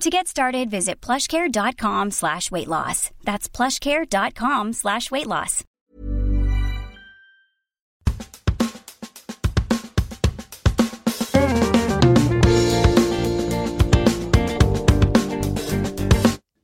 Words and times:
To 0.00 0.10
get 0.10 0.26
started, 0.26 0.70
visit 0.70 1.00
plushcare.com 1.00 2.10
slash 2.10 2.50
weight 2.50 2.68
loss. 2.68 3.10
That's 3.22 3.48
plushcare.com 3.48 4.72
slash 4.72 5.10
weight 5.10 5.26
loss. 5.28 5.64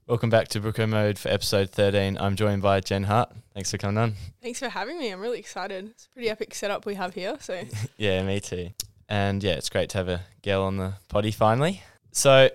Welcome 0.06 0.30
back 0.30 0.48
to 0.48 0.60
Brookomode 0.60 1.18
for 1.18 1.28
episode 1.28 1.68
13. 1.70 2.16
I'm 2.18 2.34
joined 2.34 2.62
by 2.62 2.80
Gen 2.80 3.04
Hart. 3.04 3.30
Thanks 3.52 3.70
for 3.70 3.76
coming 3.76 3.98
on. 3.98 4.14
Thanks 4.42 4.58
for 4.58 4.70
having 4.70 4.98
me. 4.98 5.10
I'm 5.10 5.20
really 5.20 5.38
excited. 5.38 5.90
It's 5.90 6.06
a 6.06 6.08
pretty 6.08 6.30
epic 6.30 6.54
setup 6.54 6.86
we 6.86 6.94
have 6.94 7.12
here. 7.14 7.36
So 7.40 7.62
Yeah, 7.98 8.22
me 8.22 8.40
too. 8.40 8.70
And 9.08 9.42
yeah, 9.44 9.52
it's 9.52 9.68
great 9.68 9.90
to 9.90 9.98
have 9.98 10.08
a 10.08 10.22
girl 10.42 10.62
on 10.62 10.78
the 10.78 10.94
potty 11.08 11.30
finally. 11.30 11.82
So 12.12 12.48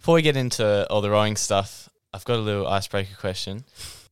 before 0.00 0.14
we 0.16 0.22
get 0.22 0.36
into 0.36 0.86
all 0.90 1.00
the 1.00 1.10
rowing 1.10 1.36
stuff, 1.36 1.88
I've 2.12 2.24
got 2.24 2.36
a 2.38 2.42
little 2.42 2.66
icebreaker 2.66 3.14
question. 3.16 3.64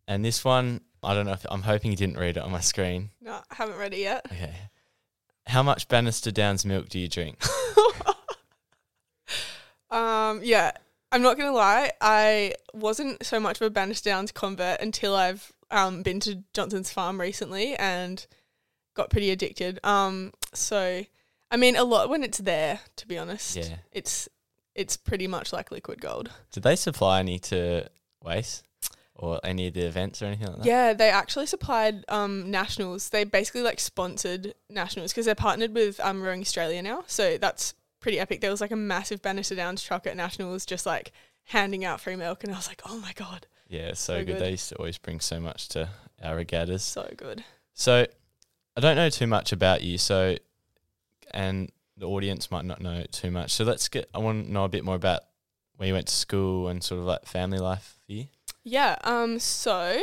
And 0.07 0.25
this 0.25 0.45
one, 0.45 0.83
I 1.03 1.15
don't 1.15 1.27
know 1.27 1.33
if 1.33 1.45
I'm 1.51 1.63
hoping 1.63 1.91
you 1.91 1.97
didn't 1.97 2.19
read 2.19 2.37
it 2.37 2.43
on 2.43 2.51
my 2.53 2.61
screen. 2.61 3.11
no, 3.21 3.41
I 3.51 3.55
haven't 3.55 3.79
read 3.79 3.93
it 3.95 4.01
yet. 4.01 4.27
Okay. 4.31 4.55
How 5.47 5.63
much 5.63 5.89
Bannister 5.89 6.31
Downs 6.31 6.65
milk 6.65 6.89
do 6.89 6.99
you 6.99 7.09
drink? 7.09 7.43
Um, 9.91 10.41
yeah, 10.43 10.73
I'm 11.13 11.23
not 11.23 11.39
gonna 11.39 11.53
lie. 11.53 11.93
I 12.01 12.53
wasn't 12.75 13.25
so 13.25 13.41
much 13.41 13.59
of 13.59 13.67
a 13.67 13.71
Bannister 13.71 14.11
Downs 14.11 14.33
convert 14.33 14.83
until 14.83 15.15
I've 15.17 15.51
um 15.71 16.03
been 16.03 16.21
to 16.21 16.45
Johnson's 16.53 16.91
Farm 16.93 17.19
recently 17.19 17.75
and 17.77 18.27
got 18.95 19.09
pretty 19.09 19.31
addicted. 19.31 19.81
Um, 19.85 20.33
so 20.53 21.05
I 21.51 21.57
mean, 21.57 21.75
a 21.77 21.85
lot 21.85 22.11
when 22.11 22.23
it's 22.23 22.37
there. 22.37 22.81
To 22.97 23.09
be 23.09 23.17
honest, 23.17 23.57
Yeah. 23.57 23.77
it's 23.91 24.29
it's 24.79 24.97
pretty 24.97 25.27
much 25.27 25.53
like 25.53 25.71
liquid 25.71 26.01
gold. 26.01 26.31
Did 26.53 26.63
they 26.63 26.77
supply 26.77 27.19
any 27.21 27.39
to 27.41 27.89
WAIS 28.25 28.63
or 29.15 29.41
any 29.43 29.67
of 29.67 29.75
the 29.75 29.85
events 29.87 30.23
or 30.23 30.27
anything 30.27 30.47
like 30.47 30.59
that? 30.59 30.65
Yeah, 30.67 30.93
they 30.93 31.11
actually 31.11 31.47
supplied 31.47 32.05
um, 32.09 32.51
nationals. 32.51 33.11
They 33.11 33.25
basically 33.25 33.63
like 33.63 33.81
sponsored 33.81 34.55
nationals 34.71 35.13
because 35.13 35.27
they're 35.27 35.35
partnered 35.35 35.75
with 35.75 35.99
um, 36.01 36.23
Rowing 36.23 36.41
Australia 36.41 36.81
now. 36.83 37.03
So 37.09 37.39
that's 37.39 37.75
pretty 38.01 38.21
epic. 38.21 38.41
There 38.41 38.51
was 38.53 38.61
like 38.61 38.71
a 38.71 38.77
massive 38.77 39.21
Bannister 39.21 39.57
Downs 39.57 39.83
truck 39.83 40.07
at 40.07 40.17
nationals, 40.17 40.65
just 40.65 40.87
like 40.87 41.11
handing 41.45 41.85
out 41.85 42.01
free 42.01 42.15
milk, 42.15 42.45
and 42.45 42.53
I 42.53 42.57
was 42.57 42.69
like, 42.69 42.83
oh 42.87 42.99
my 43.01 43.13
god, 43.15 43.47
Yeah, 43.69 43.95
so, 43.95 44.15
So 44.15 44.19
good. 44.19 44.27
good. 44.27 44.39
They 44.41 44.51
used 44.53 44.69
to 44.69 44.77
always 44.77 44.99
bring 44.99 45.19
so 45.19 45.41
much 45.41 45.69
to 45.71 45.89
our 46.23 46.37
regattas. 46.37 46.85
so 46.85 47.11
good. 47.17 47.43
So, 47.75 48.07
I 48.77 48.81
don't 48.81 48.97
know 48.97 49.09
too 49.11 49.27
much 49.27 49.51
about 49.53 49.83
you. 49.83 49.99
So, 49.99 50.37
and 51.33 51.71
the 51.99 52.09
audience 52.09 52.51
might 52.51 52.65
not 52.65 52.81
know 52.81 53.05
too 53.11 53.31
much. 53.31 53.53
So 53.53 53.65
let's 53.65 53.89
get. 53.89 54.09
I 54.15 54.19
want 54.19 54.47
to 54.47 54.53
know 54.53 54.65
a 54.65 54.69
bit 54.69 54.85
more 54.85 54.95
about 54.95 55.23
where 55.77 55.89
you 55.89 55.95
went 55.95 56.09
to 56.09 56.15
school 56.15 56.69
and 56.69 56.83
sort 56.83 57.01
of 57.01 57.07
like 57.07 57.27
family 57.27 57.59
life 57.59 57.99
for 58.07 58.13
you. 58.13 58.27
Yeah. 58.65 58.97
Um. 59.05 59.39
So, 59.39 60.01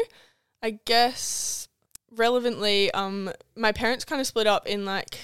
I 0.61 0.79
guess 0.85 1.67
relevantly, 2.11 2.91
um, 2.91 3.31
my 3.55 3.71
parents 3.71 4.05
kind 4.05 4.21
of 4.21 4.27
split 4.27 4.47
up 4.47 4.67
in 4.67 4.85
like 4.85 5.17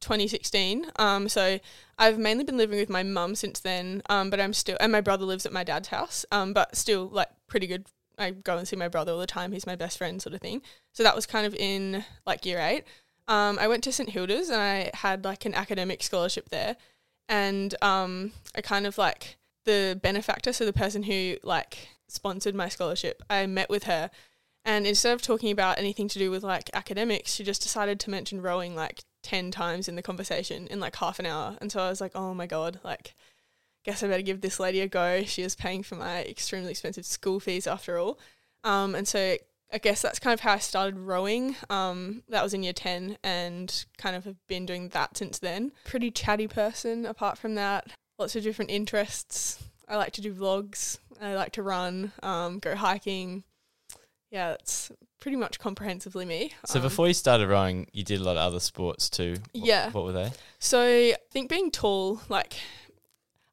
2016. 0.00 0.86
Um. 0.96 1.28
So 1.28 1.58
I've 1.98 2.18
mainly 2.18 2.44
been 2.44 2.56
living 2.56 2.78
with 2.78 2.90
my 2.90 3.02
mum 3.02 3.34
since 3.34 3.60
then. 3.60 4.02
Um. 4.08 4.30
But 4.30 4.40
I'm 4.40 4.52
still, 4.52 4.76
and 4.80 4.92
my 4.92 5.00
brother 5.00 5.24
lives 5.24 5.46
at 5.46 5.52
my 5.52 5.64
dad's 5.64 5.88
house. 5.88 6.24
Um. 6.32 6.52
But 6.52 6.76
still, 6.76 7.08
like, 7.08 7.28
pretty 7.46 7.66
good. 7.66 7.86
I 8.18 8.32
go 8.32 8.58
and 8.58 8.68
see 8.68 8.76
my 8.76 8.88
brother 8.88 9.12
all 9.12 9.18
the 9.18 9.26
time. 9.26 9.52
He's 9.52 9.66
my 9.66 9.76
best 9.76 9.96
friend, 9.96 10.20
sort 10.20 10.34
of 10.34 10.42
thing. 10.42 10.60
So 10.92 11.02
that 11.02 11.16
was 11.16 11.24
kind 11.24 11.46
of 11.46 11.54
in 11.54 12.04
like 12.26 12.44
year 12.44 12.58
eight. 12.58 12.84
Um. 13.30 13.58
I 13.58 13.68
went 13.68 13.82
to 13.84 13.92
St 13.92 14.10
Hilda's 14.10 14.50
and 14.50 14.60
I 14.60 14.90
had 14.92 15.24
like 15.24 15.46
an 15.46 15.54
academic 15.54 16.02
scholarship 16.02 16.50
there, 16.50 16.76
and 17.28 17.74
um, 17.82 18.32
I 18.54 18.60
kind 18.60 18.86
of 18.86 18.98
like 18.98 19.38
the 19.64 19.98
benefactor, 20.02 20.52
so 20.52 20.66
the 20.66 20.72
person 20.72 21.04
who 21.04 21.36
like 21.42 21.88
sponsored 22.08 22.54
my 22.54 22.68
scholarship, 22.68 23.22
I 23.30 23.46
met 23.46 23.70
with 23.70 23.84
her 23.84 24.10
and 24.64 24.86
instead 24.86 25.14
of 25.14 25.22
talking 25.22 25.50
about 25.50 25.78
anything 25.78 26.08
to 26.08 26.18
do 26.18 26.30
with 26.30 26.42
like 26.42 26.70
academics, 26.74 27.32
she 27.32 27.44
just 27.44 27.62
decided 27.62 27.98
to 28.00 28.10
mention 28.10 28.42
rowing 28.42 28.74
like 28.74 29.02
10 29.22 29.50
times 29.50 29.88
in 29.88 29.96
the 29.96 30.02
conversation 30.02 30.66
in 30.66 30.80
like 30.80 30.96
half 30.96 31.18
an 31.18 31.26
hour. 31.26 31.56
And 31.60 31.72
so 31.72 31.80
I 31.80 31.88
was 31.88 32.00
like, 32.00 32.12
oh 32.14 32.34
my 32.34 32.46
God, 32.46 32.78
like, 32.84 33.14
guess 33.84 34.02
I 34.02 34.08
better 34.08 34.22
give 34.22 34.42
this 34.42 34.60
lady 34.60 34.80
a 34.80 34.88
go. 34.88 35.22
She 35.24 35.42
is 35.42 35.54
paying 35.54 35.82
for 35.82 35.94
my 35.94 36.22
extremely 36.24 36.70
expensive 36.70 37.06
school 37.06 37.40
fees 37.40 37.66
after 37.66 37.98
all. 37.98 38.18
Um, 38.62 38.94
and 38.94 39.08
so 39.08 39.36
I 39.72 39.78
guess 39.78 40.02
that's 40.02 40.18
kind 40.18 40.34
of 40.34 40.40
how 40.40 40.54
I 40.54 40.58
started 40.58 40.98
rowing. 40.98 41.56
Um, 41.68 42.22
that 42.28 42.42
was 42.42 42.54
in 42.54 42.62
year 42.62 42.72
10 42.72 43.18
and 43.22 43.84
kind 43.98 44.16
of 44.16 44.24
have 44.24 44.36
been 44.48 44.66
doing 44.66 44.88
that 44.90 45.16
since 45.16 45.38
then. 45.38 45.72
Pretty 45.84 46.10
chatty 46.10 46.48
person 46.48 47.06
apart 47.06 47.38
from 47.38 47.54
that. 47.54 47.86
Lots 48.18 48.34
of 48.36 48.42
different 48.42 48.70
interests. 48.70 49.62
I 49.88 49.96
like 49.96 50.12
to 50.14 50.20
do 50.20 50.34
vlogs. 50.34 50.98
I 51.20 51.34
like 51.34 51.52
to 51.52 51.62
run, 51.62 52.12
um, 52.22 52.58
go 52.58 52.74
hiking. 52.74 53.44
Yeah, 54.30 54.50
that's 54.50 54.90
pretty 55.20 55.36
much 55.36 55.58
comprehensively 55.58 56.24
me. 56.24 56.52
So 56.64 56.78
Um, 56.78 56.82
before 56.82 57.08
you 57.08 57.14
started 57.14 57.48
rowing, 57.48 57.88
you 57.92 58.04
did 58.04 58.20
a 58.20 58.24
lot 58.24 58.36
of 58.36 58.42
other 58.42 58.60
sports 58.60 59.08
too. 59.10 59.36
What, 59.52 59.66
Yeah. 59.66 59.90
What 59.90 60.04
were 60.04 60.12
they? 60.12 60.32
So 60.58 60.80
I 60.82 61.16
think 61.30 61.50
being 61.50 61.70
tall, 61.70 62.20
like, 62.28 62.54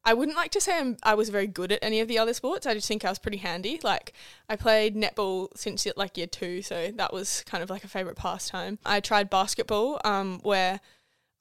I 0.08 0.14
wouldn't 0.14 0.38
like 0.38 0.52
to 0.52 0.60
say 0.62 0.78
I'm, 0.78 0.96
I 1.02 1.12
was 1.12 1.28
very 1.28 1.46
good 1.46 1.70
at 1.70 1.80
any 1.82 2.00
of 2.00 2.08
the 2.08 2.18
other 2.18 2.32
sports. 2.32 2.66
I 2.66 2.72
just 2.72 2.88
think 2.88 3.04
I 3.04 3.10
was 3.10 3.18
pretty 3.18 3.36
handy. 3.36 3.78
Like, 3.82 4.14
I 4.48 4.56
played 4.56 4.96
netball 4.96 5.48
since 5.54 5.86
like 5.98 6.16
year 6.16 6.26
two, 6.26 6.62
so 6.62 6.90
that 6.94 7.12
was 7.12 7.44
kind 7.44 7.62
of 7.62 7.68
like 7.68 7.84
a 7.84 7.88
favorite 7.88 8.16
pastime. 8.16 8.78
I 8.86 9.00
tried 9.00 9.28
basketball, 9.28 10.00
um, 10.06 10.40
where 10.42 10.80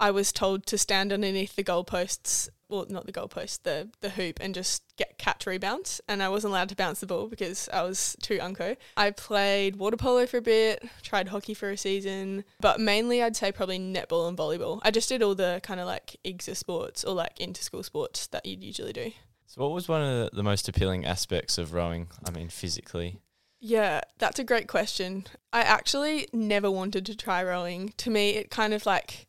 I 0.02 0.12
was 0.12 0.34
told 0.34 0.66
to 0.66 0.78
stand 0.78 1.14
underneath 1.14 1.56
the 1.56 1.64
goalposts, 1.64 2.50
well, 2.69 2.86
not 2.90 3.06
the 3.06 3.14
goalpost, 3.14 3.64
the 3.64 3.90
the 4.02 4.10
hoop, 4.10 4.40
and 4.42 4.54
just 4.54 4.84
get 4.98 5.18
catch 5.18 5.46
rebounds. 5.46 6.02
And 6.08 6.22
I 6.22 6.30
wasn't 6.30 6.52
allowed 6.52 6.69
to 6.69 6.75
bounce 6.75 7.00
the 7.00 7.08
ball 7.08 7.28
because 7.28 7.69
I 7.72 7.84
was 7.84 8.16
too 8.22 8.40
unco. 8.42 8.75
I 8.96 9.12
played 9.12 9.78
water 9.78 9.98
polo 9.98 10.25
for 10.25 10.38
a 10.38 10.42
bit, 10.42 10.84
tried 11.04 11.30
hockey 11.30 11.54
for 11.54 11.69
a 11.69 11.78
season, 11.78 12.44
but 12.60 12.80
mainly 12.80 13.24
I'd 13.24 13.36
say 13.36 13.52
probably 13.52 13.80
netball 13.80 14.28
and 14.28 14.38
volleyball. 14.38 14.80
I 14.84 14.92
just 14.92 15.10
did 15.10 15.24
all 15.24 15.36
the 15.36 15.60
kind 15.64 15.80
of 15.80 15.88
like 15.88 16.18
extra 16.25 16.56
sports 16.56 17.04
or 17.04 17.14
like 17.14 17.40
inter 17.40 17.62
school 17.62 17.84
sports 17.84 18.28
that 18.28 18.46
you'd 18.46 18.64
usually 18.64 18.94
do. 18.94 19.12
So 19.46 19.62
what 19.62 19.72
was 19.72 19.88
one 19.88 20.02
of 20.02 20.31
the 20.31 20.44
most 20.44 20.68
appealing 20.68 21.06
aspects 21.06 21.58
of 21.58 21.74
rowing? 21.74 22.10
I 22.25 22.31
mean, 22.31 22.50
physically. 22.50 23.22
Yeah, 23.60 24.02
that's 24.19 24.40
a 24.40 24.44
great 24.44 24.68
question. 24.68 25.25
I 25.52 25.62
actually 25.62 26.28
never 26.34 26.69
wanted 26.69 27.06
to 27.08 27.16
try 27.16 27.44
rowing. 27.44 27.94
To 27.98 28.10
me, 28.10 28.31
it 28.31 28.52
kind 28.52 28.74
of 28.74 28.86
like 28.86 29.27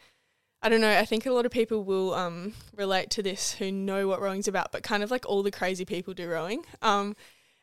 I 0.62 0.69
don't 0.69 0.81
know, 0.81 0.99
I 0.99 1.05
think 1.05 1.25
a 1.25 1.32
lot 1.32 1.46
of 1.46 1.52
people 1.52 1.84
will 1.84 2.14
um, 2.14 2.55
relate 2.76 3.10
to 3.10 3.22
this 3.22 3.52
who 3.55 3.70
know 3.70 4.08
what 4.08 4.20
rowing's 4.20 4.49
about, 4.49 4.72
but 4.72 4.82
kind 4.82 5.02
of 5.02 5.10
like 5.10 5.25
all 5.26 5.43
the 5.43 5.52
crazy 5.52 5.84
people 5.84 6.14
do 6.14 6.28
rowing. 6.28 6.64
Um, 6.82 7.14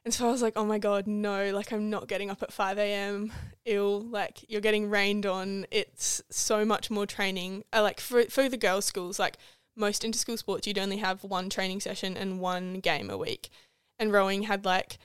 And 0.05 0.13
so 0.13 0.27
I 0.27 0.31
was 0.31 0.43
like, 0.43 0.53
oh 0.55 0.65
my 0.65 0.77
God, 0.77 1.07
no, 1.07 1.51
like 1.51 1.73
I'm 1.73 1.89
not 1.89 2.07
getting 2.07 2.29
up 2.29 2.43
at 2.43 2.53
5 2.53 2.77
a.m. 2.77 3.33
Ill, 3.65 4.01
like 4.01 4.45
you're 4.47 4.61
getting 4.61 4.87
rained 4.89 5.25
on. 5.25 5.65
It's 5.71 6.21
so 6.29 6.63
much 6.63 6.91
more 6.91 7.07
training. 7.07 7.63
Uh, 7.73 7.81
like 7.81 7.99
for, 7.99 8.23
for 8.25 8.47
the 8.47 8.55
girls' 8.55 8.85
schools, 8.85 9.17
like 9.17 9.37
most 9.75 10.05
inter 10.05 10.17
school 10.17 10.37
sports, 10.37 10.67
you'd 10.67 10.77
only 10.77 10.97
have 10.97 11.23
one 11.23 11.49
training 11.49 11.81
session 11.81 12.15
and 12.15 12.39
one 12.39 12.79
game 12.81 13.09
a 13.09 13.17
week. 13.17 13.49
And 13.97 14.13
rowing 14.13 14.43
had 14.43 14.63
like 14.63 14.99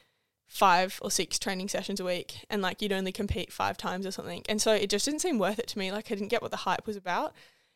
five 0.46 0.98
or 1.00 1.10
six 1.10 1.38
training 1.38 1.68
sessions 1.68 1.98
a 1.98 2.04
week 2.04 2.44
and 2.50 2.60
like 2.60 2.82
you'd 2.82 2.92
only 2.92 3.12
compete 3.12 3.52
five 3.52 3.78
times 3.78 4.04
or 4.04 4.10
something. 4.10 4.42
And 4.50 4.60
so 4.60 4.74
it 4.74 4.90
just 4.90 5.06
didn't 5.06 5.20
seem 5.20 5.38
worth 5.38 5.58
it 5.58 5.68
to 5.68 5.78
me. 5.78 5.90
Like 5.92 6.12
I 6.12 6.14
didn't 6.14 6.28
get 6.28 6.42
what 6.42 6.50
the 6.50 6.58
hype 6.58 6.86
was 6.86 6.96
about. 6.96 7.32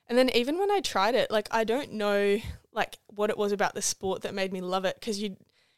And 0.09 0.19
then 0.19 0.31
even 0.31 0.59
when 0.59 0.71
I 0.71 0.81
tried 0.81 1.15
it, 1.15 1.31
like 1.31 1.49
I 1.51 1.65
don't 1.65 1.93
know 1.93 2.39
like 2.73 2.99
what 3.06 3.31
it 3.31 3.39
was 3.39 3.53
about 3.53 3.75
the 3.75 3.83
sport 3.83 4.23
that 4.23 4.35
made 4.35 4.53
me 4.53 4.61
love 4.61 4.85
it 4.85 4.97
because 4.99 5.21
you'd 5.21 5.37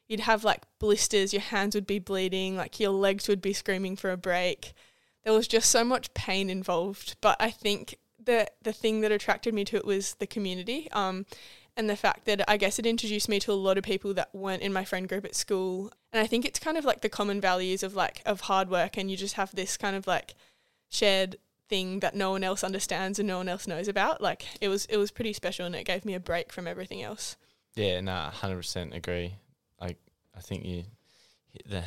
you'd 0.09 0.21
have 0.21 0.45
like 0.45 0.63
blisters, 0.79 1.33
your 1.33 1.43
hands 1.43 1.75
would 1.75 1.87
be 1.87 1.99
bleeding, 1.99 2.57
like 2.57 2.81
your 2.81 2.91
legs 2.91 3.29
would 3.29 3.43
be 3.43 3.53
screaming 3.53 3.97
for 3.97 4.11
a 4.11 4.17
break. 4.17 4.73
There 5.25 5.33
was 5.33 5.49
just 5.49 5.71
so 5.71 5.85
much 5.85 6.15
pain 6.15 6.49
involved. 6.51 7.17
But 7.21 7.37
I 7.41 7.51
think 7.51 7.97
the 8.23 8.49
the 8.63 8.73
thing 8.73 9.01
that 9.01 9.13
attracted 9.13 9.55
me 9.55 9.65
to 9.67 9.77
it 9.77 9.85
was 9.85 10.15
the 10.15 10.27
community. 10.27 10.89
Um, 10.93 11.27
and 11.77 11.91
the 11.91 11.97
fact 11.97 12.25
that 12.25 12.43
I 12.49 12.57
guess 12.57 12.79
it 12.79 12.87
introduced 12.87 13.29
me 13.29 13.39
to 13.41 13.53
a 13.53 13.55
lot 13.55 13.77
of 13.77 13.85
people 13.85 14.15
that 14.15 14.35
weren't 14.35 14.63
in 14.63 14.73
my 14.73 14.85
friend 14.85 15.07
group 15.09 15.27
at 15.27 15.37
school. 15.37 15.93
And 16.11 16.21
I 16.21 16.27
think 16.27 16.47
it's 16.47 16.59
kind 16.59 16.79
of 16.79 16.87
like 16.87 17.03
the 17.03 17.11
common 17.11 17.41
values 17.41 17.83
of 17.83 17.95
like 17.95 18.23
of 18.25 18.43
hard 18.43 18.71
work 18.71 18.97
and 18.97 19.11
you 19.11 19.17
just 19.17 19.35
have 19.35 19.55
this 19.55 19.77
kind 19.77 19.95
of 19.95 20.07
like 20.07 20.35
shared 20.89 21.37
thing 21.69 22.01
that 22.01 22.15
no 22.15 22.31
one 22.31 22.45
else 22.45 22.63
understands 22.63 23.19
and 23.19 23.27
no 23.27 23.39
one 23.39 23.49
else 23.49 23.67
knows 23.67 23.89
about. 23.89 24.21
Like 24.21 24.47
it 24.61 24.69
was 24.69 24.87
it 24.87 24.97
was 24.97 25.11
pretty 25.11 25.33
special 25.33 25.67
and 25.67 25.75
it 25.75 25.85
gave 25.85 26.05
me 26.05 26.15
a 26.15 26.21
break 26.21 26.53
from 26.53 26.67
everything 26.67 27.03
else. 27.03 27.37
Yeah, 27.75 28.01
nah, 28.01 28.31
hundred 28.31 28.57
percent 28.59 28.95
agree. 28.95 29.35
I 29.81 29.97
I 30.37 30.41
think 30.41 30.65
you 30.65 30.85
hit 31.53 31.69
the 31.69 31.85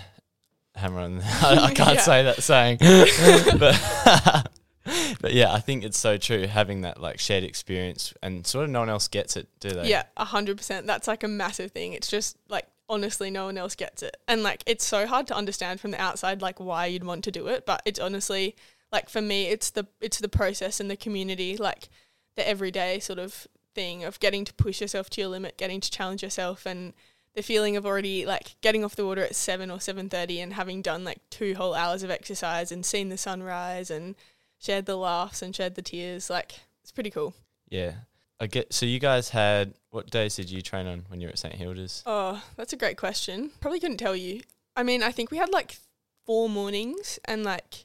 hammer 0.76 1.00
on. 1.00 1.18
The, 1.18 1.24
I, 1.24 1.66
I 1.66 1.74
can't 1.74 2.00
say 2.00 2.24
that 2.24 2.42
saying, 2.44 2.78
but 3.60 4.52
but 5.22 5.34
yeah, 5.34 5.52
I 5.52 5.60
think 5.60 5.84
it's 5.84 6.00
so 6.00 6.18
true 6.18 6.48
having 6.48 6.82
that 6.82 7.02
like 7.02 7.20
shared 7.20 7.44
experience 7.44 8.14
and 8.22 8.46
sort 8.46 8.66
of 8.66 8.72
no 8.72 8.80
one 8.80 8.90
else 8.90 9.08
gets 9.08 9.36
it, 9.38 9.48
do 9.60 9.70
they? 9.70 9.90
Yeah, 9.90 10.04
a 10.18 10.26
hundred 10.26 10.58
percent. 10.58 10.88
That's 10.88 11.08
like 11.08 11.24
a 11.24 11.28
massive 11.28 11.72
thing. 11.72 11.94
It's 11.94 12.08
just 12.08 12.38
like 12.50 12.66
honestly, 12.88 13.30
no 13.30 13.46
one 13.46 13.58
else 13.58 13.76
gets 13.76 14.04
it, 14.04 14.18
and 14.28 14.44
like 14.44 14.64
it's 14.66 14.86
so 14.86 15.08
hard 15.08 15.28
to 15.28 15.36
understand 15.36 15.80
from 15.80 15.92
the 15.92 16.02
outside, 16.02 16.42
like 16.42 16.60
why 16.60 16.88
you'd 16.88 17.04
want 17.04 17.24
to 17.26 17.32
do 17.32 17.48
it. 17.48 17.66
But 17.66 17.82
it's 17.86 18.00
honestly 18.00 18.56
like 18.92 19.10
for 19.10 19.22
me, 19.22 19.48
it's 19.48 19.70
the 19.70 19.88
it's 20.02 20.20
the 20.20 20.30
process 20.30 20.80
and 20.80 20.90
the 20.90 20.98
community, 20.98 21.58
like 21.58 21.90
the 22.36 22.48
everyday 22.48 23.00
sort 23.00 23.20
of 23.20 23.48
thing 23.76 24.04
of 24.04 24.20
getting 24.20 24.46
to 24.46 24.54
push 24.54 24.82
yourself 24.82 25.10
to 25.12 25.22
your 25.22 25.30
limit, 25.30 25.58
getting 25.58 25.80
to 25.82 25.92
challenge 25.92 26.24
yourself, 26.24 26.66
and 26.66 26.94
the 27.36 27.44
feeling 27.44 27.78
of 27.78 27.86
already 27.86 28.26
like 28.26 28.56
getting 28.62 28.84
off 28.84 28.96
the 28.96 29.06
water 29.06 29.24
at 29.24 29.36
seven 29.36 29.70
or 29.70 29.80
seven 29.80 30.10
thirty 30.10 30.40
and 30.40 30.54
having 30.54 30.82
done 30.82 31.04
like 31.04 31.20
two 31.30 31.54
whole 31.56 31.76
hours 31.76 32.04
of 32.04 32.10
exercise 32.10 32.72
and 32.72 32.86
seen 32.86 33.10
the 33.10 33.18
sunrise 33.18 33.92
and 33.92 34.16
shared 34.58 34.86
the 34.86 34.96
laughs 34.98 35.42
and 35.42 35.56
shared 35.56 35.76
the 35.76 35.82
tears. 35.82 36.30
Like 36.30 36.54
it's 36.84 36.92
pretty 36.92 37.12
cool. 37.12 37.34
yeah. 37.70 37.94
I 38.42 38.48
get. 38.48 38.74
So 38.74 38.86
you 38.86 39.00
guys 39.00 39.28
had 39.28 39.74
what 39.90 40.10
days 40.10 40.38
did 40.38 40.50
you 40.50 40.62
train 40.62 40.88
on 40.88 41.04
when 41.10 41.20
you 41.20 41.28
were 41.28 41.32
at 41.34 41.40
St 41.40 41.54
Hilda's? 41.54 42.04
Oh, 42.06 42.42
that's 42.56 42.72
a 42.72 42.78
great 42.78 42.96
question. 42.96 43.52
Probably 43.60 43.82
couldn't 43.82 43.98
tell 43.98 44.16
you. 44.16 44.42
I 44.78 44.84
mean, 44.84 45.04
I 45.04 45.12
think 45.12 45.30
we 45.30 45.36
had 45.36 45.50
like 45.50 45.78
four 46.26 46.48
mornings 46.48 47.20
and 47.26 47.44
like 47.44 47.84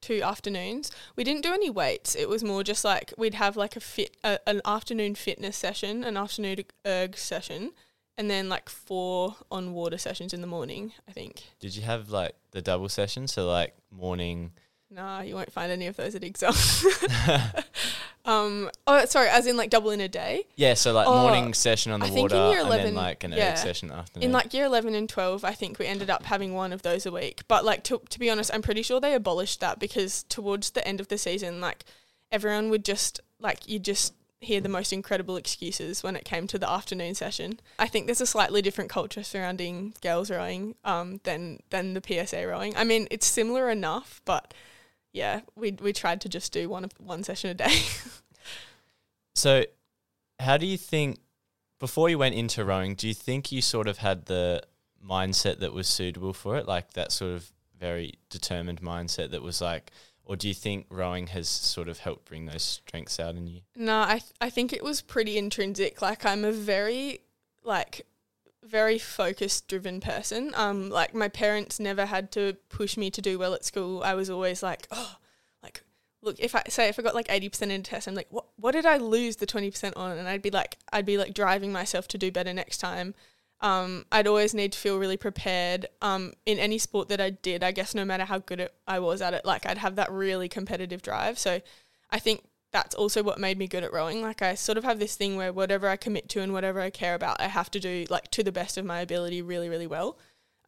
two 0.00 0.22
afternoons. 0.22 0.90
We 1.16 1.24
didn't 1.24 1.42
do 1.42 1.52
any 1.52 1.70
weights. 1.70 2.14
It 2.14 2.28
was 2.28 2.44
more 2.44 2.62
just 2.62 2.84
like 2.84 3.12
we'd 3.16 3.34
have 3.34 3.56
like 3.56 3.76
a 3.76 3.80
fit, 3.80 4.16
a, 4.22 4.38
an 4.46 4.60
afternoon 4.64 5.14
fitness 5.14 5.56
session, 5.56 6.04
an 6.04 6.16
afternoon 6.16 6.64
erg 6.86 7.16
session, 7.16 7.72
and 8.16 8.30
then 8.30 8.48
like 8.48 8.68
four 8.68 9.36
on 9.50 9.72
water 9.72 9.98
sessions 9.98 10.32
in 10.32 10.40
the 10.40 10.46
morning. 10.46 10.92
I 11.08 11.12
think. 11.12 11.44
Did 11.60 11.76
you 11.76 11.82
have 11.82 12.10
like 12.10 12.34
the 12.52 12.62
double 12.62 12.88
session? 12.88 13.28
So 13.28 13.46
like 13.46 13.74
morning. 13.90 14.52
Nah, 14.90 15.20
you 15.20 15.34
won't 15.34 15.52
find 15.52 15.72
any 15.72 15.86
of 15.88 15.96
those 15.96 16.14
at 16.14 16.22
Exile. 16.22 16.52
um. 18.26 18.70
Oh, 18.86 19.04
sorry. 19.06 19.28
As 19.28 19.46
in 19.46 19.56
like 19.56 19.70
double 19.70 19.90
in 19.90 20.00
a 20.00 20.08
day. 20.08 20.44
Yeah, 20.56 20.74
so 20.74 20.92
like 20.92 21.06
Oh, 21.06 21.22
morning 21.22 21.54
session 21.54 21.92
on 21.92 22.00
the 22.00 22.06
I 22.06 22.10
think 22.10 22.30
in 22.30 22.36
water 22.36 22.50
year 22.50 22.58
and 22.60 22.68
11 22.68 22.84
then 22.86 22.94
like 22.94 23.24
an 23.24 23.32
yeah. 23.32 23.54
session 23.54 23.90
afternoon. 23.90 24.24
In 24.24 24.32
like 24.32 24.52
year 24.52 24.66
11 24.66 24.94
and 24.94 25.08
12, 25.08 25.44
I 25.44 25.52
think 25.52 25.78
we 25.78 25.86
ended 25.86 26.10
up 26.10 26.24
having 26.24 26.54
one 26.54 26.72
of 26.72 26.82
those 26.82 27.06
a 27.06 27.12
week. 27.12 27.42
But 27.48 27.64
like 27.64 27.84
to, 27.84 28.00
to 28.10 28.18
be 28.18 28.28
honest, 28.28 28.50
I'm 28.52 28.62
pretty 28.62 28.82
sure 28.82 29.00
they 29.00 29.14
abolished 29.14 29.60
that 29.60 29.78
because 29.78 30.24
towards 30.24 30.70
the 30.70 30.86
end 30.86 31.00
of 31.00 31.08
the 31.08 31.18
season, 31.18 31.60
like 31.60 31.84
everyone 32.30 32.68
would 32.70 32.84
just 32.84 33.20
like 33.40 33.68
you 33.68 33.78
just 33.78 34.12
hear 34.40 34.60
the 34.60 34.68
most 34.68 34.92
incredible 34.92 35.36
excuses 35.36 36.02
when 36.02 36.14
it 36.14 36.24
came 36.24 36.46
to 36.46 36.58
the 36.58 36.70
afternoon 36.70 37.14
session. 37.14 37.58
I 37.78 37.88
think 37.88 38.06
there's 38.06 38.20
a 38.20 38.26
slightly 38.26 38.62
different 38.62 38.90
culture 38.90 39.22
surrounding 39.22 39.94
girls 40.02 40.30
rowing 40.30 40.74
um, 40.84 41.20
than 41.24 41.60
than 41.70 41.94
the 41.94 42.02
PSA 42.04 42.46
rowing. 42.46 42.76
I 42.76 42.84
mean, 42.84 43.08
it's 43.10 43.26
similar 43.26 43.70
enough, 43.70 44.20
but 44.24 44.52
yeah, 45.16 45.40
we 45.56 45.72
we 45.80 45.92
tried 45.92 46.20
to 46.20 46.28
just 46.28 46.52
do 46.52 46.68
one 46.68 46.84
of 46.84 46.92
one 46.98 47.24
session 47.24 47.50
a 47.50 47.54
day. 47.54 47.74
So, 49.36 49.64
how 50.40 50.56
do 50.56 50.64
you 50.64 50.78
think 50.78 51.18
before 51.78 52.08
you 52.08 52.16
went 52.16 52.34
into 52.34 52.64
rowing? 52.64 52.94
Do 52.94 53.06
you 53.06 53.12
think 53.12 53.52
you 53.52 53.60
sort 53.60 53.86
of 53.86 53.98
had 53.98 54.24
the 54.24 54.62
mindset 55.06 55.58
that 55.58 55.74
was 55.74 55.86
suitable 55.86 56.32
for 56.32 56.56
it, 56.56 56.66
like 56.66 56.94
that 56.94 57.12
sort 57.12 57.32
of 57.32 57.52
very 57.78 58.14
determined 58.30 58.80
mindset 58.80 59.32
that 59.32 59.42
was 59.42 59.60
like, 59.60 59.92
or 60.24 60.36
do 60.36 60.48
you 60.48 60.54
think 60.54 60.86
rowing 60.88 61.26
has 61.26 61.50
sort 61.50 61.90
of 61.90 61.98
helped 61.98 62.24
bring 62.24 62.46
those 62.46 62.62
strengths 62.62 63.20
out 63.20 63.34
in 63.34 63.46
you? 63.46 63.60
No, 63.76 64.00
I 64.00 64.20
th- 64.20 64.32
I 64.40 64.48
think 64.48 64.72
it 64.72 64.82
was 64.82 65.02
pretty 65.02 65.36
intrinsic. 65.36 66.00
Like 66.00 66.24
I'm 66.24 66.42
a 66.42 66.52
very 66.52 67.20
like 67.62 68.06
very 68.66 68.98
focused 68.98 69.68
driven 69.68 70.00
person. 70.00 70.52
Um 70.54 70.90
like 70.90 71.14
my 71.14 71.28
parents 71.28 71.80
never 71.80 72.06
had 72.06 72.30
to 72.32 72.56
push 72.68 72.96
me 72.96 73.10
to 73.10 73.22
do 73.22 73.38
well 73.38 73.54
at 73.54 73.64
school. 73.64 74.02
I 74.02 74.14
was 74.14 74.30
always 74.30 74.62
like, 74.62 74.86
oh, 74.90 75.16
like 75.62 75.82
look, 76.22 76.38
if 76.38 76.54
I 76.54 76.62
say 76.68 76.88
if 76.88 76.98
I 76.98 77.02
got 77.02 77.14
like 77.14 77.28
80% 77.28 77.62
in 77.62 77.70
a 77.70 77.78
test, 77.80 78.06
I'm 78.06 78.14
like, 78.14 78.28
what 78.30 78.46
what 78.56 78.72
did 78.72 78.86
I 78.86 78.96
lose 78.96 79.36
the 79.36 79.46
20% 79.46 79.92
on? 79.96 80.18
And 80.18 80.28
I'd 80.28 80.42
be 80.42 80.50
like 80.50 80.76
I'd 80.92 81.06
be 81.06 81.18
like 81.18 81.34
driving 81.34 81.72
myself 81.72 82.08
to 82.08 82.18
do 82.18 82.30
better 82.30 82.52
next 82.52 82.78
time. 82.78 83.14
Um, 83.60 84.04
I'd 84.12 84.26
always 84.26 84.54
need 84.54 84.72
to 84.72 84.78
feel 84.78 84.98
really 84.98 85.16
prepared. 85.16 85.86
Um, 86.02 86.34
in 86.44 86.58
any 86.58 86.78
sport 86.78 87.08
that 87.08 87.20
I 87.20 87.30
did, 87.30 87.64
I 87.64 87.72
guess 87.72 87.94
no 87.94 88.04
matter 88.04 88.24
how 88.24 88.38
good 88.38 88.60
it, 88.60 88.74
I 88.86 88.98
was 88.98 89.22
at 89.22 89.34
it, 89.34 89.44
like 89.44 89.64
I'd 89.66 89.78
have 89.78 89.96
that 89.96 90.12
really 90.12 90.48
competitive 90.48 91.02
drive. 91.02 91.38
So 91.38 91.60
I 92.10 92.18
think 92.18 92.44
that's 92.76 92.94
also 92.94 93.22
what 93.22 93.38
made 93.38 93.56
me 93.56 93.66
good 93.66 93.82
at 93.82 93.92
rowing. 93.92 94.20
Like 94.20 94.42
I 94.42 94.54
sort 94.54 94.76
of 94.76 94.84
have 94.84 94.98
this 94.98 95.16
thing 95.16 95.36
where 95.36 95.50
whatever 95.50 95.88
I 95.88 95.96
commit 95.96 96.28
to 96.30 96.42
and 96.42 96.52
whatever 96.52 96.78
I 96.80 96.90
care 96.90 97.14
about, 97.14 97.40
I 97.40 97.46
have 97.46 97.70
to 97.70 97.80
do 97.80 98.04
like 98.10 98.30
to 98.32 98.42
the 98.42 98.52
best 98.52 98.76
of 98.76 98.84
my 98.84 99.00
ability 99.00 99.40
really, 99.40 99.70
really 99.70 99.86
well. 99.86 100.18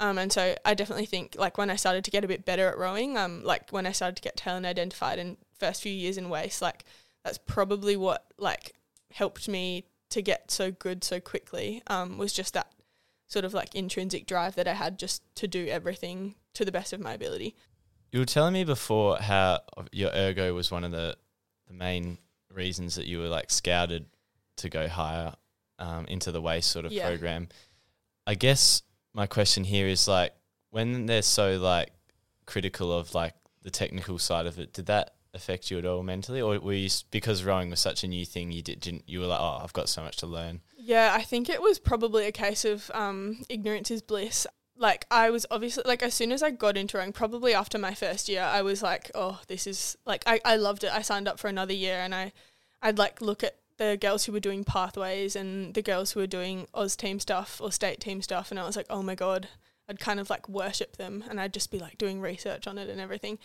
Um, 0.00 0.16
and 0.16 0.32
so 0.32 0.54
I 0.64 0.72
definitely 0.72 1.04
think 1.04 1.36
like 1.38 1.58
when 1.58 1.68
I 1.68 1.76
started 1.76 2.04
to 2.04 2.10
get 2.10 2.24
a 2.24 2.28
bit 2.28 2.46
better 2.46 2.66
at 2.68 2.78
rowing, 2.78 3.18
um, 3.18 3.44
like 3.44 3.70
when 3.70 3.84
I 3.84 3.92
started 3.92 4.16
to 4.16 4.22
get 4.22 4.38
talent 4.38 4.64
identified 4.64 5.18
in 5.18 5.36
first 5.58 5.82
few 5.82 5.92
years 5.92 6.16
in 6.16 6.30
WAIS, 6.30 6.62
like 6.62 6.84
that's 7.24 7.36
probably 7.36 7.94
what 7.94 8.24
like 8.38 8.72
helped 9.12 9.46
me 9.46 9.84
to 10.08 10.22
get 10.22 10.50
so 10.50 10.70
good 10.70 11.04
so 11.04 11.20
quickly. 11.20 11.82
Um, 11.88 12.16
was 12.16 12.32
just 12.32 12.54
that 12.54 12.72
sort 13.26 13.44
of 13.44 13.52
like 13.52 13.74
intrinsic 13.74 14.26
drive 14.26 14.54
that 14.54 14.66
I 14.66 14.74
had 14.74 14.98
just 14.98 15.22
to 15.34 15.46
do 15.46 15.66
everything 15.66 16.36
to 16.54 16.64
the 16.64 16.72
best 16.72 16.94
of 16.94 17.00
my 17.00 17.12
ability. 17.12 17.54
You 18.12 18.20
were 18.20 18.24
telling 18.24 18.54
me 18.54 18.64
before 18.64 19.18
how 19.18 19.60
your 19.92 20.10
ergo 20.14 20.54
was 20.54 20.70
one 20.70 20.84
of 20.84 20.92
the 20.92 21.16
the 21.68 21.74
main 21.74 22.18
reasons 22.52 22.94
that 22.96 23.06
you 23.06 23.18
were 23.20 23.28
like 23.28 23.50
scouted 23.50 24.06
to 24.56 24.68
go 24.68 24.88
higher 24.88 25.34
um, 25.78 26.06
into 26.06 26.32
the 26.32 26.40
waist 26.40 26.70
sort 26.70 26.84
of 26.84 26.92
Yeah. 26.92 27.06
program. 27.08 27.48
I 28.26 28.34
guess 28.34 28.82
my 29.14 29.26
question 29.26 29.64
here 29.64 29.86
is 29.86 30.08
like 30.08 30.32
when 30.70 31.06
they're 31.06 31.22
so 31.22 31.56
like 31.58 31.90
critical 32.46 32.92
of 32.92 33.14
like 33.14 33.34
the 33.62 33.70
technical 33.70 34.18
side 34.18 34.46
of 34.46 34.58
it, 34.58 34.72
did 34.72 34.86
that 34.86 35.14
affect 35.34 35.70
you 35.70 35.78
at 35.78 35.84
all 35.86 36.02
mentally, 36.02 36.40
or 36.40 36.58
were 36.58 36.72
you 36.72 36.88
because 37.10 37.44
rowing 37.44 37.70
was 37.70 37.80
such 37.80 38.02
a 38.02 38.08
new 38.08 38.24
thing, 38.24 38.50
you 38.50 38.62
did, 38.62 38.80
didn't 38.80 39.04
you 39.06 39.20
were 39.20 39.26
like, 39.26 39.40
oh, 39.40 39.60
I've 39.62 39.72
got 39.72 39.88
so 39.88 40.02
much 40.02 40.16
to 40.18 40.26
learn. 40.26 40.60
Yeah, 40.76 41.12
I 41.14 41.22
think 41.22 41.48
it 41.48 41.60
was 41.60 41.78
probably 41.78 42.26
a 42.26 42.32
case 42.32 42.64
of 42.64 42.90
um, 42.94 43.44
ignorance 43.48 43.90
is 43.90 44.00
bliss. 44.02 44.46
Like 44.78 45.06
I 45.10 45.30
was 45.30 45.44
obviously 45.50 45.82
like 45.86 46.02
as 46.02 46.14
soon 46.14 46.30
as 46.30 46.42
I 46.42 46.50
got 46.50 46.76
into 46.76 46.96
rowing, 46.98 47.12
probably 47.12 47.52
after 47.52 47.78
my 47.78 47.94
first 47.94 48.28
year, 48.28 48.42
I 48.42 48.62
was 48.62 48.82
like, 48.82 49.10
oh, 49.14 49.40
this 49.48 49.66
is 49.66 49.98
like 50.06 50.22
I, 50.26 50.40
I 50.44 50.56
loved 50.56 50.84
it. 50.84 50.92
I 50.92 51.02
signed 51.02 51.26
up 51.26 51.38
for 51.38 51.48
another 51.48 51.72
year, 51.72 51.96
and 51.96 52.14
I 52.14 52.32
I'd 52.80 52.98
like 52.98 53.20
look 53.20 53.42
at 53.42 53.56
the 53.76 53.98
girls 54.00 54.24
who 54.24 54.32
were 54.32 54.40
doing 54.40 54.64
pathways 54.64 55.36
and 55.36 55.74
the 55.74 55.82
girls 55.82 56.12
who 56.12 56.20
were 56.20 56.26
doing 56.26 56.66
Oz 56.74 56.96
team 56.96 57.20
stuff 57.20 57.60
or 57.62 57.72
state 57.72 58.00
team 58.00 58.22
stuff, 58.22 58.50
and 58.50 58.60
I 58.60 58.66
was 58.66 58.76
like, 58.76 58.86
oh 58.88 59.02
my 59.02 59.14
god, 59.14 59.48
I'd 59.88 60.00
kind 60.00 60.20
of 60.20 60.30
like 60.30 60.48
worship 60.48 60.96
them, 60.96 61.24
and 61.28 61.40
I'd 61.40 61.54
just 61.54 61.70
be 61.70 61.78
like 61.80 61.98
doing 61.98 62.20
research 62.20 62.66
on 62.66 62.78
it 62.78 62.88
and 62.88 63.00
everything. 63.00 63.38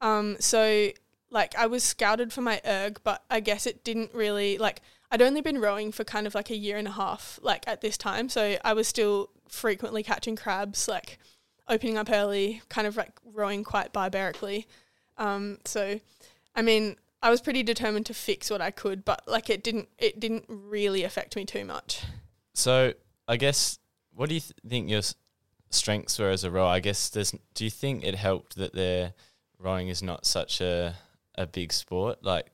Um, 0.00 0.36
so 0.38 0.90
like 1.30 1.56
I 1.56 1.66
was 1.66 1.82
scouted 1.82 2.32
for 2.32 2.42
my 2.42 2.60
erg, 2.64 3.00
but 3.02 3.24
I 3.30 3.40
guess 3.40 3.66
it 3.66 3.84
didn't 3.84 4.14
really 4.14 4.56
like 4.58 4.82
I'd 5.10 5.22
only 5.22 5.40
been 5.40 5.60
rowing 5.60 5.90
for 5.90 6.04
kind 6.04 6.26
of 6.26 6.34
like 6.34 6.50
a 6.50 6.56
year 6.56 6.76
and 6.76 6.86
a 6.86 6.92
half, 6.92 7.40
like 7.42 7.66
at 7.66 7.80
this 7.80 7.96
time. 7.98 8.28
So 8.28 8.56
I 8.64 8.72
was 8.72 8.86
still 8.86 9.30
frequently 9.50 10.02
catching 10.02 10.36
crabs, 10.36 10.88
like 10.88 11.18
opening 11.68 11.98
up 11.98 12.10
early, 12.10 12.62
kind 12.68 12.86
of 12.86 12.96
like 12.96 13.12
rowing 13.24 13.64
quite 13.64 13.92
barbarically. 13.92 14.66
Um, 15.18 15.58
so, 15.64 16.00
I 16.54 16.62
mean, 16.62 16.96
I 17.22 17.30
was 17.30 17.40
pretty 17.40 17.62
determined 17.62 18.06
to 18.06 18.14
fix 18.14 18.50
what 18.50 18.60
I 18.60 18.70
could, 18.70 19.04
but 19.04 19.22
like 19.26 19.50
it 19.50 19.62
didn't, 19.62 19.88
it 19.98 20.18
didn't 20.18 20.46
really 20.48 21.04
affect 21.04 21.36
me 21.36 21.44
too 21.44 21.64
much. 21.64 22.02
So 22.54 22.94
I 23.28 23.36
guess 23.36 23.78
what 24.14 24.28
do 24.28 24.34
you 24.34 24.40
th- 24.40 24.54
think 24.66 24.88
your 24.88 24.98
s- 24.98 25.14
strengths 25.70 26.18
were 26.18 26.30
as 26.30 26.44
a 26.44 26.50
rower, 26.50 26.68
I 26.68 26.80
guess 26.80 27.08
there's. 27.10 27.34
Do 27.54 27.64
you 27.64 27.70
think 27.70 28.04
it 28.04 28.14
helped 28.14 28.56
that 28.56 28.74
their 28.74 29.14
rowing 29.58 29.88
is 29.88 30.02
not 30.02 30.26
such 30.26 30.60
a 30.60 30.94
a 31.36 31.46
big 31.46 31.72
sport? 31.72 32.24
Like, 32.24 32.46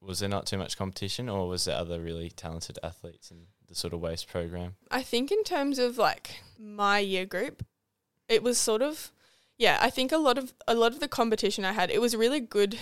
was 0.00 0.20
there 0.20 0.28
not 0.28 0.46
too 0.46 0.58
much 0.58 0.76
competition, 0.76 1.28
or 1.28 1.48
was 1.48 1.64
there 1.64 1.76
other 1.76 2.00
really 2.00 2.30
talented 2.30 2.78
athletes 2.82 3.30
in 3.30 3.38
the 3.68 3.74
sort 3.74 3.92
of 3.92 4.00
WAIS 4.00 4.24
program? 4.24 4.76
I 4.90 5.02
think 5.02 5.30
in 5.30 5.44
terms 5.44 5.78
of 5.78 5.98
like 5.98 6.40
my 6.58 6.98
year 6.98 7.26
group, 7.26 7.64
it 8.28 8.42
was 8.42 8.58
sort 8.58 8.82
of 8.82 9.12
yeah, 9.56 9.78
I 9.80 9.90
think 9.90 10.12
a 10.12 10.18
lot 10.18 10.38
of 10.38 10.54
a 10.66 10.74
lot 10.74 10.92
of 10.92 11.00
the 11.00 11.08
competition 11.08 11.64
I 11.64 11.72
had, 11.72 11.90
it 11.90 12.00
was 12.00 12.14
really 12.16 12.40
good 12.40 12.78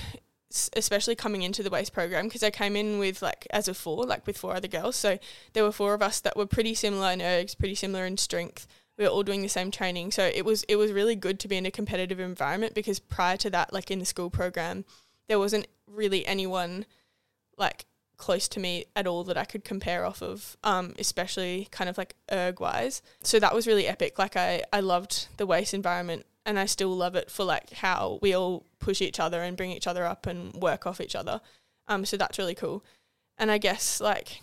especially 0.75 1.15
coming 1.15 1.43
into 1.43 1.63
the 1.63 1.71
WAIS 1.71 1.91
program 1.91 2.27
because 2.27 2.43
I 2.43 2.51
came 2.51 2.77
in 2.77 2.99
with 2.99 3.21
like 3.21 3.47
as 3.51 3.69
a 3.69 3.75
four, 3.75 4.05
like 4.05 4.27
with 4.27 4.39
four 4.39 4.55
other 4.55 4.69
girls. 4.69 4.97
So 4.97 5.19
there 5.53 5.65
were 5.65 5.73
four 5.73 5.95
of 5.95 6.03
us 6.03 6.21
that 6.21 6.37
were 6.37 6.47
pretty 6.47 6.75
similar 6.75 7.11
in 7.11 7.19
ergs, 7.19 7.59
pretty 7.59 7.75
similar 7.75 8.07
in 8.07 8.17
strength. 8.17 8.67
We 8.97 9.05
were 9.05 9.11
all 9.11 9.23
doing 9.23 9.43
the 9.43 9.49
same 9.49 9.71
training. 9.71 10.13
So 10.13 10.25
it 10.25 10.45
was 10.45 10.63
it 10.65 10.77
was 10.77 10.93
really 10.93 11.17
good 11.17 11.41
to 11.41 11.49
be 11.49 11.57
in 11.57 11.67
a 11.67 11.71
competitive 11.71 12.21
environment 12.21 12.75
because 12.75 12.99
prior 12.99 13.37
to 13.39 13.51
that, 13.51 13.73
like 13.73 13.91
in 13.91 13.99
the 13.99 14.07
school 14.07 14.31
program, 14.31 14.85
there 15.29 15.39
wasn't 15.39 15.67
really 15.87 16.25
anyone 16.27 16.87
like 17.59 17.85
close 18.17 18.49
to 18.49 18.61
me 18.61 18.87
at 18.95 19.07
all 19.07 19.25
that 19.25 19.37
I 19.37 19.45
could 19.45 19.65
compare 19.65 20.05
off 20.05 20.23
of, 20.23 20.57
um, 20.65 20.95
especially 20.99 21.69
kind 21.71 21.91
of 21.91 21.99
like 21.99 22.15
erg 22.33 22.61
wise. 22.61 23.03
So 23.23 23.39
that 23.39 23.55
was 23.55 23.67
really 23.67 23.87
epic. 23.87 24.19
Like 24.19 24.37
I, 24.37 24.63
I 24.73 24.81
loved 24.81 25.29
the 25.37 25.47
WAIS 25.47 25.75
environment 25.75 26.27
and 26.45 26.59
I 26.59 26.67
still 26.67 26.95
love 26.95 27.15
it 27.15 27.31
for 27.31 27.45
like 27.45 27.73
how 27.73 28.19
we 28.23 28.33
all 28.33 28.65
push 28.79 29.03
each 29.03 29.21
other 29.21 29.43
and 29.43 29.57
bring 29.57 29.73
each 29.73 29.87
other 29.87 30.05
up 30.05 30.27
and 30.27 30.55
work 30.55 30.87
off 30.87 31.01
each 31.01 31.17
other. 31.17 31.41
Um, 31.89 32.05
so 32.05 32.17
that's 32.17 32.39
really 32.39 32.55
cool. 32.55 32.85
And 33.37 33.51
I 33.51 33.59
guess 33.59 34.01
like, 34.01 34.41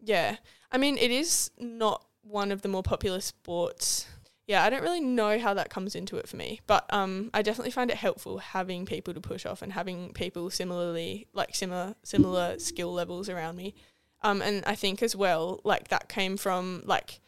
yeah, 0.00 0.36
I 0.72 0.78
mean, 0.78 0.98
it 0.98 1.10
is 1.10 1.50
not 1.58 2.04
one 2.22 2.50
of 2.50 2.62
the 2.62 2.68
more 2.68 2.82
popular 2.82 3.20
sports. 3.20 4.06
Yeah, 4.46 4.62
I 4.62 4.68
don't 4.68 4.82
really 4.82 5.00
know 5.00 5.38
how 5.38 5.54
that 5.54 5.70
comes 5.70 5.94
into 5.94 6.18
it 6.18 6.28
for 6.28 6.36
me, 6.36 6.60
but 6.66 6.84
um, 6.92 7.30
I 7.32 7.40
definitely 7.40 7.70
find 7.70 7.90
it 7.90 7.96
helpful 7.96 8.38
having 8.38 8.84
people 8.84 9.14
to 9.14 9.20
push 9.20 9.46
off 9.46 9.62
and 9.62 9.72
having 9.72 10.12
people 10.12 10.50
similarly 10.50 11.28
like 11.32 11.54
similar 11.54 11.94
similar 12.02 12.58
skill 12.58 12.92
levels 12.92 13.30
around 13.30 13.56
me. 13.56 13.74
Um, 14.22 14.42
and 14.42 14.62
I 14.66 14.74
think 14.74 15.02
as 15.02 15.16
well, 15.16 15.60
like 15.64 15.88
that 15.88 16.08
came 16.08 16.36
from 16.36 16.82
like 16.84 17.20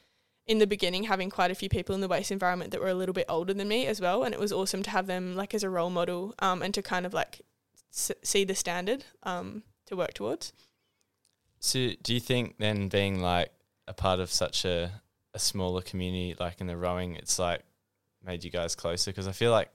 in 0.47 0.59
the 0.59 0.67
beginning 0.67 1.05
having 1.05 1.31
quite 1.31 1.51
a 1.51 1.55
few 1.55 1.69
people 1.69 1.95
in 1.95 2.01
the 2.01 2.09
WAIS 2.09 2.31
environment 2.31 2.71
that 2.71 2.81
were 2.81 2.89
a 2.89 2.95
little 2.95 3.15
bit 3.15 3.27
older 3.29 3.55
than 3.55 3.69
me 3.69 3.87
as 3.87 4.01
well, 4.01 4.23
and 4.23 4.35
it 4.35 4.41
was 4.41 4.53
awesome 4.53 4.83
to 4.83 4.91
have 4.91 5.07
them 5.07 5.35
like 5.35 5.55
as 5.55 5.63
a 5.63 5.71
role 5.71 5.91
model 5.91 6.35
um, 6.41 6.61
and 6.63 6.75
to 6.75 6.83
kind 6.83 7.07
of 7.07 7.15
like 7.15 7.41
s- 7.93 8.13
see 8.23 8.45
the 8.45 8.55
standard 8.55 9.05
um, 9.23 9.63
to 9.87 9.97
work 9.97 10.13
towards. 10.13 10.53
So, 11.61 11.93
do 12.03 12.13
you 12.13 12.21
think 12.21 12.59
then 12.59 12.89
being 12.89 13.21
like 13.21 13.51
a 13.89 13.95
part 13.95 14.21
of 14.21 14.31
such 14.31 14.65
a 14.67 15.01
a 15.37 15.39
smaller 15.39 15.83
community, 15.83 16.35
like 16.41 16.61
in 16.61 16.67
the 16.67 16.77
rowing, 16.77 17.15
it's 17.15 17.39
like 17.39 17.63
made 18.25 18.43
you 18.43 18.51
guys 18.51 18.75
closer? 18.75 19.11
Because 19.13 19.29
I 19.29 19.33
feel 19.33 19.53
like 19.53 19.69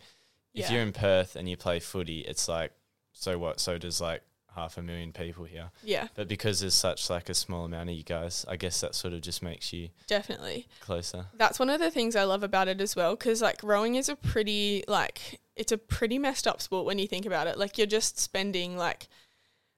if 0.54 0.62
Yeah. 0.66 0.72
you're 0.74 0.82
in 0.82 0.92
Perth 0.92 1.36
and 1.38 1.48
you 1.48 1.56
play 1.56 1.80
footy, 1.80 2.20
it's 2.22 2.48
like 2.50 2.72
so 3.14 3.38
what? 3.38 3.60
So 3.60 3.78
does 3.78 4.02
like 4.02 4.24
half 4.56 4.78
a 4.78 4.82
million 4.82 5.14
people 5.14 5.46
here. 5.46 5.72
Yeah, 5.84 6.08
But 6.16 6.28
because 6.28 6.60
there's 6.60 6.74
such 6.74 7.10
like 7.10 7.30
a 7.30 7.34
small 7.34 7.64
amount 7.66 7.90
of 7.90 7.96
you 7.96 8.04
guys, 8.04 8.46
I 8.50 8.58
guess 8.58 8.82
that 8.82 8.96
sort 8.96 9.14
of 9.14 9.22
just 9.22 9.42
makes 9.42 9.72
you 9.72 9.90
definitely. 10.08 10.68
closer. 10.82 11.28
That's 11.38 11.58
one 11.58 11.70
of 11.70 11.80
the 11.80 11.90
things 11.92 12.18
I 12.18 12.24
love 12.26 12.44
about 12.44 12.68
it 12.68 12.82
as 12.82 12.94
well, 12.96 13.16
because 13.16 13.42
like 13.42 13.64
rowing 13.64 13.96
is 13.96 14.10
a 14.10 14.16
pretty 14.18 14.84
like 14.90 15.40
it's 15.56 15.72
a 15.72 15.78
pretty 15.78 16.18
messed 16.20 16.48
up 16.48 16.62
sport 16.62 16.86
when 16.86 17.00
you 17.00 17.08
think 17.08 17.26
about 17.26 17.48
it. 17.48 17.58
Like 17.58 17.78
you're 17.78 17.88
just 17.88 18.20
spending 18.20 18.76
like 18.78 19.08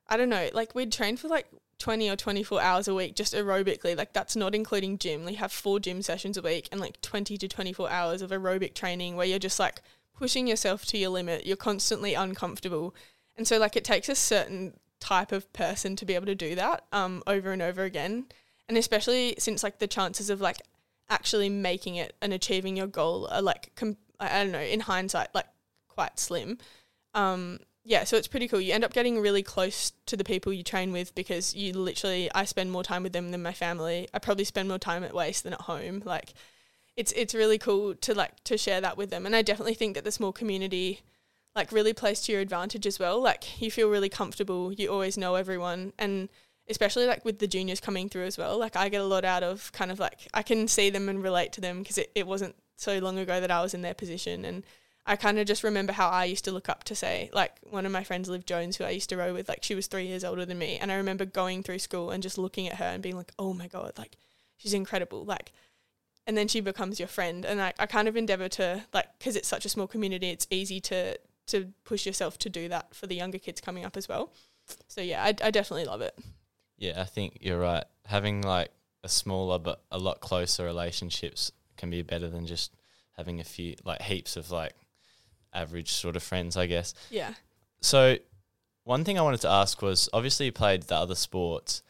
I 0.07 0.17
don't 0.17 0.29
know, 0.29 0.49
like 0.53 0.73
we'd 0.75 0.91
train 0.91 1.17
for 1.17 1.27
like 1.27 1.47
20 1.83 2.09
or 2.09 2.15
24 2.15 2.61
hours 2.61 2.87
a 2.87 2.95
week 2.95 3.13
just 3.13 3.33
aerobically. 3.33 3.95
Like 3.97 4.13
that's 4.13 4.37
not 4.37 4.55
including 4.55 4.97
gym. 4.97 5.25
We 5.25 5.33
have 5.33 5.51
four 5.51 5.81
gym 5.81 6.01
sessions 6.01 6.37
a 6.37 6.41
week 6.41 6.69
and 6.71 6.79
like 6.79 7.01
20 7.01 7.37
to 7.37 7.47
24 7.49 7.89
hours 7.89 8.21
of 8.21 8.31
aerobic 8.31 8.73
training 8.73 9.17
where 9.17 9.25
you're 9.25 9.37
just 9.37 9.59
like 9.59 9.81
pushing 10.17 10.47
yourself 10.47 10.85
to 10.85 10.97
your 10.97 11.09
limit. 11.09 11.45
You're 11.45 11.57
constantly 11.57 12.13
uncomfortable. 12.13 12.95
And 13.35 13.45
so 13.45 13.57
like 13.57 13.75
it 13.75 13.83
takes 13.83 14.07
a 14.07 14.15
certain 14.15 14.79
type 15.01 15.33
of 15.33 15.51
person 15.51 15.97
to 15.97 16.05
be 16.05 16.15
able 16.15 16.27
to 16.27 16.35
do 16.35 16.55
that 16.55 16.85
um 16.93 17.21
over 17.27 17.51
and 17.51 17.61
over 17.61 17.83
again. 17.83 18.27
And 18.69 18.77
especially 18.77 19.35
since 19.37 19.61
like 19.61 19.79
the 19.79 19.87
chances 19.87 20.29
of 20.29 20.39
like 20.39 20.61
actually 21.09 21.49
making 21.49 21.97
it 21.97 22.15
and 22.21 22.31
achieving 22.31 22.77
your 22.77 22.87
goal 22.87 23.27
are 23.29 23.41
like 23.41 23.75
com- 23.75 23.97
I 24.21 24.39
I 24.39 24.43
don't 24.43 24.53
know, 24.53 24.61
in 24.61 24.79
hindsight 24.79 25.35
like 25.35 25.47
quite 25.89 26.17
slim. 26.17 26.59
Um 27.13 27.59
yeah, 27.85 28.05
so 28.05 28.15
it's 28.15 28.27
pretty 28.27 28.47
cool. 28.47 28.61
You 28.61 28.73
end 28.73 28.85
up 28.85 28.93
getting 28.93 29.19
really 29.19 29.43
close 29.43 29.91
to 30.05 30.15
the 30.15 30.23
people 30.23 30.53
you 30.53 30.63
train 30.63 30.93
with 30.93 31.13
because 31.15 31.53
you 31.53 31.73
literally 31.73 32.31
I 32.33 32.45
spend 32.45 32.71
more 32.71 32.83
time 32.83 33.03
with 33.03 33.11
them 33.11 33.31
than 33.31 33.43
my 33.43 33.51
family. 33.51 34.07
I 34.13 34.19
probably 34.19 34.45
spend 34.45 34.69
more 34.69 34.79
time 34.79 35.03
at 35.03 35.13
WAIS 35.13 35.41
than 35.41 35.53
at 35.53 35.61
home. 35.61 36.01
Like 36.05 36.33
it's 36.95 37.11
it's 37.13 37.33
really 37.33 37.57
cool 37.57 37.93
to 37.95 38.13
like 38.13 38.41
to 38.45 38.57
share 38.57 38.79
that 38.81 38.97
with 38.97 39.09
them. 39.09 39.25
And 39.25 39.35
I 39.35 39.41
definitely 39.41 39.73
think 39.73 39.95
that 39.95 40.05
the 40.05 40.11
small 40.11 40.31
community 40.31 41.01
like 41.55 41.71
really 41.71 41.93
plays 41.93 42.21
to 42.21 42.31
your 42.31 42.41
advantage 42.41 42.87
as 42.87 42.99
well. 42.99 43.21
Like 43.21 43.61
you 43.61 43.69
feel 43.69 43.89
really 43.89 44.09
comfortable, 44.09 44.71
you 44.71 44.89
always 44.89 45.17
know 45.17 45.35
everyone 45.35 45.91
and 45.99 46.29
especially 46.69 47.05
like 47.05 47.25
with 47.25 47.39
the 47.39 47.47
juniors 47.47 47.81
coming 47.81 48.07
through 48.07 48.25
as 48.25 48.37
well. 48.37 48.57
Like 48.57 48.77
I 48.77 48.87
get 48.87 49.01
a 49.01 49.05
lot 49.05 49.25
out 49.25 49.43
of 49.43 49.73
kind 49.73 49.91
of 49.91 49.99
like 49.99 50.29
I 50.33 50.41
can 50.41 50.69
see 50.69 50.89
them 50.89 51.09
and 51.09 51.21
relate 51.21 51.51
to 51.53 51.61
them 51.61 51.79
because 51.79 51.97
it, 51.97 52.11
it 52.15 52.27
wasn't 52.27 52.55
so 52.77 52.97
long 52.99 53.17
ago 53.17 53.41
that 53.41 53.51
I 53.51 53.61
was 53.61 53.73
in 53.73 53.81
their 53.81 53.93
position 53.93 54.45
and 54.45 54.63
I 55.05 55.15
kind 55.17 55.37
of 55.37 55.45
just 55.45 55.63
remember 55.63 55.91
how 55.91 56.07
I 56.09 56.25
used 56.25 56.45
to 56.45 56.51
look 56.51 56.69
up 56.69 56.85
to 56.85 56.95
say, 56.95 57.29
like 57.33 57.57
one 57.63 57.85
of 57.85 57.91
my 57.91 58.03
friends, 58.03 58.29
Liv 58.29 58.45
Jones, 58.45 58.77
who 58.77 58.85
I 58.85 58.91
used 58.91 59.09
to 59.09 59.17
row 59.17 59.33
with, 59.33 59.49
like 59.49 59.63
she 59.63 59.75
was 59.75 59.87
three 59.87 60.07
years 60.07 60.23
older 60.23 60.45
than 60.45 60.57
me. 60.57 60.77
And 60.77 60.91
I 60.91 60.95
remember 60.95 61.25
going 61.25 61.61
through 61.61 61.79
school 61.79 62.09
and 62.09 62.23
just 62.23 62.37
looking 62.37 62.67
at 62.67 62.75
her 62.75 62.85
and 62.85 63.03
being 63.03 63.17
like, 63.17 63.33
oh 63.37 63.53
my 63.53 63.67
God, 63.67 63.93
like 63.97 64.15
she's 64.55 64.73
incredible. 64.73 65.25
Like, 65.25 65.51
and 66.25 66.37
then 66.37 66.47
she 66.47 66.61
becomes 66.61 66.99
your 66.99 67.09
friend. 67.09 67.43
And 67.43 67.61
I, 67.61 67.73
I 67.77 67.85
kind 67.85 68.07
of 68.07 68.15
endeavor 68.15 68.47
to, 68.49 68.85
like, 68.93 69.07
because 69.19 69.35
it's 69.35 69.47
such 69.47 69.65
a 69.65 69.69
small 69.69 69.87
community, 69.87 70.29
it's 70.29 70.47
easy 70.49 70.79
to, 70.81 71.17
to 71.47 71.73
push 71.83 72.05
yourself 72.05 72.37
to 72.39 72.49
do 72.49 72.69
that 72.69 72.95
for 72.95 73.07
the 73.07 73.15
younger 73.15 73.39
kids 73.39 73.59
coming 73.59 73.83
up 73.83 73.97
as 73.97 74.07
well. 74.07 74.31
So 74.87 75.01
yeah, 75.01 75.21
I, 75.21 75.27
I 75.27 75.51
definitely 75.51 75.85
love 75.85 75.99
it. 75.99 76.17
Yeah, 76.77 77.01
I 77.01 77.05
think 77.05 77.39
you're 77.41 77.59
right. 77.59 77.83
Having 78.05 78.43
like 78.43 78.69
a 79.03 79.09
smaller 79.09 79.59
but 79.59 79.83
a 79.91 79.97
lot 79.97 80.21
closer 80.21 80.63
relationships 80.63 81.51
can 81.75 81.89
be 81.89 82.01
better 82.01 82.29
than 82.29 82.45
just 82.45 82.73
having 83.17 83.41
a 83.41 83.43
few 83.43 83.75
like 83.83 84.01
heaps 84.01 84.37
of 84.37 84.49
like 84.49 84.73
average 85.53 85.91
sort 85.91 86.15
of 86.15 86.23
friends, 86.23 86.57
I 86.57 86.65
guess. 86.65 86.93
Yeah. 87.09 87.33
So, 87.81 88.17
one 88.83 89.03
thing 89.03 89.17
I 89.17 89.21
wanted 89.21 89.41
to 89.41 89.49
ask 89.49 89.81
was 89.81 90.09
obviously 90.13 90.47
you 90.47 90.51
played 90.51 90.83
the 90.83 90.95
other 90.95 91.15
sports, 91.15 91.83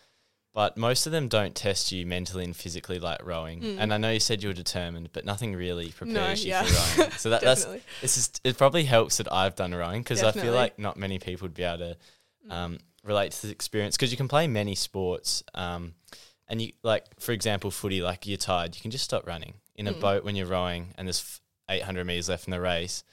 but 0.54 0.78
most 0.78 1.06
of 1.08 1.12
them 1.12 1.28
don't 1.28 1.56
test 1.56 1.92
you 1.92 2.06
mentally 2.06 2.44
and 2.44 2.56
physically 2.56 3.00
like 3.00 3.26
rowing. 3.26 3.62
Mm. 3.62 3.78
And 3.80 3.94
I 3.94 3.98
know 3.98 4.12
you 4.12 4.20
said 4.20 4.44
you 4.44 4.50
were 4.50 4.54
determined, 4.54 5.10
but 5.12 5.26
nothing 5.26 5.56
really 5.56 5.90
prepares 5.90 6.44
you 6.44 6.52
yeah. 6.52 6.64
for 6.64 7.00
rowing. 7.02 7.12
So 7.18 7.30
that, 7.32 7.42
that's 7.42 7.66
this 8.02 8.18
is 8.18 8.32
it. 8.44 8.58
Probably 8.58 8.84
helps 8.84 9.18
that 9.18 9.32
I've 9.32 9.56
done 9.56 9.74
rowing 9.74 10.02
because 10.02 10.22
I 10.24 10.32
feel 10.32 10.54
like 10.54 10.78
not 10.78 10.98
many 10.98 11.18
people 11.20 11.46
would 11.46 11.56
be 11.56 11.64
able 11.64 11.80
to 11.80 11.98
Mm. 12.48 12.52
um, 12.52 12.78
relate 13.06 13.32
to 13.32 13.42
this 13.44 13.52
experience 13.52 13.96
because 13.96 14.12
you 14.12 14.18
can 14.18 14.28
play 14.28 14.48
many 14.48 14.76
sports. 14.76 15.44
Um, 15.54 15.94
and 16.50 16.62
you 16.62 16.74
like, 16.84 17.06
for 17.20 17.32
example, 17.32 17.72
footy. 17.72 18.02
Like 18.02 18.28
you're 18.28 18.36
tired, 18.38 18.76
you 18.76 18.82
can 18.82 18.92
just 18.92 19.06
stop 19.06 19.26
running 19.26 19.54
in 19.76 19.88
a 19.88 19.94
Mm. 19.94 20.00
boat 20.02 20.24
when 20.26 20.36
you're 20.36 20.46
rowing, 20.48 20.94
and 20.98 21.08
there's 21.08 21.22
f- 21.22 21.40
800 21.80 22.06
meters 22.06 22.28
left 22.28 22.46
in 22.46 22.52
the 22.52 22.60
race. 22.60 23.04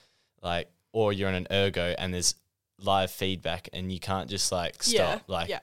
Like, 0.42 0.70
or 0.92 1.12
you're 1.12 1.28
on 1.28 1.34
an 1.34 1.46
ergo 1.50 1.94
and 1.98 2.12
there's 2.12 2.34
live 2.78 3.10
feedback, 3.10 3.68
and 3.72 3.92
you 3.92 4.00
can't 4.00 4.28
just 4.28 4.50
like 4.50 4.82
stop. 4.82 4.94
Yeah. 4.94 5.18
Like, 5.26 5.48
yeah. 5.48 5.60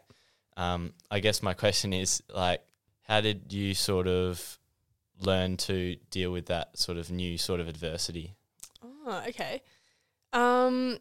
um, 0.56 0.94
I 1.10 1.20
guess 1.20 1.42
my 1.42 1.54
question 1.54 1.94
is 1.94 2.22
like, 2.34 2.62
how 3.04 3.22
did 3.22 3.52
you 3.54 3.74
sort 3.74 4.08
of 4.08 4.60
learn 5.20 5.58
to 5.58 5.96
deal 6.12 6.32
with 6.32 6.48
that 6.48 6.78
sort 6.78 6.98
of 6.98 7.10
new 7.10 7.38
sort 7.38 7.60
of 7.60 7.68
adversity? 7.68 8.34
Oh, 8.84 9.24
okay. 9.28 9.62
Um, 10.34 10.98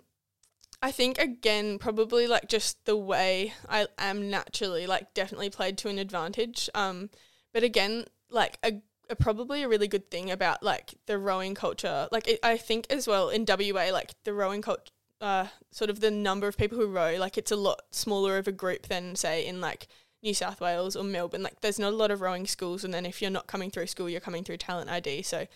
I 0.82 0.92
think 0.92 1.18
again, 1.18 1.78
probably 1.78 2.26
like 2.26 2.48
just 2.48 2.84
the 2.84 2.96
way 2.96 3.52
I 3.68 3.86
am 3.98 4.30
naturally, 4.30 4.86
like 4.86 5.12
definitely 5.14 5.50
played 5.50 5.78
to 5.78 5.88
an 5.88 5.98
advantage. 5.98 6.70
Um, 6.74 7.10
but 7.52 7.62
again, 7.62 8.04
like 8.30 8.58
a 8.62 8.80
probably 9.14 9.62
a 9.62 9.68
really 9.68 9.88
good 9.88 10.10
thing 10.10 10.30
about 10.30 10.62
like 10.62 10.94
the 11.06 11.18
rowing 11.18 11.54
culture. 11.54 12.08
Like 12.10 12.26
it, 12.28 12.40
I 12.42 12.56
think 12.56 12.86
as 12.90 13.06
well 13.06 13.28
in 13.28 13.44
WA, 13.46 13.90
like 13.92 14.14
the 14.24 14.32
rowing 14.32 14.62
culture, 14.62 14.90
uh, 15.20 15.46
sort 15.70 15.90
of 15.90 16.00
the 16.00 16.10
number 16.10 16.48
of 16.48 16.56
people 16.56 16.78
who 16.78 16.86
row, 16.86 17.16
like 17.18 17.38
it's 17.38 17.52
a 17.52 17.56
lot 17.56 17.82
smaller 17.90 18.38
of 18.38 18.48
a 18.48 18.52
group 18.52 18.88
than 18.88 19.16
say 19.16 19.46
in 19.46 19.60
like 19.60 19.86
New 20.22 20.34
South 20.34 20.60
Wales 20.60 20.96
or 20.96 21.04
Melbourne. 21.04 21.42
Like 21.42 21.60
there's 21.60 21.78
not 21.78 21.92
a 21.92 21.96
lot 21.96 22.10
of 22.10 22.20
rowing 22.20 22.46
schools, 22.46 22.84
and 22.84 22.92
then 22.92 23.06
if 23.06 23.22
you're 23.22 23.30
not 23.30 23.46
coming 23.46 23.70
through 23.70 23.86
school, 23.86 24.08
you're 24.08 24.20
coming 24.20 24.44
through 24.44 24.58
talent 24.58 24.90
ID. 24.90 25.22
So 25.22 25.46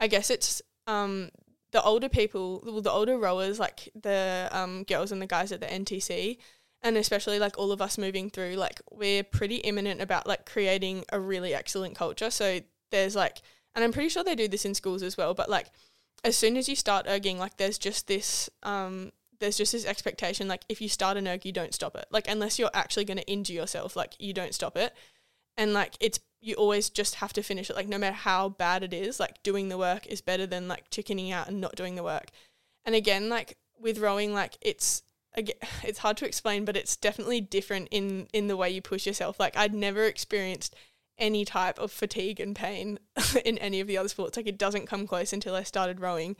I 0.00 0.06
guess 0.06 0.30
it's 0.30 0.62
um 0.86 1.30
the 1.72 1.82
older 1.82 2.08
people, 2.08 2.62
well, 2.64 2.80
the 2.80 2.90
older 2.90 3.18
rowers, 3.18 3.58
like 3.58 3.90
the 4.00 4.48
um, 4.50 4.84
girls 4.84 5.12
and 5.12 5.20
the 5.20 5.26
guys 5.26 5.52
at 5.52 5.60
the 5.60 5.66
NTC, 5.66 6.38
and 6.82 6.96
especially 6.96 7.38
like 7.38 7.58
all 7.58 7.72
of 7.72 7.82
us 7.82 7.98
moving 7.98 8.30
through, 8.30 8.54
like 8.54 8.80
we're 8.90 9.24
pretty 9.24 9.56
imminent 9.56 10.00
about 10.00 10.26
like 10.26 10.46
creating 10.46 11.04
a 11.12 11.18
really 11.18 11.52
excellent 11.52 11.96
culture. 11.96 12.30
So 12.30 12.60
there's 12.90 13.16
like, 13.16 13.42
and 13.74 13.84
I'm 13.84 13.92
pretty 13.92 14.08
sure 14.08 14.24
they 14.24 14.34
do 14.34 14.48
this 14.48 14.64
in 14.64 14.74
schools 14.74 15.02
as 15.02 15.16
well, 15.16 15.34
but 15.34 15.48
like 15.48 15.68
as 16.24 16.36
soon 16.36 16.56
as 16.56 16.68
you 16.68 16.76
start 16.76 17.06
erging, 17.06 17.38
like 17.38 17.56
there's 17.56 17.78
just 17.78 18.06
this, 18.06 18.48
um, 18.62 19.12
there's 19.38 19.56
just 19.56 19.72
this 19.72 19.84
expectation, 19.84 20.48
like 20.48 20.62
if 20.68 20.80
you 20.80 20.88
start 20.88 21.16
an 21.16 21.28
erg, 21.28 21.44
you 21.44 21.52
don't 21.52 21.74
stop 21.74 21.96
it. 21.96 22.06
Like 22.10 22.28
unless 22.28 22.58
you're 22.58 22.70
actually 22.72 23.04
going 23.04 23.18
to 23.18 23.30
injure 23.30 23.52
yourself, 23.52 23.96
like 23.96 24.14
you 24.18 24.32
don't 24.32 24.54
stop 24.54 24.76
it. 24.76 24.94
And 25.56 25.72
like 25.72 25.96
it's 26.00 26.20
you 26.40 26.54
always 26.54 26.90
just 26.90 27.16
have 27.16 27.32
to 27.34 27.42
finish 27.42 27.70
it. 27.70 27.76
Like 27.76 27.88
no 27.88 27.98
matter 27.98 28.14
how 28.14 28.50
bad 28.50 28.82
it 28.82 28.94
is, 28.94 29.18
like 29.18 29.42
doing 29.42 29.68
the 29.68 29.78
work 29.78 30.06
is 30.06 30.20
better 30.20 30.46
than 30.46 30.68
like 30.68 30.90
chickening 30.90 31.32
out 31.32 31.48
and 31.48 31.60
not 31.60 31.76
doing 31.76 31.96
the 31.96 32.02
work. 32.02 32.30
And 32.84 32.94
again, 32.94 33.28
like 33.28 33.56
with 33.78 33.98
rowing, 33.98 34.32
like 34.32 34.56
it's 34.60 35.02
it's 35.36 35.98
hard 35.98 36.16
to 36.18 36.26
explain, 36.26 36.64
but 36.64 36.76
it's 36.76 36.96
definitely 36.96 37.40
different 37.40 37.88
in 37.90 38.28
in 38.32 38.48
the 38.48 38.56
way 38.56 38.70
you 38.70 38.82
push 38.82 39.06
yourself. 39.06 39.40
Like 39.40 39.56
I'd 39.56 39.74
never 39.74 40.04
experienced 40.04 40.74
any 41.18 41.44
type 41.44 41.78
of 41.78 41.90
fatigue 41.90 42.40
and 42.40 42.54
pain 42.54 42.98
in 43.44 43.58
any 43.58 43.80
of 43.80 43.86
the 43.86 43.98
other 43.98 44.08
sports. 44.08 44.36
Like 44.36 44.46
it 44.46 44.58
doesn't 44.58 44.86
come 44.86 45.06
close 45.06 45.32
until 45.32 45.54
I 45.54 45.62
started 45.62 46.00
rowing. 46.00 46.36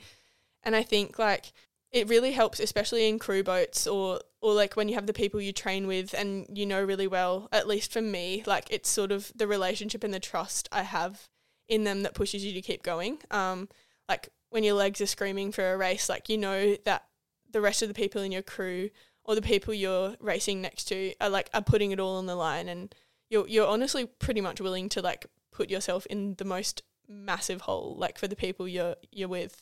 And 0.63 0.75
I 0.75 0.83
think 0.83 1.17
like 1.17 1.53
it 1.91 2.09
really 2.09 2.31
helps, 2.31 2.59
especially 2.59 3.07
in 3.07 3.19
crew 3.19 3.43
boats 3.43 3.87
or 3.87 4.19
or 4.41 4.53
like 4.53 4.75
when 4.75 4.87
you 4.87 4.95
have 4.95 5.07
the 5.07 5.13
people 5.13 5.41
you 5.41 5.51
train 5.51 5.87
with 5.87 6.13
and 6.13 6.45
you 6.53 6.65
know 6.65 6.83
really 6.83 7.07
well. 7.07 7.49
At 7.51 7.67
least 7.67 7.91
for 7.91 8.01
me, 8.01 8.43
like 8.45 8.67
it's 8.69 8.89
sort 8.89 9.11
of 9.11 9.31
the 9.35 9.47
relationship 9.47 10.03
and 10.03 10.13
the 10.13 10.19
trust 10.19 10.67
I 10.71 10.83
have 10.83 11.27
in 11.67 11.83
them 11.83 12.03
that 12.03 12.13
pushes 12.13 12.45
you 12.45 12.53
to 12.53 12.61
keep 12.61 12.83
going. 12.83 13.19
Um, 13.31 13.69
like 14.07 14.29
when 14.49 14.63
your 14.63 14.75
legs 14.75 15.01
are 15.01 15.07
screaming 15.07 15.51
for 15.51 15.73
a 15.73 15.77
race, 15.77 16.09
like 16.09 16.29
you 16.29 16.37
know 16.37 16.75
that 16.85 17.05
the 17.51 17.61
rest 17.61 17.81
of 17.81 17.87
the 17.87 17.93
people 17.93 18.21
in 18.21 18.31
your 18.31 18.41
crew 18.41 18.89
or 19.23 19.35
the 19.35 19.41
people 19.41 19.73
you're 19.73 20.15
racing 20.19 20.61
next 20.61 20.85
to 20.85 21.13
are 21.19 21.29
like 21.29 21.49
are 21.53 21.61
putting 21.61 21.91
it 21.91 21.99
all 21.99 22.17
on 22.17 22.25
the 22.25 22.35
line 22.35 22.67
and 22.67 22.93
you're 23.29 23.47
you're 23.47 23.67
honestly 23.67 24.05
pretty 24.05 24.41
much 24.41 24.61
willing 24.61 24.89
to 24.89 25.01
like 25.01 25.25
put 25.51 25.69
yourself 25.69 26.05
in 26.07 26.35
the 26.35 26.45
most 26.45 26.83
massive 27.07 27.61
hole 27.61 27.95
like 27.97 28.17
for 28.17 28.27
the 28.27 28.35
people 28.35 28.67
you're 28.67 28.95
you're 29.11 29.27
with. 29.27 29.61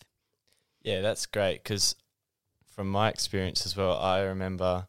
Yeah, 0.84 1.02
that's 1.02 1.26
great 1.26 1.64
because 1.64 1.96
from 2.76 2.90
my 2.90 3.10
experience 3.10 3.66
as 3.66 3.76
well, 3.76 3.98
I 3.98 4.22
remember 4.22 4.88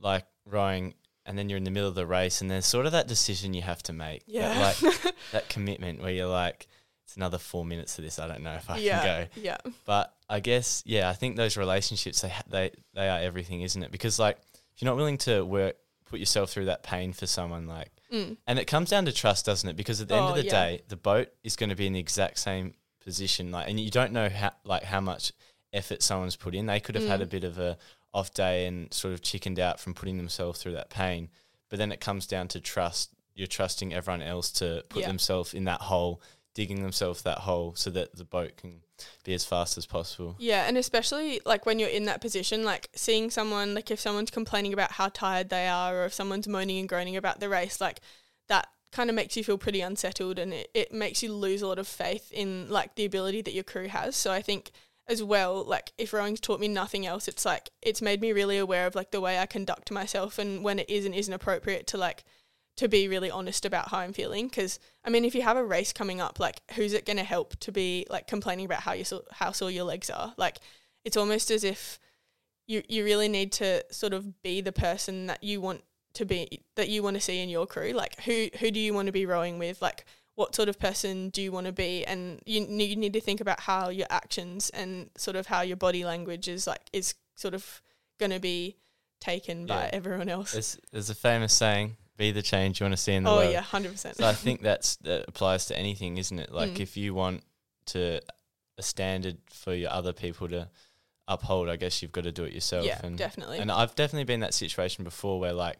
like 0.00 0.24
rowing 0.46 0.94
and 1.26 1.38
then 1.38 1.48
you're 1.48 1.58
in 1.58 1.64
the 1.64 1.70
middle 1.70 1.88
of 1.88 1.94
the 1.94 2.06
race 2.06 2.40
and 2.40 2.50
there's 2.50 2.66
sort 2.66 2.86
of 2.86 2.92
that 2.92 3.06
decision 3.06 3.54
you 3.54 3.62
have 3.62 3.82
to 3.84 3.92
make. 3.92 4.22
Yeah. 4.26 4.54
That, 4.54 4.82
like 4.82 5.14
that 5.32 5.48
commitment 5.48 6.00
where 6.00 6.10
you're 6.10 6.26
like, 6.26 6.66
it's 7.04 7.16
another 7.16 7.38
four 7.38 7.64
minutes 7.64 7.98
of 7.98 8.04
this. 8.04 8.18
I 8.18 8.26
don't 8.26 8.42
know 8.42 8.54
if 8.54 8.70
I 8.70 8.78
yeah. 8.78 9.00
can 9.00 9.24
go. 9.24 9.40
Yeah. 9.40 9.58
But 9.84 10.14
I 10.28 10.40
guess 10.40 10.82
yeah, 10.86 11.10
I 11.10 11.12
think 11.12 11.36
those 11.36 11.56
relationships 11.56 12.22
they 12.22 12.30
ha- 12.30 12.42
they 12.48 12.70
they 12.94 13.08
are 13.08 13.20
everything, 13.20 13.60
isn't 13.62 13.82
it? 13.82 13.92
Because 13.92 14.18
like 14.18 14.38
if 14.74 14.82
you're 14.82 14.90
not 14.90 14.96
willing 14.96 15.18
to 15.18 15.44
work, 15.44 15.76
put 16.10 16.18
yourself 16.20 16.50
through 16.50 16.66
that 16.66 16.82
pain 16.82 17.12
for 17.12 17.26
someone, 17.26 17.66
like, 17.66 17.90
Mm. 18.12 18.36
and 18.46 18.58
it 18.58 18.64
comes 18.66 18.90
down 18.90 19.04
to 19.06 19.12
trust, 19.12 19.46
doesn't 19.46 19.68
it? 19.68 19.76
Because 19.76 20.00
at 20.00 20.08
the 20.08 20.16
end 20.16 20.24
Oh, 20.26 20.28
of 20.30 20.34
the 20.36 20.44
yeah. 20.44 20.50
day, 20.50 20.82
the 20.88 20.96
boat 20.96 21.28
is 21.44 21.54
going 21.56 21.70
to 21.70 21.76
be 21.76 21.86
in 21.86 21.92
the 21.92 22.00
exact 22.00 22.38
same 22.40 22.74
position, 23.00 23.50
like, 23.52 23.68
and 23.68 23.78
you 23.80 23.90
don't 23.90 24.12
know 24.12 24.28
how 24.28 24.50
like 24.64 24.82
how 24.84 25.00
much 25.00 25.32
effort 25.72 26.02
someone's 26.02 26.36
put 26.36 26.54
in. 26.54 26.66
They 26.66 26.80
could 26.80 26.96
have 26.96 27.06
had 27.06 27.20
Mm. 27.20 27.22
a 27.22 27.26
bit 27.26 27.44
of 27.44 27.58
a 27.58 27.78
off 28.12 28.34
day 28.34 28.66
and 28.66 28.92
sort 28.92 29.14
of 29.14 29.22
chickened 29.22 29.60
out 29.60 29.78
from 29.78 29.94
putting 29.94 30.16
themselves 30.16 30.60
through 30.60 30.72
that 30.72 30.90
pain. 30.90 31.30
But 31.68 31.78
then 31.78 31.92
it 31.92 32.00
comes 32.00 32.26
down 32.26 32.48
to 32.48 32.60
trust. 32.60 33.10
You're 33.36 33.46
trusting 33.46 33.94
everyone 33.94 34.20
else 34.22 34.50
to 34.52 34.84
put 34.88 35.02
Yeah. 35.02 35.06
themselves 35.06 35.54
in 35.54 35.62
that 35.64 35.82
hole, 35.82 36.20
digging 36.52 36.82
themselves 36.82 37.22
that 37.22 37.38
hole 37.38 37.76
so 37.76 37.88
that 37.90 38.16
the 38.16 38.24
boat 38.24 38.56
can 38.56 38.82
be 39.24 39.34
as 39.34 39.44
fast 39.44 39.78
as 39.78 39.86
possible. 39.86 40.36
Yeah, 40.38 40.66
and 40.66 40.76
especially 40.78 41.40
like 41.44 41.66
when 41.66 41.78
you're 41.78 41.88
in 41.88 42.04
that 42.04 42.20
position, 42.20 42.64
like 42.64 42.88
seeing 42.94 43.30
someone, 43.30 43.74
like 43.74 43.90
if 43.90 44.00
someone's 44.00 44.30
complaining 44.30 44.72
about 44.72 44.92
how 44.92 45.08
tired 45.08 45.48
they 45.48 45.68
are, 45.68 46.02
or 46.02 46.04
if 46.06 46.14
someone's 46.14 46.48
moaning 46.48 46.78
and 46.78 46.88
groaning 46.88 47.16
about 47.16 47.40
the 47.40 47.48
race, 47.48 47.80
like 47.80 48.00
that 48.48 48.68
kind 48.92 49.08
of 49.08 49.16
makes 49.16 49.36
you 49.36 49.44
feel 49.44 49.58
pretty 49.58 49.80
unsettled 49.80 50.38
and 50.38 50.52
it, 50.52 50.70
it 50.74 50.92
makes 50.92 51.22
you 51.22 51.32
lose 51.32 51.62
a 51.62 51.66
lot 51.66 51.78
of 51.78 51.86
faith 51.86 52.32
in 52.32 52.68
like 52.68 52.94
the 52.96 53.04
ability 53.04 53.42
that 53.42 53.54
your 53.54 53.64
crew 53.64 53.88
has. 53.88 54.16
So 54.16 54.32
I 54.32 54.42
think 54.42 54.72
as 55.08 55.22
well, 55.22 55.64
like 55.64 55.92
if 55.98 56.12
rowing's 56.12 56.40
taught 56.40 56.60
me 56.60 56.68
nothing 56.68 57.06
else, 57.06 57.28
it's 57.28 57.44
like 57.44 57.70
it's 57.82 58.02
made 58.02 58.20
me 58.20 58.32
really 58.32 58.58
aware 58.58 58.86
of 58.86 58.94
like 58.94 59.10
the 59.10 59.20
way 59.20 59.38
I 59.38 59.46
conduct 59.46 59.90
myself 59.90 60.38
and 60.38 60.64
when 60.64 60.78
it 60.78 60.90
is 60.90 61.04
and 61.04 61.14
isn't 61.14 61.32
appropriate 61.32 61.86
to 61.88 61.98
like 61.98 62.24
to 62.76 62.88
be 62.88 63.08
really 63.08 63.30
honest 63.30 63.64
about 63.64 63.88
how 63.88 63.98
I'm 63.98 64.12
feeling. 64.12 64.48
Because 64.48 64.78
I 65.04 65.10
mean, 65.10 65.24
if 65.24 65.34
you 65.34 65.42
have 65.42 65.56
a 65.56 65.64
race 65.64 65.92
coming 65.92 66.20
up, 66.20 66.40
like 66.40 66.62
who's 66.74 66.92
it 66.92 67.06
going 67.06 67.18
to 67.18 67.24
help 67.24 67.56
to 67.60 67.72
be 67.72 68.06
like 68.10 68.26
complaining 68.26 68.66
about 68.66 68.80
how 68.80 68.92
you 68.92 69.04
how 69.32 69.52
sore 69.52 69.70
your 69.70 69.84
legs 69.84 70.10
are? 70.10 70.34
Like 70.36 70.58
it's 71.04 71.16
almost 71.16 71.50
as 71.50 71.64
if 71.64 71.98
you 72.66 72.82
you 72.88 73.04
really 73.04 73.28
need 73.28 73.52
to 73.52 73.84
sort 73.90 74.12
of 74.12 74.42
be 74.42 74.60
the 74.60 74.72
person 74.72 75.26
that 75.26 75.42
you 75.42 75.60
want 75.60 75.82
to 76.14 76.24
be 76.24 76.62
that 76.76 76.88
you 76.88 77.02
want 77.02 77.14
to 77.16 77.20
see 77.20 77.40
in 77.40 77.48
your 77.48 77.66
crew. 77.66 77.92
Like 77.92 78.20
who 78.22 78.48
who 78.58 78.70
do 78.70 78.80
you 78.80 78.94
want 78.94 79.06
to 79.06 79.12
be 79.12 79.26
rowing 79.26 79.58
with? 79.58 79.82
Like 79.82 80.04
what 80.36 80.54
sort 80.54 80.68
of 80.68 80.78
person 80.78 81.28
do 81.28 81.42
you 81.42 81.52
want 81.52 81.66
to 81.66 81.72
be? 81.72 82.04
And 82.04 82.40
you 82.46 82.62
you 82.62 82.96
need 82.96 83.12
to 83.12 83.20
think 83.20 83.40
about 83.40 83.60
how 83.60 83.88
your 83.88 84.06
actions 84.10 84.70
and 84.70 85.10
sort 85.16 85.36
of 85.36 85.46
how 85.46 85.62
your 85.62 85.76
body 85.76 86.04
language 86.04 86.48
is 86.48 86.66
like 86.66 86.82
is 86.92 87.14
sort 87.34 87.54
of 87.54 87.82
going 88.18 88.30
to 88.30 88.40
be 88.40 88.76
taken 89.20 89.66
by 89.66 89.90
everyone 89.92 90.28
else. 90.28 90.52
There's, 90.52 90.78
there's 90.92 91.10
a 91.10 91.14
famous 91.14 91.52
saying, 91.52 91.96
be 92.20 92.30
the 92.30 92.42
change 92.42 92.78
you 92.78 92.84
want 92.84 92.92
to 92.92 93.02
see 93.06 93.14
in 93.14 93.24
the 93.24 93.30
oh 93.30 93.36
world. 93.36 93.48
Oh 93.48 93.50
yeah, 93.50 93.60
hundred 93.62 93.92
percent. 93.92 94.16
So 94.16 94.24
I 94.26 94.34
think 94.34 94.62
that's 94.62 94.96
that 95.08 95.24
applies 95.28 95.66
to 95.66 95.76
anything, 95.78 96.18
isn't 96.18 96.38
it? 96.38 96.52
Like 96.52 96.74
Mm. 96.74 96.80
if 96.80 96.96
you 96.96 97.14
want 97.14 97.42
to 97.86 98.20
a 98.78 98.82
standard 98.82 99.38
for 99.52 99.74
your 99.74 99.90
other 99.90 100.12
people 100.12 100.46
to 100.48 100.68
uphold, 101.26 101.68
I 101.68 101.76
guess 101.76 102.00
you've 102.02 102.12
got 102.12 102.24
to 102.24 102.32
do 102.32 102.44
it 102.44 102.52
yourself. 102.52 102.84
yeah, 102.86 103.00
and 103.02 103.16
definitely. 103.18 103.58
and 103.58 103.70
I've 103.70 103.94
definitely 103.94 104.24
been 104.24 104.34
in 104.34 104.40
that 104.48 104.54
situation 104.54 105.04
before 105.04 105.40
where 105.40 105.52
like 105.52 105.78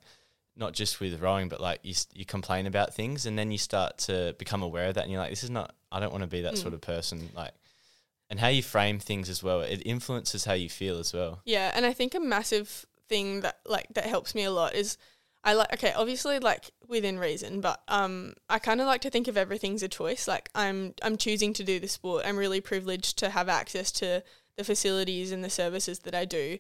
not 0.57 0.72
just 0.74 1.00
with 1.00 1.20
rowing, 1.20 1.48
but 1.48 1.61
like 1.61 1.81
you 1.83 1.94
you 2.14 2.24
complain 2.24 2.66
about 2.66 2.94
things 2.94 3.26
and 3.26 3.38
then 3.38 3.50
you 3.53 3.59
start 3.59 3.98
to 3.98 4.35
become 4.38 4.62
aware 4.62 4.88
of 4.88 4.94
that 4.94 5.05
and 5.05 5.12
you're 5.12 5.20
like, 5.20 5.31
this 5.31 5.44
is 5.44 5.50
not. 5.50 5.72
I 5.92 6.00
don't 6.00 6.12
want 6.12 6.22
to 6.22 6.29
be 6.37 6.42
that 6.42 6.55
Mm. 6.55 6.62
sort 6.62 6.74
of 6.74 6.81
person. 6.81 7.31
Like, 7.35 7.53
and 8.31 8.38
how 8.38 8.48
you 8.48 8.62
frame 8.62 8.98
things 9.00 9.29
as 9.29 9.42
well. 9.42 9.61
It 9.62 9.83
influences 9.85 10.44
how 10.44 10.53
you 10.55 10.68
feel 10.68 10.98
as 10.98 11.12
well. 11.12 11.40
Yeah, 11.44 11.72
and 11.74 11.85
I 11.87 11.92
think 11.92 12.14
a 12.14 12.20
massive 12.20 12.87
thing 13.09 13.40
that 13.40 13.59
like 13.66 13.87
that 13.94 14.07
helps 14.07 14.35
me 14.35 14.44
a 14.44 14.50
lot 14.53 14.74
is 14.74 14.96
I 15.42 15.55
like 15.55 15.72
okay, 15.74 15.92
obviously 15.94 16.38
like 16.38 16.70
within 16.87 17.18
reason, 17.18 17.61
but 17.61 17.83
um 17.88 18.35
I 18.48 18.59
kind 18.59 18.81
of 18.81 18.87
like 18.87 19.00
to 19.03 19.11
think 19.11 19.29
of 19.29 19.37
everything's 19.37 19.83
a 19.83 19.88
choice. 19.88 20.29
Like 20.29 20.50
I'm 20.55 20.94
I'm 21.03 21.16
choosing 21.16 21.53
to 21.55 21.64
do 21.64 21.81
the 21.81 21.88
sport. 21.88 22.24
I'm 22.26 22.37
really 22.37 22.61
privileged 22.61 23.18
to 23.18 23.31
have 23.31 23.48
access 23.48 23.90
to 23.92 24.22
the 24.57 24.64
facilities 24.64 25.33
and 25.33 25.42
the 25.42 25.50
services 25.50 26.00
that 26.00 26.14
I 26.14 26.24
do. 26.24 26.59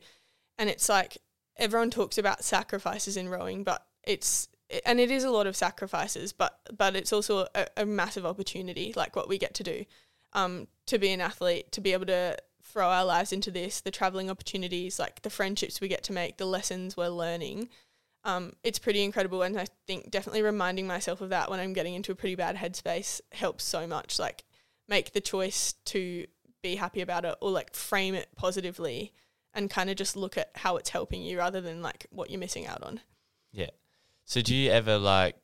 And 0.58 0.70
it's 0.70 0.88
like 0.88 1.18
everyone 1.56 1.90
talks 1.90 2.18
about 2.18 2.44
sacrifices 2.44 3.16
in 3.16 3.28
rowing, 3.28 3.64
but 3.64 3.86
it's 4.02 4.48
and 4.84 5.00
it 5.00 5.10
is 5.10 5.24
a 5.24 5.30
lot 5.30 5.46
of 5.46 5.56
sacrifices, 5.56 6.32
but 6.32 6.58
but 6.76 6.96
it's 6.96 7.12
also 7.12 7.46
a, 7.54 7.66
a 7.76 7.86
massive 7.86 8.24
opportunity, 8.24 8.92
like 8.96 9.16
what 9.16 9.28
we 9.28 9.38
get 9.38 9.54
to 9.54 9.62
do, 9.62 9.84
um, 10.32 10.68
to 10.86 10.98
be 10.98 11.10
an 11.10 11.20
athlete, 11.20 11.72
to 11.72 11.80
be 11.80 11.92
able 11.92 12.06
to 12.06 12.36
throw 12.62 12.88
our 12.88 13.04
lives 13.04 13.32
into 13.32 13.50
this, 13.50 13.80
the 13.80 13.90
traveling 13.90 14.30
opportunities, 14.30 14.98
like 14.98 15.22
the 15.22 15.30
friendships 15.30 15.80
we 15.80 15.88
get 15.88 16.04
to 16.04 16.12
make, 16.12 16.36
the 16.38 16.46
lessons 16.46 16.96
we're 16.96 17.08
learning. 17.08 17.68
Um, 18.24 18.52
it's 18.62 18.78
pretty 18.78 19.02
incredible, 19.02 19.42
and 19.42 19.58
I 19.58 19.66
think 19.86 20.10
definitely 20.10 20.42
reminding 20.42 20.86
myself 20.86 21.20
of 21.22 21.30
that 21.30 21.50
when 21.50 21.58
I'm 21.60 21.72
getting 21.72 21.94
into 21.94 22.12
a 22.12 22.14
pretty 22.14 22.34
bad 22.34 22.56
headspace 22.56 23.20
helps 23.32 23.64
so 23.64 23.86
much. 23.86 24.18
Like 24.18 24.44
make 24.88 25.12
the 25.12 25.20
choice 25.20 25.72
to 25.86 26.26
be 26.62 26.76
happy 26.76 27.00
about 27.00 27.24
it, 27.24 27.34
or 27.40 27.50
like 27.50 27.74
frame 27.74 28.14
it 28.14 28.28
positively, 28.36 29.12
and 29.54 29.70
kind 29.70 29.88
of 29.88 29.96
just 29.96 30.16
look 30.16 30.36
at 30.36 30.50
how 30.54 30.76
it's 30.76 30.90
helping 30.90 31.22
you 31.22 31.38
rather 31.38 31.60
than 31.62 31.80
like 31.80 32.06
what 32.10 32.28
you're 32.30 32.38
missing 32.40 32.66
out 32.66 32.82
on. 32.82 33.00
Yeah. 33.52 33.70
So 34.26 34.42
do 34.42 34.54
you 34.54 34.70
ever 34.70 34.98
like 34.98 35.36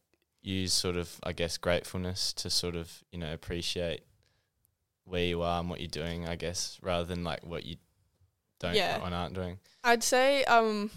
use 0.43 0.73
sort 0.73 0.97
of 0.97 1.19
I 1.25 1.33
guess 1.33 1.57
gratefulness 1.57 2.33
to 2.35 2.51
sort 2.51 2.77
of 2.77 3.03
you 3.11 3.19
know 3.19 3.33
appreciate 3.33 4.03
where 5.05 5.25
you 5.25 5.41
are 5.43 5.61
and 5.61 5.71
what 5.71 5.81
you're 5.81 5.89
doing? 5.89 6.29
I 6.29 6.37
guess 6.37 6.79
rather 6.83 7.05
than 7.05 7.25
like 7.25 7.45
what 7.45 7.65
you 7.65 7.77
don't 8.61 8.75
Yeah. 8.75 9.03
and 9.05 9.15
aren't 9.15 9.35
doing. 9.35 9.59
I'd 9.85 10.03
say, 10.03 10.45
um, 10.45 10.91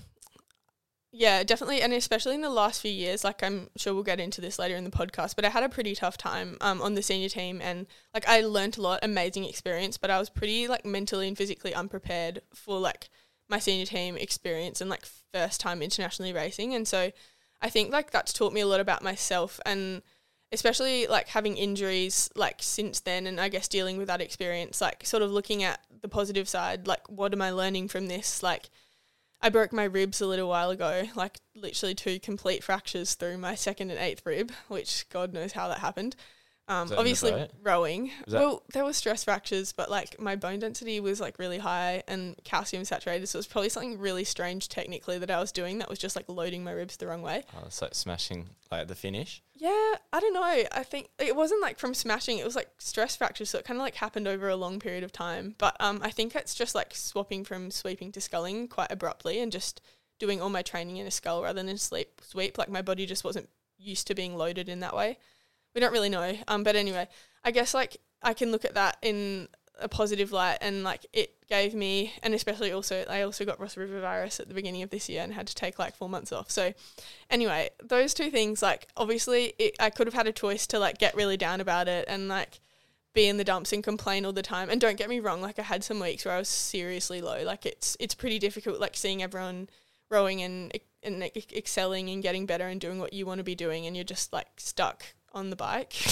yeah, 1.11 1.43
definitely, 1.43 1.81
and 1.81 1.93
especially 1.93 2.35
in 2.35 2.41
the 2.41 2.49
last 2.49 2.81
few 2.81 2.91
years. 2.91 3.23
Like, 3.23 3.43
I'm 3.43 3.69
sure 3.77 3.93
we'll 3.93 4.03
get 4.03 4.19
into 4.19 4.41
this 4.41 4.59
later 4.59 4.75
in 4.75 4.83
the 4.83 4.91
podcast, 4.91 5.35
but 5.35 5.45
I 5.45 5.49
had 5.49 5.63
a 5.63 5.69
pretty 5.69 5.95
tough 5.95 6.17
time 6.17 6.57
um, 6.61 6.81
on 6.81 6.95
the 6.95 7.01
senior 7.01 7.29
team, 7.29 7.61
and 7.61 7.87
like 8.13 8.27
I 8.27 8.41
learned 8.41 8.77
a 8.77 8.81
lot, 8.81 8.99
amazing 9.01 9.45
experience, 9.45 9.97
but 9.97 10.11
I 10.11 10.19
was 10.19 10.29
pretty 10.29 10.67
like 10.67 10.85
mentally 10.85 11.27
and 11.27 11.37
physically 11.37 11.73
unprepared 11.73 12.41
for 12.53 12.79
like 12.79 13.09
my 13.49 13.59
senior 13.59 13.85
team 13.85 14.17
experience 14.17 14.81
and 14.81 14.89
like 14.89 15.05
first 15.33 15.59
time 15.59 15.81
internationally 15.81 16.33
racing, 16.33 16.75
and 16.75 16.87
so 16.87 17.11
I 17.61 17.69
think 17.69 17.91
like 17.91 18.11
that's 18.11 18.33
taught 18.33 18.53
me 18.53 18.61
a 18.61 18.67
lot 18.67 18.79
about 18.79 19.03
myself 19.03 19.59
and 19.65 20.01
especially 20.51 21.05
like 21.07 21.27
having 21.27 21.57
injuries 21.57 22.29
like 22.35 22.57
since 22.59 23.01
then 23.01 23.27
and 23.27 23.39
I 23.39 23.49
guess 23.49 23.67
dealing 23.67 23.97
with 23.97 24.07
that 24.07 24.21
experience 24.21 24.81
like 24.81 25.05
sort 25.05 25.21
of 25.21 25.31
looking 25.31 25.63
at 25.63 25.79
the 26.01 26.07
positive 26.07 26.49
side 26.49 26.87
like 26.87 27.07
what 27.07 27.33
am 27.33 27.41
I 27.41 27.51
learning 27.51 27.87
from 27.87 28.07
this 28.07 28.41
like 28.41 28.69
I 29.41 29.49
broke 29.49 29.71
my 29.71 29.85
ribs 29.85 30.19
a 30.19 30.27
little 30.27 30.49
while 30.49 30.69
ago 30.69 31.03
like 31.15 31.39
literally 31.55 31.95
two 31.95 32.19
complete 32.19 32.63
fractures 32.63 33.15
through 33.15 33.37
my 33.37 33.55
second 33.55 33.91
and 33.91 33.99
eighth 33.99 34.25
rib 34.25 34.51
which 34.67 35.07
god 35.09 35.33
knows 35.33 35.53
how 35.53 35.67
that 35.69 35.79
happened 35.79 36.15
um, 36.69 36.81
Was 36.81 36.89
that 36.91 36.93
in 36.93 36.95
the 36.95 36.99
obviously 36.99 37.49
rowing 37.61 38.11
that- 38.27 38.39
well 38.39 38.63
there 38.73 38.85
were 38.85 38.93
stress 38.93 39.23
fractures 39.25 39.73
but 39.73 39.89
like 39.91 40.19
my 40.21 40.35
bone 40.37 40.59
density 40.59 40.99
was 41.01 41.19
like 41.19 41.37
really 41.39 41.57
high 41.57 42.03
and 42.07 42.35
calcium 42.45 42.85
saturated 42.85 43.27
so 43.27 43.37
it 43.37 43.39
was 43.39 43.47
probably 43.47 43.69
something 43.69 43.99
really 43.99 44.23
strange 44.23 44.69
technically 44.69 45.17
that 45.17 45.29
I 45.31 45.39
was 45.39 45.51
doing 45.51 45.79
that 45.79 45.89
was 45.89 45.99
just 45.99 46.15
like 46.15 46.25
loading 46.29 46.63
my 46.63 46.71
ribs 46.71 46.95
the 46.97 47.07
wrong 47.07 47.21
way 47.21 47.43
Oh, 47.57 47.63
it's 47.65 47.81
like 47.81 47.93
smashing 47.95 48.49
like 48.71 48.81
at 48.81 48.87
the 48.87 48.95
finish. 48.95 49.41
yeah, 49.55 49.95
I 50.13 50.19
don't 50.19 50.33
know. 50.33 50.41
I 50.43 50.83
think 50.83 51.09
it 51.17 51.35
wasn't 51.35 51.59
like 51.61 51.79
from 51.79 51.95
smashing. 51.95 52.37
It 52.37 52.45
was 52.45 52.55
like 52.55 52.69
stress 52.77 53.15
fractures, 53.15 53.49
so 53.49 53.57
it 53.57 53.65
kind 53.65 53.79
of 53.79 53.81
like 53.81 53.95
happened 53.95 54.27
over 54.27 54.47
a 54.47 54.55
long 54.55 54.79
period 54.79 55.03
of 55.03 55.11
time. 55.11 55.55
But 55.57 55.75
um, 55.79 55.99
I 56.03 56.11
think 56.11 56.35
it's 56.35 56.53
just 56.53 56.75
like 56.75 56.93
swapping 56.93 57.43
from 57.43 57.71
sweeping 57.71 58.11
to 58.11 58.21
sculling 58.21 58.67
quite 58.67 58.91
abruptly, 58.91 59.39
and 59.41 59.51
just 59.51 59.81
doing 60.19 60.39
all 60.39 60.49
my 60.51 60.61
training 60.61 60.97
in 60.97 61.07
a 61.07 61.11
scull 61.11 61.41
rather 61.41 61.59
than 61.59 61.67
a 61.67 61.77
sleep 61.79 62.21
sweep. 62.23 62.59
Like 62.59 62.69
my 62.69 62.83
body 62.83 63.07
just 63.07 63.23
wasn't 63.23 63.49
used 63.79 64.05
to 64.07 64.13
being 64.13 64.35
loaded 64.37 64.69
in 64.69 64.81
that 64.81 64.95
way. 64.95 65.17
We 65.73 65.81
don't 65.81 65.93
really 65.93 66.09
know. 66.09 66.35
Um, 66.47 66.63
but 66.63 66.75
anyway, 66.75 67.07
I 67.43 67.51
guess 67.51 67.73
like 67.73 67.97
I 68.21 68.33
can 68.33 68.51
look 68.51 68.65
at 68.65 68.75
that 68.75 68.97
in 69.01 69.47
a 69.81 69.87
positive 69.87 70.31
light 70.31 70.57
and 70.61 70.83
like 70.83 71.05
it 71.13 71.35
gave 71.47 71.73
me 71.73 72.13
and 72.21 72.33
especially 72.33 72.71
also 72.71 73.05
I 73.09 73.21
also 73.21 73.45
got 73.45 73.59
Ross 73.59 73.77
River 73.77 74.01
virus 74.01 74.39
at 74.39 74.47
the 74.47 74.53
beginning 74.53 74.83
of 74.83 74.89
this 74.89 75.09
year 75.09 75.23
and 75.23 75.33
had 75.33 75.47
to 75.47 75.55
take 75.55 75.79
like 75.79 75.95
four 75.95 76.09
months 76.09 76.31
off. 76.31 76.51
So 76.51 76.73
anyway, 77.29 77.69
those 77.83 78.13
two 78.13 78.29
things 78.29 78.61
like 78.61 78.87
obviously 78.97 79.53
it, 79.57 79.75
I 79.79 79.89
could 79.89 80.07
have 80.07 80.13
had 80.13 80.27
a 80.27 80.31
choice 80.31 80.67
to 80.67 80.79
like 80.79 80.97
get 80.97 81.15
really 81.15 81.37
down 81.37 81.61
about 81.61 81.87
it 81.87 82.05
and 82.07 82.27
like 82.27 82.59
be 83.13 83.27
in 83.27 83.37
the 83.37 83.43
dumps 83.43 83.73
and 83.73 83.83
complain 83.83 84.25
all 84.25 84.33
the 84.33 84.41
time. 84.41 84.69
And 84.69 84.79
don't 84.79 84.97
get 84.97 85.09
me 85.09 85.19
wrong, 85.19 85.41
like 85.41 85.59
I 85.59 85.63
had 85.63 85.83
some 85.83 85.99
weeks 85.99 86.25
where 86.25 86.35
I 86.35 86.39
was 86.39 86.49
seriously 86.49 87.21
low. 87.21 87.43
Like 87.43 87.65
it's 87.65 87.97
it's 87.99 88.15
pretty 88.15 88.39
difficult 88.39 88.79
like 88.79 88.95
seeing 88.95 89.23
everyone 89.23 89.69
rowing 90.09 90.41
and 90.41 90.77
and 91.01 91.23
excelling 91.23 92.09
and 92.09 92.21
getting 92.21 92.45
better 92.45 92.67
and 92.67 92.81
doing 92.81 92.99
what 92.99 93.13
you 93.13 93.25
want 93.25 93.37
to 93.37 93.43
be 93.43 93.55
doing 93.55 93.85
and 93.85 93.95
you're 93.95 94.03
just 94.03 94.33
like 94.33 94.47
stuck 94.57 95.05
on 95.33 95.49
the 95.49 95.55
bike. 95.55 95.93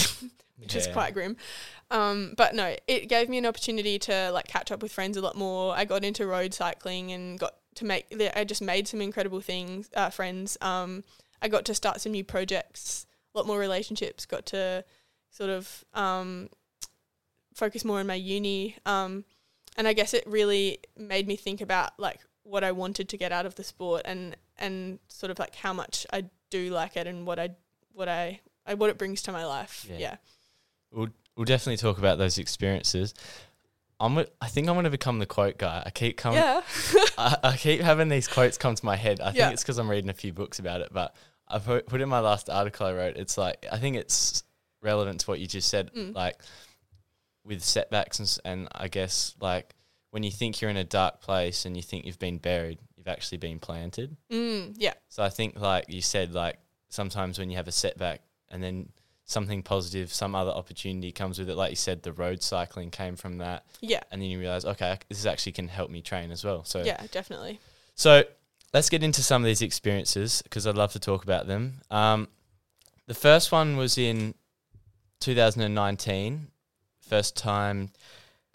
which 0.58 0.74
is 0.74 0.86
quite 0.88 1.14
grim. 1.14 1.36
Um, 1.90 2.34
but 2.36 2.54
no, 2.54 2.74
it 2.86 3.08
gave 3.08 3.28
me 3.28 3.38
an 3.38 3.46
opportunity 3.46 3.98
to 4.00 4.30
like 4.32 4.48
catch 4.48 4.70
up 4.70 4.82
with 4.82 4.92
friends 4.92 5.16
a 5.16 5.20
lot 5.20 5.36
more. 5.36 5.74
I 5.74 5.84
got 5.84 6.04
into 6.04 6.26
road 6.26 6.52
cycling 6.52 7.12
and 7.12 7.38
got 7.38 7.54
to 7.76 7.84
make. 7.84 8.06
I 8.34 8.44
just 8.44 8.60
made 8.60 8.88
some 8.88 9.00
incredible 9.00 9.40
things, 9.40 9.88
uh, 9.94 10.10
friends. 10.10 10.58
Um, 10.60 11.04
I 11.40 11.48
got 11.48 11.64
to 11.66 11.74
start 11.74 12.00
some 12.00 12.12
new 12.12 12.24
projects, 12.24 13.06
a 13.34 13.38
lot 13.38 13.46
more 13.46 13.58
relationships. 13.58 14.26
Got 14.26 14.46
to 14.46 14.84
sort 15.30 15.50
of 15.50 15.84
um, 15.94 16.48
focus 17.54 17.84
more 17.84 18.00
on 18.00 18.06
my 18.06 18.14
uni. 18.14 18.76
Um, 18.84 19.24
and 19.76 19.86
I 19.86 19.92
guess 19.92 20.12
it 20.12 20.24
really 20.26 20.80
made 20.96 21.28
me 21.28 21.36
think 21.36 21.60
about 21.60 21.98
like 21.98 22.20
what 22.42 22.64
I 22.64 22.72
wanted 22.72 23.08
to 23.10 23.16
get 23.16 23.30
out 23.30 23.46
of 23.46 23.54
the 23.54 23.64
sport 23.64 24.02
and 24.04 24.36
and 24.58 24.98
sort 25.06 25.30
of 25.30 25.38
like 25.38 25.54
how 25.54 25.72
much 25.72 26.04
I 26.12 26.24
do 26.50 26.70
like 26.70 26.96
it 26.96 27.06
and 27.06 27.26
what 27.26 27.38
I 27.38 27.50
what 27.92 28.08
I, 28.08 28.40
I 28.68 28.74
what 28.74 28.90
it 28.90 28.98
brings 28.98 29.22
to 29.22 29.32
my 29.32 29.44
life. 29.46 29.86
Yeah. 29.88 29.96
yeah. 29.98 30.16
We'll 30.92 31.08
we'll 31.36 31.44
definitely 31.44 31.78
talk 31.78 31.98
about 31.98 32.18
those 32.18 32.38
experiences. 32.38 33.14
I'm. 34.00 34.12
wi- 34.14 34.30
I 34.40 34.46
think 34.46 34.68
I'm 34.68 34.74
going 34.74 34.84
to 34.84 34.90
become 34.90 35.18
the 35.18 35.26
quote 35.26 35.58
guy. 35.58 35.82
I 35.84 35.90
keep 35.90 36.16
coming. 36.16 36.38
Yeah. 36.38 36.62
I, 37.18 37.36
I 37.42 37.56
keep 37.56 37.80
having 37.80 38.08
these 38.08 38.28
quotes 38.28 38.56
come 38.56 38.74
to 38.76 38.84
my 38.86 38.94
head. 38.96 39.20
I 39.20 39.26
think 39.26 39.36
Yeah. 39.38 39.50
it's 39.50 39.62
because 39.64 39.78
I'm 39.78 39.90
reading 39.90 40.10
a 40.10 40.14
few 40.14 40.32
books 40.32 40.58
about 40.60 40.82
it. 40.82 40.90
But 40.92 41.16
I 41.48 41.58
put, 41.58 41.86
put 41.86 42.00
in 42.00 42.08
my 42.08 42.20
last 42.20 42.48
article 42.48 42.86
I 42.86 42.92
wrote. 42.92 43.16
It's 43.16 43.36
like 43.36 43.66
I 43.72 43.78
think 43.78 43.96
it's 43.96 44.44
relevant 44.82 45.20
to 45.20 45.26
what 45.26 45.40
you 45.40 45.46
just 45.48 45.68
said. 45.68 45.90
Mm. 45.94 46.14
Like 46.14 46.36
with 47.44 47.62
setbacks 47.64 48.18
and, 48.20 48.38
and 48.44 48.68
I 48.72 48.88
guess 48.88 49.34
like 49.40 49.74
when 50.10 50.22
you 50.22 50.30
think 50.30 50.60
you're 50.60 50.70
in 50.70 50.76
a 50.76 50.84
dark 50.84 51.20
place 51.20 51.64
and 51.64 51.76
you 51.76 51.82
think 51.82 52.04
you've 52.04 52.18
been 52.18 52.38
buried, 52.38 52.78
you've 52.96 53.08
actually 53.08 53.38
been 53.38 53.58
planted. 53.58 54.16
Mm, 54.30 54.74
yeah. 54.78 54.94
So 55.08 55.22
I 55.22 55.28
think 55.28 55.58
like 55.58 55.86
you 55.88 56.02
said, 56.02 56.34
like 56.34 56.58
sometimes 56.88 57.38
when 57.38 57.50
you 57.50 57.56
have 57.56 57.68
a 57.68 57.72
setback 57.72 58.20
and 58.50 58.62
then 58.62 58.88
something 59.24 59.62
positive, 59.62 60.12
some 60.12 60.34
other 60.34 60.50
opportunity 60.50 61.12
comes 61.12 61.38
with 61.38 61.50
it. 61.50 61.54
Like 61.54 61.70
you 61.70 61.76
said, 61.76 62.02
the 62.02 62.12
road 62.12 62.42
cycling 62.42 62.90
came 62.90 63.14
from 63.16 63.38
that, 63.38 63.64
Yeah. 63.80 64.00
and 64.10 64.22
then 64.22 64.30
you 64.30 64.38
realize, 64.38 64.64
okay, 64.64 64.98
this 65.08 65.26
actually 65.26 65.52
can 65.52 65.68
help 65.68 65.90
me 65.90 66.00
train 66.00 66.30
as 66.30 66.44
well. 66.44 66.64
So 66.64 66.82
Yeah, 66.82 67.02
definitely. 67.12 67.60
so 67.94 68.24
let's 68.72 68.88
get 68.88 69.02
into 69.02 69.22
some 69.22 69.42
of 69.42 69.46
these 69.46 69.60
experiences 69.62 70.40
because 70.42 70.66
I'd 70.66 70.76
love 70.76 70.92
to 70.92 70.98
talk 71.00 71.24
about 71.24 71.46
them. 71.46 71.80
Um, 71.90 72.28
the 73.06 73.14
first 73.14 73.52
one 73.52 73.76
was 73.76 73.98
in 73.98 74.34
2019, 75.20 76.48
first 77.00 77.36
time 77.36 77.90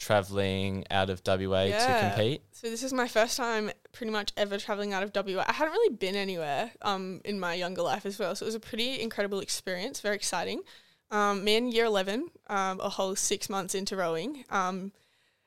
traveling 0.04 0.86
out 0.92 1.10
of 1.10 1.22
WA 1.26 1.66
to 1.66 2.00
compete. 2.02 2.42
So 2.52 2.70
this 2.70 2.84
is 2.84 2.94
my 2.94 3.08
first 3.08 3.38
time 3.38 3.72
pretty 3.92 4.12
much 4.12 4.32
ever 4.36 4.58
traveling 4.58 4.94
out 4.94 5.04
of 5.04 5.12
WA. 5.16 5.44
I 5.48 5.54
hadn't 5.54 5.74
really 5.74 5.96
been 5.96 6.16
anywhere 6.16 6.72
um 6.82 7.22
in 7.26 7.40
my 7.40 7.54
younger 7.54 7.82
life 7.82 8.06
as 8.06 8.20
well. 8.20 8.36
So 8.36 8.46
it 8.46 8.48
was 8.48 8.56
a 8.56 8.60
pretty 8.60 9.02
incredible 9.02 9.40
experience, 9.40 10.02
very 10.02 10.16
exciting. 10.16 10.62
Um, 11.12 11.44
me 11.44 11.56
in 11.56 11.72
year 11.72 11.86
11, 11.86 12.30
um, 12.48 12.80
a 12.80 12.90
whole 12.90 13.16
six 13.16 13.48
months 13.48 13.76
into 13.76 13.96
rowing, 13.96 14.46
um, 14.50 14.92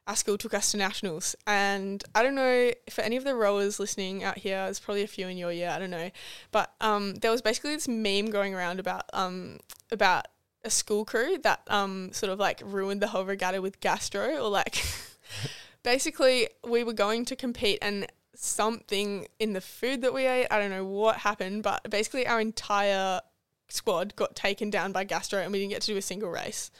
our 0.07 0.15
school 0.15 0.39
took 0.39 0.55
us 0.55 0.71
to 0.71 0.77
nationals. 0.77 1.35
And 1.47 2.05
I 2.15 2.23
don't 2.23 2.37
know 2.37 2.71
for 2.89 3.03
any 3.03 3.17
of 3.17 3.25
the 3.25 3.35
rowers 3.35 3.81
listening 3.81 4.23
out 4.23 4.39
here, 4.39 4.65
there's 4.65 4.79
probably 4.79 5.03
a 5.03 5.09
few 5.09 5.27
in 5.27 5.37
your 5.37 5.51
year, 5.51 5.71
I 5.71 5.81
don't 5.81 5.91
know. 5.91 6.11
But 6.53 6.73
um, 6.81 7.17
there 7.17 7.33
was 7.33 7.43
basically 7.43 7.75
this 7.75 7.89
meme 7.89 8.31
going 8.31 8.55
around 8.55 8.79
about 8.79 9.05
um, 9.13 9.59
about 9.91 10.29
a 10.67 10.71
school 10.71 11.05
crew 11.05 11.39
that 11.39 11.61
um, 11.69 12.13
sort 12.13 12.33
of 12.33 12.39
like 12.39 12.61
ruined 12.65 13.01
the 13.01 13.07
whole 13.07 13.25
regatta 13.25 13.63
with 13.63 13.81
gastro 13.81 14.37
or 14.37 14.49
like 14.49 14.85
basically 15.83 16.49
we 16.69 16.85
were 16.85 16.93
going 16.93 17.25
to 17.25 17.37
compete 17.37 17.79
and 17.81 18.07
something 18.35 19.27
in 19.39 19.53
the 19.53 19.61
food 19.61 20.03
that 20.03 20.13
we 20.13 20.27
ate, 20.27 20.49
I 20.51 20.59
don't 20.59 20.71
know 20.71 20.85
what 20.85 21.19
happened, 21.19 21.63
but 21.63 21.89
basically 21.89 22.27
our 22.27 22.41
entire 22.41 23.21
squad 23.69 24.15
got 24.17 24.37
taken 24.37 24.69
down 24.69 24.93
by 24.93 25.05
gastro 25.05 25.41
and 25.41 25.53
we 25.53 25.59
didn't 25.59 25.71
get 25.73 25.83
to 25.83 25.93
do 25.93 25.97
a 25.97 26.03
single 26.03 26.31
race 26.31 26.71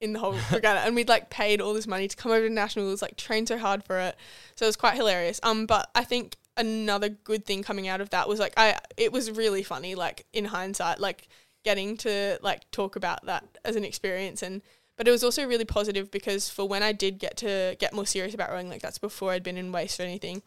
in 0.00 0.12
the 0.14 0.18
whole 0.18 0.34
regatta. 0.52 0.80
And 0.80 0.96
we'd 0.96 1.08
like 1.08 1.30
paid 1.30 1.60
all 1.60 1.74
this 1.74 1.86
money 1.86 2.08
to 2.08 2.16
come 2.16 2.32
over 2.32 2.48
to 2.48 2.52
nationals 2.52 3.02
like 3.02 3.16
trained 3.16 3.48
so 3.48 3.58
hard 3.58 3.84
for 3.84 3.98
it. 3.98 4.16
So 4.56 4.66
it 4.66 4.68
was 4.68 4.76
quite 4.76 4.96
hilarious. 4.96 5.40
Um 5.42 5.66
but 5.66 5.90
i 5.94 6.04
think 6.04 6.36
another 6.56 7.08
good 7.08 7.46
thing 7.46 7.62
coming 7.62 7.88
out 7.88 8.00
of 8.00 8.10
that 8.10 8.28
was 8.28 8.38
like 8.38 8.52
i 8.56 8.76
it 8.96 9.12
was 9.12 9.30
really 9.30 9.62
funny 9.62 9.94
like 9.94 10.26
in 10.32 10.44
hindsight 10.44 11.00
like 11.00 11.28
getting 11.62 11.96
to 11.98 12.38
like 12.42 12.70
talk 12.70 12.96
about 12.96 13.24
that 13.26 13.44
as 13.64 13.76
an 13.76 13.84
experience 13.84 14.42
and 14.42 14.62
but 14.96 15.08
it 15.08 15.10
was 15.10 15.24
also 15.24 15.46
really 15.46 15.64
positive 15.64 16.10
because 16.10 16.48
for 16.48 16.66
when 16.68 16.82
i 16.82 16.92
did 16.92 17.18
get 17.18 17.36
to 17.36 17.76
get 17.78 17.92
more 17.92 18.06
serious 18.06 18.34
about 18.34 18.50
rowing 18.50 18.68
like 18.68 18.82
that's 18.82 18.98
before 18.98 19.32
i'd 19.32 19.42
been 19.42 19.56
in 19.56 19.70
WAIS 19.72 19.98
or 20.00 20.02
anything 20.04 20.42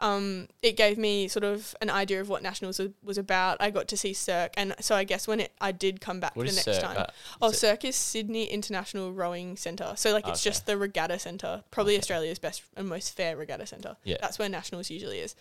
um, 0.00 0.46
it 0.62 0.76
gave 0.76 0.96
me 0.96 1.26
sort 1.26 1.42
of 1.42 1.74
an 1.80 1.90
idea 1.90 2.20
of 2.20 2.28
what 2.28 2.40
nationals 2.40 2.78
was, 2.78 2.90
was 3.02 3.18
about. 3.18 3.56
I 3.58 3.70
got 3.70 3.88
to 3.88 3.96
see 3.96 4.12
SIRC, 4.12 4.50
and 4.56 4.72
so 4.78 4.94
I 4.94 5.02
guess 5.02 5.26
when 5.26 5.40
it 5.40 5.50
I 5.60 5.72
did 5.72 6.00
come 6.00 6.20
back 6.20 6.36
What 6.36 6.44
the 6.44 6.50
is 6.50 6.64
next 6.64 6.78
SIRC? 6.78 6.82
time, 6.94 7.06
Oh, 7.42 7.48
is 7.50 7.56
SIRC 7.56 7.84
is 7.86 7.96
Sydney 7.96 8.44
International 8.44 9.12
Rowing 9.12 9.56
Centre. 9.56 9.94
So 9.96 10.12
like 10.12 10.28
it's 10.28 10.40
Okay. 10.46 10.50
just 10.50 10.66
the 10.66 10.76
regatta 10.76 11.18
centre, 11.18 11.64
probably 11.72 11.98
Australia's 11.98 12.38
best 12.38 12.62
and 12.76 12.88
most 12.88 13.16
fair 13.16 13.36
regatta 13.36 13.66
centre. 13.66 13.96
Yeah. 14.04 14.18
That's 14.20 14.38
where 14.38 14.48
Nationals 14.48 14.88
usually 14.88 15.18
is. 15.18 15.34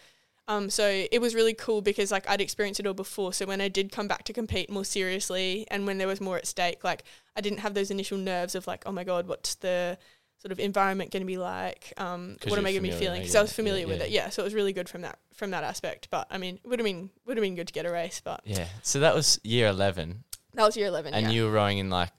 Um, 0.50 0.70
so 0.70 1.06
it 1.12 1.20
was 1.20 1.36
really 1.36 1.54
cool 1.54 1.82
because 1.82 2.12
like 2.12 2.28
I'd 2.30 2.40
experienced 2.40 2.80
it 2.80 2.88
all 2.88 2.94
before. 2.94 3.34
So 3.34 3.46
when 3.46 3.60
I 3.60 3.68
did 3.68 3.92
come 3.92 4.08
back 4.08 4.24
to 4.26 4.34
compete 4.34 4.70
more 4.70 4.86
seriously 4.86 5.68
and 5.70 5.86
when 5.86 5.98
there 5.98 6.08
was 6.08 6.22
more 6.22 6.38
at 6.38 6.48
stake, 6.48 6.84
like 6.84 7.04
I 7.36 7.42
didn't 7.42 7.60
have 7.60 7.74
those 7.74 7.92
initial 7.92 8.18
nerves 8.18 8.56
of 8.56 8.66
like, 8.66 8.84
oh 8.86 8.92
my 8.92 9.04
god, 9.04 9.28
what's 9.28 9.56
the 9.56 9.98
sort 10.40 10.52
of 10.52 10.60
environment 10.60 11.12
going 11.12 11.22
to 11.22 11.28
be 11.28 11.38
like? 11.38 11.92
Um, 11.98 12.38
what 12.48 12.58
am 12.58 12.66
I 12.66 12.72
going 12.72 12.84
to 12.84 12.90
be 12.90 12.96
feeling? 12.96 13.22
Because 13.22 13.36
I 13.36 13.42
was 13.42 13.52
familiar 13.52 13.82
yeah, 13.82 13.88
with 13.88 14.00
yeah. 14.00 14.06
it. 14.06 14.12
Yeah. 14.12 14.30
So 14.30 14.42
it 14.42 14.46
was 14.46 14.54
really 14.54 14.74
good 14.74 14.88
from 14.88 15.02
that 15.02 15.20
from 15.34 15.52
that 15.52 15.66
aspect. 15.66 16.08
But 16.10 16.28
I 16.32 16.38
mean, 16.38 16.60
it 16.64 16.68
would 16.68 16.80
have 16.80 16.86
been 16.86 17.10
would 17.26 17.36
have 17.36 17.44
been 17.44 17.56
good 17.56 17.68
to 17.68 17.74
get 17.74 17.86
a 17.86 17.92
race. 17.92 18.22
But 18.24 18.42
Yeah. 18.46 18.68
So 18.84 19.02
that 19.02 19.14
was 19.14 19.40
year 19.44 19.68
11, 19.68 20.24
that 20.54 20.64
was 20.64 20.78
year 20.78 20.88
eleven. 20.88 21.14
and 21.14 21.32
you 21.32 21.46
were 21.46 21.52
rowing 21.52 21.78
in 21.78 21.90
like 21.90 22.10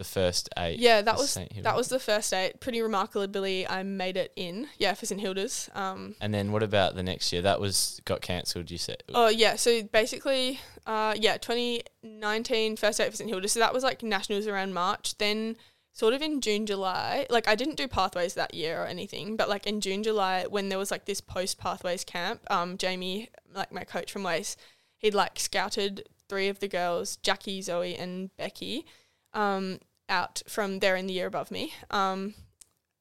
the 0.00 0.04
first 0.04 0.48
eight. 0.56 0.78
Yeah, 0.78 1.02
that 1.02 1.18
was 1.18 1.34
that 1.62 1.76
was 1.76 1.88
the 1.88 1.98
first 1.98 2.32
eight. 2.32 2.58
Pretty 2.58 2.80
remarkably, 2.80 3.68
I 3.68 3.82
made 3.82 4.16
it 4.16 4.32
in. 4.34 4.68
Yeah, 4.78 4.94
for 4.94 5.04
St 5.04 5.20
Hilda's. 5.20 5.68
Um, 5.74 6.14
And 6.22 6.32
then 6.32 6.52
what 6.52 6.62
about 6.62 6.94
the 6.94 7.02
next 7.02 7.30
year? 7.34 7.42
That 7.42 7.60
was 7.60 8.00
got 8.06 8.22
cancelled. 8.22 8.70
You 8.70 8.78
said. 8.78 9.02
oh 9.14 9.28
yeah, 9.28 9.56
so 9.56 9.82
basically, 9.82 10.58
uh, 10.86 11.14
yeah, 11.18 11.36
2019 11.36 12.76
first 12.76 12.98
date 12.98 13.10
for 13.10 13.16
St 13.16 13.28
Hilda's. 13.28 13.52
So 13.52 13.60
that 13.60 13.74
was 13.74 13.84
like 13.84 14.02
nationals 14.02 14.46
around 14.46 14.72
March. 14.72 15.18
Then 15.18 15.56
sort 15.92 16.14
of 16.14 16.22
in 16.22 16.40
June, 16.40 16.64
July. 16.64 17.26
Like 17.28 17.46
I 17.46 17.54
didn't 17.54 17.76
do 17.76 17.86
pathways 17.86 18.32
that 18.34 18.54
year 18.54 18.82
or 18.82 18.86
anything, 18.86 19.36
but 19.36 19.50
like 19.50 19.66
in 19.66 19.82
June, 19.82 20.02
July, 20.02 20.46
when 20.48 20.70
there 20.70 20.78
was 20.78 20.90
like 20.90 21.04
this 21.04 21.20
post 21.20 21.58
pathways 21.58 22.04
camp, 22.04 22.40
um, 22.50 22.78
Jamie, 22.78 23.28
like 23.54 23.70
my 23.70 23.84
coach 23.84 24.10
from 24.10 24.22
WAIS, 24.22 24.56
he'd 24.96 25.14
like 25.14 25.38
scouted 25.38 26.08
three 26.28 26.48
of 26.48 26.60
the 26.60 26.68
girls, 26.68 27.16
Jackie, 27.16 27.60
Zoe, 27.60 27.96
and 27.96 28.34
Becky, 28.36 28.86
um, 29.34 29.80
out 30.10 30.42
from 30.46 30.80
there 30.80 30.96
in 30.96 31.06
the 31.06 31.14
year 31.14 31.26
above 31.26 31.50
me. 31.50 31.72
Um, 31.90 32.34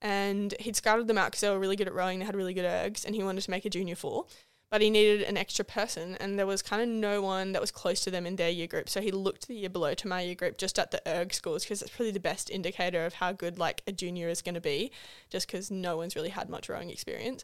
and 0.02 0.54
he'd 0.60 0.76
scouted 0.76 1.08
them 1.08 1.17
out 1.17 1.32
because 1.32 1.41
they 1.41 1.50
were 1.50 1.60
really 1.60 1.76
good 1.76 1.88
at 1.88 1.93
rowing. 1.93 2.19
They 2.19 2.26
had 2.26 2.36
really 2.36 2.54
good 2.54 2.65
ergs, 2.65 3.06
and 3.06 3.15
he 3.15 3.24
wanted 3.24 3.41
to 3.41 3.52
make 3.52 3.65
a 3.65 3.69
junior 3.69 3.95
four, 3.95 4.28
but 4.72 4.82
he 4.82 4.89
needed 4.89 5.24
an 5.24 5.36
extra 5.36 5.65
person, 5.65 6.15
and 6.19 6.39
there 6.39 6.45
was 6.45 6.62
kind 6.62 6.82
of 6.82 6.88
no 6.88 7.22
one 7.22 7.52
that 7.52 7.62
was 7.62 7.72
close 7.72 8.00
to 8.02 8.12
them 8.12 8.26
in 8.26 8.38
their 8.38 8.50
year 8.50 8.67
group. 8.67 8.88
So 8.88 9.02
he 9.02 9.12
looked 9.12 9.48
the 9.48 9.56
year 9.56 9.69
below 9.69 9.93
to 9.95 10.08
my 10.08 10.22
year 10.22 10.36
group 10.36 10.58
just 10.58 10.80
at 10.80 10.91
the 10.91 11.02
erg 11.08 11.34
scores 11.34 11.63
because 11.63 11.82
that's 11.82 11.91
probably 11.91 12.12
the 12.12 12.19
best 12.19 12.50
indicator 12.50 13.06
of 13.06 13.15
how 13.15 13.34
good 13.34 13.58
like 13.58 13.82
a 13.88 13.91
junior 13.91 14.30
is 14.30 14.41
going 14.41 14.56
to 14.56 14.62
be, 14.62 14.91
just 15.30 15.48
because 15.48 15.69
no 15.69 15.98
one's 15.98 16.15
really 16.15 16.30
had 16.30 16.50
much 16.50 16.69
rowing 16.69 16.89
experience. 16.89 17.43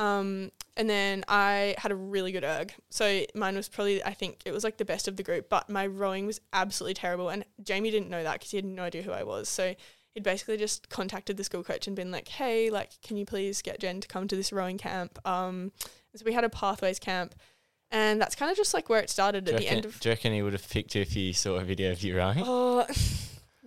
Um, 0.00 0.50
and 0.78 0.88
then 0.88 1.24
I 1.28 1.74
had 1.76 1.92
a 1.92 1.94
really 1.94 2.32
good 2.32 2.42
erg. 2.42 2.72
So 2.88 3.24
mine 3.34 3.54
was 3.54 3.68
probably, 3.68 4.02
I 4.02 4.14
think 4.14 4.40
it 4.46 4.52
was 4.52 4.64
like 4.64 4.78
the 4.78 4.84
best 4.84 5.08
of 5.08 5.16
the 5.16 5.22
group, 5.22 5.50
but 5.50 5.68
my 5.68 5.86
rowing 5.86 6.26
was 6.26 6.40
absolutely 6.54 6.94
terrible. 6.94 7.28
And 7.28 7.44
Jamie 7.62 7.90
didn't 7.90 8.08
know 8.08 8.22
that 8.22 8.34
because 8.34 8.50
he 8.50 8.56
had 8.56 8.64
no 8.64 8.84
idea 8.84 9.02
who 9.02 9.12
I 9.12 9.24
was. 9.24 9.50
So 9.50 9.74
he'd 10.14 10.22
basically 10.22 10.56
just 10.56 10.88
contacted 10.88 11.36
the 11.36 11.44
school 11.44 11.62
coach 11.62 11.86
and 11.86 11.94
been 11.94 12.10
like, 12.10 12.28
hey, 12.28 12.70
like, 12.70 12.92
can 13.02 13.18
you 13.18 13.26
please 13.26 13.60
get 13.60 13.78
Gen 13.78 14.00
to 14.00 14.08
come 14.08 14.26
to 14.28 14.36
this 14.36 14.54
rowing 14.54 14.78
camp? 14.78 15.18
Um, 15.28 15.72
so 16.16 16.24
we 16.24 16.32
had 16.32 16.44
a 16.44 16.48
pathways 16.48 16.98
camp. 16.98 17.34
And 17.90 18.18
that's 18.18 18.34
kind 18.34 18.50
of 18.50 18.56
just 18.56 18.72
like 18.72 18.88
where 18.88 19.00
it 19.00 19.10
started 19.10 19.48
at 19.48 19.54
you, 19.54 19.60
the 19.60 19.68
end 19.68 19.84
of. 19.84 20.00
do 20.00 20.08
you 20.08 20.12
reckon 20.12 20.32
he 20.32 20.40
would 20.40 20.54
have 20.54 20.66
picked 20.70 20.94
you 20.94 21.02
if 21.02 21.12
he 21.12 21.34
saw 21.34 21.56
a 21.56 21.64
video 21.64 21.90
of 21.90 22.02
you 22.02 22.16
rowing? 22.16 22.42
Oh, 22.46 22.86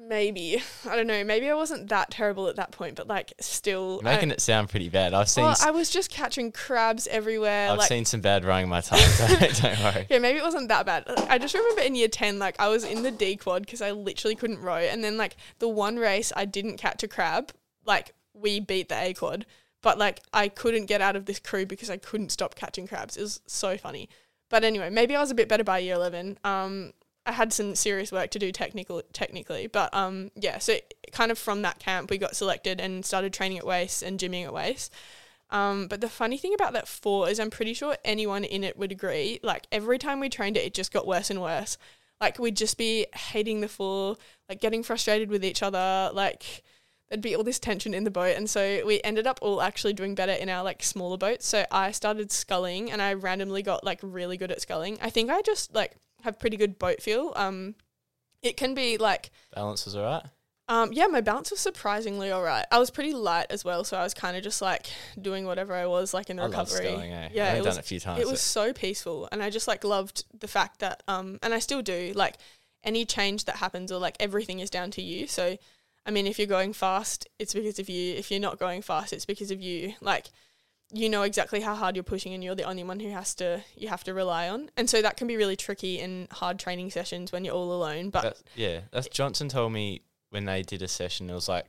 maybe 0.07 0.61
I 0.89 0.95
don't 0.95 1.07
know. 1.07 1.23
Maybe 1.23 1.49
I 1.49 1.53
wasn't 1.53 1.89
that 1.89 2.11
terrible 2.11 2.47
at 2.47 2.55
that 2.57 2.71
point, 2.71 2.95
but 2.95 3.07
like 3.07 3.33
still, 3.39 4.01
making 4.01 4.31
I, 4.31 4.35
it 4.35 4.41
sound 4.41 4.69
pretty 4.69 4.89
bad. 4.89 5.13
I've 5.13 5.29
seen 5.29 5.43
well, 5.43 5.51
s- 5.51 5.63
I 5.63 5.71
was 5.71 5.89
just 5.89 6.09
catching 6.09 6.51
crabs 6.51 7.07
everywhere. 7.07 7.69
I've 7.69 7.77
like, 7.77 7.87
seen 7.87 8.05
some 8.05 8.21
bad 8.21 8.45
rowing 8.45 8.69
my 8.69 8.81
time. 8.81 8.99
So 8.99 9.27
don't 9.61 9.79
worry. 9.83 10.07
Yeah, 10.09 10.19
maybe 10.19 10.39
it 10.39 10.43
wasn't 10.43 10.67
that 10.69 10.85
bad. 10.85 11.03
I 11.07 11.37
just 11.37 11.53
remember 11.53 11.81
in 11.81 11.95
year 11.95 12.07
10, 12.07 12.39
like, 12.39 12.59
I 12.59 12.67
was 12.67 12.83
in 12.83 13.03
the 13.03 13.11
D 13.11 13.35
quad 13.35 13.63
because 13.63 13.81
I 13.81 13.91
literally 13.91 14.35
couldn't 14.35 14.59
row. 14.61 14.75
And 14.75 15.03
then, 15.03 15.17
like, 15.17 15.35
the 15.59 15.67
one 15.67 15.97
race 15.97 16.31
I 16.35 16.45
didn't 16.45 16.77
catch 16.77 17.03
a 17.03 17.07
crab, 17.07 17.51
like, 17.85 18.13
we 18.33 18.59
beat 18.59 18.89
the 18.89 19.01
A 19.01 19.13
quad. 19.13 19.45
But, 19.81 19.97
like, 19.97 20.21
I 20.33 20.47
couldn't 20.47 20.85
get 20.85 21.01
out 21.01 21.15
of 21.15 21.25
this 21.25 21.39
crew 21.39 21.65
because 21.65 21.89
I 21.89 21.97
couldn't 21.97 22.31
stop 22.31 22.55
catching 22.55 22.87
crabs. 22.87 23.17
It 23.17 23.21
was 23.21 23.41
so 23.47 23.77
funny. 23.77 24.07
But 24.49 24.63
anyway, 24.63 24.89
maybe 24.89 25.15
I 25.15 25.19
was 25.19 25.31
a 25.31 25.35
bit 25.35 25.49
better 25.49 25.63
by 25.63 25.79
year 25.79 25.95
11. 25.95 26.37
Um, 26.43 26.93
I 27.25 27.31
had 27.31 27.53
some 27.53 27.75
serious 27.75 28.11
work 28.11 28.31
to 28.31 28.39
do 28.39 28.51
technical, 28.51 29.01
technically. 29.13 29.67
But, 29.67 29.93
um, 29.93 30.31
yeah, 30.35 30.57
so 30.57 30.77
kind 31.11 31.31
of 31.31 31.37
from 31.37 31.61
that 31.61 31.79
camp, 31.79 32.09
we 32.09 32.17
got 32.17 32.35
selected 32.35 32.81
and 32.81 33.05
started 33.05 33.33
training 33.33 33.59
at 33.59 33.65
WAIS 33.65 34.03
and 34.03 34.19
gymming 34.19 34.45
at 34.45 34.53
WAIS. 34.53 34.89
Um, 35.49 35.87
but 35.87 36.01
the 36.01 36.09
funny 36.09 36.37
thing 36.37 36.53
about 36.55 36.73
that 36.73 36.87
four 36.87 37.29
is 37.29 37.39
I'm 37.39 37.51
pretty 37.51 37.75
sure 37.75 37.95
anyone 38.03 38.43
in 38.43 38.63
it 38.63 38.77
would 38.77 38.91
agree. 38.91 39.39
Like 39.43 39.67
every 39.71 39.99
time 39.99 40.19
we 40.19 40.27
trained 40.27 40.57
it, 40.57 40.65
it 40.65 40.73
just 40.73 40.91
got 40.91 41.05
worse 41.05 41.29
and 41.29 41.41
worse. 41.41 41.77
Like 42.19 42.39
we'd 42.39 42.57
just 42.57 42.77
be 42.77 43.05
hating 43.13 43.61
the 43.61 43.67
four, 43.67 44.17
like 44.49 44.59
getting 44.59 44.81
frustrated 44.81 45.29
with 45.29 45.45
each 45.45 45.61
other. 45.61 46.09
Like 46.11 46.63
there'd 47.09 47.21
be 47.21 47.35
all 47.35 47.43
this 47.43 47.59
tension 47.59 47.93
in 47.93 48.03
the 48.03 48.09
boat, 48.09 48.35
and 48.35 48.49
so 48.49 48.81
we 48.85 48.99
ended 49.03 49.27
up 49.27 49.39
all 49.43 49.61
actually 49.61 49.93
doing 49.93 50.15
better 50.15 50.31
in 50.31 50.49
our 50.49 50.63
like 50.63 50.81
smaller 50.81 51.17
boats. 51.17 51.45
So 51.45 51.65
I 51.69 51.91
started 51.91 52.31
sculling, 52.31 52.91
and 52.91 53.01
I 53.01 53.13
randomly 53.13 53.61
got 53.61 53.83
like 53.83 53.99
really 54.01 54.37
good 54.37 54.51
at 54.51 54.61
sculling. 54.61 54.97
I 55.01 55.11
think 55.11 55.29
I 55.29 55.41
just 55.41 55.75
like 55.75 55.97
have 56.23 56.39
pretty 56.39 56.57
good 56.57 56.77
boat 56.79 57.01
feel. 57.01 57.31
Um, 57.35 57.75
it 58.41 58.57
can 58.57 58.73
be 58.73 58.97
like 58.97 59.31
Balance 59.55 59.85
was 59.85 59.95
alright. 59.95 60.23
um, 60.67 60.91
yeah, 60.91 61.07
my 61.07 61.21
balance 61.21 61.51
was 61.51 61.59
surprisingly 61.59 62.31
all 62.31 62.43
right. 62.43 62.65
I 62.71 62.79
was 62.79 62.89
pretty 62.89 63.13
light 63.13 63.47
as 63.49 63.63
well, 63.63 63.83
so 63.83 63.97
I 63.97 64.03
was 64.03 64.13
kind 64.13 64.35
of 64.35 64.43
just 64.43 64.61
like 64.61 64.87
doing 65.21 65.45
whatever 65.45 65.73
I 65.73 65.85
was 65.85 66.13
like 66.13 66.29
in 66.29 66.37
the 66.37 66.43
I 66.43 66.47
love 66.47 66.67
recovery. 66.71 66.87
sculling, 66.91 67.11
eh? 67.11 67.29
Yeah, 67.33 67.53
I've 67.53 67.63
done 67.63 67.73
it 67.73 67.79
a 67.79 67.83
few 67.83 67.99
times. 67.99 68.19
it 68.21 68.27
was 68.27 68.41
so 68.41 68.73
peaceful, 68.73 69.29
and 69.31 69.41
I 69.43 69.49
just 69.49 69.67
like 69.67 69.83
loved 69.83 70.25
the 70.37 70.47
fact 70.47 70.79
that 70.79 71.03
um, 71.07 71.39
and 71.41 71.53
I 71.53 71.59
still 71.59 71.81
do 71.81 72.11
like 72.15 72.35
any 72.83 73.05
change 73.05 73.45
that 73.45 73.57
happens 73.57 73.91
or 73.91 73.99
like 73.99 74.17
everything 74.19 74.59
is 74.59 74.69
down 74.69 74.91
to 74.91 75.01
you. 75.01 75.25
So, 75.27 75.57
I 76.05 76.11
mean, 76.11 76.27
if 76.27 76.37
you're 76.37 76.47
going 76.47 76.73
fast, 76.73 77.29
it's 77.39 77.53
because 77.53 77.79
of 77.79 77.87
you. 77.89 78.15
If 78.15 78.29
you're 78.29 78.41
not 78.41 78.59
going 78.59 78.81
fast, 78.81 79.13
it's 79.13 79.25
because 79.25 79.51
of 79.51 79.61
you. 79.61 79.93
Like 80.01 80.27
you 80.95 81.09
know 81.09 81.23
exactly 81.23 81.59
how 81.61 81.73
hard 81.73 81.95
you're 81.95 82.03
pushing 82.03 82.33
and 82.35 82.43
you're 82.43 82.53
the 82.55 82.63
only 82.63 82.83
one 82.83 82.99
who 82.99 83.09
has 83.09 83.33
to 83.33 83.61
you 83.75 83.87
have 83.87 84.03
to 84.03 84.13
rely 84.13 84.47
on 84.47 84.69
and 84.77 84.87
so 84.89 85.01
that 85.01 85.17
can 85.17 85.25
be 85.27 85.35
really 85.35 85.55
tricky 85.55 85.99
in 85.99 86.27
hard 86.31 86.59
training 86.59 86.91
sessions 86.91 87.31
when 87.31 87.43
you're 87.43 87.55
all 87.55 87.73
alone 87.73 88.09
but 88.11 88.21
That's, 88.21 88.43
yeah, 88.55 88.81
that's 88.91 89.07
Johnson 89.07 89.49
told 89.49 89.73
me 89.73 90.01
when 90.29 90.45
they 90.45 90.61
did 90.61 90.81
a 90.81 90.87
session. 90.87 91.29
It 91.29 91.33
was 91.33 91.49
like 91.49 91.65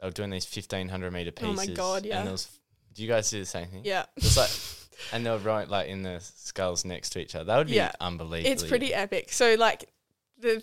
they 0.00 0.06
were 0.06 0.12
doing 0.12 0.30
these 0.30 0.44
fifteen 0.44 0.88
hundred 0.88 1.12
meter 1.12 1.30
pieces 1.32 1.50
Oh 1.50 1.54
my 1.54 1.66
God, 1.66 2.06
yeah. 2.06 2.20
And 2.20 2.28
it 2.28 2.32
was, 2.32 2.48
do 2.94 3.02
you 3.02 3.08
guys 3.08 3.28
do 3.30 3.40
the 3.40 3.46
same 3.46 3.66
thing? 3.68 3.82
yeah 3.84 4.06
It's 4.16 4.36
like, 4.36 4.50
and 5.12 5.26
they 5.26 5.30
were 5.30 5.38
right 5.38 5.68
like 5.68 5.88
in 5.88 6.02
the 6.02 6.20
sculls 6.20 6.84
next 6.84 7.10
to 7.10 7.20
each 7.20 7.34
other. 7.34 7.44
That 7.44 7.58
would 7.58 7.66
be 7.68 7.74
Yeah. 7.74 7.92
unbelievable. 8.00 8.52
It's 8.52 8.62
pretty 8.64 8.94
epic. 8.94 9.32
So 9.32 9.54
like 9.54 9.88
the 10.38 10.62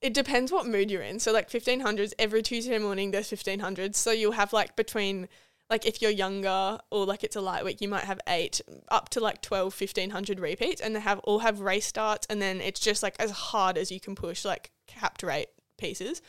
it 0.00 0.14
depends 0.14 0.52
what 0.52 0.66
mood 0.66 0.90
you're 0.90 1.02
in. 1.02 1.18
So 1.18 1.32
like 1.32 1.50
1500s 1.50 2.12
every 2.18 2.40
Tuesday 2.42 2.78
morning 2.78 3.10
there's 3.10 3.30
1500s. 3.30 3.96
So 3.96 4.12
you'll 4.12 4.32
have 4.32 4.52
like 4.52 4.76
between 4.76 5.28
like 5.70 5.86
if 5.86 6.00
you're 6.00 6.10
younger 6.10 6.78
or 6.90 7.04
like 7.04 7.22
it's 7.22 7.36
a 7.36 7.40
light 7.40 7.64
week 7.64 7.80
you 7.80 7.88
might 7.88 8.04
have 8.04 8.20
8 8.26 8.60
up 8.90 9.08
to 9.10 9.20
like 9.20 9.42
12 9.42 9.78
1500 9.78 10.40
repeats 10.40 10.80
and 10.80 10.96
they 10.96 11.00
have 11.00 11.18
all 11.20 11.40
have 11.40 11.60
race 11.60 11.86
starts 11.86 12.26
and 12.30 12.40
then 12.40 12.60
it's 12.60 12.80
just 12.80 13.02
like 13.02 13.16
as 13.18 13.30
hard 13.30 13.76
as 13.76 13.92
you 13.92 14.00
can 14.00 14.14
push 14.14 14.44
like 14.44 14.70
capped 14.86 15.22
rate 15.22 15.48
pieces. 15.76 16.20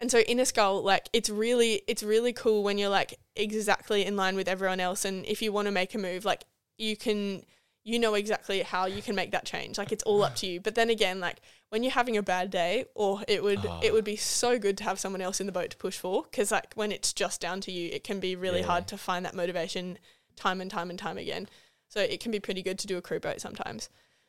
And 0.00 0.10
so 0.10 0.20
in 0.20 0.40
a 0.40 0.46
scull, 0.46 0.82
like 0.82 1.08
it's 1.12 1.28
really 1.28 1.82
it's 1.86 2.02
really 2.02 2.32
cool 2.32 2.62
when 2.62 2.78
you're 2.78 2.88
like 2.88 3.18
exactly 3.36 4.04
in 4.04 4.16
line 4.16 4.34
with 4.34 4.48
everyone 4.48 4.80
else 4.80 5.04
and 5.04 5.24
if 5.26 5.42
you 5.42 5.52
want 5.52 5.66
to 5.66 5.72
make 5.72 5.94
a 5.94 5.98
move, 5.98 6.24
like 6.24 6.44
you 6.78 6.96
can 6.96 7.42
you 7.82 7.98
know 7.98 8.14
exactly 8.14 8.62
how 8.62 8.84
you 8.86 9.00
can 9.02 9.14
make 9.14 9.30
that 9.32 9.44
change. 9.46 9.78
Like 9.78 9.90
it's 9.92 10.02
all 10.04 10.22
up 10.22 10.34
to 10.36 10.46
you. 10.46 10.60
But 10.60 10.74
then 10.74 10.90
again, 10.90 11.18
like 11.20 11.40
when 11.70 11.82
you're 11.82 11.92
having 11.92 12.16
a 12.16 12.22
bad 12.22 12.50
day, 12.50 12.84
or 12.94 13.22
it 13.26 13.42
would 13.42 13.64
it 13.82 13.92
would 13.92 14.04
be 14.04 14.16
so 14.16 14.58
good 14.58 14.76
to 14.78 14.84
have 14.84 14.98
someone 15.00 15.20
else 15.22 15.40
in 15.40 15.46
the 15.46 15.52
boat 15.52 15.70
to 15.70 15.76
push 15.76 15.96
for 15.98 16.24
because 16.24 16.50
like 16.52 16.74
when 16.74 16.92
it's 16.92 17.12
just 17.12 17.40
down 17.40 17.60
to 17.62 17.72
you, 17.72 17.88
it 17.92 18.04
can 18.04 18.20
be 18.20 18.36
really 18.36 18.60
Yeah. 18.60 18.66
hard 18.66 18.86
to 18.88 18.98
find 18.98 19.24
that 19.24 19.34
motivation 19.34 19.98
time 20.36 20.60
and 20.60 20.70
time 20.70 20.90
and 20.90 20.98
time 20.98 21.16
again. 21.18 21.48
So 21.88 22.00
it 22.00 22.20
can 22.20 22.30
be 22.30 22.38
pretty 22.40 22.62
good 22.62 22.78
to 22.80 22.86
do 22.86 22.96
a 22.98 23.02
crew 23.02 23.18
boat 23.18 23.40
sometimes. 23.40 23.88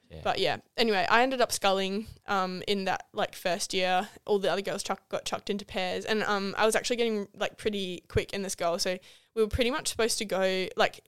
Yeah. 0.10 0.20
But 0.24 0.40
yeah, 0.40 0.58
anyway, 0.76 1.06
I 1.10 1.22
ended 1.24 1.40
up 1.40 1.52
sculling 1.54 2.08
um, 2.28 2.64
in 2.68 2.86
that 2.86 3.06
like 3.14 3.34
first 3.36 3.74
year. 3.74 4.10
All 4.26 4.40
the 4.40 4.52
other 4.52 4.62
girls 4.62 4.84
chuck, 4.84 5.08
got 5.10 5.24
chucked 5.26 5.50
into 5.50 5.64
pairs, 5.66 6.04
and 6.04 6.24
um, 6.24 6.54
I 6.58 6.66
was 6.66 6.76
actually 6.76 6.98
getting 6.98 7.28
like 7.38 7.58
pretty 7.58 8.04
quick 8.10 8.34
in 8.34 8.42
this 8.42 8.54
scull. 8.54 8.78
So 8.80 8.98
we 9.36 9.42
were 9.42 9.48
pretty 9.48 9.72
much 9.72 9.88
supposed 9.88 10.18
to 10.18 10.26
go 10.26 10.68
like 10.76 11.02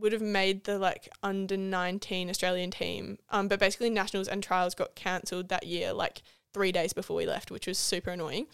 would 0.00 0.12
have 0.12 0.22
made 0.22 0.64
the 0.64 0.78
like 0.78 1.08
under 1.22 1.56
19 1.56 2.30
Australian 2.30 2.70
team. 2.70 3.18
Um, 3.30 3.48
but 3.48 3.60
basically 3.60 3.90
nationals 3.90 4.28
and 4.28 4.42
trials 4.42 4.74
got 4.74 4.94
cancelled 4.94 5.48
that 5.48 5.66
year, 5.66 5.92
like 5.92 6.22
three 6.52 6.72
days 6.72 6.92
before 6.92 7.16
we 7.16 7.26
left, 7.26 7.50
which 7.50 7.66
was 7.66 7.78
super 7.78 8.10
annoying. 8.10 8.46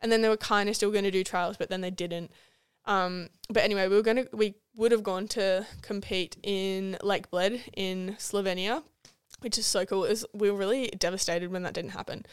And 0.00 0.10
then 0.10 0.22
they 0.22 0.28
were 0.28 0.36
kind 0.36 0.68
of 0.68 0.76
still 0.76 0.90
going 0.90 1.04
to 1.04 1.10
do 1.10 1.24
trials, 1.24 1.56
but 1.56 1.68
then 1.68 1.80
they 1.80 1.90
didn't. 1.90 2.30
Um, 2.86 3.28
but 3.48 3.62
anyway, 3.62 3.88
we 3.88 3.96
were 3.96 4.02
going 4.02 4.24
to, 4.24 4.28
we 4.32 4.54
would 4.76 4.92
have 4.92 5.02
gone 5.02 5.28
to 5.28 5.66
compete 5.82 6.36
in 6.42 6.96
Lake 7.02 7.30
Bled 7.30 7.62
in 7.76 8.16
Slovenia, 8.18 8.82
which 9.40 9.58
is 9.58 9.66
so 9.66 9.84
cool. 9.84 10.00
Was, 10.00 10.24
we 10.32 10.50
were 10.50 10.56
really 10.56 10.88
devastated 10.88 11.52
when 11.52 11.62
that 11.64 11.74
didn't 11.74 11.90
happen. 11.90 12.24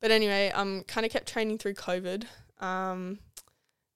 But 0.00 0.12
anyway, 0.12 0.52
um, 0.54 0.84
kind 0.86 1.04
of 1.04 1.10
kept 1.10 1.28
training 1.28 1.58
through 1.58 1.74
COVID, 1.74 2.24
um, 2.60 3.18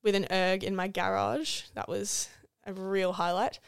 with 0.02 0.14
an 0.14 0.26
erg 0.30 0.64
in 0.64 0.74
my 0.74 0.88
garage. 0.88 1.62
That 1.74 1.88
was 1.88 2.28
a 2.66 2.72
real 2.72 3.12
highlight. 3.12 3.60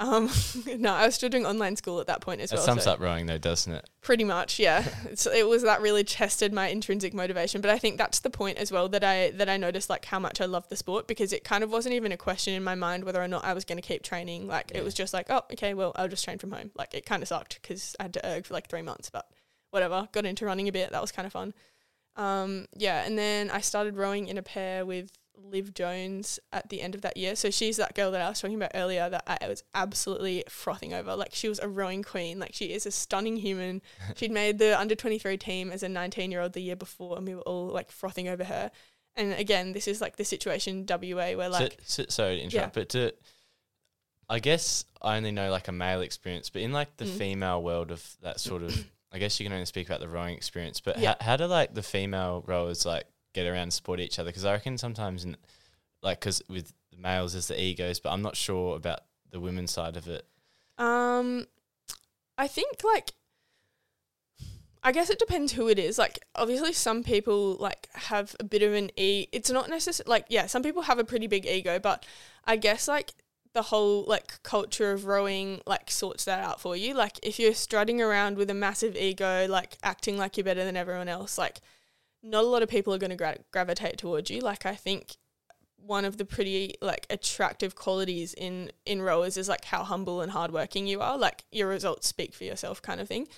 Um, 0.00 0.30
no, 0.78 0.92
I 0.94 1.06
was 1.06 1.16
still 1.16 1.28
doing 1.28 1.44
online 1.44 1.74
school 1.74 2.00
at 2.00 2.06
that 2.06 2.20
point 2.20 2.40
as 2.40 2.52
well. 2.52 2.60
It 2.60 2.64
sums 2.64 2.84
so 2.84 2.92
up 2.92 3.00
rowing 3.00 3.26
though, 3.26 3.38
doesn't 3.38 3.72
it? 3.72 3.88
Pretty 4.00 4.24
much, 4.24 4.58
yeah. 4.58 4.84
it 5.34 5.48
was 5.48 5.62
that 5.62 5.80
really 5.80 6.04
tested 6.04 6.52
my 6.52 6.68
intrinsic 6.68 7.12
motivation, 7.14 7.60
but 7.60 7.70
I 7.70 7.78
think 7.78 7.98
that's 7.98 8.20
the 8.20 8.30
point 8.30 8.58
as 8.58 8.70
well 8.70 8.88
that 8.90 9.02
I 9.02 9.30
that 9.32 9.48
I 9.48 9.56
noticed 9.56 9.90
like 9.90 10.04
how 10.04 10.18
much 10.18 10.40
I 10.40 10.44
love 10.44 10.68
the 10.68 10.76
sport 10.76 11.08
because 11.08 11.32
it 11.32 11.42
kind 11.42 11.64
of 11.64 11.70
wasn't 11.70 11.94
even 11.94 12.12
a 12.12 12.16
question 12.16 12.54
in 12.54 12.62
my 12.62 12.74
mind 12.76 13.04
whether 13.04 13.22
or 13.22 13.28
not 13.28 13.44
I 13.44 13.54
was 13.54 13.64
going 13.64 13.78
to 13.80 13.86
keep 13.86 14.02
training. 14.02 14.46
Like 14.46 14.70
Yeah. 14.72 14.78
it 14.78 14.84
was 14.84 14.94
just 14.94 15.12
like, 15.12 15.26
oh, 15.30 15.42
okay, 15.52 15.74
well, 15.74 15.92
I'll 15.96 16.08
just 16.08 16.24
train 16.24 16.38
from 16.38 16.52
home. 16.52 16.70
Like 16.76 16.94
it 16.94 17.04
kind 17.04 17.22
of 17.22 17.28
sucked 17.28 17.60
because 17.60 17.96
I 17.98 18.04
had 18.04 18.14
to 18.14 18.26
erg 18.26 18.46
for 18.46 18.54
like 18.54 18.68
three 18.68 18.82
months, 18.82 19.10
but 19.10 19.26
whatever. 19.70 20.08
Got 20.12 20.26
into 20.26 20.46
running 20.46 20.68
a 20.68 20.72
bit. 20.72 20.90
That 20.92 21.00
was 21.00 21.12
kind 21.12 21.26
of 21.26 21.32
fun. 21.32 21.54
Um, 22.16 22.66
yeah, 22.76 23.04
and 23.04 23.16
then 23.18 23.50
I 23.50 23.60
started 23.60 23.96
rowing 23.96 24.28
in 24.28 24.38
a 24.38 24.42
pair 24.42 24.84
with 24.84 25.10
Liv 25.42 25.74
Jones 25.74 26.38
at 26.52 26.68
the 26.68 26.80
end 26.80 26.94
of 26.94 27.02
that 27.02 27.16
year. 27.16 27.36
So 27.36 27.50
she's 27.50 27.76
that 27.76 27.94
girl 27.94 28.10
that 28.10 28.20
I 28.20 28.28
was 28.28 28.40
talking 28.40 28.56
about 28.56 28.72
earlier 28.74 29.08
that 29.08 29.22
I 29.42 29.48
was 29.48 29.62
absolutely 29.74 30.44
frothing 30.48 30.92
over. 30.94 31.14
Like 31.16 31.34
she 31.34 31.48
was 31.48 31.58
a 31.58 31.68
rowing 31.68 32.02
queen. 32.02 32.38
Like 32.38 32.54
she 32.54 32.66
is 32.72 32.86
a 32.86 32.90
stunning 32.90 33.36
human. 33.36 33.82
She'd 34.16 34.30
made 34.32 34.58
the 34.58 34.78
under 34.78 34.94
23 34.94 35.36
team 35.36 35.70
as 35.70 35.82
a 35.82 35.88
19 35.88 36.30
year 36.30 36.40
old 36.40 36.52
the 36.52 36.60
year 36.62 36.76
before 36.76 37.16
and 37.16 37.26
we 37.26 37.34
were 37.34 37.42
all 37.42 37.66
like 37.68 37.90
frothing 37.92 38.28
over 38.28 38.44
her. 38.44 38.70
And 39.16 39.32
again, 39.32 39.72
this 39.72 39.88
is 39.88 40.00
like 40.00 40.16
the 40.16 40.24
situation 40.24 40.86
WA 40.88 41.32
where 41.32 41.48
like 41.48 41.78
so, 41.84 42.04
so, 42.04 42.06
sorry 42.08 42.36
to 42.36 42.42
interrupt, 42.42 42.74
but 42.74 42.88
to, 42.90 43.12
I 44.28 44.38
guess 44.40 44.84
I 45.00 45.16
only 45.16 45.32
know 45.32 45.50
like 45.50 45.68
a 45.68 45.72
male 45.72 46.02
experience, 46.02 46.50
but 46.50 46.62
in 46.62 46.72
like 46.72 46.96
the 46.98 47.04
Mm. 47.04 47.18
female 47.18 47.62
world 47.62 47.90
of 47.90 48.16
that 48.22 48.40
sort 48.40 48.62
of, 48.62 48.84
I 49.12 49.18
guess 49.18 49.40
you 49.40 49.46
can 49.46 49.52
only 49.52 49.64
speak 49.64 49.86
about 49.88 50.00
the 50.00 50.08
rowing 50.08 50.36
experience. 50.36 50.80
But 50.80 50.98
Yeah. 50.98 51.14
how, 51.20 51.26
how 51.32 51.36
do 51.36 51.46
like 51.46 51.74
the 51.74 51.82
female 51.82 52.44
rowers 52.46 52.84
like 52.84 53.06
get 53.42 53.50
around 53.50 53.62
and 53.62 53.72
support 53.72 54.00
each 54.00 54.18
other? 54.18 54.30
Because 54.30 54.44
I 54.44 54.52
reckon 54.52 54.78
sometimes, 54.78 55.24
in, 55.24 55.36
like, 56.02 56.20
because 56.20 56.42
with 56.48 56.72
the 56.90 56.96
males 56.98 57.32
there's 57.32 57.48
the 57.48 57.60
egos, 57.60 58.00
but 58.00 58.10
I'm 58.10 58.22
not 58.22 58.36
sure 58.36 58.76
about 58.76 59.00
the 59.30 59.40
women's 59.40 59.72
side 59.72 59.96
of 59.96 60.08
it. 60.08 60.26
Um, 60.78 61.46
I 62.36 62.46
think 62.46 62.82
like, 62.84 63.12
I 64.82 64.92
guess 64.92 65.10
it 65.10 65.18
depends 65.18 65.52
who 65.52 65.68
it 65.68 65.78
is. 65.78 65.98
Like, 65.98 66.20
obviously, 66.34 66.72
some 66.72 67.02
people 67.02 67.56
like 67.56 67.88
have 67.94 68.36
a 68.38 68.44
bit 68.44 68.62
of 68.62 68.72
an 68.72 68.90
e. 68.96 69.26
It's 69.32 69.50
not 69.50 69.68
necessarily 69.68 70.10
like 70.10 70.26
yeah, 70.28 70.46
some 70.46 70.62
people 70.62 70.82
have 70.82 70.98
a 70.98 71.04
pretty 71.04 71.26
big 71.26 71.46
ego, 71.46 71.78
but 71.78 72.06
I 72.44 72.56
guess 72.56 72.86
like 72.86 73.12
the 73.54 73.62
whole 73.62 74.04
like 74.04 74.42
culture 74.42 74.92
of 74.92 75.06
rowing 75.06 75.60
like 75.66 75.90
sorts 75.90 76.24
that 76.26 76.38
out 76.38 76.60
for 76.60 76.76
you. 76.76 76.94
Like, 76.94 77.18
if 77.22 77.38
you're 77.38 77.54
strutting 77.54 78.00
around 78.00 78.36
with 78.36 78.50
a 78.50 78.54
massive 78.54 78.96
ego, 78.96 79.46
like 79.48 79.76
acting 79.82 80.16
like 80.16 80.36
you're 80.36 80.44
better 80.44 80.64
than 80.64 80.76
everyone 80.76 81.08
else, 81.08 81.36
like 81.36 81.60
not 82.28 82.44
a 82.44 82.46
lot 82.46 82.62
of 82.62 82.68
people 82.68 82.92
are 82.94 82.98
going 82.98 83.10
to 83.10 83.16
gra- 83.16 83.38
gravitate 83.50 83.98
towards 83.98 84.30
you. 84.30 84.40
Like, 84.40 84.66
I 84.66 84.74
think 84.74 85.16
one 85.78 86.04
of 86.04 86.18
the 86.18 86.24
pretty 86.24 86.74
like 86.82 87.06
attractive 87.08 87.74
qualities 87.74 88.34
in 88.34 88.70
in 88.84 89.00
rowers 89.00 89.36
is 89.36 89.48
like 89.48 89.64
how 89.64 89.84
humble 89.84 90.20
and 90.20 90.32
hardworking 90.32 90.86
you 90.86 91.00
are. 91.00 91.16
Like 91.16 91.44
your 91.50 91.68
results 91.68 92.06
speak 92.06 92.34
for 92.34 92.44
yourself, 92.44 92.82
kind 92.82 93.00
of 93.00 93.08
thing. 93.08 93.28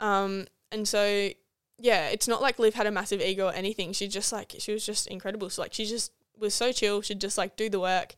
Um, 0.00 0.46
and 0.70 0.86
so 0.86 1.30
yeah, 1.78 2.08
it's 2.08 2.28
not 2.28 2.42
like 2.42 2.58
Liv 2.58 2.74
had 2.74 2.86
a 2.86 2.90
massive 2.90 3.20
ego 3.20 3.46
or 3.46 3.52
anything. 3.52 3.92
She 3.92 4.08
just 4.08 4.32
like 4.32 4.54
she 4.58 4.72
was 4.72 4.84
just 4.84 5.06
incredible. 5.06 5.50
So 5.50 5.62
like 5.62 5.74
she 5.74 5.86
just 5.86 6.12
was 6.38 6.54
so 6.54 6.72
chill. 6.72 7.02
She'd 7.02 7.20
just 7.20 7.38
like 7.38 7.56
do 7.56 7.68
the 7.68 7.80
work. 7.80 8.14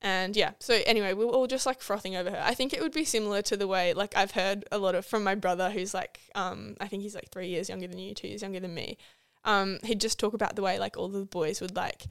And 0.00 0.36
yeah, 0.36 0.52
so 0.60 0.78
anyway, 0.86 1.12
we 1.12 1.24
were 1.24 1.32
all 1.32 1.48
just 1.48 1.66
like 1.66 1.80
frothing 1.80 2.14
over 2.14 2.30
her. 2.30 2.42
I 2.44 2.54
think 2.54 2.72
it 2.72 2.80
would 2.80 2.92
be 2.92 3.04
similar 3.04 3.42
to 3.42 3.56
the 3.56 3.66
way 3.66 3.94
like 3.94 4.16
I've 4.16 4.30
heard 4.30 4.64
a 4.70 4.78
lot 4.78 4.94
of 4.94 5.04
from 5.04 5.24
my 5.24 5.34
brother 5.34 5.70
who's 5.70 5.92
like 5.92 6.20
um 6.34 6.76
I 6.80 6.86
think 6.86 7.02
he's 7.02 7.14
like 7.14 7.30
three 7.30 7.48
years 7.48 7.68
younger 7.68 7.88
than 7.88 7.98
you, 7.98 8.14
two 8.14 8.28
years 8.28 8.42
younger 8.42 8.60
than 8.60 8.74
me. 8.74 8.96
Um, 9.44 9.78
he'd 9.84 10.00
just 10.00 10.18
talk 10.18 10.34
about 10.34 10.56
the 10.56 10.62
way 10.62 10.78
like 10.78 10.96
all 10.96 11.08
the 11.08 11.24
boys 11.24 11.60
would 11.60 11.74
like 11.76 12.04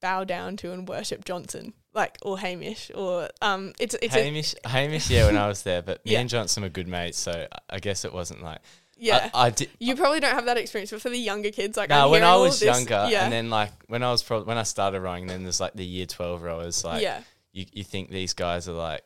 bow 0.00 0.24
down 0.24 0.56
to 0.56 0.72
and 0.72 0.88
worship 0.88 1.24
Johnson, 1.24 1.74
like 1.92 2.16
or 2.22 2.38
Hamish, 2.38 2.90
or 2.94 3.28
um, 3.42 3.72
it's 3.78 3.94
it's 4.00 4.14
Hamish, 4.14 4.54
Hamish, 4.64 5.10
yeah, 5.10 5.26
when 5.26 5.36
I 5.36 5.46
was 5.48 5.62
there, 5.62 5.82
but 5.82 6.04
me 6.04 6.12
Yeah. 6.12 6.20
and 6.20 6.30
Johnson 6.30 6.62
were 6.62 6.68
good 6.70 6.88
mates, 6.88 7.18
so 7.18 7.46
I- 7.68 7.78
guess 7.80 8.04
it 8.04 8.12
wasn't 8.12 8.42
like. 8.42 8.60
yeah. 8.96 9.28
I, 9.34 9.46
I 9.46 9.50
did. 9.50 9.68
you 9.78 9.96
probably 9.96 10.20
don't 10.20 10.34
have 10.34 10.46
that 10.46 10.56
experience, 10.58 10.90
but 10.90 11.02
for 11.02 11.10
the 11.10 11.18
younger 11.18 11.50
kids, 11.50 11.76
like 11.76 11.90
No, 11.90 12.08
when 12.08 12.22
I 12.24 12.36
was 12.36 12.62
younger, 12.62 13.08
yeah, 13.10 13.24
and 13.24 13.32
then 13.32 13.50
like 13.50 13.72
when 13.88 14.02
I 14.02 14.10
was 14.10 14.22
pro- 14.22 14.42
when 14.44 14.56
I 14.58 14.62
started 14.62 15.00
rowing, 15.00 15.26
then 15.26 15.42
there's 15.42 15.60
like 15.60 15.74
the 15.74 15.84
year 15.84 16.06
twelve 16.06 16.42
rowers. 16.42 16.82
Like, 16.84 17.02
yeah, 17.02 17.20
you, 17.52 17.66
you 17.72 17.84
think 17.84 18.10
these 18.10 18.32
guys 18.32 18.68
are 18.68 18.72
like 18.72 19.02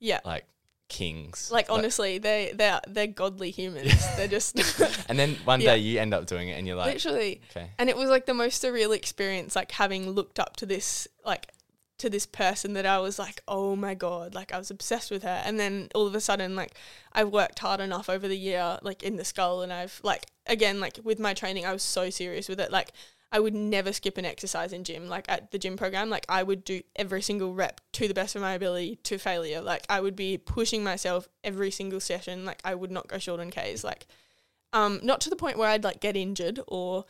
yeah. 0.00 0.20
like 0.24 0.46
kings. 0.92 1.50
Like 1.50 1.70
honestly, 1.70 2.18
they 2.18 2.52
they 2.54 2.68
are 2.68 2.82
they're 2.86 3.06
godly 3.06 3.50
humans. 3.50 4.04
they're 4.16 4.28
just 4.28 4.58
and 5.08 5.18
then 5.18 5.36
one 5.44 5.60
day 5.60 5.78
you 5.78 5.98
end 5.98 6.12
up 6.12 6.26
doing 6.26 6.50
it, 6.50 6.58
and 6.58 6.66
you're 6.66 6.76
like, 6.76 6.92
literally. 6.92 7.40
okay, 7.50 7.70
And 7.78 7.88
it 7.88 7.96
was 7.96 8.10
like 8.10 8.26
the 8.26 8.34
most 8.34 8.62
surreal 8.62 8.94
experience, 8.94 9.56
like 9.56 9.72
having 9.72 10.10
looked 10.10 10.38
up 10.38 10.56
to 10.56 10.66
this 10.66 11.08
like 11.24 11.48
to 11.98 12.10
this 12.10 12.26
person 12.26 12.74
that 12.74 12.84
I 12.84 12.98
was 12.98 13.18
like, 13.18 13.42
oh 13.48 13.74
my 13.74 13.94
god, 13.94 14.34
like 14.34 14.52
I 14.52 14.58
was 14.58 14.70
obsessed 14.70 15.10
with 15.10 15.22
her. 15.22 15.42
And 15.44 15.58
then 15.58 15.88
all 15.94 16.06
of 16.06 16.14
a 16.14 16.20
sudden, 16.20 16.54
like 16.54 16.76
I've 17.12 17.30
worked 17.30 17.60
hard 17.60 17.80
enough 17.80 18.10
over 18.10 18.28
the 18.28 18.38
year, 18.38 18.78
like 18.82 19.02
in 19.02 19.16
the 19.16 19.24
skull, 19.24 19.62
and 19.62 19.72
I've 19.72 19.98
like 20.04 20.26
again, 20.46 20.78
like 20.78 20.98
with 21.02 21.18
my 21.18 21.32
training, 21.32 21.64
I 21.64 21.72
was 21.72 21.82
so 21.82 22.10
serious 22.10 22.48
with 22.48 22.60
it. 22.60 22.70
Like 22.70 22.92
I 23.32 23.40
would 23.40 23.54
never 23.54 23.92
skip 23.92 24.18
an 24.18 24.26
exercise 24.26 24.72
in 24.74 24.84
gym. 24.84 25.08
Like 25.08 25.24
at 25.28 25.50
the 25.50 25.58
gym 25.58 25.76
program, 25.76 26.10
like 26.10 26.26
I 26.28 26.42
would 26.42 26.64
do 26.64 26.82
every 26.94 27.22
single 27.22 27.54
rep 27.54 27.80
to 27.92 28.06
the 28.06 28.14
best 28.14 28.36
of 28.36 28.42
my 28.42 28.52
ability 28.52 28.96
to 29.04 29.18
failure. 29.18 29.62
Like 29.62 29.86
I 29.88 30.00
would 30.00 30.14
be 30.14 30.36
pushing 30.36 30.84
myself 30.84 31.28
every 31.42 31.70
single 31.70 31.98
session. 31.98 32.44
Like 32.44 32.60
I 32.62 32.74
would 32.74 32.90
not 32.90 33.08
go 33.08 33.18
short 33.18 33.40
on 33.40 33.50
Ks. 33.50 33.82
Like 33.82 34.06
um, 34.74 35.00
not 35.02 35.22
to 35.22 35.30
the 35.30 35.36
point 35.36 35.56
where 35.56 35.68
I'd 35.68 35.84
like 35.84 36.00
get 36.00 36.16
injured 36.16 36.60
or 36.68 37.06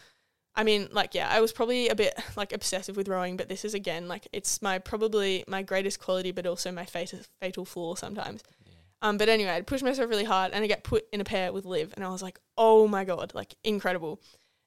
I 0.55 0.65
mean, 0.65 0.89
like, 0.93 1.15
yeah, 1.15 1.29
I 1.31 1.41
was 1.41 1.51
probably 1.53 1.89
a 1.89 1.95
bit 1.95 2.15
like 2.37 2.53
obsessive 2.53 2.97
with 2.97 3.09
rowing, 3.09 3.37
but 3.37 3.49
this 3.49 3.65
is 3.65 3.75
again 3.75 4.07
like 4.07 4.29
it's 4.33 4.63
my 4.63 4.79
probably 4.79 5.45
my 5.49 5.63
greatest 5.63 5.99
quality, 5.99 6.31
but 6.31 6.47
also 6.47 6.71
my 6.71 6.85
fatal 6.85 7.21
fatal 7.41 7.65
flaw 7.65 7.95
sometimes. 7.95 8.43
Um, 9.01 9.17
but 9.17 9.29
anyway, 9.29 9.51
I'd 9.51 9.67
push 9.67 9.83
myself 9.83 10.09
really 10.09 10.25
hard, 10.25 10.53
and 10.53 10.63
I 10.63 10.69
get 10.69 10.85
put 10.85 11.07
in 11.13 11.21
a 11.21 11.25
pair 11.25 11.53
with 11.53 11.65
Liv, 11.65 11.93
and 11.97 12.05
I 12.05 12.09
was 12.11 12.23
like, 12.23 12.39
oh 12.57 12.87
my 12.87 13.05
god, 13.05 13.33
like 13.35 13.55
incredible. 13.65 14.21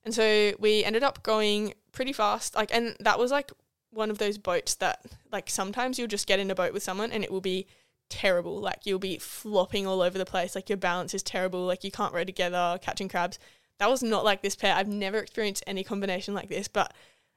And 0.05 0.13
so 0.13 0.53
we 0.59 0.83
ended 0.83 1.03
up 1.03 1.23
going 1.23 1.73
pretty 1.91 2.13
fast, 2.13 2.55
like, 2.55 2.73
and 2.73 2.95
that 2.99 3.17
was 3.17 3.31
like 3.31 3.51
one 3.89 4.11
of 4.11 4.19
those 4.19 4.37
boats 4.37 4.75
that 4.75 5.01
like 5.31 5.49
sometimes 5.49 5.97
you'll 5.97 6.07
just 6.07 6.27
get 6.27 6.39
in 6.39 6.51
a 6.51 6.55
boat 6.55 6.73
with 6.73 6.83
someone 6.83 7.11
and 7.11 7.23
it 7.23 7.31
will 7.31 7.41
be 7.41 7.65
terrible, 8.09 8.59
like 8.59 8.85
you'll 8.85 8.99
be 8.99 9.17
flopping 9.17 9.87
all 9.87 10.01
over 10.01 10.17
the 10.17 10.25
place, 10.25 10.53
like 10.53 10.69
your 10.69 10.77
balance 10.77 11.13
is 11.13 11.23
terrible, 11.23 11.65
like 11.65 11.83
you 11.83 11.91
can't 11.91 12.13
row 12.13 12.23
together, 12.23 12.77
catching 12.81 13.09
crabs. 13.09 13.39
That 13.79 13.89
was 13.89 14.03
not 14.03 14.23
like 14.23 14.41
this 14.41 14.55
pair. 14.55 14.75
I've 14.75 14.87
never 14.87 15.17
experienced 15.17 15.63
any 15.65 15.83
combination 15.83 16.33
like 16.33 16.49
this, 16.49 16.67
but 16.67 16.93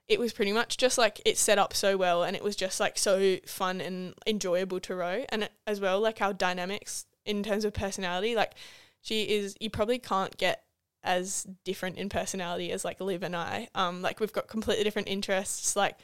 it 0.06 0.18
was 0.18 0.32
pretty 0.32 0.52
much 0.52 0.76
just 0.76 0.98
like 0.98 1.20
it 1.24 1.38
set 1.38 1.58
up 1.58 1.74
so 1.74 1.96
well 1.96 2.22
and 2.22 2.36
it 2.36 2.42
was 2.42 2.56
just 2.56 2.80
like 2.80 2.98
so 2.98 3.36
fun 3.46 3.80
and 3.80 4.14
enjoyable 4.26 4.80
to 4.80 4.94
row. 4.94 5.24
And 5.30 5.48
as 5.66 5.80
well, 5.80 6.00
like 6.00 6.20
our 6.20 6.32
dynamics 6.34 7.06
in 7.24 7.42
terms 7.42 7.64
of 7.64 7.72
personality, 7.72 8.34
like 8.34 8.54
she 9.00 9.22
is, 9.22 9.54
you 9.60 9.70
probably 9.70 9.98
can't 9.98 10.36
get 10.36 10.64
as 11.04 11.46
different 11.64 11.96
in 11.96 12.08
personality 12.08 12.72
as 12.72 12.84
like 12.84 13.00
Liv 13.00 13.22
and 13.22 13.36
I. 13.36 13.68
Um, 13.74 14.02
like 14.02 14.20
we've 14.20 14.32
got 14.32 14.48
completely 14.48 14.84
different 14.84 15.08
interests. 15.08 15.76
Like 15.76 15.96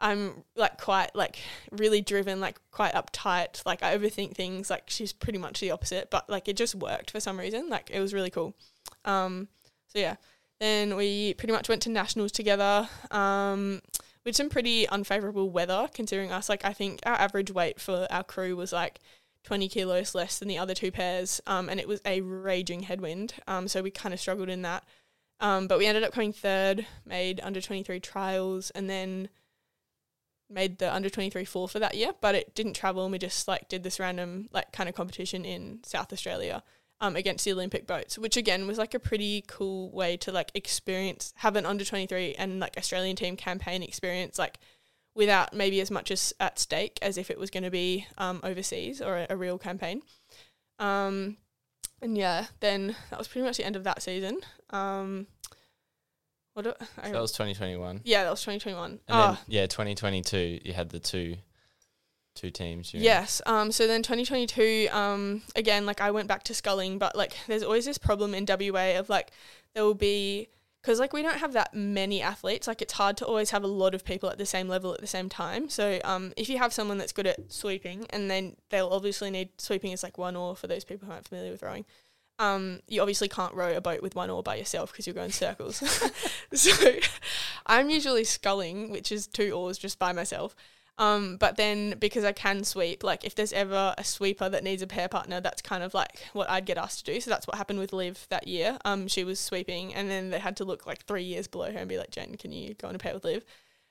I'm 0.00 0.44
like 0.56 0.80
quite 0.80 1.14
like 1.14 1.38
really 1.70 2.00
driven, 2.00 2.40
like 2.40 2.58
quite 2.70 2.94
uptight. 2.94 3.64
Like 3.66 3.82
I 3.82 3.96
overthink 3.96 4.34
things. 4.34 4.70
Like 4.70 4.84
she's 4.86 5.12
pretty 5.12 5.38
much 5.38 5.60
the 5.60 5.70
opposite, 5.70 6.10
but 6.10 6.28
like 6.28 6.48
it 6.48 6.56
just 6.56 6.74
worked 6.74 7.10
for 7.10 7.20
some 7.20 7.38
reason. 7.38 7.68
Like 7.68 7.90
it 7.90 8.00
was 8.00 8.14
really 8.14 8.30
cool. 8.30 8.54
Um, 9.04 9.48
so 9.88 9.98
yeah, 9.98 10.16
then 10.60 10.96
we 10.96 11.34
pretty 11.34 11.52
much 11.52 11.68
went 11.68 11.82
to 11.82 11.90
nationals 11.90 12.32
together. 12.32 12.88
Um, 13.10 13.80
with 14.24 14.34
some 14.34 14.48
pretty 14.48 14.88
unfavorable 14.88 15.50
weather, 15.50 15.88
considering 15.92 16.32
us. 16.32 16.48
Like 16.48 16.64
I 16.64 16.72
think 16.72 17.00
our 17.04 17.14
average 17.14 17.50
weight 17.50 17.80
for 17.80 18.06
our 18.10 18.24
crew 18.24 18.56
was 18.56 18.72
like 18.72 19.00
20 19.44 19.68
kilos 19.68 20.14
less 20.14 20.38
than 20.38 20.48
the 20.48 20.58
other 20.58 20.74
two 20.74 20.90
pairs, 20.90 21.40
um, 21.46 21.68
and 21.68 21.78
it 21.78 21.86
was 21.86 22.00
a 22.04 22.20
raging 22.22 22.82
headwind. 22.82 23.34
Um, 23.46 23.68
so 23.68 23.82
we 23.82 23.90
kind 23.90 24.12
of 24.12 24.20
struggled 24.20 24.48
in 24.48 24.62
that. 24.62 24.84
Um, 25.40 25.66
but 25.66 25.78
we 25.78 25.86
ended 25.86 26.04
up 26.04 26.12
coming 26.12 26.32
third, 26.32 26.86
made 27.04 27.40
under 27.42 27.60
23 27.60 28.00
trials, 28.00 28.70
and 28.70 28.88
then 28.88 29.28
made 30.50 30.78
the 30.78 30.94
under 30.94 31.10
23 31.10 31.44
four 31.44 31.68
for 31.68 31.78
that 31.78 31.94
year. 31.94 32.12
But 32.20 32.34
it 32.34 32.54
didn't 32.54 32.74
travel, 32.74 33.04
and 33.04 33.12
we 33.12 33.18
just 33.18 33.46
like 33.46 33.68
did 33.68 33.82
this 33.82 34.00
random 34.00 34.48
like 34.52 34.72
kind 34.72 34.88
of 34.88 34.94
competition 34.94 35.44
in 35.44 35.80
South 35.84 36.12
Australia 36.12 36.62
um, 37.00 37.16
against 37.16 37.44
the 37.44 37.52
Olympic 37.52 37.86
boats, 37.86 38.18
which 38.18 38.36
again 38.36 38.66
was 38.66 38.78
like 38.78 38.94
a 38.94 38.98
pretty 38.98 39.44
cool 39.46 39.90
way 39.90 40.16
to 40.18 40.32
like 40.32 40.50
experience, 40.54 41.34
have 41.38 41.56
an 41.56 41.66
under 41.66 41.84
23 41.84 42.34
and 42.36 42.60
like 42.60 42.78
Australian 42.78 43.16
team 43.16 43.36
campaign 43.36 43.82
experience, 43.82 44.38
like 44.38 44.58
without 45.14 45.52
maybe 45.54 45.80
as 45.80 45.90
much 45.90 46.10
as 46.10 46.32
at 46.40 46.58
stake 46.58 46.98
as 47.02 47.16
if 47.16 47.30
it 47.30 47.38
was 47.38 47.50
going 47.50 47.62
to 47.62 47.70
be 47.70 48.06
um, 48.18 48.40
overseas 48.42 49.00
or 49.00 49.16
a, 49.18 49.26
a 49.30 49.36
real 49.36 49.58
campaign. 49.58 50.02
Um, 50.78 51.36
and 52.02 52.18
yeah, 52.18 52.46
then 52.60 52.96
that 53.10 53.18
was 53.18 53.28
pretty 53.28 53.46
much 53.46 53.56
the 53.56 53.64
end 53.64 53.76
of 53.76 53.84
that 53.84 54.02
season. 54.02 54.40
Um, 54.70 55.26
what 56.54 56.62
do, 56.62 56.72
I, 57.02 57.10
that 57.10 57.20
was 57.20 57.32
2021. 57.32 58.00
yeah, 58.04 58.24
that 58.24 58.30
was 58.30 58.40
2021. 58.40 58.90
And 58.90 59.00
Ah, 59.08 59.32
then 59.32 59.38
yeah, 59.48 59.66
2022, 59.66 60.60
you 60.64 60.72
had 60.72 60.90
the 60.90 61.00
two 61.00 61.36
two 62.36 62.50
teams. 62.50 62.92
Yes. 62.92 63.40
Um. 63.46 63.70
So 63.72 63.86
then 63.86 64.02
2022. 64.02 64.88
Um. 64.92 65.42
Again, 65.56 65.86
like 65.86 66.00
I 66.00 66.10
went 66.10 66.28
back 66.28 66.42
to 66.44 66.54
sculling, 66.54 66.98
but 66.98 67.16
like 67.16 67.36
there's 67.46 67.62
always 67.62 67.84
this 67.84 67.98
problem 67.98 68.34
in 68.34 68.44
WA 68.48 68.98
of 68.98 69.08
like 69.08 69.30
there 69.74 69.84
will 69.84 69.94
be 69.94 70.48
because 70.84 71.00
like 71.00 71.14
we 71.14 71.22
don't 71.22 71.38
have 71.38 71.54
that 71.54 71.72
many 71.72 72.20
athletes. 72.20 72.66
Like 72.66 72.82
it's 72.82 72.92
hard 72.92 73.16
to 73.16 73.26
always 73.26 73.50
have 73.50 73.64
a 73.64 73.68
lot 73.68 73.94
of 73.94 74.04
people 74.04 74.28
at 74.28 74.36
the 74.36 74.44
same 74.44 74.68
level 74.68 74.92
at 74.92 75.00
the 75.00 75.06
same 75.06 75.30
time. 75.30 75.70
So 75.70 75.98
um, 76.04 76.34
if 76.36 76.50
you 76.50 76.58
have 76.58 76.74
someone 76.74 76.98
that's 76.98 77.12
good 77.12 77.26
at 77.26 77.50
sweeping, 77.50 78.06
and 78.10 78.30
then 78.30 78.56
they'll 78.68 78.88
obviously 78.88 79.30
need 79.30 79.48
sweeping 79.56 79.94
as 79.94 80.02
like 80.02 80.18
one 80.18 80.36
oar 80.36 80.54
for 80.54 80.66
those 80.66 80.84
people 80.84 81.06
who 81.06 81.12
aren't 81.12 81.26
familiar 81.26 81.52
with 81.52 81.62
rowing. 81.62 81.86
Um, 82.38 82.80
you 82.86 83.00
obviously 83.00 83.28
can't 83.28 83.54
row 83.54 83.74
a 83.74 83.80
boat 83.80 84.02
with 84.02 84.14
one 84.14 84.28
oar 84.28 84.42
by 84.42 84.56
yourself 84.56 84.92
because 84.92 85.06
you'll 85.06 85.16
go 85.16 85.22
in 85.22 85.30
circles. 85.30 85.76
so 86.52 86.90
I'm 87.66 87.88
usually 87.88 88.24
sculling, 88.24 88.90
which 88.90 89.10
is 89.10 89.26
two 89.26 89.52
oars 89.52 89.78
just 89.78 89.98
by 89.98 90.12
myself. 90.12 90.54
Um, 90.96 91.36
but 91.38 91.56
then 91.56 91.96
because 91.98 92.24
I 92.24 92.32
can 92.32 92.62
sweep, 92.62 93.02
like 93.02 93.24
if 93.24 93.34
there's 93.34 93.52
ever 93.52 93.94
a 93.98 94.04
sweeper 94.04 94.48
that 94.48 94.62
needs 94.62 94.82
a 94.82 94.86
pair 94.86 95.08
partner, 95.08 95.40
that's 95.40 95.60
kind 95.60 95.82
of 95.82 95.92
like 95.92 96.24
what 96.32 96.48
I'd 96.48 96.66
get 96.66 96.78
asked 96.78 97.04
to 97.04 97.12
do. 97.12 97.20
So 97.20 97.30
that's 97.30 97.46
what 97.46 97.56
happened 97.56 97.80
with 97.80 97.92
Liv 97.92 98.26
that 98.30 98.46
year. 98.46 98.78
Um, 98.84 99.08
she 99.08 99.24
was 99.24 99.40
sweeping, 99.40 99.94
and 99.94 100.08
then 100.08 100.30
they 100.30 100.38
had 100.38 100.56
to 100.58 100.64
look 100.64 100.86
like 100.86 101.04
three 101.04 101.24
years 101.24 101.48
below 101.48 101.72
her 101.72 101.78
and 101.78 101.88
be 101.88 101.98
like, 101.98 102.10
Gen, 102.10 102.36
can 102.36 102.52
you 102.52 102.74
go 102.74 102.88
on 102.88 102.94
a 102.94 102.98
pair 102.98 103.14
with 103.14 103.24
Liv? 103.24 103.44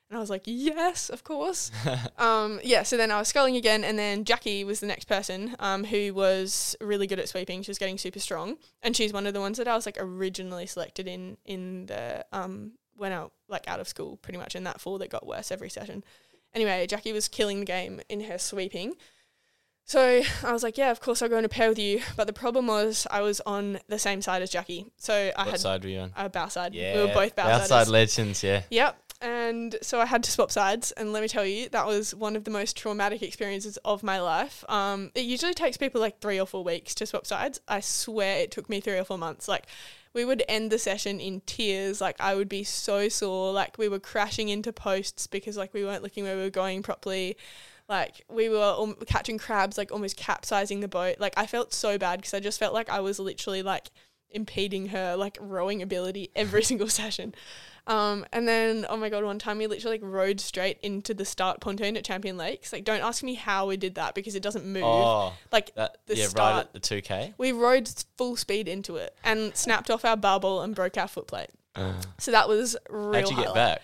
And 0.09 0.17
I 0.17 0.21
was 0.21 0.29
like, 0.29 0.43
yes, 0.45 1.09
of 1.09 1.23
course. 1.23 1.71
um, 2.19 2.59
yeah, 2.63 2.83
so 2.83 2.97
then 2.97 3.09
I 3.09 3.17
was 3.17 3.29
sculling 3.29 3.55
again, 3.55 3.83
and 3.83 3.97
then 3.97 4.25
Jackie 4.25 4.63
was 4.63 4.79
the 4.79 4.85
next 4.85 5.05
person 5.05 5.55
um, 5.59 5.83
who 5.83 6.13
was 6.13 6.75
really 6.79 7.07
good 7.07 7.19
at 7.19 7.27
sweeping. 7.27 7.63
She 7.63 7.71
was 7.71 7.79
getting 7.79 7.97
super 7.97 8.19
strong, 8.19 8.57
and 8.81 8.95
she's 8.95 9.11
one 9.11 9.25
of 9.27 9.33
the 9.33 9.39
ones 9.39 9.57
that 9.57 9.67
I 9.67 9.75
was 9.75 9.85
like 9.85 9.97
originally 9.99 10.67
selected 10.67 11.07
in 11.07 11.37
in 11.45 11.87
the 11.87 12.25
um, 12.31 12.73
when 12.95 13.11
I 13.11 13.27
like 13.47 13.67
out 13.67 13.79
of 13.79 13.87
school, 13.87 14.17
pretty 14.17 14.37
much 14.37 14.55
in 14.55 14.63
that 14.65 14.79
fall 14.79 14.99
that 14.99 15.09
got 15.09 15.25
worse 15.25 15.51
every 15.51 15.69
session. 15.69 16.03
Anyway, 16.53 16.85
Jackie 16.87 17.13
was 17.13 17.27
killing 17.27 17.59
the 17.61 17.65
game 17.65 18.01
in 18.09 18.21
her 18.21 18.37
sweeping. 18.37 18.93
So 19.85 20.21
I 20.43 20.53
was 20.53 20.63
like, 20.63 20.77
yeah, 20.77 20.91
of 20.91 21.01
course 21.01 21.21
I'll 21.21 21.27
go 21.29 21.37
in 21.37 21.43
a 21.45 21.49
pair 21.49 21.67
with 21.69 21.79
you. 21.79 22.01
But 22.15 22.27
the 22.27 22.33
problem 22.33 22.67
was 22.67 23.05
I 23.11 23.21
was 23.21 23.41
on 23.41 23.79
the 23.89 23.99
same 23.99 24.21
side 24.21 24.41
as 24.41 24.49
Jackie. 24.49 24.85
So 24.97 25.13
I 25.35 25.43
What 25.43 25.51
had 25.51 25.59
side 25.59 25.83
were 25.83 25.89
you 25.89 25.99
on? 25.99 26.29
bow 26.31 26.47
side. 26.47 26.73
Yeah, 26.73 26.95
we 26.95 27.01
were 27.07 27.13
both 27.13 27.35
bow 27.35 27.43
outside 27.47 27.67
siders. 27.67 27.89
legends. 27.89 28.43
Yeah, 28.43 28.61
Yep. 28.69 28.97
And 29.21 29.77
so 29.81 30.01
I 30.01 30.05
had 30.05 30.21
to 30.23 30.31
swap 30.31 30.51
sides, 30.51 30.91
and 30.91 31.13
let 31.13 31.21
me 31.21 31.29
tell 31.29 31.45
you, 31.45 31.69
that 31.69 31.87
was 31.87 32.13
one 32.13 32.35
of 32.35 32.43
the 32.43 32.51
most 32.51 32.75
traumatic 32.75 33.21
experiences 33.21 33.77
of 33.85 34.03
my 34.03 34.19
life. 34.19 34.65
Um, 34.67 35.11
it 35.15 35.21
usually 35.23 35.53
takes 35.53 35.77
people 35.77 36.01
like 36.01 36.19
three 36.19 36.37
or 36.41 36.45
four 36.45 36.61
weeks 36.61 36.93
to 36.95 37.05
swap 37.05 37.25
sides. 37.25 37.61
I 37.65 37.79
swear 37.79 38.39
it 38.39 38.51
took 38.51 38.69
me 38.69 38.81
three 38.81 38.97
or 38.97 39.05
four 39.05 39.17
months. 39.17 39.47
Like, 39.47 39.67
we 40.13 40.25
would 40.25 40.43
end 40.47 40.71
the 40.71 40.79
session 40.79 41.19
in 41.19 41.41
tears. 41.45 41.99
Like, 41.99 42.19
I 42.19 42.35
would 42.35 42.49
be 42.49 42.63
so 42.63 43.09
sore. 43.09 43.51
Like, 43.51 43.77
we 43.77 43.87
were 43.87 43.99
crashing 43.99 44.49
into 44.49 44.71
posts 44.71 45.27
because 45.27 45.57
like 45.57 45.73
we 45.73 45.83
weren't 45.83 46.03
looking 46.03 46.23
where 46.23 46.35
we 46.35 46.43
were 46.43 46.49
going 46.49 46.83
properly. 46.83 47.37
Like, 47.89 48.23
we 48.29 48.47
were 48.49 48.61
al- 48.61 48.93
catching 49.07 49.37
crabs, 49.37 49.77
like 49.77 49.91
almost 49.91 50.15
capsizing 50.17 50.79
the 50.79 50.87
boat. 50.87 51.17
Like, 51.19 51.33
I 51.35 51.47
felt 51.47 51.73
so 51.73 51.97
bad 51.97 52.19
because 52.19 52.33
I 52.33 52.39
just 52.39 52.59
felt 52.59 52.73
like 52.73 52.89
I 52.89 52.99
was 52.99 53.19
literally 53.19 53.63
like 53.63 53.89
impeding 54.33 54.87
her 54.87 55.15
like 55.15 55.37
rowing 55.39 55.81
ability 55.81 56.31
every 56.35 56.63
single 56.71 56.89
session. 56.89 57.33
Um, 57.85 58.25
and 58.31 58.47
then 58.47 58.85
oh 58.87 58.95
my 58.95 59.09
god, 59.09 59.23
one 59.23 59.39
time 59.39 59.57
we 59.57 59.67
literally 59.67 59.97
like 59.97 60.09
rowed 60.09 60.39
straight 60.39 60.79
into 60.81 61.13
the 61.13 61.25
start 61.25 61.59
pontoon 61.59 61.97
at 61.97 62.05
Champion 62.05 62.37
Lakes. 62.37 62.71
Like, 62.71 62.85
don't 62.85 63.01
ask 63.01 63.23
me 63.23 63.33
how 63.33 63.67
we 63.67 63.75
did 63.75 63.95
that 63.95 64.15
because 64.15 64.35
it 64.35 64.43
doesn't 64.43 64.65
move. 64.65 64.83
Oh, 64.83 65.33
like 65.51 65.75
that 65.75 65.97
the 66.05 66.15
yeah, 66.15 66.23
right 66.23 66.29
start, 66.29 66.67
at 66.67 66.73
the 66.73 66.79
2K. 66.79 67.33
we 67.37 67.51
rowed 67.51 67.89
full 68.17 68.35
speed 68.37 68.67
into 68.67 68.95
it 68.95 69.15
and 69.23 69.55
snapped 69.55 69.89
off 69.89 70.05
our 70.05 70.15
bow 70.15 70.39
ball 70.39 70.61
and 70.61 70.73
broke 70.75 70.97
our 70.97 71.07
foot 71.07 71.27
plate. 71.27 71.49
So 72.19 72.31
that 72.31 72.47
was 72.47 72.77
real. 72.89 73.13
How'd 73.13 73.31
you 73.31 73.43
get 73.43 73.53
back? 73.53 73.81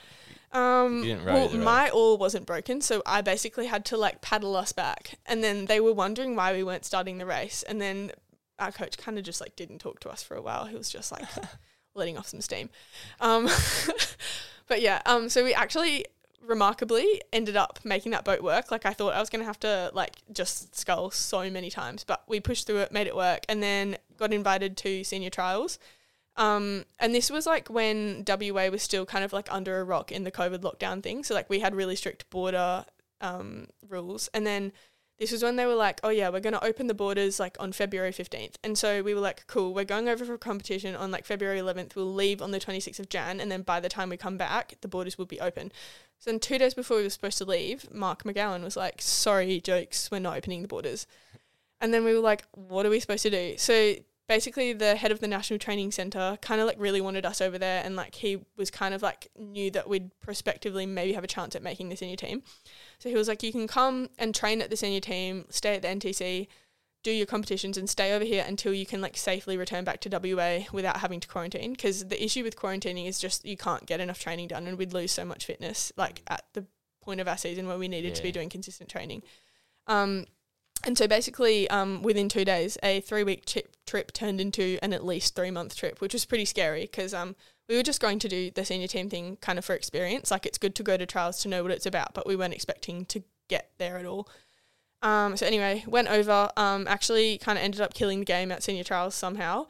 Um, 0.51 1.03
You 1.03 1.15
didn't 1.15 1.25
row 1.25 1.33
well, 1.33 1.57
my 1.57 1.89
oar 1.89 2.17
wasn't 2.17 2.45
broken, 2.45 2.81
so 2.81 3.01
I 3.05 3.21
basically 3.21 3.67
had 3.67 3.85
to 3.85 3.97
like 3.97 4.21
paddle 4.21 4.55
us 4.55 4.71
back. 4.71 5.19
And 5.25 5.43
then 5.43 5.65
they 5.65 5.79
were 5.79 5.93
wondering 5.93 6.35
why 6.35 6.53
we 6.53 6.63
weren't 6.63 6.85
starting 6.85 7.17
the 7.17 7.25
race. 7.25 7.63
And 7.63 7.79
then 7.81 8.11
our 8.57 8.71
coach 8.71 8.97
kind 8.97 9.17
of 9.17 9.23
just 9.23 9.41
like 9.41 9.55
didn't 9.55 9.79
talk 9.79 9.99
to 10.01 10.09
us 10.09 10.23
for 10.23 10.35
a 10.35 10.41
while. 10.41 10.65
He 10.65 10.75
was 10.75 10.89
just 10.89 11.11
like, 11.11 11.25
letting 11.95 12.17
off 12.17 12.27
some 12.27 12.41
steam. 12.41 12.69
Um, 13.19 13.49
but 14.67 14.81
yeah, 14.81 15.01
um, 15.05 15.29
so 15.29 15.43
we 15.43 15.53
actually 15.53 16.05
remarkably 16.41 17.21
ended 17.31 17.55
up 17.55 17.79
making 17.83 18.11
that 18.11 18.25
boat 18.25 18.41
work. 18.41 18.71
Like 18.71 18.85
I 18.85 18.93
thought 18.93 19.13
I 19.13 19.19
was 19.19 19.29
gonna 19.29 19.45
have 19.45 19.59
to 19.61 19.91
like 19.93 20.17
just 20.31 20.75
scull 20.75 21.11
so 21.11 21.49
many 21.49 21.69
times, 21.69 22.03
but 22.03 22.23
we 22.27 22.39
pushed 22.39 22.67
through 22.67 22.79
it, 22.79 22.91
made 22.91 23.07
it 23.07 23.15
work, 23.15 23.45
and 23.47 23.61
then 23.61 23.97
got 24.17 24.33
invited 24.33 24.77
to 24.77 25.03
senior 25.03 25.29
trials. 25.29 25.79
Um, 26.35 26.85
and 26.99 27.13
this 27.13 27.29
was 27.29 27.45
like 27.45 27.69
when 27.69 28.23
WA 28.27 28.69
was 28.69 28.81
still 28.81 29.05
kind 29.05 29.25
of 29.25 29.33
like 29.33 29.51
under 29.51 29.79
a 29.79 29.83
rock 29.83 30.11
in 30.11 30.23
the 30.23 30.31
COVID 30.31 30.59
lockdown 30.59 31.03
thing. 31.03 31.23
So 31.23 31.33
like 31.33 31.49
we 31.49 31.59
had 31.59 31.75
really 31.75 31.95
strict 31.95 32.29
border 32.29 32.85
um, 33.21 33.67
rules, 33.87 34.29
and 34.33 34.47
then 34.47 34.71
this 35.19 35.31
was 35.33 35.43
when 35.43 35.57
they 35.57 35.65
were 35.65 35.75
like, 35.75 35.99
oh 36.03 36.09
yeah, 36.09 36.29
we're 36.29 36.39
going 36.39 36.53
to 36.53 36.63
open 36.63 36.87
the 36.87 36.93
borders 36.93 37.39
like 37.39 37.57
on 37.59 37.73
February 37.73 38.11
15th. 38.11 38.55
And 38.63 38.77
so 38.77 39.03
we 39.03 39.13
were 39.13 39.19
like, 39.19 39.45
cool, 39.47 39.73
we're 39.73 39.83
going 39.83 40.07
over 40.07 40.23
for 40.23 40.37
competition 40.37 40.95
on 40.95 41.11
like 41.11 41.25
February 41.25 41.59
11th. 41.59 41.95
We'll 41.95 42.13
leave 42.13 42.41
on 42.41 42.51
the 42.51 42.59
26th 42.59 42.99
of 42.99 43.09
Jan. 43.09 43.41
And 43.41 43.51
then 43.51 43.61
by 43.61 43.81
the 43.81 43.89
time 43.89 44.09
we 44.09 44.17
come 44.17 44.37
back, 44.37 44.75
the 44.79 44.87
borders 44.87 45.17
will 45.17 45.25
be 45.25 45.41
open. 45.41 45.73
So 46.19 46.31
then 46.31 46.39
two 46.39 46.57
days 46.57 46.73
before 46.73 46.97
we 46.97 47.03
were 47.03 47.09
supposed 47.09 47.37
to 47.39 47.45
leave, 47.45 47.93
Mark 47.93 48.23
McGowan 48.23 48.63
was 48.63 48.77
like, 48.77 49.01
sorry, 49.01 49.59
jokes, 49.59 50.09
we're 50.09 50.19
not 50.19 50.37
opening 50.37 50.61
the 50.61 50.67
borders. 50.69 51.05
And 51.81 51.93
then 51.93 52.05
we 52.05 52.13
were 52.13 52.19
like, 52.19 52.45
what 52.51 52.85
are 52.85 52.89
we 52.89 52.99
supposed 52.99 53.23
to 53.23 53.29
do? 53.29 53.55
So 53.57 53.95
basically 54.29 54.73
the 54.73 54.95
head 54.95 55.11
of 55.11 55.19
the 55.21 55.27
National 55.27 55.57
Training 55.57 55.91
Centre 55.91 56.37
kind 56.39 56.61
of 56.61 56.67
like 56.67 56.79
really 56.79 57.01
wanted 57.01 57.25
us 57.25 57.41
over 57.41 57.57
there 57.57 57.81
and 57.83 57.95
like 57.95 58.13
he 58.13 58.37
was 58.55 58.69
kind 58.69 58.93
of 58.93 59.01
like 59.01 59.27
knew 59.37 59.71
that 59.71 59.89
we'd 59.89 60.11
prospectively 60.21 60.85
maybe 60.85 61.13
have 61.13 61.23
a 61.23 61.27
chance 61.27 61.55
at 61.55 61.63
making 61.63 61.89
the 61.89 61.97
senior 61.97 62.15
team. 62.15 62.43
So 62.99 63.09
he 63.09 63.15
was 63.15 63.27
like, 63.27 63.41
you 63.41 63.51
can 63.51 63.67
come 63.67 64.09
and 64.19 64.33
train 64.33 64.61
at 64.61 64.69
the 64.69 64.77
senior 64.77 64.99
team, 64.99 65.45
stay 65.49 65.75
at 65.75 65.81
the 65.81 65.87
NTC, 65.87 66.47
do 67.01 67.11
your 67.11 67.25
competitions 67.25 67.75
and 67.75 67.89
stay 67.89 68.13
over 68.13 68.23
here 68.23 68.45
until 68.47 68.71
you 68.71 68.85
can 68.85 69.01
like 69.01 69.17
safely 69.17 69.57
return 69.57 69.83
back 69.83 69.99
to 70.01 70.09
WA 70.09 70.65
without 70.71 70.97
having 70.97 71.19
to 71.21 71.27
quarantine. 71.27 71.71
Because 71.71 72.05
the 72.05 72.23
issue 72.23 72.43
with 72.43 72.55
quarantining 72.55 73.07
is 73.07 73.19
just 73.19 73.43
you 73.45 73.57
can't 73.57 73.87
get 73.87 73.99
enough 73.99 74.19
training 74.19 74.49
done 74.49 74.67
and 74.67 74.77
we'd 74.77 74.93
lose 74.93 75.11
so 75.11 75.25
much 75.25 75.45
fitness 75.45 75.91
like 75.97 76.21
at 76.27 76.43
the 76.53 76.65
point 77.01 77.19
of 77.19 77.27
our 77.27 77.37
season 77.37 77.67
where 77.67 77.79
we 77.79 77.87
needed 77.87 78.09
yeah. 78.09 78.15
to 78.15 78.21
be 78.21 78.31
doing 78.31 78.49
consistent 78.49 78.91
training. 78.91 79.23
Um, 79.87 80.27
and 80.85 80.97
so 80.97 81.07
basically, 81.07 81.69
um, 81.69 82.01
within 82.01 82.29
two 82.29 82.45
days, 82.45 82.77
a 82.83 83.01
three 83.01 83.23
week 83.23 83.45
trip, 83.45 83.75
trip 83.85 84.11
turned 84.13 84.39
into 84.39 84.77
an 84.81 84.93
at 84.93 85.05
least 85.05 85.35
three 85.35 85.51
month 85.51 85.75
trip, 85.75 86.01
which 86.01 86.13
was 86.13 86.25
pretty 86.25 86.45
scary 86.45 86.81
because 86.81 87.13
um, 87.13 87.35
we 87.67 87.75
were 87.75 87.83
just 87.83 88.01
going 88.01 88.19
to 88.19 88.27
do 88.27 88.51
the 88.51 88.65
senior 88.65 88.87
team 88.87 89.09
thing 89.09 89.37
kind 89.41 89.59
of 89.59 89.65
for 89.65 89.75
experience. 89.75 90.31
Like 90.31 90.45
it's 90.45 90.57
good 90.57 90.75
to 90.75 90.83
go 90.83 90.97
to 90.97 91.05
trials 91.05 91.39
to 91.41 91.49
know 91.49 91.63
what 91.63 91.71
it's 91.71 91.85
about, 91.85 92.13
but 92.13 92.25
we 92.25 92.35
weren't 92.35 92.53
expecting 92.53 93.05
to 93.05 93.23
get 93.47 93.71
there 93.77 93.97
at 93.97 94.05
all. 94.05 94.27
Um, 95.01 95.37
so 95.37 95.45
anyway, 95.45 95.83
went 95.87 96.09
over. 96.09 96.49
Um, 96.57 96.87
actually, 96.87 97.37
kind 97.37 97.57
of 97.57 97.63
ended 97.63 97.81
up 97.81 97.93
killing 97.93 98.19
the 98.19 98.25
game 98.25 98.51
at 98.51 98.63
senior 98.63 98.83
trials 98.83 99.15
somehow. 99.15 99.67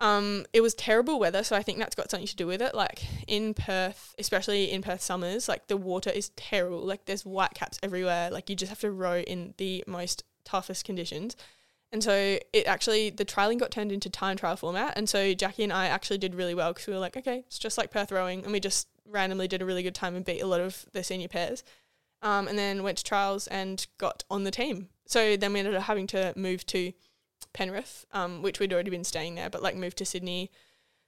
Um, 0.00 0.46
it 0.52 0.60
was 0.60 0.74
terrible 0.74 1.18
weather, 1.18 1.42
so 1.42 1.56
I 1.56 1.62
think 1.62 1.78
that's 1.78 1.96
got 1.96 2.10
something 2.10 2.28
to 2.28 2.36
do 2.36 2.46
with 2.46 2.62
it. 2.62 2.74
Like 2.74 3.02
in 3.26 3.54
Perth, 3.54 4.14
especially 4.18 4.70
in 4.70 4.82
Perth 4.82 5.00
summers, 5.00 5.48
like 5.48 5.66
the 5.66 5.76
water 5.76 6.10
is 6.10 6.28
terrible. 6.30 6.80
Like 6.80 7.06
there's 7.06 7.26
white 7.26 7.54
caps 7.54 7.78
everywhere. 7.82 8.30
Like 8.30 8.48
you 8.48 8.54
just 8.54 8.70
have 8.70 8.80
to 8.80 8.90
row 8.92 9.20
in 9.20 9.54
the 9.56 9.82
most 9.86 10.22
toughest 10.48 10.84
conditions. 10.84 11.36
And 11.90 12.02
so 12.02 12.38
it 12.52 12.66
actually, 12.66 13.10
the 13.10 13.24
trialing 13.24 13.58
got 13.58 13.70
turned 13.70 13.92
into 13.92 14.10
time 14.10 14.36
trial 14.36 14.56
format. 14.56 14.94
And 14.96 15.08
so 15.08 15.32
Jackie 15.34 15.64
and 15.64 15.72
I 15.72 15.86
actually 15.86 16.18
did 16.18 16.34
really 16.34 16.54
well 16.54 16.72
because 16.72 16.86
we 16.86 16.92
were 16.92 16.98
like, 16.98 17.16
okay, 17.16 17.44
it's 17.46 17.58
just 17.58 17.78
like 17.78 17.90
Perth 17.90 18.12
rowing. 18.12 18.44
And 18.44 18.52
we 18.52 18.60
just 18.60 18.88
randomly 19.06 19.48
did 19.48 19.62
a 19.62 19.64
really 19.64 19.82
good 19.82 19.94
time 19.94 20.14
and 20.14 20.24
beat 20.24 20.40
a 20.40 20.46
lot 20.46 20.60
of 20.60 20.86
the 20.92 21.02
senior 21.02 21.28
pairs. 21.28 21.64
Um, 22.20 22.48
and 22.48 22.58
then 22.58 22.82
went 22.82 22.98
to 22.98 23.04
trials 23.04 23.46
and 23.46 23.86
got 23.96 24.24
on 24.28 24.44
the 24.44 24.50
team. 24.50 24.88
So 25.06 25.36
then 25.36 25.52
we 25.52 25.60
ended 25.60 25.76
up 25.76 25.84
having 25.84 26.06
to 26.08 26.34
move 26.36 26.66
to 26.66 26.92
Penrith, 27.52 28.04
um, 28.12 28.42
which 28.42 28.60
we'd 28.60 28.72
already 28.72 28.90
been 28.90 29.04
staying 29.04 29.36
there, 29.36 29.48
but 29.48 29.62
like 29.62 29.76
moved 29.76 29.98
to 29.98 30.04
Sydney, 30.04 30.50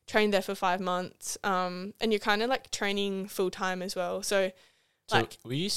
trained 0.07 0.32
there 0.32 0.41
for 0.41 0.55
five 0.55 0.80
months. 0.80 1.36
Um, 1.45 1.95
and 2.01 2.12
you're 2.12 2.20
kind 2.20 2.43
of 2.43 2.49
like 2.49 2.70
training 2.70 3.28
full 3.28 3.51
time 3.51 3.82
as 3.82 3.95
well. 3.95 4.22
So, 4.22 4.53
so 5.09 5.16
like, 5.16 5.38
were 5.45 5.53
you 5.53 5.68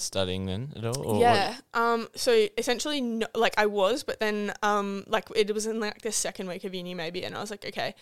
studying 0.00 0.46
then 0.46 0.72
at 0.76 0.84
all? 0.84 1.20
yeah. 1.20 1.56
Um. 1.74 2.08
So 2.14 2.46
essentially, 2.56 3.00
no, 3.00 3.26
like 3.34 3.54
I 3.56 3.66
was, 3.66 4.02
but 4.02 4.20
then 4.20 4.52
um, 4.62 5.04
like 5.06 5.28
it 5.34 5.52
was 5.54 5.66
in 5.66 5.80
like 5.80 6.02
the 6.02 6.12
second 6.12 6.48
week 6.48 6.64
of 6.64 6.74
uni 6.74 6.94
maybe, 6.94 7.24
and 7.24 7.34
I 7.34 7.40
was 7.40 7.50
like, 7.50 7.64
okay, 7.64 7.94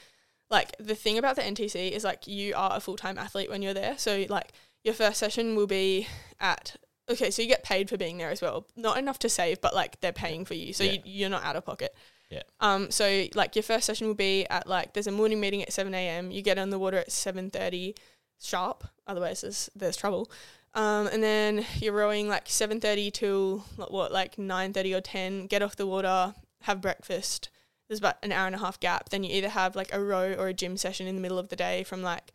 like 0.50 0.74
the 0.78 0.94
thing 0.94 1.18
about 1.18 1.36
the 1.36 1.42
NTC 1.42 1.90
is 1.92 2.04
like 2.04 2.26
you 2.26 2.54
are 2.56 2.76
a 2.76 2.80
full 2.80 2.96
time 2.96 3.18
athlete 3.18 3.50
when 3.50 3.62
you're 3.62 3.74
there. 3.74 3.96
So 3.98 4.26
like 4.28 4.52
your 4.84 4.94
first 4.94 5.18
session 5.18 5.56
will 5.56 5.66
be 5.66 6.06
at 6.40 6.76
okay, 7.10 7.30
so 7.30 7.42
you 7.42 7.48
get 7.48 7.62
paid 7.62 7.88
for 7.88 7.96
being 7.96 8.18
there 8.18 8.30
as 8.30 8.40
well. 8.40 8.66
Not 8.76 8.98
enough 8.98 9.18
to 9.20 9.28
save, 9.28 9.60
but 9.60 9.74
like 9.74 10.00
they're 10.00 10.12
paying 10.12 10.44
for 10.44 10.54
you, 10.54 10.72
so 10.72 10.84
yeah. 10.84 10.92
you, 10.92 11.00
you're 11.04 11.30
not 11.30 11.44
out 11.44 11.56
of 11.56 11.64
pocket. 11.64 11.94
Yeah. 12.30 12.42
Um. 12.60 12.90
So 12.90 13.26
like 13.34 13.56
your 13.56 13.62
first 13.62 13.86
session 13.86 14.06
will 14.06 14.14
be 14.14 14.46
at 14.48 14.66
like 14.66 14.92
there's 14.92 15.06
a 15.06 15.12
morning 15.12 15.40
meeting 15.40 15.62
at 15.62 15.72
seven 15.72 15.94
a.m. 15.94 16.30
You 16.30 16.42
get 16.42 16.58
on 16.58 16.70
the 16.70 16.78
water 16.78 16.98
at 16.98 17.12
seven 17.12 17.50
thirty 17.50 17.94
sharp. 18.40 18.84
Otherwise, 19.06 19.42
there's 19.42 19.70
there's 19.74 19.96
trouble. 19.96 20.30
Um, 20.74 21.08
and 21.08 21.22
then 21.22 21.66
you're 21.76 21.92
rowing 21.92 22.28
like 22.28 22.46
7.30 22.46 23.12
till 23.12 23.58
what, 23.76 24.12
like 24.12 24.36
9.30 24.36 24.96
or 24.96 25.00
10, 25.00 25.46
get 25.46 25.62
off 25.62 25.76
the 25.76 25.86
water, 25.86 26.34
have 26.62 26.80
breakfast. 26.80 27.50
There's 27.88 27.98
about 27.98 28.16
an 28.22 28.32
hour 28.32 28.46
and 28.46 28.54
a 28.54 28.58
half 28.58 28.78
gap. 28.78 29.08
Then 29.08 29.24
you 29.24 29.34
either 29.34 29.48
have 29.48 29.74
like 29.74 29.92
a 29.92 30.02
row 30.02 30.34
or 30.34 30.48
a 30.48 30.54
gym 30.54 30.76
session 30.76 31.06
in 31.06 31.14
the 31.14 31.22
middle 31.22 31.38
of 31.38 31.48
the 31.48 31.56
day 31.56 31.84
from 31.84 32.02
like 32.02 32.32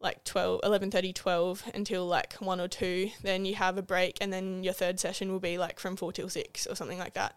like 0.00 0.24
12, 0.24 0.62
11.30, 0.62 1.14
12 1.14 1.70
until 1.74 2.06
like 2.06 2.34
1 2.34 2.60
or 2.60 2.66
2. 2.66 3.10
Then 3.22 3.44
you 3.44 3.54
have 3.54 3.78
a 3.78 3.82
break 3.82 4.18
and 4.20 4.32
then 4.32 4.64
your 4.64 4.72
third 4.72 4.98
session 4.98 5.30
will 5.30 5.38
be 5.38 5.58
like 5.58 5.78
from 5.78 5.94
4 5.94 6.12
till 6.12 6.28
6 6.28 6.66
or 6.66 6.74
something 6.74 6.98
like 6.98 7.14
that 7.14 7.36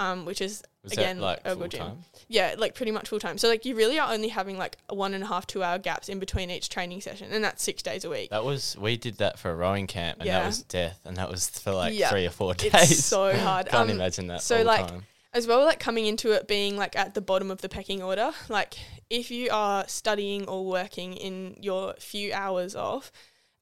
um, 0.00 0.24
which 0.24 0.40
is 0.40 0.62
Was 0.82 0.92
again 0.92 1.20
like 1.20 1.46
Ergo 1.46 1.66
Gym. 1.68 1.98
Yeah, 2.26 2.54
like 2.58 2.74
pretty 2.74 2.90
much 2.90 3.08
full 3.08 3.20
time. 3.20 3.36
So 3.38 3.48
like 3.48 3.64
you 3.64 3.76
really 3.76 3.98
are 3.98 4.12
only 4.12 4.28
having 4.28 4.56
like 4.58 4.78
one 4.88 5.14
and 5.14 5.22
a 5.22 5.26
half, 5.26 5.46
two 5.46 5.62
hour 5.62 5.78
gaps 5.78 6.08
in 6.08 6.18
between 6.18 6.50
each 6.50 6.68
training 6.70 7.00
session, 7.02 7.30
and 7.32 7.44
that's 7.44 7.62
six 7.62 7.82
days 7.82 8.04
a 8.04 8.10
week. 8.10 8.30
That 8.30 8.44
was 8.44 8.76
we 8.78 8.96
did 8.96 9.18
that 9.18 9.38
for 9.38 9.50
a 9.50 9.54
rowing 9.54 9.86
camp, 9.86 10.18
and 10.20 10.26
Yeah. 10.26 10.40
that 10.40 10.46
was 10.46 10.62
death, 10.62 10.98
and 11.04 11.16
that 11.18 11.30
was 11.30 11.48
for 11.50 11.72
like 11.72 11.94
Yeah. 11.96 12.08
three 12.10 12.26
or 12.26 12.30
four 12.30 12.54
days. 12.54 12.72
It's 12.90 13.04
so 13.04 13.32
hard. 13.36 13.68
I 13.68 13.70
can't 13.70 13.90
Um, 13.90 13.96
imagine 13.96 14.26
that. 14.28 14.42
so, 14.42 14.62
like, 14.62 14.88
time. 14.88 15.04
as 15.34 15.46
well 15.46 15.64
like 15.64 15.78
coming 15.78 16.06
into 16.06 16.32
it 16.32 16.48
being 16.48 16.76
like 16.76 16.96
at 16.96 17.14
the 17.14 17.20
bottom 17.20 17.50
of 17.52 17.60
the 17.60 17.68
pecking 17.68 18.02
order 18.02 18.32
like 18.48 18.74
if 19.10 19.30
you 19.30 19.48
are 19.52 19.86
studying 19.86 20.48
or 20.48 20.64
working 20.66 21.12
in 21.14 21.56
your 21.60 21.94
few 22.00 22.32
hours 22.32 22.74
off 22.74 23.12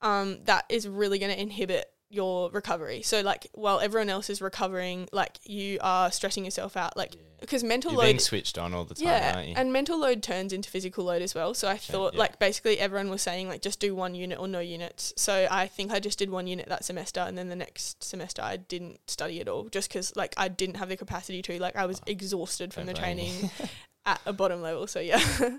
um, 0.01 0.39
that 0.45 0.65
is 0.71 0.87
really 0.89 1.19
going 1.19 1.31
to 1.35 1.39
inhibit 1.41 1.91
your 2.11 2.51
recovery. 2.51 3.03
So 3.03 3.21
like 3.21 3.49
while 3.53 3.81
everyone 3.81 4.09
else 4.09 4.31
is 4.31 4.41
recovering 4.41 5.09
like 5.13 5.39
you 5.45 5.79
are 5.83 6.11
stressing 6.11 6.45
yourself 6.45 6.77
out 6.77 6.97
like 6.97 7.17
because 7.41 7.63
mental 7.63 7.93
you're 7.93 8.01
load 8.01 8.07
being 8.07 8.19
switched 8.19 8.57
on 8.57 8.73
all 8.73 8.85
the 8.85 8.95
time, 8.95 9.07
yeah 9.07 9.33
aren't 9.37 9.49
you? 9.49 9.55
and 9.57 9.73
mental 9.73 9.99
load 9.99 10.23
turns 10.23 10.53
into 10.53 10.71
physical 10.71 11.05
load 11.05 11.21
as 11.21 11.35
well. 11.35 11.53
So 11.53 11.69
i 11.69 11.77
thought 11.77 12.15
yeah. 12.15 12.21
like 12.21 12.39
basically 12.39 12.79
everyone 12.79 13.11
was 13.11 13.21
saying 13.21 13.49
like 13.49 13.61
just 13.61 13.79
do 13.79 13.95
one 13.95 14.15
unit 14.15 14.39
or 14.39 14.49
no 14.49 14.61
units. 14.61 15.13
So 15.17 15.47
i 15.51 15.67
think 15.67 15.93
i 15.93 16.01
just 16.01 16.19
did 16.19 16.31
one 16.31 16.47
unit 16.47 16.69
that 16.69 16.85
semester 16.85 17.21
and 17.21 17.37
then 17.37 17.49
the 17.49 17.57
next 17.57 18.03
semester 18.03 18.41
i 18.43 18.57
didn't 18.57 19.01
study 19.07 19.41
at 19.41 19.49
all 19.49 19.69
just 19.69 19.91
because 19.91 20.17
like 20.17 20.33
i 20.39 20.49
didn't 20.49 20.77
have 20.77 20.89
the 20.89 20.97
capacity 20.97 21.43
to. 21.43 21.59
Like 21.59 21.77
i 21.77 21.85
was 21.85 22.01
exhausted 22.07 22.73
from 22.73 22.87
the 22.87 22.95
training 22.95 23.51
at 24.07 24.21
a 24.25 24.33
bottom 24.33 24.63
level. 24.63 24.87
So 24.87 25.01
yeah. 25.01 25.23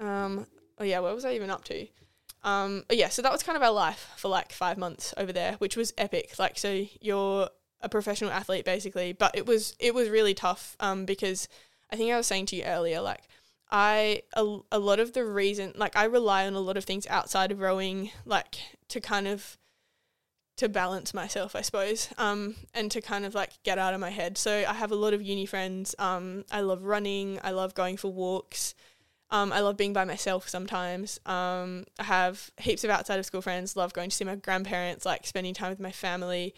Um 0.00 0.46
oh 0.78 0.84
yeah 0.84 1.00
what 1.00 1.14
was 1.14 1.26
i 1.26 1.34
even 1.34 1.50
up 1.50 1.62
to 1.64 1.86
um 2.42 2.84
yeah 2.90 3.08
so 3.08 3.22
that 3.22 3.32
was 3.32 3.42
kind 3.42 3.56
of 3.56 3.62
our 3.62 3.72
life 3.72 4.10
for 4.16 4.28
like 4.28 4.52
five 4.52 4.78
months 4.78 5.12
over 5.16 5.32
there 5.32 5.54
which 5.58 5.76
was 5.76 5.92
epic. 5.98 6.38
Like 6.38 6.58
so 6.58 6.84
you're 7.00 7.48
a 7.82 7.88
professional 7.88 8.30
athlete 8.30 8.64
basically 8.64 9.12
but 9.12 9.36
it 9.36 9.46
was 9.46 9.74
it 9.78 9.94
was 9.94 10.08
really 10.08 10.34
tough 10.34 10.76
um 10.80 11.04
because 11.04 11.48
i 11.90 11.96
think 11.96 12.12
i 12.12 12.16
was 12.16 12.26
saying 12.26 12.46
to 12.46 12.56
you 12.56 12.62
earlier 12.62 13.00
like 13.00 13.22
i 13.70 14.22
a, 14.34 14.58
a 14.72 14.78
lot 14.78 15.00
of 15.00 15.12
the 15.12 15.24
reason 15.24 15.72
like 15.76 15.96
i 15.96 16.04
rely 16.04 16.46
on 16.46 16.54
a 16.54 16.60
lot 16.60 16.76
of 16.76 16.84
things 16.84 17.06
outside 17.08 17.50
of 17.50 17.60
rowing 17.60 18.10
like 18.24 18.58
to 18.88 19.00
kind 19.00 19.26
of 19.26 19.56
to 20.56 20.68
balance 20.68 21.14
myself 21.14 21.56
i 21.56 21.62
suppose 21.62 22.10
um 22.18 22.54
and 22.74 22.90
to 22.90 23.00
kind 23.00 23.24
of 23.24 23.34
like 23.34 23.52
get 23.62 23.78
out 23.78 23.94
of 23.94 24.00
my 24.00 24.10
head. 24.10 24.36
So 24.36 24.64
i 24.68 24.74
have 24.74 24.92
a 24.92 24.96
lot 24.96 25.14
of 25.14 25.22
uni 25.22 25.46
friends 25.46 25.94
um 25.98 26.44
i 26.50 26.60
love 26.60 26.84
running 26.84 27.38
i 27.42 27.50
love 27.50 27.74
going 27.74 27.96
for 27.96 28.12
walks 28.12 28.74
um, 29.30 29.52
I 29.52 29.60
love 29.60 29.76
being 29.76 29.92
by 29.92 30.04
myself 30.04 30.48
sometimes. 30.48 31.20
Um, 31.26 31.84
I 31.98 32.04
have 32.04 32.50
heaps 32.58 32.84
of 32.84 32.90
outside 32.90 33.18
of 33.18 33.26
school 33.26 33.42
friends. 33.42 33.76
Love 33.76 33.92
going 33.92 34.10
to 34.10 34.16
see 34.16 34.24
my 34.24 34.34
grandparents, 34.34 35.06
like 35.06 35.26
spending 35.26 35.54
time 35.54 35.70
with 35.70 35.80
my 35.80 35.92
family. 35.92 36.54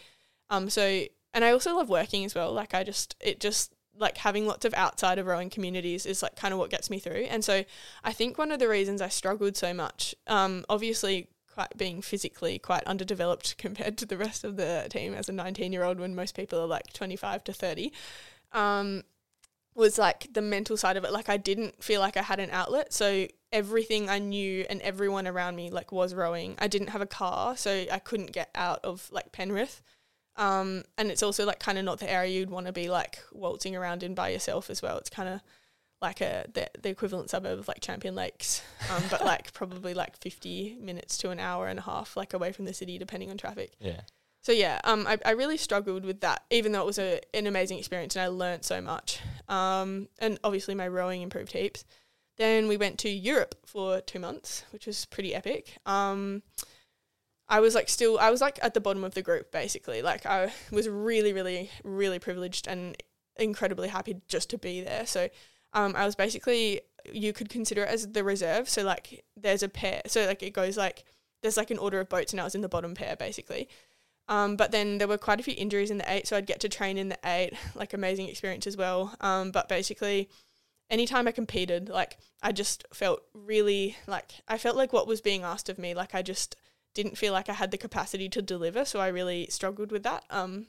Um, 0.49 0.69
so 0.69 1.03
and 1.33 1.43
I 1.43 1.51
also 1.51 1.75
love 1.75 1.89
working 1.89 2.25
as 2.25 2.35
well. 2.35 2.51
Like 2.51 2.73
I 2.73 2.83
just 2.83 3.15
it 3.19 3.39
just 3.39 3.73
like 3.95 4.17
having 4.17 4.47
lots 4.47 4.65
of 4.65 4.73
outside 4.73 5.19
of 5.19 5.27
rowing 5.27 5.49
communities 5.49 6.05
is 6.05 6.23
like 6.23 6.35
kind 6.35 6.53
of 6.53 6.59
what 6.59 6.71
gets 6.71 6.89
me 6.89 6.99
through. 6.99 7.25
And 7.29 7.43
so 7.43 7.63
I 8.03 8.11
think 8.11 8.37
one 8.37 8.51
of 8.51 8.59
the 8.59 8.67
reasons 8.67 9.01
I 9.01 9.09
struggled 9.09 9.55
so 9.55 9.73
much, 9.73 10.15
um, 10.27 10.65
obviously 10.67 11.27
quite 11.53 11.77
being 11.77 12.01
physically 12.01 12.57
quite 12.57 12.83
underdeveloped 12.85 13.55
compared 13.59 13.97
to 13.99 14.05
the 14.07 14.17
rest 14.17 14.43
of 14.43 14.57
the 14.57 14.87
team 14.89 15.13
as 15.13 15.29
a 15.29 15.31
19 15.31 15.71
year 15.71 15.83
old 15.83 15.99
when 15.99 16.15
most 16.15 16.35
people 16.35 16.59
are 16.59 16.67
like 16.67 16.91
25 16.93 17.43
to 17.43 17.53
30. 17.53 17.91
Um, 18.51 19.03
was 19.75 19.97
like 19.97 20.27
the 20.33 20.41
mental 20.41 20.77
side 20.77 20.97
of 20.97 21.03
it. 21.03 21.11
Like 21.11 21.29
I 21.29 21.37
didn't 21.37 21.83
feel 21.83 21.99
like 21.99 22.17
I 22.17 22.21
had 22.21 22.39
an 22.39 22.49
outlet. 22.51 22.93
So 22.93 23.27
everything 23.51 24.09
I 24.09 24.19
knew 24.19 24.65
and 24.69 24.81
everyone 24.81 25.27
around 25.27 25.55
me 25.55 25.69
like 25.69 25.91
was 25.91 26.13
rowing. 26.13 26.55
I 26.59 26.67
didn't 26.67 26.89
have 26.89 27.01
a 27.01 27.07
car, 27.07 27.57
so 27.57 27.85
I 27.91 27.99
couldn't 27.99 28.31
get 28.31 28.49
out 28.55 28.79
of 28.83 29.09
like 29.11 29.31
Penrith. 29.31 29.81
Um, 30.35 30.83
and 30.97 31.11
it's 31.11 31.21
also 31.23 31.45
like 31.45 31.59
kind 31.59 31.77
of 31.77 31.85
not 31.85 31.99
the 31.99 32.11
area 32.11 32.39
you'd 32.39 32.49
want 32.49 32.65
to 32.65 32.73
be 32.73 32.89
like 32.89 33.19
waltzing 33.31 33.75
around 33.75 34.03
in 34.03 34.15
by 34.15 34.29
yourself 34.29 34.69
as 34.69 34.81
well. 34.81 34.97
It's 34.97 35.09
kind 35.09 35.29
of 35.29 35.41
like 36.01 36.21
a 36.21 36.45
the, 36.53 36.69
the 36.81 36.89
equivalent 36.89 37.29
suburb 37.29 37.59
of 37.59 37.67
like 37.67 37.79
Champion 37.79 38.15
Lakes, 38.15 38.61
um, 38.91 39.03
but 39.09 39.23
like 39.25 39.53
probably 39.53 39.93
like 39.93 40.17
fifty 40.17 40.77
minutes 40.79 41.17
to 41.19 41.29
an 41.29 41.39
hour 41.39 41.67
and 41.67 41.79
a 41.79 41.83
half, 41.83 42.17
like 42.17 42.33
away 42.33 42.51
from 42.51 42.65
the 42.65 42.73
city, 42.73 42.97
depending 42.97 43.29
on 43.29 43.37
traffic. 43.37 43.73
Yeah. 43.79 44.01
So 44.43 44.51
yeah, 44.51 44.81
um, 44.83 45.07
I, 45.07 45.17
I 45.25 45.31
really 45.31 45.55
struggled 45.55 46.03
with 46.03 46.19
that, 46.19 46.43
even 46.49 46.73
though 46.73 46.81
it 46.81 46.85
was 46.85 46.99
a, 46.99 47.21
an 47.33 47.47
amazing 47.47 47.79
experience 47.79 48.15
and 48.17 48.23
I 48.23 48.27
learnt 48.27 48.65
so 48.65 48.81
much. 48.81 49.21
Um, 49.47 50.09
and 50.19 50.37
obviously 50.43 50.75
my 50.75 50.87
rowing 50.87 51.21
improved 51.21 51.53
heaps. 51.53 51.85
Then 52.37 52.67
we 52.67 52.75
went 52.75 52.99
to 52.99 53.09
Europe 53.09 53.55
for 53.65 54.01
two 54.01 54.19
months, 54.19 54.65
which 54.71 54.85
was 54.85 55.05
pretty 55.05 55.33
epic. 55.33 55.77
Um, 55.85 56.43
I 57.47 57.61
was 57.61 57.73
like 57.73 57.87
still, 57.87 58.19
I 58.19 58.31
was 58.31 58.41
like 58.41 58.59
at 58.61 58.73
the 58.73 58.81
bottom 58.81 59.05
of 59.05 59.13
the 59.13 59.21
group 59.21 59.49
basically. 59.49 60.01
Like 60.01 60.25
I 60.25 60.51
was 60.71 60.89
really, 60.89 61.31
really, 61.31 61.69
really 61.85 62.19
privileged 62.19 62.67
and 62.67 63.01
incredibly 63.37 63.87
happy 63.87 64.17
just 64.27 64.49
to 64.49 64.57
be 64.57 64.81
there. 64.81 65.05
So 65.05 65.29
um, 65.71 65.95
I 65.95 66.05
was 66.05 66.15
basically, 66.15 66.81
you 67.11 67.31
could 67.31 67.47
consider 67.47 67.83
it 67.83 67.89
as 67.89 68.11
the 68.11 68.25
reserve. 68.25 68.67
So 68.67 68.83
like 68.83 69.23
there's 69.37 69.63
a 69.63 69.69
pair, 69.69 70.01
so 70.07 70.25
like 70.25 70.43
it 70.43 70.51
goes 70.53 70.75
like 70.75 71.05
there's 71.41 71.57
like 71.57 71.71
an 71.71 71.77
order 71.77 71.99
of 71.99 72.09
boats, 72.09 72.33
and 72.33 72.41
I 72.41 72.43
was 72.43 72.55
in 72.55 72.61
the 72.61 72.69
bottom 72.69 72.93
pair 72.93 73.15
basically. 73.15 73.69
Um, 74.27 74.55
but 74.55 74.71
then 74.71 74.97
there 74.97 75.07
were 75.07 75.17
quite 75.17 75.39
a 75.39 75.43
few 75.43 75.53
injuries 75.57 75.91
in 75.91 75.97
the 75.97 76.11
eight, 76.11 76.27
so 76.27 76.37
I'd 76.37 76.45
get 76.45 76.59
to 76.61 76.69
train 76.69 76.97
in 76.97 77.09
the 77.09 77.19
eight, 77.25 77.53
like 77.75 77.93
amazing 77.93 78.29
experience 78.29 78.67
as 78.67 78.77
well. 78.77 79.15
Um, 79.21 79.51
but 79.51 79.67
basically, 79.67 80.29
anytime 80.89 81.27
I 81.27 81.31
competed, 81.31 81.89
like 81.89 82.17
I 82.41 82.51
just 82.51 82.85
felt 82.93 83.23
really 83.33 83.97
like 84.07 84.31
I 84.47 84.57
felt 84.57 84.77
like 84.77 84.93
what 84.93 85.07
was 85.07 85.21
being 85.21 85.43
asked 85.43 85.69
of 85.69 85.77
me, 85.77 85.93
like 85.93 86.15
I 86.15 86.21
just 86.21 86.55
didn't 86.93 87.17
feel 87.17 87.33
like 87.33 87.49
I 87.49 87.53
had 87.53 87.71
the 87.71 87.77
capacity 87.77 88.29
to 88.29 88.41
deliver. 88.41 88.85
So 88.85 88.99
I 88.99 89.07
really 89.07 89.47
struggled 89.49 89.91
with 89.91 90.03
that 90.03 90.23
um, 90.29 90.67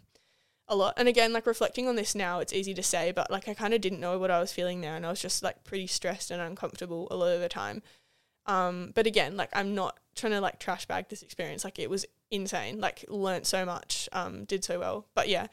a 0.67 0.75
lot. 0.75 0.95
And 0.97 1.09
again, 1.09 1.33
like 1.33 1.47
reflecting 1.47 1.87
on 1.87 1.97
this 1.97 2.15
now, 2.15 2.41
it's 2.41 2.53
easy 2.53 2.75
to 2.75 2.83
say, 2.83 3.13
but 3.13 3.31
like 3.31 3.49
I 3.49 3.55
kind 3.55 3.75
of 3.75 3.81
didn't 3.81 4.01
know 4.01 4.19
what 4.19 4.31
I 4.31 4.41
was 4.41 4.53
feeling 4.53 4.81
there, 4.81 4.97
and 4.97 5.07
I 5.07 5.11
was 5.11 5.21
just 5.21 5.43
like 5.43 5.65
pretty 5.65 5.87
stressed 5.87 6.31
and 6.31 6.41
uncomfortable 6.41 7.09
a 7.11 7.17
lot 7.17 7.35
of 7.35 7.41
the 7.41 7.49
time. 7.49 7.83
Um, 8.47 8.93
but 8.95 9.07
again, 9.07 9.37
like 9.37 9.51
I'm 9.53 9.75
not 9.75 9.99
trying 10.15 10.33
to 10.33 10.41
like 10.41 10.59
trash 10.59 10.87
bag 10.87 11.09
this 11.09 11.23
experience. 11.23 11.65
Like 11.65 11.79
it 11.79 11.91
was 11.91 12.07
insane. 12.35 12.81
Like 12.81 13.05
learnt 13.09 13.47
so 13.47 13.65
much, 13.65 14.09
um, 14.13 14.45
did 14.45 14.65
so 14.65 14.79
well. 14.79 15.07
But 15.15 15.29
yeah, 15.29 15.47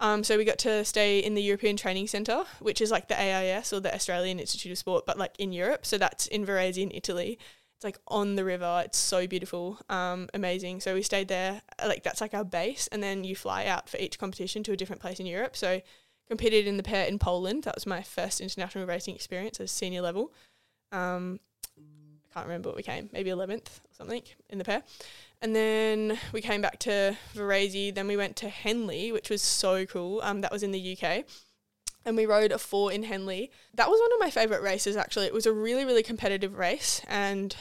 um, 0.00 0.22
so 0.22 0.36
we 0.36 0.44
got 0.44 0.58
to 0.60 0.84
stay 0.84 1.18
in 1.18 1.34
the 1.34 1.42
European 1.42 1.76
Training 1.76 2.06
Centre, 2.06 2.44
which 2.60 2.80
is 2.80 2.90
like 2.90 3.08
the 3.08 3.20
AIS 3.20 3.72
or 3.72 3.80
the 3.80 3.94
Australian 3.94 4.38
Institute 4.38 4.72
of 4.72 4.78
Sport, 4.78 5.06
but 5.06 5.18
like 5.18 5.34
in 5.38 5.52
Europe. 5.52 5.84
So 5.84 5.98
that's 5.98 6.26
in 6.28 6.46
Varese 6.46 6.82
in 6.82 6.92
Italy. 6.92 7.38
It's 7.76 7.84
like 7.84 7.98
on 8.08 8.36
the 8.36 8.44
river. 8.44 8.82
It's 8.84 8.98
so 8.98 9.26
beautiful, 9.26 9.78
um, 9.88 10.28
amazing. 10.34 10.80
So 10.80 10.94
we 10.94 11.02
stayed 11.02 11.28
there. 11.28 11.62
Like 11.84 12.02
that's 12.02 12.20
like 12.20 12.34
our 12.34 12.44
base, 12.44 12.88
and 12.88 13.02
then 13.02 13.24
you 13.24 13.36
fly 13.36 13.66
out 13.66 13.88
for 13.88 13.98
each 13.98 14.18
competition 14.18 14.62
to 14.64 14.72
a 14.72 14.76
different 14.76 15.02
place 15.02 15.20
in 15.20 15.26
Europe. 15.26 15.56
So 15.56 15.80
competed 16.28 16.66
in 16.66 16.76
the 16.76 16.82
pair 16.82 17.06
in 17.06 17.18
Poland. 17.18 17.64
That 17.64 17.74
was 17.74 17.86
my 17.86 18.02
first 18.02 18.40
international 18.40 18.86
racing 18.86 19.14
experience 19.14 19.60
at 19.60 19.70
senior 19.70 20.02
level. 20.02 20.32
Um, 20.92 21.40
I 21.78 22.34
can't 22.34 22.46
remember 22.46 22.68
what 22.68 22.76
we 22.76 22.82
came, 22.82 23.08
maybe 23.12 23.30
11th 23.30 23.78
or 23.78 23.94
something 23.94 24.22
in 24.48 24.58
the 24.58 24.64
pair. 24.64 24.82
And 25.40 25.54
then 25.54 26.18
we 26.32 26.40
came 26.40 26.60
back 26.60 26.78
to 26.80 27.16
Varese. 27.34 27.94
Then 27.94 28.08
we 28.08 28.16
went 28.16 28.36
to 28.36 28.48
Henley, 28.48 29.12
which 29.12 29.30
was 29.30 29.40
so 29.40 29.86
cool. 29.86 30.20
Um, 30.22 30.40
that 30.40 30.50
was 30.50 30.62
in 30.62 30.72
the 30.72 30.98
UK. 30.98 31.24
And 32.04 32.16
we 32.16 32.26
rowed 32.26 32.52
a 32.52 32.58
four 32.58 32.90
in 32.90 33.04
Henley. 33.04 33.50
That 33.74 33.88
was 33.88 34.00
one 34.00 34.12
of 34.12 34.20
my 34.20 34.30
favourite 34.30 34.62
races, 34.62 34.96
actually. 34.96 35.26
It 35.26 35.34
was 35.34 35.46
a 35.46 35.52
really, 35.52 35.84
really 35.84 36.02
competitive 36.02 36.58
race. 36.58 37.02
And 37.06 37.54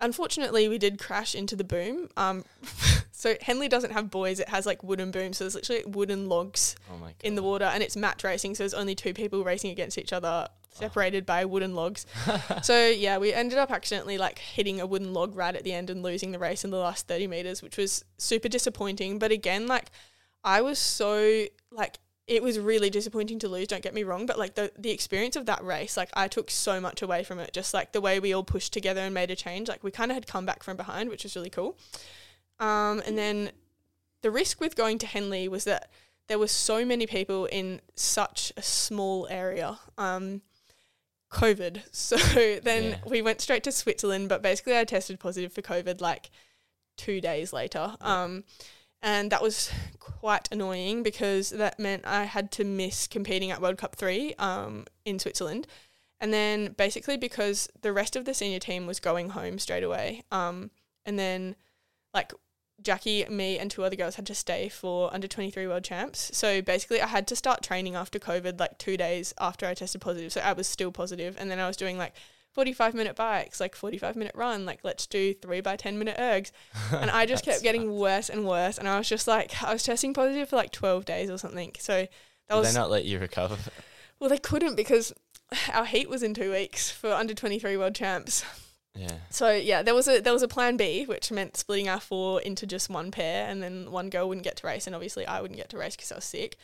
unfortunately, 0.00 0.68
we 0.68 0.78
did 0.78 0.98
crash 0.98 1.34
into 1.34 1.54
the 1.54 1.64
boom. 1.64 2.08
Um, 2.16 2.44
so 3.12 3.34
Henley 3.42 3.68
doesn't 3.68 3.92
have 3.92 4.10
buoys, 4.10 4.40
it 4.40 4.48
has 4.48 4.64
like 4.64 4.82
wooden 4.82 5.10
booms. 5.10 5.36
So 5.36 5.44
there's 5.44 5.54
literally 5.54 5.84
wooden 5.86 6.28
logs 6.28 6.76
Oh 6.90 7.08
in 7.22 7.34
the 7.34 7.42
water. 7.42 7.64
And 7.64 7.82
it's 7.82 7.96
match 7.96 8.24
racing. 8.24 8.54
So 8.54 8.62
there's 8.62 8.74
only 8.74 8.94
two 8.94 9.12
people 9.12 9.44
racing 9.44 9.70
against 9.70 9.98
each 9.98 10.12
other, 10.14 10.48
separated 10.82 11.26
by 11.26 11.44
wooden 11.44 11.74
logs. 11.74 12.06
so 12.62 12.88
yeah, 12.88 13.18
we 13.18 13.32
ended 13.32 13.58
up 13.58 13.70
accidentally 13.70 14.18
like 14.18 14.38
hitting 14.38 14.80
a 14.80 14.86
wooden 14.86 15.12
log 15.12 15.36
right 15.36 15.54
at 15.54 15.64
the 15.64 15.72
end 15.72 15.90
and 15.90 16.02
losing 16.02 16.32
the 16.32 16.38
race 16.38 16.64
in 16.64 16.70
the 16.70 16.78
last 16.78 17.06
30 17.08 17.26
meters, 17.26 17.62
which 17.62 17.76
was 17.76 18.04
super 18.18 18.48
disappointing. 18.48 19.18
But 19.18 19.32
again, 19.32 19.66
like 19.66 19.90
I 20.44 20.60
was 20.60 20.78
so 20.78 21.44
like 21.70 21.98
it 22.26 22.42
was 22.42 22.58
really 22.58 22.88
disappointing 22.88 23.38
to 23.40 23.48
lose, 23.48 23.66
don't 23.66 23.82
get 23.82 23.94
me 23.94 24.04
wrong, 24.04 24.26
but 24.26 24.38
like 24.38 24.54
the 24.54 24.72
the 24.78 24.90
experience 24.90 25.36
of 25.36 25.46
that 25.46 25.62
race, 25.64 25.96
like 25.96 26.10
I 26.14 26.28
took 26.28 26.50
so 26.50 26.80
much 26.80 27.02
away 27.02 27.24
from 27.24 27.38
it. 27.38 27.52
Just 27.52 27.74
like 27.74 27.92
the 27.92 28.00
way 28.00 28.20
we 28.20 28.32
all 28.32 28.44
pushed 28.44 28.72
together 28.72 29.00
and 29.00 29.12
made 29.12 29.30
a 29.30 29.36
change. 29.36 29.68
Like 29.68 29.84
we 29.84 29.90
kind 29.90 30.10
of 30.10 30.14
had 30.14 30.26
come 30.26 30.46
back 30.46 30.62
from 30.62 30.76
behind, 30.76 31.10
which 31.10 31.24
was 31.24 31.36
really 31.36 31.50
cool. 31.50 31.76
Um, 32.58 33.02
and 33.06 33.18
then 33.18 33.50
the 34.22 34.30
risk 34.30 34.60
with 34.60 34.76
going 34.76 34.98
to 34.98 35.06
Henley 35.06 35.48
was 35.48 35.64
that 35.64 35.90
there 36.28 36.38
were 36.38 36.48
so 36.48 36.84
many 36.84 37.06
people 37.06 37.46
in 37.46 37.80
such 37.94 38.52
a 38.56 38.62
small 38.62 39.26
area. 39.28 39.78
Um, 39.98 40.42
COVID. 41.32 41.82
So 41.92 42.16
then 42.62 42.84
Yeah. 42.84 42.96
we 43.06 43.22
went 43.22 43.40
straight 43.40 43.64
to 43.64 43.72
Switzerland, 43.72 44.28
but 44.28 44.42
basically 44.42 44.76
I 44.78 44.84
tested 44.84 45.18
positive 45.18 45.52
for 45.52 45.62
COVID 45.62 46.00
like 46.00 46.30
two 46.96 47.20
days 47.20 47.52
later. 47.52 47.96
Um, 48.00 48.44
and 49.02 49.32
that 49.32 49.42
was 49.42 49.70
quite 49.98 50.48
annoying 50.52 51.02
because 51.02 51.50
that 51.50 51.78
meant 51.80 52.06
I 52.06 52.24
had 52.24 52.52
to 52.52 52.64
miss 52.64 53.06
competing 53.08 53.50
at 53.50 53.60
World 53.60 53.78
Cup 53.78 53.96
three 53.96 54.34
um, 54.38 54.86
in 55.04 55.18
Switzerland. 55.18 55.66
And 56.20 56.32
then 56.32 56.74
basically 56.78 57.16
because 57.16 57.68
the 57.80 57.92
rest 57.92 58.14
of 58.14 58.24
the 58.26 58.34
senior 58.34 58.60
team 58.60 58.86
was 58.86 59.00
going 59.00 59.30
home 59.30 59.58
straight 59.58 59.82
away. 59.82 60.22
Um, 60.30 60.70
and 61.04 61.18
then 61.18 61.56
like 62.14 62.32
Jackie, 62.82 63.24
me, 63.26 63.58
and 63.58 63.70
two 63.70 63.84
other 63.84 63.96
girls 63.96 64.16
had 64.16 64.26
to 64.26 64.34
stay 64.34 64.68
for 64.68 65.12
under 65.14 65.28
23 65.28 65.66
world 65.66 65.84
champs. 65.84 66.30
So 66.34 66.60
basically, 66.60 67.00
I 67.00 67.06
had 67.06 67.26
to 67.28 67.36
start 67.36 67.62
training 67.62 67.94
after 67.94 68.18
COVID, 68.18 68.58
like 68.58 68.78
two 68.78 68.96
days 68.96 69.32
after 69.40 69.66
I 69.66 69.74
tested 69.74 70.00
positive. 70.00 70.32
So 70.32 70.40
I 70.40 70.52
was 70.52 70.66
still 70.66 70.92
positive, 70.92 71.36
and 71.38 71.50
then 71.50 71.58
I 71.58 71.66
was 71.66 71.76
doing 71.76 71.96
like 71.98 72.14
45 72.52 72.94
minute 72.94 73.16
bikes, 73.16 73.60
like 73.60 73.74
45 73.74 74.14
minute 74.16 74.34
run, 74.34 74.66
like 74.66 74.80
let's 74.82 75.06
do 75.06 75.32
three 75.34 75.60
by 75.60 75.76
10 75.76 75.98
minute 75.98 76.16
ergs. 76.18 76.52
And 76.92 77.10
I 77.10 77.24
just 77.32 77.44
kept 77.44 77.62
getting 77.62 77.94
worse 77.94 78.28
and 78.28 78.46
worse. 78.46 78.78
And 78.78 78.88
I 78.88 78.98
was 78.98 79.08
just 79.08 79.26
like, 79.26 79.62
I 79.62 79.72
was 79.72 79.82
testing 79.82 80.12
positive 80.12 80.48
for 80.48 80.56
like 80.56 80.70
12 80.70 81.04
days 81.04 81.30
or 81.30 81.38
something. 81.38 81.72
So 81.78 82.06
that 82.48 82.54
Did 82.54 82.56
was 82.56 82.74
they 82.74 82.78
not 82.78 82.90
let 82.90 83.04
you 83.04 83.18
recover? 83.18 83.56
well, 84.20 84.28
they 84.28 84.38
couldn't 84.38 84.76
because 84.76 85.12
our 85.72 85.86
heat 85.86 86.10
was 86.10 86.22
in 86.22 86.34
two 86.34 86.52
weeks 86.52 86.90
for 86.90 87.12
under 87.12 87.34
23 87.34 87.76
world 87.76 87.94
champs. 87.94 88.44
Yeah. 88.94 89.16
So 89.30 89.52
yeah, 89.52 89.82
there 89.82 89.94
was 89.94 90.06
a 90.06 90.20
there 90.20 90.32
was 90.32 90.42
a 90.42 90.48
plan 90.48 90.76
B, 90.76 91.04
which 91.04 91.30
meant 91.30 91.56
splitting 91.56 91.88
our 91.88 92.00
four 92.00 92.40
into 92.42 92.66
just 92.66 92.90
one 92.90 93.10
pair, 93.10 93.48
and 93.48 93.62
then 93.62 93.90
one 93.90 94.10
girl 94.10 94.28
wouldn't 94.28 94.44
get 94.44 94.56
to 94.56 94.66
race, 94.66 94.86
and 94.86 94.94
obviously 94.94 95.26
I 95.26 95.40
wouldn't 95.40 95.58
get 95.58 95.70
to 95.70 95.78
race 95.78 95.96
because 95.96 96.12
I 96.12 96.16
was 96.16 96.24
sick. 96.24 96.56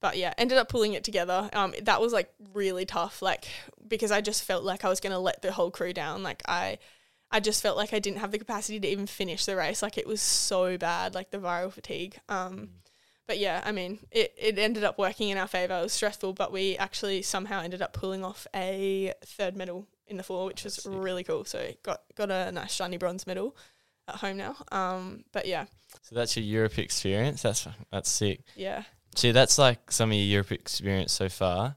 But 0.00 0.16
yeah, 0.16 0.34
ended 0.36 0.58
up 0.58 0.68
pulling 0.68 0.92
it 0.94 1.04
together. 1.04 1.48
Um, 1.52 1.74
that 1.82 2.00
was 2.00 2.12
like 2.12 2.32
really 2.52 2.84
tough, 2.84 3.22
like 3.22 3.46
because 3.86 4.10
I 4.10 4.20
just 4.20 4.44
felt 4.44 4.64
like 4.64 4.84
I 4.84 4.88
was 4.88 5.00
gonna 5.00 5.18
let 5.20 5.42
the 5.42 5.52
whole 5.52 5.70
crew 5.70 5.92
down. 5.92 6.22
Like 6.22 6.42
I, 6.48 6.78
I 7.30 7.40
just 7.40 7.62
felt 7.62 7.76
like 7.76 7.94
I 7.94 8.00
didn't 8.00 8.18
have 8.18 8.32
the 8.32 8.38
capacity 8.38 8.80
to 8.80 8.88
even 8.88 9.06
finish 9.06 9.44
the 9.44 9.56
race. 9.56 9.80
Like 9.80 9.96
it 9.96 10.06
was 10.08 10.20
so 10.20 10.76
bad, 10.76 11.14
like 11.14 11.30
the 11.30 11.38
viral 11.38 11.72
fatigue. 11.72 12.18
Um, 12.28 12.70
but 13.26 13.38
yeah, 13.38 13.62
I 13.64 13.72
mean, 13.72 14.00
it, 14.10 14.34
it 14.36 14.58
ended 14.58 14.84
up 14.84 14.98
working 14.98 15.30
in 15.30 15.38
our 15.38 15.48
favour. 15.48 15.78
It 15.78 15.82
was 15.82 15.92
stressful, 15.92 16.32
but 16.34 16.52
we 16.52 16.76
actually 16.76 17.22
somehow 17.22 17.60
ended 17.60 17.82
up 17.82 17.92
pulling 17.92 18.24
off 18.24 18.46
a 18.54 19.12
third 19.24 19.56
medal 19.56 19.86
in 20.08 20.16
the 20.16 20.22
four, 20.22 20.46
which 20.46 20.64
was 20.64 20.74
sick. 20.74 20.92
really 20.94 21.24
cool. 21.24 21.44
So 21.44 21.72
got 21.82 22.02
got 22.14 22.30
a 22.30 22.52
nice 22.52 22.72
shiny 22.74 22.96
bronze 22.96 23.26
medal 23.26 23.56
at 24.08 24.16
home 24.16 24.36
now. 24.36 24.56
Um, 24.72 25.24
but 25.32 25.46
yeah, 25.46 25.66
So 26.02 26.14
that's 26.14 26.36
your 26.36 26.44
Europe 26.44 26.78
experience. 26.78 27.42
That's 27.42 27.66
that's 27.90 28.10
sick. 28.10 28.40
yeah, 28.54 28.84
See, 29.14 29.32
that's 29.32 29.58
like 29.58 29.90
some 29.90 30.10
of 30.10 30.14
your 30.16 30.24
Europe 30.26 30.52
experience 30.52 31.12
so 31.12 31.28
far. 31.28 31.76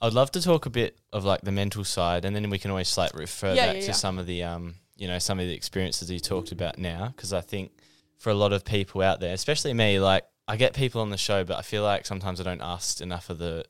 I'd 0.00 0.12
love 0.12 0.30
to 0.32 0.40
talk 0.42 0.64
a 0.66 0.70
bit 0.70 0.98
of 1.12 1.24
like 1.24 1.40
the 1.42 1.52
mental 1.52 1.84
side, 1.84 2.24
and 2.24 2.34
then 2.34 2.48
we 2.50 2.58
can 2.58 2.70
always 2.70 2.96
like 2.96 3.14
refer 3.14 3.54
Yeah, 3.54 3.66
back 3.66 3.74
yeah, 3.76 3.80
to 3.82 3.86
yeah. 3.88 3.92
some 3.92 4.18
of 4.18 4.26
the 4.26 4.42
um, 4.44 4.74
you 4.96 5.06
know, 5.08 5.18
some 5.18 5.38
of 5.40 5.46
the 5.46 5.54
experiences 5.54 6.10
you 6.10 6.18
talked 6.20 6.50
about 6.52 6.78
now, 6.78 7.08
because 7.14 7.32
I 7.32 7.40
think 7.40 7.72
for 8.16 8.30
a 8.30 8.34
lot 8.34 8.52
of 8.52 8.64
people 8.64 9.00
out 9.02 9.20
there, 9.20 9.32
especially 9.34 9.72
me, 9.74 10.00
like 10.00 10.24
I 10.48 10.56
get 10.56 10.72
people 10.74 11.00
on 11.02 11.10
the 11.10 11.16
show, 11.16 11.44
but 11.44 11.56
I 11.58 11.62
feel 11.62 11.82
like 11.84 12.06
sometimes 12.06 12.40
I 12.40 12.44
don't 12.44 12.62
ask 12.62 13.00
enough 13.00 13.28
of 13.30 13.38
the 13.38 13.64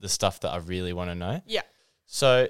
the 0.00 0.08
stuff 0.08 0.40
that 0.40 0.50
I 0.50 0.56
really 0.58 0.92
want 0.92 1.10
to 1.10 1.14
know. 1.14 1.42
Yeah. 1.46 1.62
So, 2.06 2.48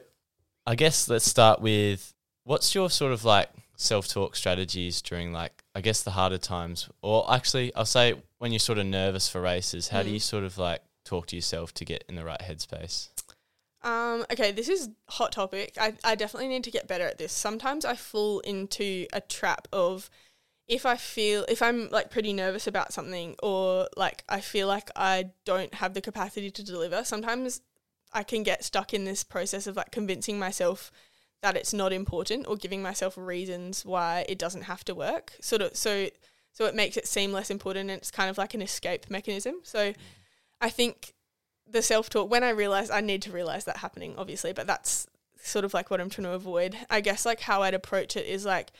I 0.66 0.74
guess 0.74 1.08
let's 1.08 1.28
start 1.28 1.60
with 1.60 2.12
what's 2.44 2.74
your 2.74 2.90
sort 2.90 3.12
of 3.12 3.24
like 3.24 3.48
self 3.76 4.08
talk 4.08 4.36
strategies 4.36 5.00
during 5.02 5.32
like 5.32 5.52
I 5.74 5.80
guess 5.80 6.02
the 6.02 6.10
harder 6.12 6.38
times, 6.38 6.88
or 7.02 7.32
actually 7.32 7.74
I'll 7.74 7.84
say 7.84 8.14
when 8.38 8.52
you're 8.52 8.58
sort 8.58 8.78
of 8.78 8.86
nervous 8.86 9.28
for 9.28 9.40
races. 9.40 9.88
How 9.88 10.02
do 10.02 10.10
Mm. 10.10 10.14
you 10.14 10.20
sort 10.20 10.44
of 10.44 10.58
like 10.58 10.82
talk 11.04 11.26
to 11.28 11.36
yourself 11.36 11.72
to 11.74 11.84
get 11.84 12.04
in 12.08 12.14
the 12.16 12.24
right 12.24 12.40
headspace? 12.40 13.08
Um, 13.82 14.26
okay, 14.30 14.52
this 14.52 14.68
is 14.68 14.90
hot 15.08 15.32
topic. 15.32 15.72
I, 15.80 15.94
I 16.04 16.14
definitely 16.14 16.48
need 16.48 16.64
to 16.64 16.70
get 16.70 16.86
better 16.86 17.04
at 17.06 17.16
this. 17.16 17.32
Sometimes 17.32 17.84
I 17.86 17.94
fall 17.94 18.40
into 18.40 19.06
a 19.12 19.22
trap 19.22 19.66
of 19.72 20.10
if 20.68 20.84
I 20.84 20.96
feel 20.96 21.46
if 21.48 21.62
I'm 21.62 21.88
like 21.90 22.10
pretty 22.10 22.32
nervous 22.34 22.66
about 22.66 22.92
something 22.92 23.36
or 23.42 23.88
like 23.96 24.22
I 24.28 24.40
feel 24.40 24.68
like 24.68 24.90
I 24.94 25.30
don't 25.46 25.72
have 25.74 25.94
the 25.94 26.00
capacity 26.02 26.50
to 26.50 26.62
deliver, 26.62 27.04
sometimes 27.04 27.62
I 28.12 28.22
can 28.22 28.42
get 28.42 28.64
stuck 28.64 28.92
in 28.92 29.04
this 29.04 29.22
process 29.24 29.66
of 29.66 29.76
like 29.76 29.92
convincing 29.92 30.38
myself 30.38 30.90
that 31.42 31.56
it's 31.56 31.72
not 31.72 31.92
important 31.92 32.46
or 32.46 32.56
giving 32.56 32.82
myself 32.82 33.16
reasons 33.16 33.84
why 33.84 34.26
it 34.28 34.38
doesn't 34.38 34.62
have 34.62 34.84
to 34.84 34.94
work. 34.94 35.32
Sort 35.40 35.62
of 35.62 35.76
so 35.76 36.08
so 36.52 36.64
it 36.66 36.74
makes 36.74 36.96
it 36.96 37.06
seem 37.06 37.32
less 37.32 37.50
important 37.50 37.90
and 37.90 37.98
it's 37.98 38.10
kind 38.10 38.28
of 38.28 38.38
like 38.38 38.54
an 38.54 38.62
escape 38.62 39.08
mechanism. 39.08 39.56
So 39.62 39.90
mm. 39.90 39.96
I 40.60 40.68
think 40.68 41.14
the 41.66 41.82
self 41.82 42.10
talk 42.10 42.30
when 42.30 42.44
I 42.44 42.50
realize 42.50 42.90
I 42.90 43.00
need 43.00 43.22
to 43.22 43.32
realize 43.32 43.64
that 43.64 43.78
happening, 43.78 44.14
obviously, 44.18 44.52
but 44.52 44.66
that's 44.66 45.06
sort 45.42 45.64
of 45.64 45.72
like 45.72 45.90
what 45.90 46.00
I'm 46.00 46.10
trying 46.10 46.26
to 46.26 46.32
avoid. 46.32 46.76
I 46.90 47.00
guess 47.00 47.24
like 47.24 47.40
how 47.40 47.62
I'd 47.62 47.74
approach 47.74 48.16
it 48.16 48.26
is 48.26 48.44
like 48.44 48.72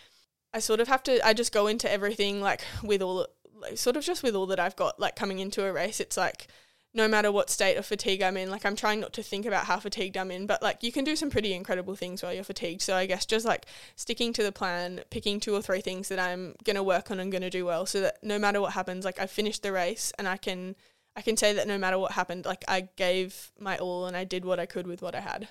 I 0.53 0.59
sort 0.59 0.81
of 0.81 0.89
have 0.89 1.03
to 1.05 1.25
I 1.27 1.33
just 1.33 1.53
go 1.53 1.67
into 1.67 1.91
everything 1.91 2.41
like 2.41 2.63
with 2.83 3.03
all 3.03 3.27
like, 3.55 3.79
sort 3.79 3.97
of 3.97 4.05
just 4.05 4.23
with 4.23 4.35
all 4.35 4.47
that 4.47 4.61
I've 4.61 4.77
got 4.77 4.99
like 4.99 5.17
coming 5.17 5.39
into 5.39 5.65
a 5.65 5.73
race. 5.73 6.01
It's 6.01 6.17
like 6.17 6.49
no 6.93 7.07
matter 7.07 7.31
what 7.31 7.51
state 7.51 7.77
of 7.77 7.87
fatigue 7.87 8.21
I'm 8.21 8.37
in, 8.37 8.51
like 8.51 8.67
I'm 8.67 8.75
trying 8.75 9.01
not 9.01 9.13
to 9.13 9.23
think 9.23 9.47
about 9.47 9.67
how 9.67 9.79
fatigued 9.79 10.17
I'm 10.17 10.31
in, 10.31 10.47
but 10.47 10.63
like 10.63 10.83
you 10.83 10.91
can 10.91 11.05
do 11.05 11.15
some 11.15 11.31
pretty 11.31 11.53
incredible 11.53 11.95
things 11.95 12.23
while 12.23 12.35
you're 12.35 12.43
fatigued. 12.43 12.83
So 12.83 12.97
I 12.97 13.07
guess 13.07 13.27
just 13.27 13.47
like 13.47 13.67
sticking 13.95 14.33
to 14.33 14.43
the 14.43 14.51
plan, 14.51 15.03
picking 15.11 15.39
two 15.39 15.55
or 15.55 15.63
three 15.63 15.81
things 15.81 16.09
that 16.09 16.19
I'm 16.19 16.57
gonna 16.65 16.83
work 16.83 17.11
on 17.11 17.21
and 17.21 17.31
gonna 17.31 17.51
do 17.51 17.65
well, 17.65 17.87
so 17.87 18.01
that 18.01 18.19
no 18.23 18.39
matter 18.39 18.61
what 18.61 18.73
happens, 18.73 19.05
like 19.05 19.21
I 19.21 19.27
finished 19.27 19.63
the 19.63 19.73
race 19.73 20.13
and 20.19 20.27
I 20.27 20.37
can 20.37 20.75
I 21.15 21.23
can 21.23 21.37
say 21.37 21.53
that 21.53 21.69
no 21.69 21.79
matter 21.79 21.99
what 21.99 22.13
happened, 22.13 22.45
like 22.45 22.65
I 22.67 22.89
gave 22.97 23.53
my 23.59 23.77
all 23.79 24.07
and 24.07 24.17
I 24.17 24.25
did 24.25 24.45
what 24.45 24.59
I 24.59 24.67
could 24.67 24.87
with 24.87 25.01
what 25.01 25.15
I 25.15 25.21
had. 25.21 25.49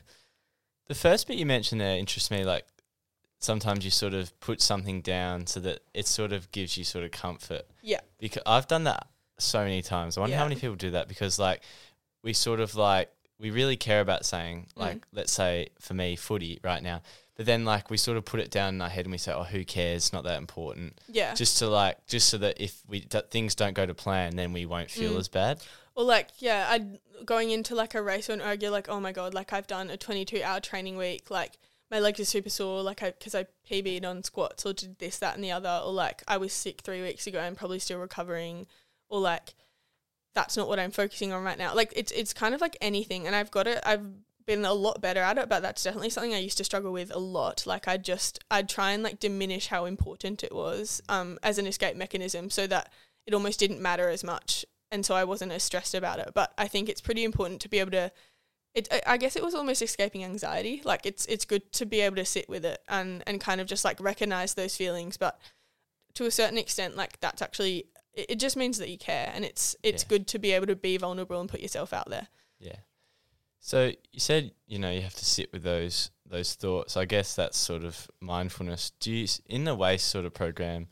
The 0.87 0.95
first 0.95 1.27
bit 1.27 1.37
you 1.37 1.45
mentioned 1.45 1.79
there 1.79 1.97
interests 1.97 2.31
me. 2.31 2.43
Like 2.43 2.65
sometimes 3.39 3.85
you 3.85 3.91
sort 3.91 4.13
of 4.13 4.37
put 4.41 4.61
something 4.61 5.01
down 5.01 5.47
so 5.47 5.61
that 5.61 5.79
it 5.93 6.05
sort 6.07 6.33
of 6.33 6.51
gives 6.51 6.77
you 6.77 6.83
sort 6.83 7.05
of 7.05 7.11
comfort. 7.11 7.65
Yeah. 7.81 8.01
Because 8.17 8.43
I've 8.45 8.67
done 8.67 8.83
that 8.83 9.07
so 9.41 9.59
many 9.63 9.81
times. 9.81 10.17
I 10.17 10.21
wonder 10.21 10.35
how 10.37 10.43
many 10.45 10.55
people 10.55 10.75
do 10.75 10.91
that 10.91 11.07
because 11.07 11.39
like 11.39 11.61
we 12.23 12.33
sort 12.33 12.59
of 12.59 12.75
like 12.75 13.09
we 13.39 13.51
really 13.51 13.77
care 13.77 14.01
about 14.01 14.25
saying 14.25 14.67
Mm. 14.75 14.79
like 14.81 15.07
let's 15.13 15.31
say 15.31 15.69
for 15.79 15.93
me 15.93 16.15
footy 16.15 16.59
right 16.63 16.83
now. 16.83 17.01
But 17.35 17.45
then 17.45 17.63
like 17.63 17.89
we 17.89 17.95
sort 17.95 18.17
of 18.17 18.25
put 18.25 18.41
it 18.41 18.51
down 18.51 18.75
in 18.75 18.81
our 18.81 18.89
head 18.89 19.05
and 19.05 19.13
we 19.13 19.17
say, 19.17 19.31
"Oh, 19.31 19.43
who 19.43 19.63
cares? 19.63 19.97
It's 20.07 20.13
not 20.13 20.25
that 20.25 20.37
important." 20.37 20.99
Yeah. 21.07 21.33
Just 21.35 21.57
to 21.59 21.67
like 21.67 22.05
just 22.07 22.27
so 22.27 22.37
that 22.39 22.59
if 22.61 22.81
we 22.87 22.99
d- 23.01 23.21
things 23.31 23.55
don't 23.55 23.73
go 23.73 23.85
to 23.85 23.93
plan, 23.93 24.35
then 24.35 24.51
we 24.51 24.65
won't 24.65 24.91
feel 24.91 25.13
Mm. 25.13 25.19
as 25.19 25.29
bad. 25.29 25.61
Or 25.95 26.03
like, 26.03 26.27
yeah, 26.39 26.67
I 26.69 26.97
going 27.23 27.51
into 27.51 27.75
like 27.75 27.95
a 27.95 28.01
race 28.01 28.29
or 28.29 28.33
an 28.33 28.41
erg, 28.41 28.61
you're 28.61 28.71
like, 28.71 28.89
oh 28.89 28.99
my 28.99 29.11
god, 29.13 29.33
like 29.33 29.53
I've 29.53 29.67
done 29.67 29.89
a 29.89 29.95
22 29.97 30.41
hour 30.43 30.59
training 30.59 30.97
week, 30.97 31.29
like 31.31 31.53
my 31.89 31.99
legs 31.99 32.19
are 32.19 32.25
super 32.25 32.49
sore, 32.49 32.81
like 32.83 33.01
I 33.03 33.11
because 33.11 33.33
I 33.35 33.45
PB'd 33.69 34.03
on 34.03 34.21
squats 34.23 34.65
or 34.65 34.73
did 34.73 34.99
this, 34.99 35.17
that, 35.19 35.35
and 35.35 35.43
the 35.43 35.51
other, 35.51 35.81
or 35.85 35.93
like 35.93 36.23
I 36.27 36.35
was 36.37 36.51
sick 36.51 36.81
three 36.81 37.01
weeks 37.01 37.25
ago 37.25 37.39
and 37.39 37.55
probably 37.57 37.79
still 37.79 37.99
recovering, 37.99 38.67
or 39.09 39.19
like 39.19 39.55
that's 40.35 40.55
not 40.55 40.67
what 40.67 40.79
I'm 40.79 40.91
focusing 40.91 41.33
on 41.33 41.43
right 41.43 41.57
now. 41.57 41.73
Like 41.75 41.93
it's 41.95 42.11
it's 42.11 42.33
kind 42.33 42.55
of 42.55 42.61
like 42.61 42.77
anything, 42.81 43.27
and 43.27 43.35
I've 43.35 43.51
got 43.51 43.67
it. 43.67 43.79
I've 43.85 44.05
been 44.45 44.65
a 44.65 44.73
lot 44.73 45.01
better 45.01 45.19
at 45.21 45.37
it, 45.37 45.47
but 45.49 45.61
that's 45.61 45.83
definitely 45.83 46.09
something 46.09 46.33
I 46.33 46.39
used 46.39 46.57
to 46.57 46.63
struggle 46.63 46.91
with 46.91 47.13
a 47.13 47.19
lot. 47.19 47.65
Like 47.67 47.87
I 47.87 47.97
just 47.97 48.39
I'd 48.49 48.69
try 48.69 48.91
and 48.91 49.03
like 49.03 49.19
diminish 49.19 49.67
how 49.67 49.85
important 49.85 50.43
it 50.43 50.53
was 50.53 51.01
um 51.09 51.37
as 51.43 51.57
an 51.57 51.67
escape 51.67 51.95
mechanism, 51.95 52.49
so 52.49 52.67
that 52.67 52.91
it 53.27 53.33
almost 53.33 53.59
didn't 53.59 53.81
matter 53.81 54.09
as 54.09 54.23
much 54.23 54.65
and 54.91 55.05
so 55.05 55.15
I 55.15 55.23
wasn't 55.23 55.51
as 55.51 55.63
stressed 55.63 55.93
about 55.95 56.19
it. 56.19 56.31
But 56.33 56.53
I 56.57 56.67
think 56.67 56.89
it's 56.89 57.01
pretty 57.01 57.23
important 57.23 57.61
to 57.61 57.69
be 57.69 57.79
able 57.79 57.91
to. 57.91 58.11
It, 58.75 58.87
I- 59.05 59.17
guess 59.17 59.35
it 59.35 59.43
was 59.43 59.55
almost 59.55 59.81
escaping 59.81 60.23
anxiety. 60.23 60.81
Like 60.85 61.05
it's 61.05 61.25
it's 61.25 61.45
good 61.45 61.71
to 61.73 61.85
be 61.85 62.01
able 62.01 62.17
to 62.17 62.25
sit 62.25 62.47
with 62.49 62.65
it 62.65 62.79
and 62.87 63.23
and 63.27 63.41
kind 63.41 63.61
of 63.61 63.67
just 63.67 63.83
like 63.85 63.99
recognize 63.99 64.53
those 64.53 64.75
feelings. 64.75 65.17
But 65.17 65.39
to 66.15 66.25
a 66.25 66.31
certain 66.31 66.57
extent, 66.57 66.95
like 66.95 67.19
that's 67.19 67.41
actually 67.41 67.85
it, 68.19 68.25
it 68.31 68.39
just 68.39 68.55
means 68.57 68.77
that 68.77 68.89
you 68.89 68.97
care, 68.97 69.31
and 69.33 69.43
it's 69.45 69.75
it's 69.83 70.03
Yeah. 70.03 70.09
good 70.09 70.27
to 70.27 70.39
be 70.39 70.51
able 70.51 70.67
to 70.67 70.75
be 70.75 70.97
vulnerable 70.97 71.39
and 71.39 71.49
put 71.49 71.59
yourself 71.61 71.93
out 71.93 72.09
there. 72.09 72.27
Yeah. 72.59 72.77
So 73.59 73.91
you 74.11 74.19
said 74.19 74.51
you 74.67 74.79
know 74.79 74.91
you 74.91 75.01
have 75.01 75.15
to 75.15 75.25
sit 75.25 75.51
with 75.53 75.63
those 75.63 76.11
those 76.25 76.53
thoughts. 76.55 76.95
I 76.97 77.05
guess 77.05 77.35
that's 77.35 77.57
sort 77.57 77.83
of 77.83 78.09
mindfulness. 78.19 78.91
Do 78.99 79.11
you 79.11 79.27
in 79.47 79.63
the 79.65 79.75
WAIS 79.75 80.01
sort 80.03 80.25
of 80.25 80.33
program? 80.33 80.87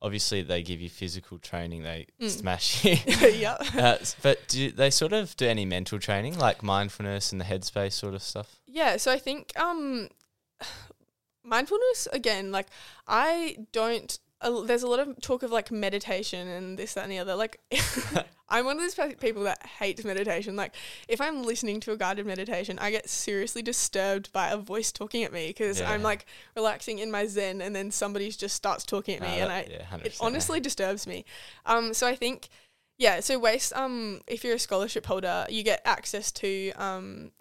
Obviously, 0.00 0.42
they 0.42 0.62
give 0.62 0.80
you 0.80 0.88
physical 0.88 1.38
training. 1.38 1.82
They 1.82 2.06
Mm. 2.20 2.30
smash 2.30 2.84
you. 2.84 2.96
yeah. 3.30 3.56
uh, 3.76 3.98
but 4.22 4.46
do 4.46 4.70
they 4.70 4.90
sort 4.90 5.12
of 5.12 5.36
do 5.36 5.46
any 5.48 5.64
mental 5.64 5.98
training, 5.98 6.38
like 6.38 6.62
mindfulness 6.62 7.32
and 7.32 7.40
the 7.40 7.44
headspace 7.44 7.94
sort 7.94 8.14
of 8.14 8.22
stuff? 8.22 8.60
Yeah, 8.66 8.96
so 8.96 9.10
I 9.10 9.18
think 9.18 9.52
um 9.58 10.08
mindfulness 11.44 12.08
again, 12.12 12.52
like 12.52 12.66
I 13.06 13.56
don't 13.72 14.18
uh, 14.40 14.62
there's 14.62 14.82
a 14.82 14.88
lot 14.88 15.00
of 15.00 15.20
talk 15.20 15.42
of 15.42 15.50
like 15.50 15.70
meditation 15.70 16.46
and 16.46 16.78
this 16.78 16.94
that 16.94 17.04
and 17.04 17.12
the 17.12 17.18
other. 17.18 17.34
Like 17.34 17.60
I'm 18.48 18.64
one 18.64 18.78
of 18.80 18.96
those 18.96 19.14
people 19.16 19.42
that 19.44 19.64
hates 19.66 20.04
meditation. 20.04 20.56
Like 20.56 20.74
if 21.08 21.20
I'm 21.20 21.42
listening 21.42 21.80
to 21.80 21.92
a 21.92 21.96
guided 21.96 22.26
meditation, 22.26 22.78
I 22.78 22.90
get 22.90 23.08
seriously 23.08 23.62
disturbed 23.62 24.32
by 24.32 24.48
a 24.48 24.56
voice 24.56 24.92
talking 24.92 25.24
at 25.24 25.32
me 25.32 25.48
because 25.48 25.80
I'm 25.82 26.02
like 26.02 26.26
relaxing 26.56 26.98
in 26.98 27.10
my 27.10 27.26
zen 27.26 27.60
and 27.60 27.74
then 27.74 27.90
somebody 27.90 28.30
just 28.30 28.56
starts 28.56 28.84
talking 28.84 29.16
at 29.16 29.20
me 29.20 29.40
Uh, 29.40 29.44
and 29.44 29.52
I 29.52 29.66
yeah, 29.70 29.96
it 30.04 30.16
honestly 30.20 30.60
disturbs 30.60 31.06
me. 31.06 31.24
Um, 31.66 31.92
so 31.92 32.06
I 32.06 32.14
think, 32.14 32.48
yeah. 32.96 33.20
So 33.20 33.38
WAIS. 33.38 33.72
Um, 33.74 34.20
if 34.26 34.44
you're 34.44 34.54
a 34.54 34.58
scholarship 34.58 35.06
holder, 35.06 35.46
you 35.48 35.62
get 35.62 35.82
access 35.84 36.32
to 36.32 36.72
um, 36.72 37.32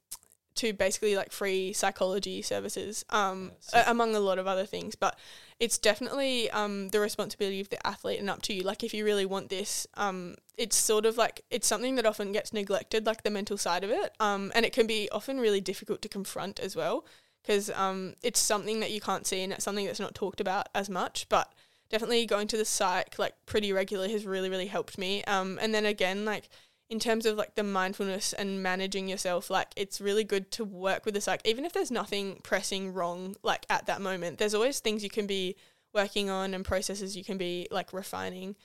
to 0.58 0.74
basically 0.74 1.16
like 1.16 1.32
free 1.32 1.74
psychology 1.74 2.42
services. 2.42 3.06
Um, 3.10 3.52
Yeah, 3.74 3.90
among 3.90 4.16
a 4.16 4.20
lot 4.20 4.40
of 4.40 4.48
other 4.48 4.66
things, 4.66 4.96
but 4.96 5.18
it's 5.60 5.78
definitely 5.78 6.50
um 6.52 6.90
the 6.90 7.00
responsibility 7.00 7.60
of 7.60 7.70
the 7.70 7.86
athlete 7.86 8.20
and 8.20 8.30
up 8.30 8.42
to 8.44 8.54
you. 8.54 8.64
Like 8.64 8.84
if 8.84 8.94
you 8.94 9.04
really 9.06 9.26
want 9.26 9.50
this, 9.50 9.88
um, 9.96 10.36
it's 10.58 10.76
sort 10.76 11.06
of 11.06 11.18
like 11.18 11.42
it's 11.50 11.68
something 11.68 11.96
that 11.96 12.06
often 12.06 12.32
gets 12.32 12.54
neglected, 12.54 13.06
like 13.06 13.24
the 13.24 13.30
mental 13.32 13.58
side 13.58 13.84
of 13.84 13.90
it. 13.90 14.14
Um, 14.20 14.52
and 14.56 14.66
it 14.66 14.74
can 14.74 14.88
be 14.88 15.10
often 15.12 15.40
really 15.40 15.62
difficult 15.62 16.02
to 16.04 16.10
confront 16.10 16.60
as 16.60 16.76
well 16.76 17.06
because 17.42 17.70
um, 17.72 18.16
it's 18.24 18.40
something 18.40 18.82
that 18.82 18.92
you 18.92 19.00
can't 19.00 19.26
see 19.26 19.42
and 19.42 19.54
it's 19.54 19.64
something 19.64 19.86
that's 19.86 20.00
not 20.00 20.14
talked 20.14 20.42
about 20.42 20.68
as 20.76 20.90
much. 20.90 21.28
But 21.30 21.52
definitely 21.90 22.26
going 22.26 22.48
to 22.50 22.58
the 22.58 22.66
psych 22.66 23.18
like 23.18 23.34
pretty 23.46 23.72
regularly 23.72 24.12
has 24.12 24.26
really 24.26 24.50
really 24.50 24.68
helped 24.68 24.98
me. 24.98 25.24
Um, 25.24 25.58
and 25.62 25.74
then 25.74 25.86
again 25.86 26.26
like 26.26 26.50
in 26.90 27.00
terms 27.00 27.26
of 27.26 27.36
like 27.36 27.56
the 27.56 27.64
mindfulness 27.64 28.34
and 28.34 28.64
managing 28.64 29.08
yourself, 29.08 29.50
like 29.50 29.68
it's 29.76 30.00
really 30.00 30.24
good 30.24 30.52
to 30.52 30.64
work 30.64 31.06
with 31.06 31.14
the 31.14 31.22
psych, 31.22 31.42
even 31.46 31.66
if 31.66 31.74
there's 31.74 31.92
nothing 31.92 32.40
pressing 32.44 32.94
wrong 32.94 33.36
like 33.44 33.66
at 33.70 33.86
that 33.88 34.02
moment. 34.02 34.38
There's 34.38 34.54
always 34.54 34.80
things 34.80 35.04
you 35.04 35.10
can 35.10 35.28
be 35.28 35.56
working 35.94 36.30
on 36.30 36.54
and 36.54 36.64
processes 36.64 37.18
you 37.18 37.24
can 37.24 37.38
be 37.38 37.68
like 37.72 37.92
refining. 37.92 38.56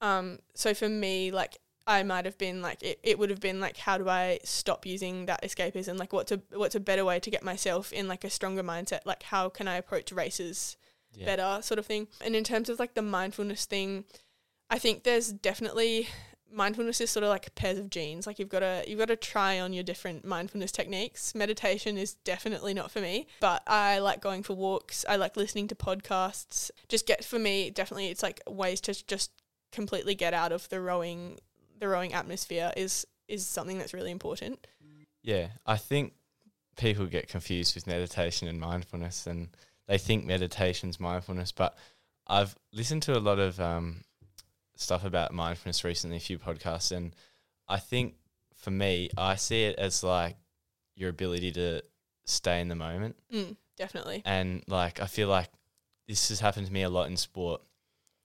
Um, 0.00 0.38
so 0.54 0.74
for 0.74 0.88
me, 0.88 1.30
like 1.30 1.56
I 1.86 2.02
might 2.02 2.24
have 2.26 2.36
been 2.36 2.60
like 2.60 2.82
it, 2.82 3.00
it 3.02 3.18
would 3.18 3.30
have 3.30 3.40
been 3.40 3.60
like 3.60 3.76
how 3.78 3.96
do 3.96 4.08
I 4.08 4.38
stop 4.44 4.84
using 4.84 5.26
that 5.26 5.42
escapism? 5.42 5.98
Like 5.98 6.12
what's 6.12 6.32
a 6.32 6.40
what's 6.52 6.74
a 6.74 6.80
better 6.80 7.04
way 7.04 7.18
to 7.20 7.30
get 7.30 7.42
myself 7.42 7.92
in 7.92 8.08
like 8.08 8.24
a 8.24 8.30
stronger 8.30 8.62
mindset? 8.62 9.00
Like 9.06 9.22
how 9.22 9.48
can 9.48 9.66
I 9.68 9.76
approach 9.76 10.12
races 10.12 10.76
Yeah. 11.14 11.24
better 11.24 11.62
sort 11.62 11.78
of 11.78 11.86
thing. 11.86 12.08
And 12.20 12.36
in 12.36 12.44
terms 12.44 12.68
of 12.68 12.78
like 12.78 12.94
the 12.94 13.02
mindfulness 13.02 13.64
thing, 13.64 14.04
I 14.68 14.78
think 14.78 15.02
there's 15.02 15.32
definitely 15.32 16.08
mindfulness 16.52 17.00
is 17.00 17.10
sort 17.10 17.24
of 17.24 17.30
like 17.30 17.54
pairs 17.54 17.78
of 17.78 17.90
jeans. 17.90 18.26
Like 18.26 18.38
you've 18.38 18.48
got 18.48 18.60
to 18.60 18.84
you've 18.86 18.98
got 18.98 19.08
to 19.08 19.16
try 19.16 19.60
on 19.60 19.72
your 19.72 19.84
different 19.84 20.24
mindfulness 20.24 20.72
techniques. 20.72 21.34
Meditation 21.34 21.96
is 21.96 22.14
definitely 22.14 22.74
not 22.74 22.90
for 22.90 23.00
me, 23.00 23.26
but 23.40 23.62
I 23.66 23.98
like 23.98 24.20
going 24.20 24.42
for 24.42 24.54
walks. 24.54 25.04
I 25.08 25.16
like 25.16 25.36
listening 25.36 25.68
to 25.68 25.74
podcasts. 25.74 26.70
Just 26.88 27.06
get 27.06 27.24
for 27.24 27.38
me 27.38 27.70
definitely 27.70 28.08
it's 28.08 28.22
like 28.22 28.40
ways 28.48 28.80
to 28.82 29.06
just 29.06 29.30
completely 29.72 30.14
get 30.14 30.34
out 30.34 30.52
of 30.52 30.68
the 30.68 30.80
rowing 30.80 31.38
the 31.78 31.88
rowing 31.88 32.12
atmosphere 32.12 32.72
is 32.76 33.06
is 33.28 33.46
something 33.46 33.78
that's 33.78 33.94
really 33.94 34.10
important. 34.10 34.66
Yeah, 35.22 35.48
I 35.66 35.76
think 35.76 36.14
people 36.76 37.06
get 37.06 37.28
confused 37.28 37.74
with 37.74 37.86
meditation 37.86 38.48
and 38.48 38.58
mindfulness, 38.58 39.26
and 39.26 39.48
they 39.86 39.98
think 39.98 40.24
meditation's 40.24 40.98
mindfulness. 40.98 41.52
But 41.52 41.76
I've 42.26 42.56
listened 42.72 43.02
to 43.04 43.16
a 43.16 43.20
lot 43.20 43.38
of 43.38 43.60
um, 43.60 44.02
stuff 44.80 45.04
about 45.04 45.32
mindfulness 45.32 45.84
recently, 45.84 46.16
a 46.16 46.20
few 46.20 46.38
podcasts, 46.38 46.90
and 46.94 47.14
I 47.68 47.78
think 47.78 48.14
for 48.56 48.70
me, 48.70 49.10
I 49.16 49.36
see 49.36 49.64
it 49.64 49.78
as 49.78 50.02
like 50.02 50.36
your 50.96 51.10
ability 51.10 51.52
to 51.52 51.82
stay 52.24 52.60
in 52.60 52.68
the 52.68 52.74
moment. 52.74 53.16
Mm, 53.32 53.56
definitely. 53.76 54.22
And 54.24 54.62
like, 54.66 55.00
I 55.00 55.06
feel 55.06 55.28
like 55.28 55.48
this 56.08 56.28
has 56.30 56.40
happened 56.40 56.66
to 56.66 56.72
me 56.72 56.82
a 56.82 56.88
lot 56.90 57.08
in 57.08 57.16
sport 57.16 57.62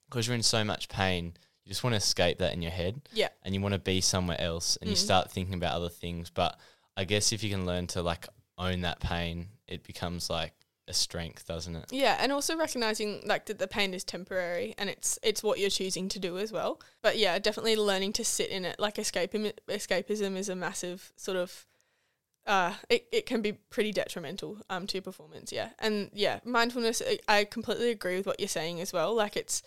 because 0.10 0.28
you're 0.28 0.36
in 0.36 0.44
so 0.44 0.64
much 0.64 0.90
pain. 0.90 1.34
You 1.64 1.70
just 1.70 1.84
want 1.84 1.94
to 1.94 1.98
escape 1.98 2.40
that 2.40 2.54
in 2.54 2.62
your 2.62 2.72
head 2.72 3.02
Yeah. 3.14 3.30
and 3.44 3.54
you 3.56 3.62
want 3.62 3.74
to 3.74 3.80
be 3.80 4.02
somewhere 4.02 4.40
else 4.40 4.78
and 4.78 4.90
you 4.90 4.96
Mm. 4.96 5.00
start 5.00 5.32
thinking 5.32 5.56
about 5.56 5.74
other 5.74 5.90
things. 5.90 6.30
But 6.30 6.60
I 6.98 7.06
guess 7.06 7.32
if 7.32 7.44
you 7.44 7.50
can 7.50 7.66
learn 7.66 7.88
to 7.88 8.02
like 8.02 8.28
own 8.58 8.82
that 8.82 9.00
pain, 9.00 9.50
it 9.68 9.84
becomes 9.84 10.30
like 10.30 10.54
a 10.88 10.94
strength, 10.94 11.48
doesn't 11.48 11.76
it? 11.76 11.86
Yeah, 11.92 12.18
and 12.20 12.32
also 12.32 12.56
recognizing 12.56 13.22
like 13.26 13.46
that 13.48 13.60
the 13.60 13.68
pain 13.68 13.94
is 13.94 14.04
temporary 14.04 14.76
and 14.78 14.90
it's 14.90 15.18
it's 15.24 15.42
what 15.42 15.60
you're 15.60 15.70
choosing 15.70 16.08
to 16.10 16.20
do 16.20 16.38
as 16.38 16.52
well. 16.52 16.80
But 17.02 17.18
yeah, 17.18 17.38
definitely 17.40 17.76
learning 17.76 18.14
to 18.14 18.26
sit 18.26 18.50
in 18.50 18.66
it. 18.66 18.80
Like 18.80 18.96
escapism, 18.96 19.54
escapism 19.68 20.36
is 20.38 20.50
a 20.50 20.56
massive 20.56 21.12
sort 21.16 21.38
of. 21.38 21.66
Uh, 22.48 22.76
it, 22.90 23.08
it 23.12 23.26
can 23.26 23.42
be 23.42 23.54
pretty 23.54 23.92
detrimental 23.92 24.60
um 24.70 24.86
to 24.86 24.98
your 24.98 25.02
performance, 25.02 25.52
yeah, 25.52 25.70
and 25.80 26.12
yeah, 26.14 26.40
mindfulness. 26.44 27.02
I, 27.28 27.44
completely 27.44 27.90
agree 27.90 28.18
with 28.18 28.28
what 28.28 28.40
you're 28.40 28.48
saying 28.48 28.82
as 28.82 28.94
well. 28.94 29.16
Like 29.16 29.36
it's, 29.36 29.64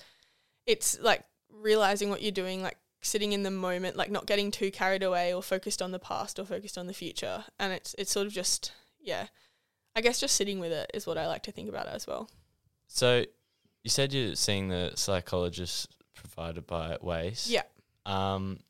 it's 0.65 0.97
like 1.01 1.25
realizing 1.53 2.09
what 2.09 2.23
you're 2.23 2.31
doing, 2.31 2.63
like 2.63 2.77
sitting 3.01 3.33
in 3.33 3.43
the 3.43 3.51
moment, 3.51 3.97
like 3.97 4.13
not 4.13 4.27
getting 4.27 4.53
too 4.53 4.71
carried 4.71 5.03
away 5.03 5.35
or 5.35 5.43
focused 5.43 5.83
on 5.83 5.91
the 5.91 5.99
past 5.99 6.39
or 6.39 6.45
focused 6.45 6.79
on 6.79 6.87
the 6.87 6.93
future, 6.93 7.47
and 7.59 7.73
it's 7.73 7.97
it's 7.99 8.13
sort 8.13 8.29
of 8.29 8.33
just 8.33 8.71
yeah, 9.01 9.27
I 9.97 10.01
guess 10.01 10.21
just 10.21 10.37
sitting 10.37 10.61
with 10.61 10.73
it 10.73 10.91
is 10.95 11.07
what 11.07 11.19
I 11.19 11.27
like 11.27 11.43
to 11.45 11.53
think 11.53 11.69
about 11.69 11.89
as 11.89 12.07
well. 12.07 12.31
So 12.87 13.25
you 13.83 13.91
said 13.91 14.13
you're 14.13 14.35
seeing 14.35 14.69
the 14.69 14.93
psychologist 14.95 15.89
provided 16.15 16.67
by 16.67 16.97
WAIS. 17.01 17.49
Yeah. 17.49 17.63
Um, 18.07 18.61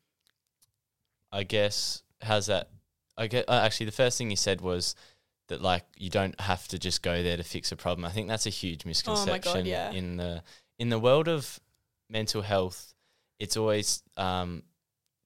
I 1.31 1.43
guess 1.43 2.03
how's 2.21 2.47
that 2.47 2.69
I 3.19 3.27
get 3.27 3.49
uh, 3.49 3.61
actually 3.63 3.87
the 3.87 3.91
first 3.91 4.17
thing 4.17 4.29
you 4.29 4.37
said 4.37 4.61
was 4.61 4.95
that 5.49 5.61
like 5.61 5.83
you 5.97 6.09
don't 6.09 6.39
have 6.39 6.67
to 6.69 6.79
just 6.79 7.03
go 7.03 7.21
there 7.21 7.37
to 7.37 7.43
fix 7.43 7.71
a 7.71 7.75
problem. 7.75 8.05
I 8.05 8.09
think 8.09 8.27
that's 8.27 8.45
a 8.45 8.51
huge 8.51 8.85
misconception 8.85 9.65
yeah. 9.65 9.91
in 9.91 10.17
the 10.17 10.41
in 10.77 10.89
the 10.89 10.99
world 10.99 11.27
of 11.27 11.59
mental 12.09 12.41
health. 12.41 12.93
It's 13.39 13.57
always 13.57 14.03
um, 14.17 14.63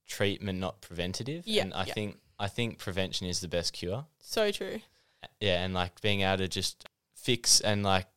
treatment, 0.08 0.60
not 0.60 0.82
preventative. 0.82 1.44
Yeah, 1.46 1.64
and 1.64 1.74
I 1.74 1.86
yeah. 1.86 1.94
think 1.94 2.18
I 2.39 2.48
think 2.48 2.80
prevention 2.80 3.28
is 3.28 3.41
the 3.41 3.48
best 3.48 3.74
cure. 3.74 4.06
So 4.20 4.52
true. 4.52 4.80
Yeah, 5.39 5.63
and 5.63 5.74
like 5.74 6.01
being 6.01 6.21
able 6.21 6.38
to 6.38 6.47
just 6.47 6.88
fix 7.15 7.59
and 7.61 7.84
like 7.84 8.07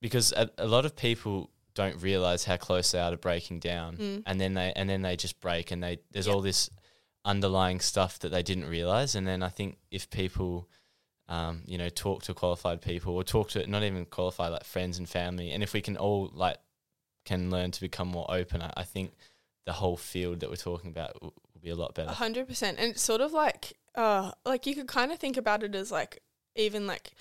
because 0.00 0.32
a, 0.32 0.48
a 0.58 0.66
lot 0.66 0.84
of 0.84 0.94
people 0.96 1.50
don't 1.74 2.00
realize 2.02 2.44
how 2.44 2.56
close 2.56 2.90
they 2.92 2.98
are 3.00 3.10
to 3.10 3.16
breaking 3.16 3.60
down, 3.60 3.96
Mm. 3.96 4.22
and 4.26 4.40
then 4.40 4.54
they 4.54 4.72
and 4.74 4.88
then 4.88 5.02
they 5.02 5.16
just 5.16 5.40
break, 5.40 5.70
and 5.70 5.82
they 5.82 5.98
there's 6.10 6.26
Yeah. 6.26 6.34
all 6.34 6.40
this 6.42 6.70
underlying 7.24 7.80
stuff 7.80 8.18
that 8.20 8.30
they 8.30 8.42
didn't 8.42 8.68
realize, 8.68 9.14
and 9.14 9.26
then 9.26 9.42
I 9.42 9.48
think 9.48 9.78
if 9.90 10.08
people, 10.10 10.68
um, 11.28 11.62
you 11.66 11.76
know, 11.76 11.88
talk 11.88 12.22
to 12.24 12.34
qualified 12.34 12.80
people 12.80 13.14
or 13.14 13.22
talk 13.24 13.50
to 13.50 13.66
not 13.66 13.82
even 13.82 14.06
qualified 14.06 14.52
like 14.52 14.64
friends 14.64 14.98
and 14.98 15.08
family, 15.08 15.50
and 15.52 15.62
if 15.62 15.72
we 15.72 15.80
can 15.82 15.96
all 15.96 16.30
like 16.32 16.56
can 17.24 17.50
learn 17.50 17.70
to 17.72 17.80
become 17.80 18.08
more 18.08 18.26
open, 18.30 18.62
I, 18.62 18.72
I 18.78 18.84
think 18.84 19.12
the 19.66 19.72
whole 19.74 19.96
field 19.98 20.40
that 20.40 20.48
we're 20.48 20.56
talking 20.56 20.90
about 20.90 21.20
will, 21.20 21.34
will 21.52 21.60
be 21.60 21.68
a 21.70 21.74
lot 21.76 21.90
A 21.90 21.92
better. 21.92 22.10
hundred 22.12 22.48
percent. 22.48 22.78
And 22.78 22.92
it's 22.92 23.02
sort 23.02 23.20
of 23.20 23.32
like 23.32 23.76
uh 23.94 24.32
like 24.46 24.64
you 24.66 24.74
could 24.74 24.86
kind 24.88 25.12
of 25.12 25.18
think 25.18 25.36
about 25.36 25.62
it 25.62 25.74
as 25.74 25.92
like 25.92 26.22
even 26.58 26.86
like 26.86 27.12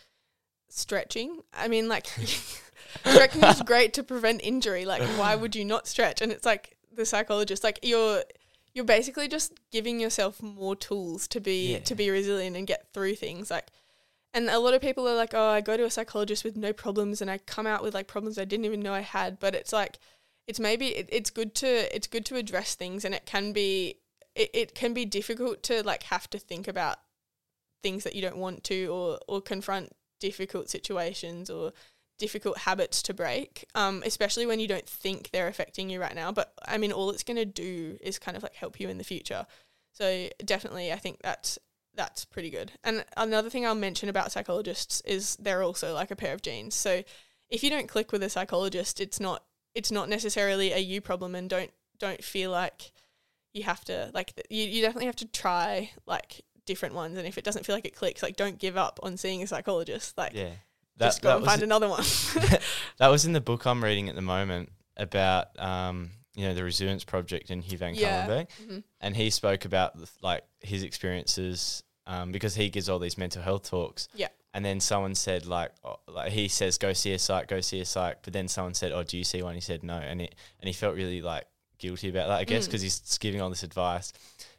stretching. 0.69 1.39
I 1.53 1.67
mean 1.67 1.87
like 1.87 2.07
stretching 3.05 3.43
is 3.43 3.61
great 3.65 3.93
to 3.93 4.03
prevent 4.03 4.41
injury. 4.43 4.85
Like 4.85 5.01
why 5.17 5.35
would 5.35 5.55
you 5.55 5.65
not 5.65 5.87
stretch? 5.87 6.21
And 6.21 6.31
it's 6.31 6.45
like 6.45 6.77
the 6.91 7.05
psychologist, 7.05 7.63
like 7.63 7.79
you're 7.81 8.23
you're 8.73 8.85
basically 8.85 9.27
just 9.27 9.53
giving 9.71 9.99
yourself 9.99 10.41
more 10.41 10.75
tools 10.75 11.27
to 11.29 11.39
be 11.39 11.73
Yeah. 11.73 11.79
to 11.79 11.95
be 11.95 12.09
resilient 12.09 12.55
and 12.55 12.67
get 12.67 12.87
through 12.93 13.15
things. 13.15 13.49
Like 13.49 13.67
and 14.33 14.49
a 14.49 14.59
lot 14.59 14.73
of 14.73 14.81
people 14.81 15.07
are 15.07 15.15
like, 15.15 15.33
Oh, 15.33 15.49
I 15.49 15.61
go 15.61 15.77
to 15.77 15.85
a 15.85 15.89
psychologist 15.91 16.43
with 16.43 16.57
no 16.57 16.73
problems 16.73 17.21
and 17.21 17.31
I 17.31 17.37
come 17.39 17.65
out 17.65 17.81
with 17.83 17.93
like 17.93 18.07
problems 18.07 18.37
I 18.37 18.45
didn't 18.45 18.65
even 18.65 18.81
know 18.81 18.93
I 18.93 19.01
had. 19.01 19.39
But 19.39 19.55
it's 19.55 19.73
like 19.73 19.99
it's 20.47 20.59
maybe 20.59 20.87
it, 20.89 21.09
it's 21.11 21.29
good 21.29 21.55
to 21.55 21.95
it's 21.95 22.07
good 22.07 22.25
to 22.25 22.35
address 22.35 22.75
things 22.75 23.03
and 23.05 23.13
it 23.15 23.25
can 23.25 23.51
be 23.53 23.97
it, 24.35 24.49
it 24.53 24.75
can 24.75 24.93
be 24.93 25.05
difficult 25.05 25.63
to 25.63 25.81
like 25.83 26.03
have 26.03 26.29
to 26.29 26.37
think 26.39 26.67
about 26.67 26.97
things 27.83 28.03
that 28.03 28.15
you 28.15 28.21
don't 28.21 28.37
want 28.37 28.63
to 28.65 28.87
or 28.87 29.19
or 29.27 29.41
confront 29.41 29.91
difficult 30.19 30.69
situations 30.69 31.49
or 31.49 31.73
difficult 32.17 32.57
habits 32.59 33.03
to 33.03 33.13
break 33.13 33.65
um 33.75 34.01
especially 34.03 34.47
when 34.47 34.59
you 34.59 34.67
don't 34.67 34.89
think 34.89 35.29
they're 35.29 35.47
affecting 35.47 35.89
you 35.89 36.01
right 36.01 36.15
now. 36.15 36.31
But 36.31 36.53
i 36.65 36.77
mean 36.77 36.91
all 36.91 37.09
it's 37.11 37.23
going 37.23 37.37
to 37.37 37.45
do 37.45 37.97
is 38.01 38.19
kind 38.19 38.35
of 38.35 38.43
like 38.43 38.55
help 38.55 38.79
you 38.79 38.89
in 38.89 38.97
the 38.97 39.03
future. 39.03 39.45
So 39.93 40.29
definitely 40.43 40.91
i 40.91 40.97
think 40.97 41.19
that's 41.21 41.59
that's 41.93 42.25
pretty 42.25 42.51
good. 42.51 42.71
And 42.83 43.05
another 43.15 43.49
thing 43.49 43.65
i'll 43.65 43.75
mention 43.75 44.09
about 44.09 44.31
psychologists 44.31 45.01
is 45.01 45.35
they're 45.37 45.63
also 45.63 45.93
like 45.93 46.11
a 46.11 46.15
pair 46.15 46.33
of 46.33 46.41
jeans. 46.41 46.75
So 46.75 47.03
if 47.49 47.63
you 47.63 47.69
don't 47.69 47.87
click 47.87 48.11
with 48.11 48.23
a 48.23 48.29
psychologist 48.29 48.99
it's 48.99 49.19
not 49.19 49.43
it's 49.75 49.91
not 49.91 50.09
necessarily 50.09 50.71
a 50.71 50.79
you 50.79 51.01
problem 51.01 51.35
and 51.35 51.49
don't 51.49 51.71
don't 51.99 52.23
feel 52.23 52.51
like 52.51 52.91
you 53.53 53.63
have 53.63 53.83
to 53.85 54.11
like 54.13 54.33
you, 54.49 54.63
you 54.63 54.81
definitely 54.81 55.05
have 55.05 55.15
to 55.17 55.27
try 55.27 55.91
like 56.05 56.41
different 56.67 56.93
ones 56.93 57.17
and 57.17 57.25
if 57.27 57.37
it 57.39 57.43
doesn't 57.43 57.65
feel 57.65 57.73
like 57.75 57.85
it 57.85 57.95
clicks 57.95 58.21
like 58.21 58.35
don't 58.35 58.59
give 58.59 58.77
up 58.77 58.99
on 59.01 59.17
seeing 59.17 59.41
a 59.41 59.47
psychologist 59.47 60.15
like 60.17 60.33
Yeah, 60.35 60.51
just 60.99 61.21
go 61.23 61.37
and 61.37 61.45
find 61.45 61.63
another 61.63 61.89
one 61.89 62.03
that 62.99 63.07
was 63.07 63.25
in 63.25 63.33
the 63.33 63.41
book 63.41 63.65
I'm 63.65 63.83
reading 63.83 64.09
at 64.09 64.15
the 64.15 64.21
moment 64.21 64.69
about 64.95 65.57
um, 65.59 66.11
you 66.35 66.47
know 66.47 66.53
the 66.53 66.63
Resilience 66.63 67.03
Project 67.03 67.49
and 67.49 67.63
Hugh 67.63 67.77
Van 67.79 67.95
Yeah. 67.95 68.25
Cuylenburg, 68.25 68.47
Mhm. 68.61 68.83
and 69.01 69.15
he 69.15 69.29
spoke 69.31 69.65
about 69.65 69.95
like 70.21 70.43
his 70.59 70.83
experiences 70.83 71.81
um, 72.05 72.31
because 72.31 72.53
he 72.55 72.69
gives 72.69 72.87
all 72.89 72.99
these 72.99 73.17
mental 73.17 73.41
health 73.41 73.69
talks. 73.69 74.07
Yeah. 74.13 74.27
And 74.53 74.63
then 74.65 74.79
someone 74.79 75.13
said 75.13 75.45
like, 75.45 75.71
oh, 75.83 75.97
like 76.07 76.31
he 76.31 76.47
says 76.47 76.77
go 76.77 76.93
see 76.93 77.13
a 77.13 77.19
psych, 77.19 77.47
go 77.47 77.59
see 77.61 77.79
a 77.81 77.85
psych, 77.85 78.19
but 78.23 78.33
then 78.33 78.47
someone 78.47 78.73
said, 78.73 78.91
oh, 78.91 79.03
do 79.03 79.17
you 79.17 79.23
see 79.23 79.41
one? 79.43 79.55
He 79.55 79.61
said 79.61 79.83
no, 79.83 79.97
and 79.97 80.21
it 80.21 80.35
and 80.59 80.67
he 80.67 80.73
felt 80.73 80.95
really 80.95 81.21
like 81.21 81.45
guilty 81.79 82.09
about 82.09 82.27
that, 82.29 82.39
I 82.39 82.43
guess, 82.43 82.63
Mm. 82.63 82.67
because 82.69 82.81
he's 82.81 83.17
giving 83.19 83.41
all 83.41 83.49
this 83.49 83.63
advice. 83.63 84.13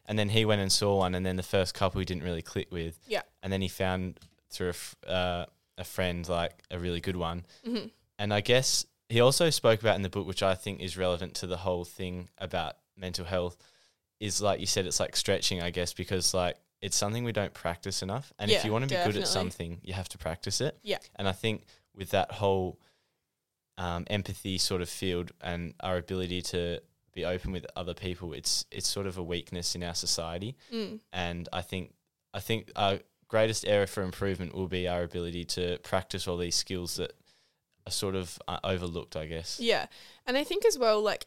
And 0.08 0.18
then 0.18 0.30
he 0.30 0.44
went 0.44 0.60
and 0.60 0.72
saw 0.72 0.96
one, 0.98 1.14
and 1.14 1.24
then 1.24 1.36
the 1.36 1.42
first 1.44 1.74
couple 1.74 2.00
he 2.00 2.04
didn't 2.04 2.24
really 2.24 2.42
click 2.42 2.72
with. 2.72 2.98
Yeah. 3.06 3.22
And 3.42 3.52
then 3.52 3.60
he 3.60 3.68
found 3.68 4.18
through 4.50 4.68
a, 4.68 4.70
f- 4.70 4.96
uh, 5.06 5.44
a 5.76 5.84
friend 5.84 6.26
like 6.28 6.62
a 6.70 6.78
really 6.78 7.00
good 7.00 7.16
one. 7.16 7.44
Mhm. 7.66 7.90
And 8.18 8.32
I 8.34 8.40
guess 8.40 8.86
he 9.10 9.20
also 9.20 9.50
spoke 9.50 9.80
about 9.80 9.96
in 9.96 10.02
the 10.02 10.08
book, 10.08 10.26
which 10.26 10.42
I 10.42 10.54
think 10.54 10.80
is 10.80 10.96
relevant 10.96 11.34
to 11.36 11.46
the 11.46 11.58
whole 11.58 11.84
thing 11.84 12.30
about 12.38 12.76
mental 12.96 13.26
health, 13.26 13.56
is 14.18 14.40
like 14.40 14.58
you 14.60 14.66
said, 14.66 14.86
it's 14.86 14.98
like 14.98 15.14
stretching, 15.14 15.62
I 15.62 15.70
guess, 15.70 15.92
because 15.92 16.32
like 16.34 16.56
it's 16.80 16.96
something 16.96 17.22
we 17.22 17.32
don't 17.32 17.52
practice 17.54 18.02
enough. 18.02 18.32
And 18.38 18.50
if 18.50 18.64
you 18.64 18.72
want 18.72 18.88
to 18.88 18.96
be 18.96 19.02
good 19.04 19.16
at 19.20 19.28
something, 19.28 19.80
you 19.82 19.92
have 19.92 20.08
to 20.10 20.18
practice 20.18 20.60
it. 20.60 20.78
Yeah. 20.82 20.98
And 21.16 21.28
I 21.28 21.32
think 21.32 21.64
with 21.94 22.10
that 22.10 22.32
whole 22.32 22.78
um, 23.76 24.04
empathy 24.08 24.58
sort 24.58 24.80
of 24.82 24.88
field 24.88 25.32
and 25.40 25.74
our 25.80 25.96
ability 25.98 26.42
to 26.42 26.80
be 27.18 27.24
open 27.24 27.52
with 27.52 27.66
other 27.76 27.94
people, 27.94 28.32
it's 28.32 28.64
it's 28.70 28.88
sort 28.88 29.06
of 29.06 29.18
a 29.18 29.22
weakness 29.22 29.74
in 29.74 29.82
our 29.82 29.94
society. 29.94 30.56
Mm. 30.72 31.00
And 31.12 31.48
I 31.52 31.62
think 31.62 31.94
I 32.32 32.40
think 32.40 32.70
our 32.76 33.00
greatest 33.28 33.66
area 33.66 33.86
for 33.86 34.02
improvement 34.02 34.54
will 34.54 34.68
be 34.68 34.88
our 34.88 35.02
ability 35.02 35.44
to 35.44 35.78
practice 35.82 36.26
all 36.26 36.36
these 36.36 36.54
skills 36.54 36.96
that 36.96 37.12
are 37.86 37.92
sort 37.92 38.14
of 38.14 38.38
uh, 38.48 38.58
overlooked, 38.64 39.16
I 39.16 39.26
guess. 39.26 39.58
Yeah, 39.60 39.86
and 40.26 40.36
I 40.36 40.44
think 40.44 40.64
as 40.64 40.78
well, 40.78 41.02
like, 41.02 41.26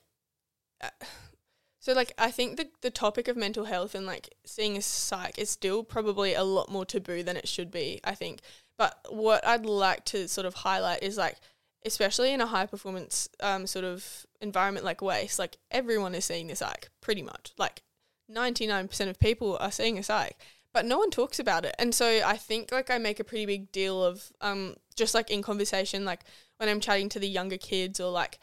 uh, 0.82 0.90
so 1.80 1.94
like 1.94 2.14
I 2.18 2.32
think 2.32 2.58
the 2.58 2.70
the 2.82 2.92
topic 2.92 3.28
of 3.28 3.36
mental 3.36 3.66
health 3.66 3.96
and 3.96 4.06
like 4.06 4.36
seeing 4.46 4.78
a 4.78 4.82
psych 4.82 5.38
is 5.38 5.50
still 5.50 5.84
probably 5.84 6.34
a 6.34 6.44
lot 6.44 6.70
more 6.70 6.86
taboo 6.86 7.24
than 7.24 7.38
it 7.38 7.48
should 7.48 7.72
be. 7.72 8.00
I 8.04 8.16
think, 8.16 8.40
but 8.78 8.98
what 9.10 9.46
I'd 9.46 9.66
like 9.66 10.06
to 10.06 10.28
sort 10.28 10.46
of 10.48 10.54
highlight 10.54 11.04
is 11.04 11.18
like, 11.18 11.38
especially 11.86 12.32
in 12.34 12.42
a 12.42 12.48
high 12.48 12.66
performance 12.66 13.30
um 13.42 13.68
sort 13.68 13.86
of 13.86 14.26
environment 14.42 14.86
like 14.86 15.02
WAIS, 15.02 15.40
like 15.40 15.58
everyone 15.70 16.16
is 16.16 16.26
seeing 16.26 16.48
the 16.48 16.56
psych 16.56 16.90
pretty 17.02 17.22
much. 17.22 17.54
Like 17.58 17.84
ninety 18.28 18.68
nine 18.68 18.88
percent 18.88 19.10
of 19.10 19.20
people 19.20 19.58
are 19.60 19.72
seeing 19.72 19.98
a 19.98 20.04
psych. 20.04 20.38
But 20.74 20.86
no 20.86 20.98
one 20.98 21.12
talks 21.12 21.40
about 21.40 21.66
it. 21.66 21.76
And 21.78 21.94
so 21.94 22.22
I 22.26 22.38
think 22.38 22.72
like 22.72 22.90
I 22.90 22.98
make 22.98 23.20
a 23.20 23.26
pretty 23.26 23.46
big 23.46 23.72
deal 23.72 24.04
of 24.04 24.32
um 24.42 24.76
just 24.96 25.14
like 25.14 25.30
in 25.30 25.42
conversation, 25.42 26.06
like 26.06 26.22
when 26.58 26.70
I'm 26.70 26.80
chatting 26.80 27.10
to 27.10 27.20
the 27.20 27.28
younger 27.28 27.58
kids 27.58 28.00
or 28.00 28.12
like 28.12 28.40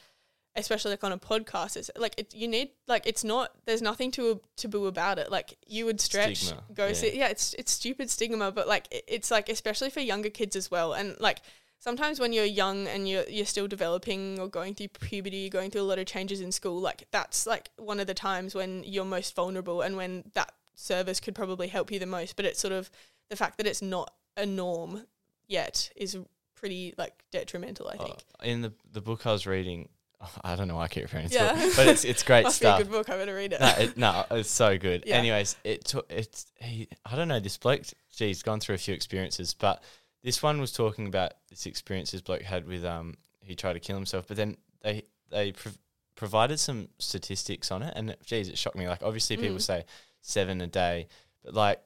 especially 0.57 0.91
like 0.91 1.05
on 1.05 1.13
a 1.13 1.19
podcast 1.19 1.77
it's 1.77 1.91
like 1.97 2.15
it, 2.19 2.35
you 2.35 2.49
need 2.49 2.71
like 2.87 3.07
it's 3.07 3.23
not 3.23 3.53
there's 3.65 3.83
nothing 3.83 4.11
to 4.11 4.41
taboo 4.57 4.87
about 4.87 5.19
it 5.19 5.31
like 5.31 5.57
you 5.67 5.85
would 5.85 6.01
stretch 6.01 6.39
Stigma, 6.39 6.63
go 6.75 6.87
yeah. 6.89 6.93
see 6.93 7.19
yeah 7.19 7.29
it's 7.29 7.55
it's 7.55 7.71
stupid 7.71 8.11
stigma 8.11 8.51
but 8.51 8.67
like 8.67 8.89
it, 8.91 9.05
it's 9.07 9.31
like 9.31 9.49
especially 9.49 9.91
for 9.91 10.01
younger 10.01 10.31
kids 10.31 10.57
as 10.57 10.71
well 10.71 10.95
and 10.95 11.17
like 11.21 11.41
sometimes 11.79 12.19
when 12.21 12.33
you're 12.33 12.45
young 12.45 12.87
and 12.89 13.09
you're 13.09 13.25
you're 13.29 13.47
still 13.47 13.69
developing 13.69 14.39
or 14.39 14.49
going 14.49 14.75
through 14.75 14.89
puberty 14.89 15.49
going 15.49 15.71
through 15.71 15.83
a 15.83 15.91
lot 15.91 15.99
of 15.99 16.07
changes 16.07 16.41
in 16.41 16.51
school 16.53 16.81
like 16.81 17.07
that's 17.11 17.47
like 17.47 17.71
one 17.77 18.01
of 18.01 18.07
the 18.07 18.15
times 18.15 18.55
when 18.55 18.83
you're 18.85 19.05
most 19.05 19.35
vulnerable 19.35 19.81
and 19.83 19.97
when 19.97 20.25
that 20.35 20.53
service 20.75 21.21
could 21.21 21.35
probably 21.35 21.69
help 21.69 21.91
you 21.91 21.99
the 21.99 22.07
most 22.07 22.37
but 22.37 22.45
it's 22.45 22.61
sort 22.61 22.73
of 22.73 22.91
the 23.31 23.37
fact 23.37 23.57
that 23.59 23.67
it's 23.67 23.83
not 23.83 24.13
a 24.37 24.47
norm 24.47 25.05
yet 25.49 25.91
is 25.97 26.17
pretty 26.55 26.95
like 26.99 27.25
detrimental 27.31 27.89
i 27.89 27.95
Uh, 27.97 28.05
think 28.05 28.19
in 28.43 28.63
the 28.63 28.73
the 28.93 29.01
book 29.01 29.27
I 29.27 29.33
was 29.33 29.47
reading, 29.47 29.89
I 30.45 30.57
don't 30.57 30.67
know 30.69 30.75
why 30.77 30.85
I 30.85 30.89
keep 30.89 31.05
referring 31.05 31.29
to 31.29 31.35
Yeah. 31.35 31.53
it, 31.57 31.77
but 31.77 31.87
it's 31.87 32.05
it's 32.05 32.23
great 32.25 32.43
Must 32.49 32.57
stuff. 32.57 32.79
be 32.79 32.83
a 32.83 32.85
good 32.87 32.93
book. 32.93 33.09
I 33.09 33.17
better 33.17 33.35
read 33.35 33.53
it. 33.53 33.61
no, 33.61 33.69
it, 33.79 33.97
no, 33.97 34.25
it's 34.33 34.51
so 34.51 34.77
good. 34.79 35.03
Yeah. 35.07 35.17
Anyways, 35.17 35.55
it 35.65 35.85
took 35.85 36.07
it's 36.11 36.47
he. 36.61 36.89
I 37.07 37.15
don't 37.17 37.29
know 37.29 37.39
this 37.41 37.57
bloke. 37.57 37.83
Geez, 38.17 38.43
gone 38.43 38.59
through 38.59 38.75
a 38.75 38.79
few 38.79 38.95
experiences, 38.95 39.55
but 39.55 39.81
this 40.23 40.43
one 40.43 40.61
was 40.61 40.73
talking 40.73 41.07
about 41.07 41.33
this 41.49 41.67
experience 41.67 42.11
this 42.11 42.21
bloke 42.23 42.43
had 42.43 42.67
with 42.67 42.85
um 42.85 43.15
he 43.41 43.55
tried 43.55 43.75
to 43.75 43.81
kill 43.81 43.97
himself, 43.97 44.27
but 44.29 44.37
then 44.37 44.57
they 44.83 45.05
they 45.31 45.53
prov- 45.53 45.79
provided 46.17 46.59
some 46.59 46.89
statistics 46.99 47.71
on 47.71 47.83
it, 47.83 47.93
and 47.97 48.17
geez, 48.25 48.49
it 48.49 48.59
shocked 48.59 48.77
me. 48.77 48.89
Like 48.89 49.03
obviously 49.03 49.37
people 49.37 49.57
Mm. 49.57 49.63
say 49.63 49.85
seven 50.21 50.61
a 50.61 50.67
day, 50.67 51.07
but 51.45 51.55
like 51.55 51.81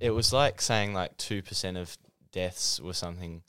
it 0.00 0.10
was 0.10 0.32
like 0.32 0.60
saying 0.60 0.94
like 0.94 1.16
two 1.16 1.42
percent 1.42 1.76
of 1.76 1.96
deaths 2.32 2.78
or 2.80 2.94
something 2.94 3.42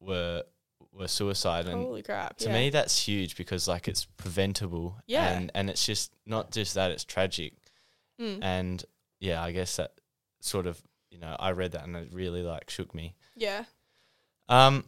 were 0.00 0.44
were 0.92 1.08
suicide, 1.08 1.66
and 1.66 1.82
Holy 1.82 2.02
crap! 2.02 2.38
to 2.38 2.48
yeah. 2.48 2.54
me 2.54 2.70
that's 2.70 3.06
huge 3.06 3.36
because 3.36 3.66
like 3.68 3.86
it's 3.88 4.04
preventable 4.16 4.96
Yeah. 5.06 5.30
and 5.32 5.50
and 5.54 5.68
it's 5.68 5.84
just 5.84 6.12
not 6.24 6.50
just 6.52 6.74
that 6.74 6.90
it's 6.90 7.04
tragic 7.04 7.54
Mm. 8.20 8.38
and 8.42 8.84
yeah 9.20 9.42
i 9.42 9.52
guess 9.52 9.76
that 9.76 9.92
sort 10.40 10.66
of 10.66 10.80
you 11.16 11.22
know 11.22 11.34
i 11.40 11.50
read 11.50 11.72
that 11.72 11.82
and 11.84 11.96
it 11.96 12.08
really 12.12 12.42
like 12.42 12.68
shook 12.68 12.94
me 12.94 13.14
yeah. 13.34 13.64
um 14.50 14.84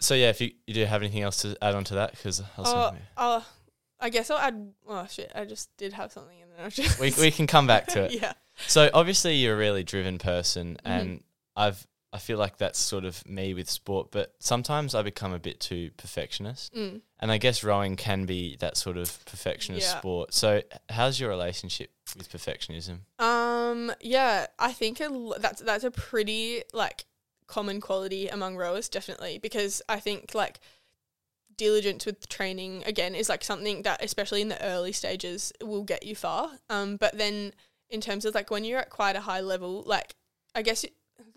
so 0.00 0.14
yeah 0.14 0.28
if 0.28 0.40
you, 0.40 0.50
you 0.66 0.74
do 0.74 0.84
have 0.84 1.00
anything 1.02 1.22
else 1.22 1.42
to 1.42 1.56
add 1.62 1.74
on 1.76 1.84
to 1.84 1.94
that 1.94 2.10
because 2.10 2.42
Oh, 2.58 2.92
oh, 3.16 3.46
I 4.00 4.10
guess 4.10 4.30
I'll 4.30 4.38
add. 4.38 4.72
Oh 4.88 5.06
shit! 5.08 5.32
I 5.34 5.44
just 5.46 5.74
did 5.78 5.94
have 5.94 6.12
something, 6.12 6.36
and 6.42 6.50
then 6.52 6.60
I 6.60 6.64
was 6.64 6.74
just. 6.74 7.00
we, 7.00 7.12
we 7.18 7.30
can 7.30 7.46
come 7.46 7.66
back 7.66 7.86
to 7.88 8.02
it 8.06 8.12
yeah. 8.20 8.32
so 8.66 8.90
obviously 8.92 9.36
you're 9.36 9.54
a 9.54 9.58
really 9.58 9.84
driven 9.84 10.18
person 10.18 10.76
Mm-hmm. 10.84 10.92
and 10.92 11.24
i've 11.54 11.86
I 12.12 12.18
feel 12.18 12.38
like 12.38 12.56
that's 12.56 12.78
sort 12.78 13.04
of 13.04 13.26
me 13.28 13.52
with 13.52 13.68
sport, 13.68 14.08
but 14.10 14.34
sometimes 14.38 14.94
I 14.94 15.02
become 15.02 15.32
a 15.32 15.38
bit 15.38 15.60
too 15.60 15.90
perfectionist. 15.96 16.72
Mm. 16.74 17.02
And 17.18 17.32
I 17.32 17.38
guess 17.38 17.62
rowing 17.64 17.96
can 17.96 18.24
be 18.26 18.56
that 18.60 18.76
sort 18.76 18.96
of 18.96 19.24
perfectionist 19.26 19.86
Yeah. 19.86 19.98
sport. 19.98 20.32
So, 20.32 20.62
how's 20.88 21.18
your 21.20 21.28
relationship 21.28 21.90
with 22.16 22.30
perfectionism? 22.30 23.00
Um, 23.18 23.92
yeah, 24.00 24.46
I 24.58 24.72
think 24.72 25.00
a 25.00 25.04
l- 25.04 25.34
that's 25.38 25.60
that's 25.62 25.84
a 25.84 25.90
pretty 25.90 26.62
like 26.72 27.04
common 27.48 27.80
quality 27.80 28.28
among 28.28 28.56
rowers, 28.56 28.88
definitely, 28.88 29.38
because 29.38 29.82
I 29.88 30.00
think 30.00 30.34
like 30.34 30.60
diligence 31.56 32.04
with 32.04 32.28
training 32.28 32.82
again 32.84 33.14
is 33.14 33.28
like 33.28 33.42
something 33.42 33.82
that 33.82 34.02
especially 34.04 34.42
in 34.42 34.48
the 34.48 34.62
early 34.62 34.92
stages 34.92 35.52
will 35.62 35.82
get 35.84 36.04
you 36.04 36.14
far. 36.14 36.50
Um, 36.68 36.96
but 36.96 37.16
then 37.16 37.52
in 37.88 38.00
terms 38.00 38.24
of 38.24 38.34
like 38.34 38.50
when 38.50 38.64
you're 38.64 38.78
at 38.78 38.90
quite 38.90 39.16
a 39.16 39.20
high 39.20 39.40
level, 39.40 39.82
like 39.86 40.14
I 40.54 40.62
guess 40.62 40.84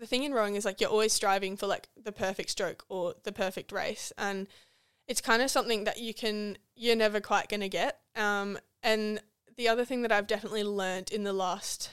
the 0.00 0.06
thing 0.06 0.24
in 0.24 0.32
rowing 0.32 0.56
is 0.56 0.64
like 0.64 0.80
you're 0.80 0.90
always 0.90 1.12
striving 1.12 1.56
for 1.56 1.66
like 1.66 1.88
the 2.02 2.10
perfect 2.12 2.50
stroke 2.50 2.84
or 2.88 3.14
the 3.22 3.32
perfect 3.32 3.70
race, 3.70 4.12
and 4.18 4.48
it's 5.06 5.20
kind 5.20 5.42
of 5.42 5.50
something 5.50 5.84
that 5.84 5.98
you 5.98 6.12
can 6.12 6.58
you're 6.74 6.96
never 6.96 7.20
quite 7.20 7.48
gonna 7.48 7.68
get. 7.68 8.00
Um, 8.16 8.58
and 8.82 9.20
the 9.56 9.68
other 9.68 9.84
thing 9.84 10.02
that 10.02 10.10
I've 10.10 10.26
definitely 10.26 10.64
learned 10.64 11.10
in 11.10 11.22
the 11.22 11.32
last 11.32 11.90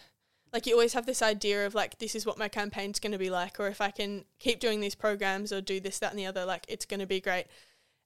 like 0.53 0.65
you 0.65 0.73
always 0.73 0.93
have 0.93 1.05
this 1.05 1.21
idea 1.21 1.65
of 1.65 1.75
like 1.75 1.99
this 1.99 2.15
is 2.15 2.25
what 2.25 2.37
my 2.37 2.47
campaign's 2.47 2.99
going 2.99 3.11
to 3.11 3.17
be 3.17 3.29
like 3.29 3.59
or 3.59 3.67
if 3.67 3.81
I 3.81 3.91
can 3.91 4.25
keep 4.39 4.59
doing 4.59 4.79
these 4.79 4.95
programs 4.95 5.51
or 5.51 5.61
do 5.61 5.79
this 5.79 5.99
that 5.99 6.11
and 6.11 6.19
the 6.19 6.25
other 6.25 6.45
like 6.45 6.65
it's 6.67 6.85
going 6.85 6.99
to 6.99 7.05
be 7.05 7.19
great. 7.19 7.45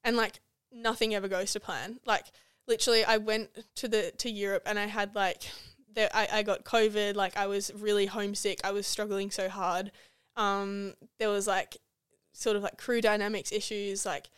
And 0.04 0.18
like 0.18 0.40
nothing 0.72 1.14
ever 1.14 1.28
goes 1.28 1.54
to 1.54 1.60
plan. 1.60 2.00
Like 2.06 2.26
literally 2.68 3.04
I 3.04 3.18
went 3.18 3.50
to 3.76 3.88
the 3.88 4.12
to 4.18 4.30
Europe 4.30 4.64
and 4.66 4.80
I 4.80 4.88
had 4.88 5.16
like 5.16 5.44
there 5.94 6.10
I, 6.14 6.28
I 6.32 6.44
got 6.44 6.64
COVID, 6.64 7.16
like 7.16 7.38
I 7.38 7.48
was 7.48 7.72
really 7.76 8.06
homesick. 8.06 8.60
I 8.64 8.72
was 8.72 8.88
struggling 8.88 9.32
so 9.32 9.50
hard. 9.50 9.92
Um 10.36 10.94
there 11.20 11.30
was 11.30 11.48
like 11.48 11.78
sort 12.34 12.56
of 12.56 12.64
like 12.64 12.78
crew 12.78 13.02
dynamics 13.02 13.52
issues 13.52 14.06
like 14.06 14.30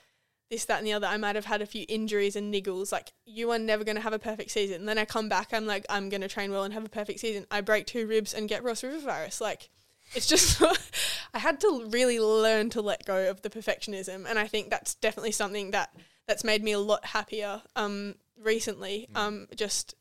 this, 0.53 0.65
that, 0.65 0.77
and 0.77 0.87
the 0.87 0.93
other. 0.93 1.07
I 1.07 1.17
might 1.17 1.35
have 1.35 1.45
had 1.45 1.61
a 1.61 1.65
few 1.65 1.85
injuries 1.89 2.35
and 2.35 2.53
niggles. 2.53 2.91
Like, 2.91 3.11
you 3.25 3.49
are 3.51 3.59
never 3.59 3.83
going 3.83 3.95
to 3.95 4.01
have 4.01 4.13
a 4.13 4.19
perfect 4.19 4.51
season. 4.51 4.81
And 4.81 4.87
then 4.87 4.97
I 4.97 5.05
come 5.05 5.27
back, 5.27 5.49
I'm 5.51 5.65
like, 5.65 5.85
I'm 5.89 6.09
going 6.09 6.21
to 6.21 6.27
train 6.27 6.51
well 6.51 6.63
and 6.63 6.73
have 6.73 6.85
a 6.85 6.89
perfect 6.89 7.19
season. 7.19 7.45
I 7.49 7.61
break 7.61 7.87
two 7.87 8.05
ribs 8.05 8.33
and 8.33 8.47
get 8.47 8.63
Ross 8.63 8.83
River 8.83 8.99
virus. 8.99 9.41
Like, 9.41 9.69
it's 10.13 10.27
just, 10.27 10.61
I 11.33 11.39
had 11.39 11.59
to 11.61 11.87
really 11.89 12.19
learn 12.19 12.69
to 12.71 12.81
let 12.81 13.05
go 13.05 13.29
of 13.29 13.41
the 13.41 13.49
perfectionism. 13.49 14.25
And 14.29 14.37
I 14.37 14.47
think 14.47 14.69
that's 14.69 14.95
definitely 14.95 15.31
something 15.31 15.71
that 15.71 15.93
that's 16.27 16.43
made 16.43 16.63
me 16.63 16.71
a 16.71 16.79
lot 16.79 17.05
happier 17.05 17.61
um, 17.75 18.15
recently. 18.39 19.09
Um, 19.15 19.47
just, 19.55 19.95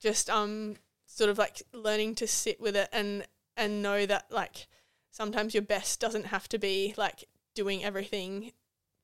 just 0.00 0.28
um, 0.30 0.76
sort 1.06 1.30
of 1.30 1.38
like 1.38 1.62
learning 1.72 2.14
to 2.16 2.26
sit 2.26 2.60
with 2.60 2.74
it 2.76 2.88
and 2.92 3.24
and 3.56 3.82
know 3.82 4.06
that 4.06 4.26
like 4.30 4.66
sometimes 5.10 5.54
your 5.54 5.62
best 5.62 6.00
doesn't 6.00 6.26
have 6.26 6.48
to 6.48 6.58
be 6.58 6.94
like 6.96 7.24
doing 7.54 7.84
everything 7.84 8.52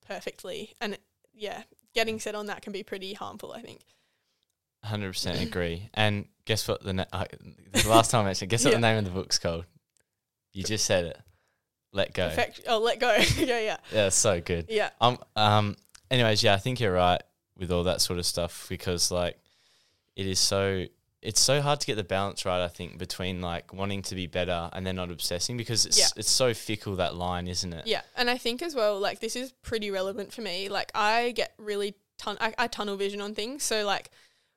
perfectly 0.07 0.75
and 0.81 0.97
yeah 1.35 1.63
getting 1.95 2.19
set 2.21 2.35
on 2.35 2.47
that 2.47 2.63
can 2.63 2.73
be 2.73 2.83
pretty 2.83 3.13
harmful 3.15 3.53
i 3.53 3.61
think 3.61 3.81
100% 4.85 5.43
agree. 5.47 5.89
And 5.95 6.27
guess 6.45 6.69
what? 6.69 6.81
The, 6.83 6.93
na- 6.93 7.07
I, 7.13 7.27
the 7.73 7.89
last 7.89 8.13
time 8.13 8.21
I 8.21 8.27
mentioned, 8.27 8.51
guess 8.53 8.65
what 8.65 8.71
Yeah. 8.73 8.77
the 8.77 8.83
name 8.83 8.99
of 8.99 9.05
the 9.05 9.11
book's 9.11 9.37
called? 9.39 9.65
You 10.53 10.63
just 10.63 10.85
said 10.85 11.07
it. 11.07 11.19
Let 11.93 12.15
go. 12.15 12.29
Perfect. 12.29 12.61
oh 12.69 12.79
let 12.79 13.01
go 13.01 13.11
yeah 13.37 13.59
yeah 13.59 13.77
Yeah, 13.91 14.09
so 14.11 14.41
good. 14.41 14.67
yeah 14.69 14.91
Um, 15.01 15.19
um. 15.35 15.77
Anyways, 16.09 16.43
yeah, 16.45 16.55
I 16.55 16.59
think 16.59 16.79
you're 16.79 16.93
right 16.93 17.21
with 17.59 17.73
all 17.73 17.83
that 17.85 18.01
sort 18.01 18.21
of 18.21 18.27
stuff 18.27 18.67
because 18.69 19.11
like 19.11 19.37
it 20.17 20.27
is 20.27 20.41
so 20.41 20.87
it's 21.23 21.41
so 21.41 21.61
hard 21.61 21.81
to 21.81 21.87
get 21.87 21.97
the 21.97 22.05
balance 22.05 22.45
right. 22.45 22.63
I 22.65 22.69
think 22.69 22.99
between 22.99 23.41
like 23.41 23.73
wanting 23.73 24.03
to 24.03 24.15
be 24.15 24.27
better 24.27 24.71
and 24.73 24.87
then 24.87 24.97
not 24.97 25.11
obsessing 25.11 25.57
because 25.57 25.85
it's 25.87 25.99
Yeah. 25.99 26.07
it's 26.17 26.31
so 26.31 26.55
fickle 26.55 26.97
that 26.97 27.15
line, 27.17 27.49
isn't 27.49 27.73
it? 27.73 27.87
yeah 27.87 28.03
and 28.17 28.29
i 28.31 28.37
think 28.39 28.63
as 28.63 28.75
well 28.75 28.99
like 29.01 29.21
this 29.21 29.35
is 29.37 29.53
pretty 29.63 29.91
relevant 29.91 30.33
for 30.33 30.43
me 30.43 30.69
like 30.69 30.91
i 30.95 31.33
get 31.33 31.53
really 31.59 31.95
ton- 32.19 32.39
I, 32.41 32.55
I 32.59 32.67
tunnel 32.69 32.97
vision 32.97 33.21
on 33.21 33.35
things 33.35 33.63
so 33.65 33.85
like 33.85 34.11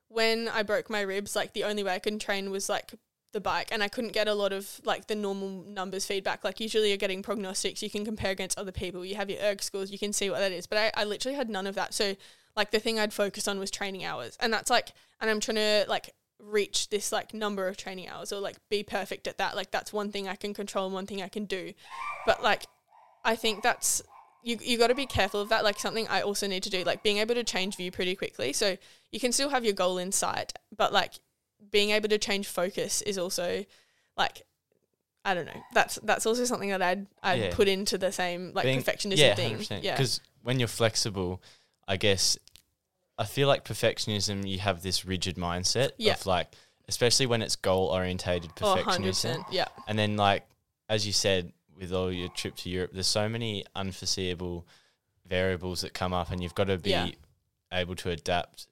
when 0.08 0.48
i 0.48 0.62
broke 0.62 0.88
my 0.90 1.00
ribs 1.00 1.34
like 1.36 1.52
the 1.52 1.64
only 1.64 1.82
way 1.82 1.94
i 1.94 1.98
could 1.98 2.20
train 2.20 2.50
was 2.50 2.68
like 2.68 2.92
the 3.32 3.40
bike 3.40 3.68
and 3.72 3.82
i 3.82 3.88
couldn't 3.88 4.12
get 4.12 4.26
a 4.28 4.34
lot 4.34 4.52
of 4.52 4.80
like 4.84 5.06
the 5.06 5.14
normal 5.14 5.62
numbers 5.66 6.04
feedback 6.04 6.42
like 6.44 6.58
usually 6.60 6.88
you're 6.88 6.96
getting 6.96 7.22
prognostics 7.22 7.82
you 7.82 7.88
can 7.90 8.04
compare 8.04 8.32
against 8.32 8.58
other 8.58 8.72
people 8.72 9.04
you 9.04 9.14
have 9.14 9.30
your 9.30 9.40
erg 9.40 9.62
scores 9.62 9.90
you 9.92 9.98
can 9.98 10.12
see 10.12 10.28
what 10.30 10.40
that 10.40 10.50
is 10.52 10.66
but 10.66 10.78
i, 10.78 10.90
I 11.02 11.04
literally 11.04 11.36
had 11.36 11.48
none 11.48 11.66
of 11.66 11.74
that 11.76 11.94
so 11.94 12.16
like 12.56 12.70
the 12.70 12.78
thing 12.78 12.98
i'd 12.98 13.12
focus 13.12 13.46
on 13.48 13.58
was 13.58 13.70
training 13.70 14.04
hours 14.04 14.36
and 14.40 14.52
that's 14.52 14.70
like 14.70 14.92
and 15.20 15.30
i'm 15.30 15.40
trying 15.40 15.56
to 15.56 15.84
like 15.88 16.10
reach 16.38 16.88
this 16.88 17.12
like 17.12 17.34
number 17.34 17.68
of 17.68 17.76
training 17.76 18.08
hours 18.08 18.32
or 18.32 18.40
like 18.40 18.56
be 18.70 18.82
perfect 18.82 19.26
at 19.26 19.36
that 19.38 19.54
like 19.54 19.70
that's 19.70 19.92
one 19.92 20.10
thing 20.10 20.26
i 20.28 20.34
can 20.34 20.54
control 20.54 20.86
and 20.86 20.94
one 20.94 21.06
thing 21.06 21.20
i 21.22 21.28
can 21.28 21.44
do 21.44 21.72
but 22.26 22.42
like 22.42 22.64
i 23.24 23.36
think 23.36 23.62
that's 23.62 24.00
you, 24.42 24.56
you 24.62 24.78
got 24.78 24.86
to 24.86 24.94
be 24.94 25.04
careful 25.04 25.40
of 25.40 25.50
that 25.50 25.62
like 25.64 25.78
something 25.78 26.08
i 26.08 26.22
also 26.22 26.46
need 26.46 26.62
to 26.62 26.70
do 26.70 26.82
like 26.84 27.02
being 27.02 27.18
able 27.18 27.34
to 27.34 27.44
change 27.44 27.76
view 27.76 27.90
pretty 27.90 28.14
quickly 28.16 28.52
so 28.54 28.76
you 29.12 29.20
can 29.20 29.32
still 29.32 29.50
have 29.50 29.64
your 29.64 29.74
goal 29.74 29.98
in 29.98 30.10
sight 30.10 30.54
but 30.74 30.92
like 30.94 31.12
being 31.70 31.90
able 31.90 32.08
to 32.08 32.16
change 32.18 32.46
focus 32.48 33.02
is 33.02 33.18
also 33.18 33.64
like 34.16 34.42
I 35.22 35.34
don't 35.34 35.44
know. 35.44 35.62
That's 35.74 35.96
that's 36.02 36.24
also 36.24 36.46
something 36.46 36.70
that 36.70 36.80
I'd 36.80 37.06
I'd 37.22 37.38
Yeah. 37.40 37.50
put 37.54 37.68
into 37.68 37.98
the 37.98 38.10
same 38.10 38.52
like 38.54 38.64
Being- 38.64 38.82
perfectionism 38.82 39.18
yeah, 39.18 39.34
thing. 39.34 39.58
100%. 39.58 39.82
Yeah. 39.82 39.92
Because 39.94 40.18
when 40.42 40.58
you're 40.58 40.66
flexible, 40.66 41.42
I 41.90 41.96
guess 41.96 42.38
I 43.18 43.24
feel 43.24 43.48
like 43.48 43.64
perfectionism, 43.64 44.48
you 44.48 44.60
have 44.60 44.80
this 44.82 45.04
rigid 45.04 45.36
mindset 45.36 45.90
Yeah. 45.98 46.12
of 46.14 46.24
like, 46.24 46.46
especially 46.88 47.26
when 47.26 47.42
it's 47.42 47.56
goal 47.56 47.88
orientated 47.88 48.50
Oh, 48.62 48.76
perfectionism. 48.76 49.38
100%. 49.40 49.44
Yeah. 49.50 49.66
And 49.88 49.98
then, 49.98 50.16
like, 50.16 50.46
as 50.88 51.06
you 51.06 51.12
said, 51.12 51.52
with 51.76 51.92
all 51.92 52.12
your 52.12 52.28
trip 52.28 52.54
to 52.56 52.70
Europe, 52.70 52.92
there's 52.94 53.06
so 53.08 53.28
many 53.28 53.64
unforeseeable 53.74 54.66
variables 55.26 55.80
that 55.82 55.92
come 55.94 56.12
up, 56.12 56.30
and 56.30 56.42
you've 56.42 56.54
got 56.54 56.68
to 56.68 56.78
be 56.78 56.90
Yeah. 56.90 57.08
able 57.72 57.94
to 57.96 58.10
adapt, 58.10 58.66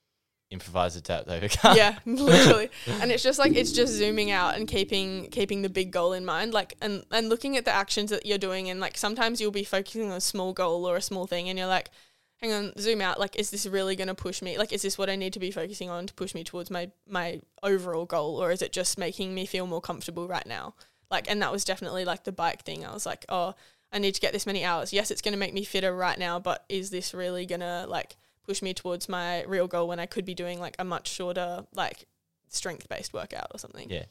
improvise, 0.51 0.95
adapt, 0.97 1.29
overcome. 1.29 1.77
yeah, 1.83 1.99
literally. 2.07 2.71
And 2.87 3.11
it's 3.13 3.23
just 3.23 3.39
like 3.39 3.55
it's 3.55 3.73
just 3.73 3.93
zooming 3.95 4.31
out 4.31 4.57
and 4.57 4.67
keeping 4.69 5.29
keeping 5.31 5.63
the 5.63 5.69
big 5.69 5.91
goal 5.91 6.13
in 6.13 6.25
mind, 6.25 6.53
like 6.55 6.75
and 6.81 7.05
and 7.11 7.29
looking 7.29 7.57
at 7.57 7.65
the 7.65 7.73
actions 7.73 8.11
that 8.11 8.25
you're 8.27 8.39
doing, 8.39 8.71
and 8.71 8.79
like 8.81 8.97
sometimes 8.97 9.41
you'll 9.41 9.51
be 9.51 9.65
focusing 9.65 10.11
on 10.11 10.17
a 10.17 10.21
small 10.21 10.53
goal 10.53 10.89
or 10.89 10.97
a 10.97 11.03
small 11.03 11.27
thing, 11.27 11.49
and 11.49 11.59
you're 11.59 11.69
like, 11.69 11.91
hang 12.39 12.53
on, 12.53 12.73
zoom 12.79 13.01
out. 13.01 13.21
Like, 13.21 13.37
is 13.37 13.51
this 13.51 13.67
really 13.67 13.97
going 13.97 14.09
to 14.09 14.15
push 14.15 14.43
me? 14.43 14.59
Like, 14.59 14.73
is 14.73 14.83
this 14.83 14.97
what 14.97 15.11
I 15.11 15.17
need 15.17 15.33
to 15.35 15.39
be 15.39 15.51
focusing 15.51 15.91
on 15.91 16.07
to 16.07 16.15
push 16.15 16.35
me 16.35 16.45
towards 16.45 16.71
my 16.71 16.91
my 17.07 17.41
overall 17.63 18.07
goal, 18.07 18.43
or 18.43 18.51
is 18.51 18.63
it 18.63 18.73
just 18.73 18.99
making 18.99 19.35
me 19.35 19.47
feel 19.47 19.67
more 19.67 19.81
comfortable 19.81 20.27
right 20.27 20.47
now? 20.47 20.75
Like, 21.11 21.31
and 21.31 21.41
that 21.43 21.53
was 21.53 21.65
definitely 21.65 22.05
like 22.05 22.25
the 22.25 22.33
bike 22.33 22.63
thing. 22.63 22.85
I 22.85 22.93
was 22.93 23.07
like, 23.07 23.25
oh, 23.29 23.55
I 23.93 23.99
need 23.99 24.15
to 24.15 24.21
get 24.21 24.33
this 24.33 24.47
many 24.47 24.65
hours. 24.65 24.93
Yes, 24.93 25.11
it's 25.11 25.23
going 25.23 25.33
to 25.33 25.39
make 25.39 25.55
me 25.55 25.65
fitter 25.65 25.95
right 25.95 26.19
now, 26.19 26.39
but 26.39 26.65
is 26.69 26.91
this 26.91 27.15
really 27.15 27.47
going 27.47 27.61
to 27.61 27.87
like 27.89 28.17
push 28.47 28.63
me 28.63 28.75
towards 28.75 29.09
my 29.09 29.43
real 29.45 29.67
goal 29.67 29.89
when 29.89 29.99
I 29.99 30.07
could 30.07 30.25
be 30.25 30.35
doing 30.35 30.61
like 30.61 30.77
a 30.79 30.85
much 30.85 31.09
shorter, 31.09 31.65
like 31.75 32.07
strength 32.49 32.89
based 32.89 33.15
workout 33.15 33.49
or 33.53 33.59
something? 33.59 33.89
Yeah. 33.91 34.05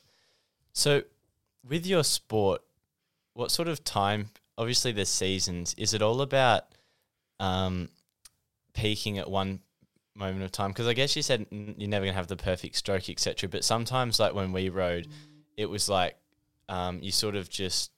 So, 0.74 1.04
with 1.68 1.86
your 1.86 2.04
sport, 2.04 2.62
what 3.34 3.52
sort 3.52 3.68
of 3.68 3.84
time? 3.84 4.30
Obviously, 4.58 4.92
there's 4.92 5.10
seasons. 5.10 5.76
Is 5.78 5.94
it 5.94 6.02
all 6.02 6.22
about 6.22 6.64
um, 7.40 7.90
peaking 8.78 9.18
at 9.18 9.30
one 9.30 9.60
moment 10.16 10.44
of 10.44 10.52
time? 10.52 10.72
Because 10.72 10.88
I 10.88 10.94
guess 10.94 11.16
you 11.16 11.22
said 11.22 11.46
you're 11.52 11.90
never 11.90 12.06
gonna 12.06 12.16
have 12.16 12.28
the 12.28 12.36
perfect 12.38 12.76
stroke, 12.76 13.10
etc. 13.10 13.50
But 13.50 13.64
sometimes, 13.64 14.20
like 14.20 14.34
when 14.34 14.52
we 14.54 14.70
rowed, 14.70 15.08
it 15.58 15.66
was 15.66 15.90
like 15.90 16.16
um, 16.70 17.00
you 17.02 17.12
sort 17.12 17.36
of 17.36 17.50
just 17.50 17.92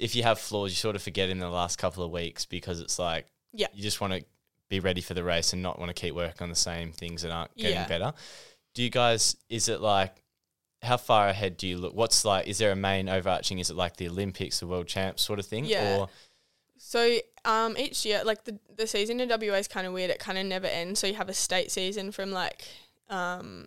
if 0.00 0.16
you 0.16 0.22
have 0.24 0.38
flaws, 0.38 0.72
you 0.72 0.76
sort 0.76 0.96
of 0.96 1.02
forget 1.02 1.28
in 1.30 1.38
the 1.38 1.48
last 1.48 1.78
couple 1.78 2.02
of 2.04 2.10
weeks 2.10 2.44
because 2.44 2.80
it's 2.80 2.98
like 2.98 3.26
Yeah. 3.52 3.68
you 3.72 3.82
just 3.82 4.00
want 4.00 4.12
to 4.14 4.24
be 4.68 4.80
ready 4.80 5.00
for 5.00 5.14
the 5.14 5.22
race 5.22 5.52
and 5.52 5.62
not 5.62 5.78
want 5.78 5.88
to 5.94 5.94
keep 6.00 6.12
working 6.14 6.42
on 6.42 6.48
the 6.48 6.56
same 6.56 6.90
things 6.90 7.22
that 7.22 7.30
aren't 7.30 7.54
getting 7.56 7.76
Yeah. 7.76 7.86
better. 7.86 8.12
Do 8.74 8.82
you 8.82 8.90
guys? 8.90 9.36
Is 9.48 9.68
it 9.68 9.80
like 9.80 10.22
how 10.82 10.96
far 10.96 11.28
ahead 11.28 11.56
do 11.56 11.66
you 11.66 11.78
look? 11.78 11.94
What's 11.94 12.24
like? 12.24 12.46
Is 12.48 12.58
there 12.58 12.72
a 12.72 12.76
main 12.76 13.08
overarching? 13.08 13.58
Is 13.58 13.70
it 13.70 13.76
like 13.76 13.96
the 13.96 14.08
Olympics, 14.08 14.60
the 14.60 14.66
World 14.66 14.86
Champs 14.88 15.22
sort 15.22 15.38
of 15.38 15.46
thing? 15.46 15.64
Yeah. 15.64 15.98
Or 15.98 16.08
So 16.78 17.18
um, 17.44 17.76
each 17.76 18.04
year, 18.04 18.22
like 18.24 18.44
the 18.44 18.58
the 18.76 18.86
season 18.86 19.20
in 19.20 19.28
WA 19.28 19.56
is 19.56 19.68
kind 19.68 19.86
of 19.86 19.92
weird. 19.92 20.10
It 20.10 20.18
kind 20.18 20.38
of 20.38 20.46
never 20.46 20.66
ends. 20.66 21.00
So 21.00 21.06
you 21.06 21.14
have 21.14 21.28
a 21.28 21.34
state 21.34 21.70
season 21.70 22.12
from 22.12 22.30
like 22.30 22.66
um, 23.08 23.66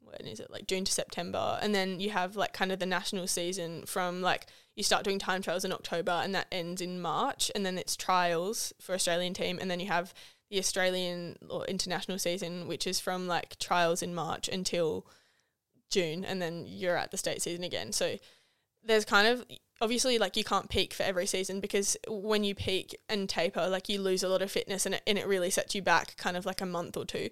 when 0.00 0.26
is 0.26 0.40
it 0.40 0.50
like 0.50 0.66
June 0.66 0.84
to 0.84 0.92
September, 0.92 1.58
and 1.62 1.74
then 1.74 2.00
you 2.00 2.10
have 2.10 2.36
like 2.36 2.52
kind 2.52 2.72
of 2.72 2.78
the 2.78 2.86
national 2.86 3.26
season 3.26 3.84
from 3.86 4.20
like 4.20 4.46
you 4.74 4.82
start 4.82 5.04
doing 5.04 5.18
time 5.18 5.42
trials 5.42 5.64
in 5.64 5.72
October, 5.72 6.12
and 6.12 6.34
that 6.34 6.46
ends 6.50 6.80
in 6.80 7.00
March, 7.00 7.50
and 7.54 7.64
then 7.64 7.78
it's 7.78 7.96
trials 7.96 8.72
for 8.80 8.94
Australian 8.94 9.34
team, 9.34 9.58
and 9.60 9.70
then 9.70 9.80
you 9.80 9.86
have 9.86 10.14
the 10.50 10.58
Australian 10.58 11.38
or 11.48 11.64
international 11.66 12.18
season, 12.18 12.66
which 12.66 12.86
is 12.86 13.00
from 13.00 13.26
like 13.26 13.58
trials 13.58 14.02
in 14.02 14.14
March 14.14 14.48
until 14.48 15.06
June, 15.90 16.24
and 16.24 16.42
then 16.42 16.64
you're 16.66 16.96
at 16.96 17.10
the 17.10 17.16
state 17.16 17.42
season 17.42 17.64
again. 17.64 17.92
So 17.92 18.16
there's 18.84 19.04
kind 19.04 19.28
of 19.28 19.44
obviously 19.80 20.16
like 20.16 20.36
you 20.36 20.44
can't 20.44 20.68
peak 20.68 20.94
for 20.94 21.02
every 21.02 21.26
season 21.26 21.60
because 21.60 21.96
when 22.08 22.44
you 22.44 22.54
peak 22.54 22.96
and 23.08 23.28
taper, 23.28 23.68
like 23.68 23.88
you 23.88 24.00
lose 24.00 24.22
a 24.22 24.28
lot 24.28 24.42
of 24.42 24.50
fitness 24.50 24.86
and 24.86 24.94
it, 24.94 25.02
and 25.06 25.18
it 25.18 25.26
really 25.26 25.50
sets 25.50 25.74
you 25.74 25.82
back 25.82 26.16
kind 26.16 26.36
of 26.36 26.46
like 26.46 26.60
a 26.60 26.66
month 26.66 26.96
or 26.96 27.04
two. 27.04 27.28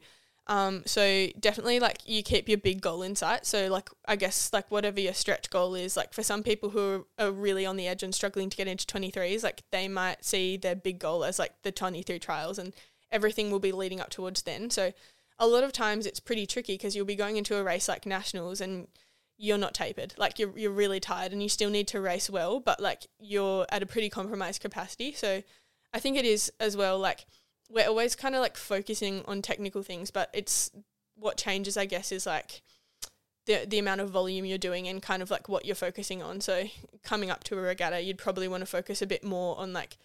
Um, 0.46 0.82
so 0.84 1.28
definitely 1.38 1.78
like 1.78 1.98
you 2.06 2.24
keep 2.24 2.48
your 2.48 2.58
big 2.58 2.80
goal 2.80 3.02
in 3.02 3.14
sight. 3.14 3.46
So 3.46 3.68
like 3.68 3.88
I 4.08 4.16
guess 4.16 4.52
like 4.52 4.68
whatever 4.68 4.98
your 4.98 5.12
stretch 5.14 5.48
goal 5.48 5.76
is, 5.76 5.96
like 5.96 6.12
for 6.12 6.24
some 6.24 6.42
people 6.42 6.70
who 6.70 7.06
are, 7.18 7.30
really 7.30 7.64
on 7.64 7.76
the 7.76 7.86
edge 7.86 8.02
and 8.02 8.12
struggling 8.12 8.50
to 8.50 8.56
get 8.56 8.66
into 8.66 8.84
23s, 8.84 9.44
like 9.44 9.62
they 9.70 9.86
might 9.86 10.24
see 10.24 10.56
their 10.56 10.74
big 10.74 10.98
goal 10.98 11.22
as 11.24 11.38
like 11.38 11.52
the 11.62 11.70
23 11.70 12.18
trials 12.18 12.58
and 12.58 12.74
everything 13.12 13.52
will 13.52 13.60
be 13.60 13.70
leading 13.70 14.00
up 14.00 14.10
towards 14.10 14.42
then. 14.42 14.70
So 14.70 14.92
a 15.38 15.46
lot 15.46 15.62
of 15.62 15.72
times 15.72 16.04
it's 16.04 16.18
pretty 16.18 16.46
tricky 16.46 16.74
because 16.74 16.96
you'll 16.96 17.06
be 17.06 17.14
going 17.14 17.36
into 17.36 17.56
a 17.56 17.62
race 17.62 17.88
like 17.88 18.04
nationals 18.04 18.60
and 18.60 18.88
you're 19.42 19.58
not 19.58 19.72
tapered. 19.72 20.12
Like 20.18 20.38
you're 20.38 20.56
you're 20.56 20.70
really 20.70 21.00
tired 21.00 21.32
and 21.32 21.42
you 21.42 21.48
still 21.48 21.70
need 21.70 21.88
to 21.88 22.00
race 22.00 22.28
well, 22.28 22.60
but 22.60 22.78
like 22.78 23.06
you're 23.18 23.66
at 23.72 23.82
a 23.82 23.86
pretty 23.86 24.10
compromised 24.10 24.60
capacity. 24.60 25.12
So 25.12 25.42
I 25.94 25.98
think 25.98 26.18
it 26.18 26.26
is 26.26 26.52
as 26.60 26.76
well 26.76 26.98
like 26.98 27.24
we're 27.70 27.88
always 27.88 28.14
kind 28.14 28.34
of 28.34 28.42
like 28.42 28.58
focusing 28.58 29.24
on 29.26 29.40
technical 29.40 29.82
things, 29.82 30.10
but 30.10 30.28
it's 30.34 30.70
what 31.14 31.38
changes, 31.38 31.76
I 31.78 31.86
guess, 31.86 32.12
is 32.12 32.26
like 32.26 32.60
the 33.46 33.64
the 33.66 33.78
amount 33.78 34.02
of 34.02 34.10
volume 34.10 34.44
you're 34.44 34.58
doing 34.58 34.86
and 34.88 35.00
kind 35.00 35.22
of 35.22 35.30
like 35.30 35.48
what 35.48 35.64
you're 35.64 35.74
focusing 35.74 36.22
on. 36.22 36.42
So 36.42 36.64
coming 37.02 37.30
up 37.30 37.42
to 37.44 37.58
a 37.58 37.62
regatta, 37.62 38.02
you'd 38.02 38.18
probably 38.18 38.46
want 38.46 38.60
to 38.60 38.66
focus 38.66 39.00
a 39.00 39.06
bit 39.06 39.24
more 39.24 39.58
on 39.58 39.72
like 39.72 39.96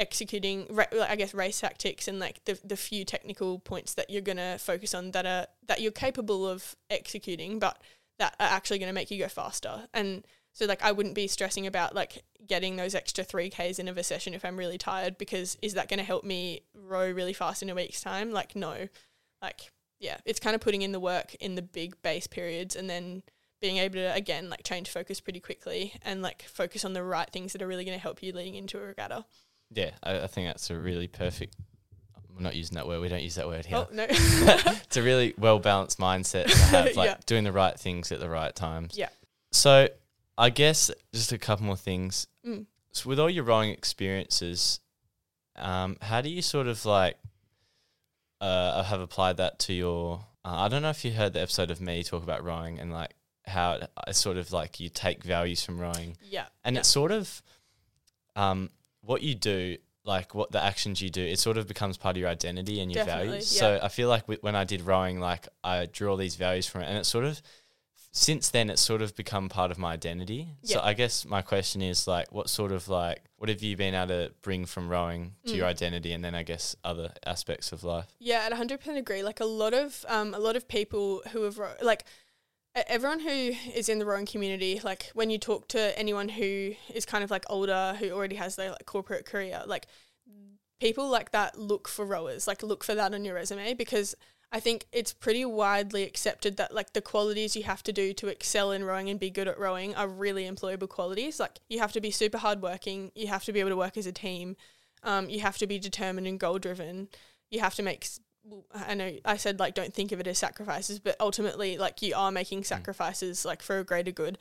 executing, 0.00 0.66
I 0.92 1.14
guess, 1.14 1.32
race 1.32 1.60
tactics 1.60 2.08
and 2.08 2.18
like 2.18 2.44
the 2.44 2.58
the 2.64 2.76
few 2.76 3.04
technical 3.04 3.60
points 3.60 3.94
that 3.94 4.10
you're 4.10 4.20
gonna 4.20 4.58
focus 4.58 4.94
on 4.94 5.12
that 5.12 5.26
are 5.26 5.46
that 5.68 5.80
you're 5.80 5.92
capable 5.92 6.44
of 6.48 6.74
executing, 6.90 7.60
but 7.60 7.80
that 8.20 8.36
are 8.38 8.46
actually 8.46 8.78
gonna 8.78 8.92
make 8.92 9.10
you 9.10 9.18
go 9.18 9.28
faster 9.28 9.88
and 9.92 10.24
so 10.52 10.66
like 10.66 10.82
I 10.82 10.92
wouldn't 10.92 11.14
be 11.14 11.26
stressing 11.26 11.66
about 11.66 11.94
like 11.94 12.22
getting 12.46 12.76
those 12.76 12.94
extra 12.94 13.24
3Ks 13.24 13.78
in 13.78 13.88
of 13.88 13.96
a 13.96 14.02
session 14.02 14.34
if 14.34 14.44
I'm 14.44 14.56
really 14.56 14.78
tired 14.78 15.18
because 15.18 15.56
is 15.62 15.74
that 15.74 15.88
going 15.88 15.98
to 15.98 16.04
help 16.04 16.24
me 16.24 16.62
row 16.74 17.10
really 17.10 17.32
fast 17.32 17.62
in 17.62 17.70
a 17.70 17.74
week's 17.74 18.00
time? 18.00 18.32
Like 18.32 18.56
no. 18.56 18.88
Like 19.40 19.70
yeah, 20.00 20.18
it's 20.24 20.40
kind 20.40 20.54
of 20.54 20.60
putting 20.60 20.82
in 20.82 20.92
the 20.92 21.00
work 21.00 21.34
in 21.36 21.54
the 21.54 21.62
big 21.62 22.00
base 22.02 22.26
periods 22.26 22.74
and 22.74 22.88
then 22.90 23.22
being 23.60 23.76
able 23.76 23.96
to 23.96 24.14
again 24.14 24.48
like 24.48 24.64
change 24.64 24.88
focus 24.88 25.20
pretty 25.20 25.40
quickly 25.40 25.94
and 26.02 26.22
like 26.22 26.42
focus 26.42 26.84
on 26.84 26.94
the 26.94 27.02
right 27.02 27.30
things 27.30 27.52
that 27.52 27.62
are 27.62 27.66
really 27.66 27.84
going 27.84 27.96
to 27.96 28.02
help 28.02 28.22
you 28.22 28.32
leading 28.32 28.54
into 28.54 28.78
a 28.78 28.82
regatta. 28.82 29.24
Yeah, 29.70 29.90
I, 30.02 30.22
I 30.22 30.26
think 30.26 30.48
that's 30.48 30.70
a 30.70 30.78
really 30.78 31.06
perfect. 31.06 31.54
I'm 32.40 32.44
not 32.44 32.56
using 32.56 32.76
that 32.76 32.88
word. 32.88 33.02
We 33.02 33.08
don't 33.08 33.22
use 33.22 33.34
that 33.34 33.46
word 33.46 33.66
here. 33.66 33.76
Oh 33.76 33.88
no. 33.92 34.06
it's 34.08 34.96
a 34.96 35.02
really 35.02 35.34
well 35.36 35.58
balanced 35.58 35.98
mindset 35.98 36.46
to 36.46 36.56
have, 36.56 36.84
like 36.96 37.10
Yeah. 37.10 37.16
doing 37.26 37.44
the 37.44 37.52
right 37.52 37.78
things 37.78 38.10
at 38.12 38.18
the 38.18 38.30
right 38.30 38.56
times. 38.56 38.96
Yeah. 38.96 39.10
So, 39.52 39.88
I 40.38 40.48
guess 40.48 40.90
just 41.12 41.32
a 41.32 41.38
couple 41.38 41.66
more 41.66 41.76
things. 41.76 42.28
Mm. 42.46 42.64
So, 42.92 43.10
with 43.10 43.20
all 43.20 43.28
your 43.28 43.44
rowing 43.44 43.68
experiences, 43.70 44.80
um, 45.56 45.98
how 46.00 46.22
do 46.22 46.30
you 46.30 46.40
sort 46.40 46.66
of 46.66 46.82
like 46.86 47.18
uh, 48.40 48.84
have 48.84 49.02
applied 49.02 49.36
that 49.36 49.58
to 49.60 49.74
your? 49.74 50.24
Uh, 50.42 50.62
I 50.62 50.68
don't 50.68 50.80
know 50.80 50.88
if 50.88 51.04
you 51.04 51.10
heard 51.10 51.34
the 51.34 51.42
episode 51.42 51.70
of 51.70 51.78
me 51.82 52.02
talk 52.02 52.22
about 52.22 52.42
rowing 52.42 52.78
and 52.78 52.90
like 52.90 53.14
how 53.44 53.72
it, 53.72 53.90
it's 54.06 54.18
sort 54.18 54.38
of 54.38 54.50
like 54.50 54.80
you 54.80 54.88
take 54.88 55.22
values 55.24 55.62
from 55.62 55.78
rowing 55.78 56.16
yeah. 56.22 56.46
and 56.64 56.74
yeah. 56.74 56.80
it's 56.80 56.88
sort 56.88 57.12
of 57.12 57.42
um, 58.34 58.70
what 59.02 59.20
you 59.20 59.34
do 59.34 59.76
like 60.04 60.34
what 60.34 60.50
the 60.50 60.62
actions 60.62 61.00
you 61.02 61.10
do 61.10 61.22
it 61.22 61.38
sort 61.38 61.56
of 61.58 61.66
becomes 61.68 61.96
part 61.96 62.16
of 62.16 62.20
your 62.20 62.28
identity 62.30 62.80
and 62.80 62.90
your 62.90 63.04
Definitely, 63.04 63.28
values 63.28 63.54
yeah. 63.54 63.60
so 63.60 63.80
i 63.82 63.88
feel 63.88 64.08
like 64.08 64.22
w- 64.22 64.38
when 64.40 64.56
i 64.56 64.64
did 64.64 64.80
rowing 64.80 65.20
like 65.20 65.46
i 65.62 65.86
drew 65.86 66.08
all 66.10 66.16
these 66.16 66.36
values 66.36 66.66
from 66.66 66.80
it 66.82 66.86
and 66.86 66.96
it 66.96 67.04
sort 67.04 67.24
of 67.26 67.42
since 68.12 68.48
then 68.48 68.70
it's 68.70 68.82
sort 68.82 69.02
of 69.02 69.14
become 69.14 69.48
part 69.48 69.70
of 69.70 69.78
my 69.78 69.92
identity 69.92 70.48
so 70.64 70.80
i 70.82 70.94
guess 70.94 71.24
my 71.24 71.42
question 71.42 71.80
is 71.80 72.08
like 72.08 72.32
what 72.32 72.48
sort 72.50 72.72
of 72.72 72.88
like 72.88 73.20
what 73.36 73.48
have 73.48 73.62
you 73.62 73.76
been 73.76 73.94
able 73.94 74.08
to 74.08 74.32
bring 74.42 74.64
from 74.66 74.88
rowing 74.88 75.32
to 75.46 75.52
Mm. 75.52 75.56
your 75.58 75.66
identity 75.66 76.12
and 76.12 76.24
then 76.24 76.34
i 76.34 76.42
guess 76.42 76.74
other 76.82 77.12
aspects 77.24 77.70
of 77.70 77.84
life 77.84 78.06
Yeah, 78.18 78.48
I'd 78.50 78.52
100% 78.52 78.96
agree. 78.96 79.22
Like 79.22 79.40
a 79.40 79.44
lot 79.44 79.74
of 79.74 80.04
um, 80.08 80.34
a 80.34 80.38
lot 80.38 80.56
of 80.56 80.66
people 80.66 81.22
who 81.32 81.42
have 81.42 81.58
ro- 81.58 81.72
like 81.82 82.04
everyone 82.74 83.20
who 83.20 83.52
is 83.74 83.88
in 83.88 83.98
the 83.98 84.06
rowing 84.06 84.26
community, 84.26 84.80
like 84.82 85.10
when 85.14 85.30
you 85.30 85.38
talk 85.38 85.68
to 85.68 85.98
anyone 85.98 86.28
who 86.28 86.74
is 86.94 87.04
kind 87.04 87.24
of 87.24 87.30
like 87.30 87.44
older, 87.50 87.96
who 87.98 88.10
already 88.10 88.36
has 88.36 88.56
their 88.56 88.70
like 88.70 88.86
corporate 88.86 89.26
career, 89.26 89.62
like 89.66 89.86
people 90.80 91.08
like 91.08 91.30
that 91.32 91.58
look 91.58 91.88
for 91.88 92.04
rowers, 92.04 92.46
like 92.46 92.62
look 92.62 92.82
for 92.82 92.94
that 92.94 93.14
on 93.14 93.24
your 93.24 93.34
resume 93.34 93.74
because 93.74 94.16
I 94.52 94.58
think 94.58 94.86
it's 94.92 95.12
pretty 95.12 95.44
widely 95.44 96.02
accepted 96.02 96.56
that 96.56 96.74
like 96.74 96.92
the 96.92 97.02
qualities 97.02 97.54
you 97.54 97.62
have 97.64 97.82
to 97.84 97.92
do 97.92 98.12
to 98.14 98.26
excel 98.26 98.72
in 98.72 98.82
rowing 98.82 99.08
and 99.08 99.20
be 99.20 99.30
good 99.30 99.46
at 99.46 99.58
rowing 99.58 99.94
are 99.94 100.08
really 100.08 100.44
employable 100.44 100.88
qualities. 100.88 101.38
Like 101.38 101.60
you 101.68 101.78
have 101.78 101.92
to 101.92 102.00
be 102.00 102.10
super 102.10 102.38
hardworking, 102.38 103.12
you 103.14 103.28
have 103.28 103.44
to 103.44 103.52
be 103.52 103.60
able 103.60 103.70
to 103.70 103.76
work 103.76 103.96
as 103.96 104.06
a 104.06 104.12
team, 104.12 104.56
um, 105.04 105.28
you 105.28 105.40
have 105.40 105.58
to 105.58 105.66
be 105.66 105.78
determined 105.78 106.26
and 106.26 106.40
goal 106.40 106.58
driven, 106.58 107.08
you 107.50 107.60
have 107.60 107.74
to 107.76 107.82
make. 107.82 108.06
Well, 108.44 108.64
I 108.74 108.94
know 108.94 109.12
I 109.24 109.36
said 109.36 109.58
like 109.58 109.74
don't 109.74 109.94
think 109.94 110.12
of 110.12 110.20
it 110.20 110.26
as 110.26 110.38
sacrifices, 110.38 110.98
but 110.98 111.16
ultimately 111.20 111.78
like 111.78 112.02
you 112.02 112.14
are 112.16 112.32
making 112.32 112.64
sacrifices 112.64 113.44
like 113.44 113.62
for 113.62 113.78
a 113.78 113.84
greater 113.84 114.12
good, 114.12 114.38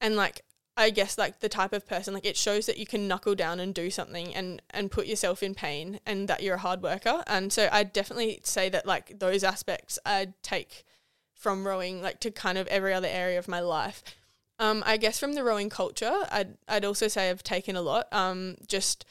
and 0.00 0.16
like 0.16 0.42
I 0.76 0.90
guess 0.90 1.16
like 1.16 1.40
the 1.40 1.48
type 1.48 1.72
of 1.72 1.86
person 1.86 2.14
like 2.14 2.26
it 2.26 2.36
shows 2.36 2.66
that 2.66 2.78
you 2.78 2.86
can 2.86 3.08
knuckle 3.08 3.34
down 3.34 3.60
and 3.60 3.74
do 3.74 3.90
something 3.90 4.34
and 4.34 4.60
and 4.70 4.90
put 4.90 5.06
yourself 5.06 5.42
in 5.42 5.54
pain 5.54 6.00
and 6.04 6.28
that 6.28 6.42
you're 6.42 6.56
a 6.56 6.58
hard 6.58 6.82
worker. 6.82 7.22
And 7.26 7.52
so 7.52 7.68
I 7.72 7.82
definitely 7.84 8.40
say 8.44 8.68
that 8.68 8.86
like 8.86 9.18
those 9.18 9.42
aspects 9.42 9.98
I 10.04 10.28
take 10.42 10.84
from 11.34 11.66
rowing 11.66 12.02
like 12.02 12.20
to 12.20 12.30
kind 12.30 12.58
of 12.58 12.66
every 12.68 12.92
other 12.92 13.08
area 13.08 13.38
of 13.38 13.48
my 13.48 13.60
life. 13.60 14.02
Um, 14.58 14.82
I 14.86 14.96
guess 14.96 15.18
from 15.18 15.34
the 15.34 15.44
rowing 15.44 15.70
culture, 15.70 16.14
I'd 16.30 16.56
I'd 16.68 16.84
also 16.84 17.08
say 17.08 17.30
I've 17.30 17.42
taken 17.42 17.76
a 17.76 17.82
lot. 17.82 18.08
Um, 18.12 18.56
just 18.66 19.04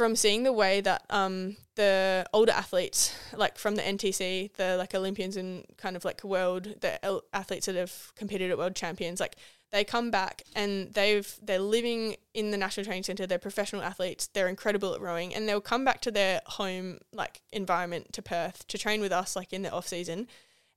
from 0.00 0.16
seeing 0.16 0.44
the 0.44 0.52
way 0.52 0.80
that 0.80 1.04
um 1.10 1.58
the 1.74 2.24
older 2.32 2.52
athletes, 2.52 3.14
like 3.36 3.58
from 3.58 3.76
the 3.76 3.82
NTC, 3.82 4.50
the 4.54 4.78
like 4.78 4.94
Olympians 4.94 5.36
and 5.36 5.66
kind 5.76 5.94
of 5.94 6.06
like 6.06 6.24
world, 6.24 6.74
the 6.80 7.22
athletes 7.34 7.66
that 7.66 7.74
have 7.74 8.10
competed 8.16 8.50
at 8.50 8.56
world 8.56 8.74
champions, 8.74 9.20
like 9.20 9.36
they 9.72 9.84
come 9.84 10.10
back 10.10 10.42
and 10.56 10.94
they've 10.94 11.30
they're 11.42 11.58
living 11.58 12.16
in 12.32 12.50
the 12.50 12.56
national 12.56 12.86
training 12.86 13.02
center 13.02 13.26
they're 13.26 13.38
professional 13.38 13.82
athletes 13.82 14.26
they're 14.28 14.48
incredible 14.48 14.94
at 14.94 15.02
rowing 15.02 15.34
and 15.34 15.46
they'll 15.46 15.60
come 15.60 15.84
back 15.84 16.00
to 16.00 16.10
their 16.10 16.40
home 16.46 16.98
like 17.12 17.42
environment 17.52 18.10
to 18.14 18.22
perth 18.22 18.66
to 18.68 18.78
train 18.78 19.02
with 19.02 19.12
us 19.12 19.36
like 19.36 19.52
in 19.52 19.60
the 19.60 19.70
off 19.70 19.86
season. 19.86 20.26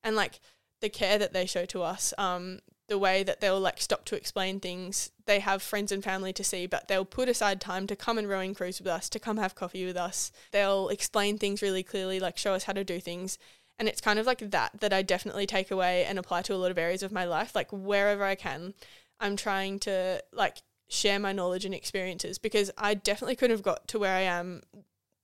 And 0.03 0.17
like 0.17 0.41
the 0.81 0.89
care 0.89 1.17
that 1.17 1.31
they 1.31 1.45
show 1.45 1.63
to 1.63 1.81
us 1.81 2.13
um 2.17 2.59
the 2.87 2.97
way 2.97 3.23
that 3.23 3.39
they'll 3.39 3.59
like 3.59 3.79
stop 3.79 4.05
to 4.05 4.15
explain 4.15 4.59
things 4.59 5.11
they 5.25 5.39
have 5.39 5.61
friends 5.61 5.91
and 5.91 6.03
family 6.03 6.33
to 6.33 6.43
see 6.43 6.65
but 6.65 6.87
they'll 6.87 7.05
put 7.05 7.29
aside 7.29 7.61
time 7.61 7.87
to 7.87 7.95
come 7.95 8.17
and 8.17 8.27
rowing 8.27 8.53
cruise 8.53 8.79
with 8.79 8.87
us 8.87 9.09
to 9.09 9.19
come 9.19 9.37
have 9.37 9.55
coffee 9.55 9.85
with 9.85 9.97
us 9.97 10.31
they'll 10.51 10.89
explain 10.89 11.37
things 11.37 11.61
really 11.61 11.83
clearly 11.83 12.19
like 12.19 12.37
show 12.37 12.53
us 12.53 12.65
how 12.65 12.73
to 12.73 12.83
do 12.83 12.99
things 12.99 13.37
and 13.79 13.87
it's 13.87 14.01
kind 14.01 14.19
of 14.19 14.25
like 14.25 14.51
that 14.51 14.71
that 14.79 14.93
I 14.93 15.01
definitely 15.01 15.45
take 15.45 15.71
away 15.71 16.05
and 16.05 16.19
apply 16.19 16.43
to 16.43 16.53
a 16.53 16.57
lot 16.57 16.71
of 16.71 16.77
areas 16.77 17.03
of 17.03 17.11
my 17.11 17.25
life. 17.25 17.55
Like 17.55 17.69
wherever 17.71 18.23
I 18.23 18.35
can, 18.35 18.73
I'm 19.19 19.35
trying 19.35 19.79
to 19.79 20.23
like 20.31 20.61
share 20.87 21.19
my 21.19 21.31
knowledge 21.31 21.65
and 21.65 21.73
experiences 21.73 22.37
because 22.37 22.69
I 22.77 22.93
definitely 22.93 23.35
couldn't 23.35 23.55
have 23.55 23.63
got 23.63 23.87
to 23.89 23.99
where 23.99 24.15
I 24.15 24.21
am 24.21 24.61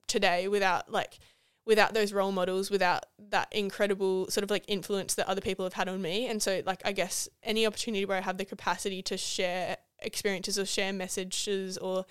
today 0.07 0.47
without 0.47 0.91
like 0.91 1.19
without 1.69 1.93
those 1.93 2.11
role 2.11 2.31
models, 2.31 2.71
without 2.71 3.05
that 3.29 3.47
incredible 3.51 4.27
sort 4.31 4.43
of 4.43 4.49
like 4.49 4.65
influence 4.67 5.13
that 5.13 5.27
other 5.27 5.39
people 5.39 5.63
have 5.63 5.73
had 5.73 5.87
on 5.87 6.01
me. 6.01 6.25
And 6.25 6.41
so 6.41 6.63
like 6.65 6.81
I 6.83 6.91
guess 6.91 7.29
any 7.43 7.67
opportunity 7.67 8.05
where 8.05 8.17
I 8.17 8.21
have 8.21 8.39
the 8.39 8.43
capacity 8.43 9.03
to 9.03 9.17
share 9.17 9.77
experiences 9.99 10.57
or 10.57 10.65
share 10.65 10.91
messages 10.91 11.77
or 11.77 12.07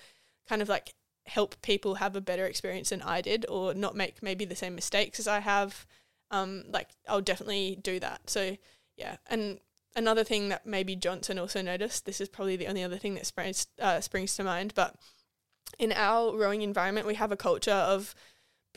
kind 0.47 0.61
of 0.61 0.69
like 0.69 0.93
help 1.25 1.61
people 1.61 1.95
have 1.95 2.15
a 2.15 2.21
better 2.21 2.45
experience 2.45 2.91
than 2.91 3.01
I 3.01 3.19
did 3.19 3.45
or 3.49 3.73
not 3.73 3.97
make 3.97 4.23
maybe 4.23 4.45
the 4.45 4.55
same 4.55 4.75
mistakes 4.75 5.19
as 5.19 5.27
I 5.27 5.41
have 5.41 5.85
um, 6.31 6.63
like 6.69 6.91
I'll 7.09 7.19
definitely 7.19 7.79
do 7.83 7.99
that. 7.99 8.29
So 8.29 8.55
yeah, 8.95 9.17
and 9.27 9.59
another 9.93 10.23
thing 10.23 10.47
that 10.49 10.65
maybe 10.65 10.95
Johnson 10.95 11.37
also 11.37 11.61
noticed. 11.61 12.05
This 12.05 12.21
is 12.21 12.29
probably 12.29 12.55
the 12.55 12.67
only 12.67 12.83
other 12.83 12.97
thing 12.97 13.15
that 13.15 13.25
springs 13.25 13.67
uh, 13.81 13.99
springs 13.99 14.37
to 14.37 14.43
mind. 14.45 14.71
But 14.73 14.95
in 15.77 15.91
our 15.91 16.33
rowing 16.33 16.61
environment, 16.61 17.07
we 17.07 17.15
have 17.15 17.33
a 17.33 17.37
culture 17.37 17.71
of 17.71 18.15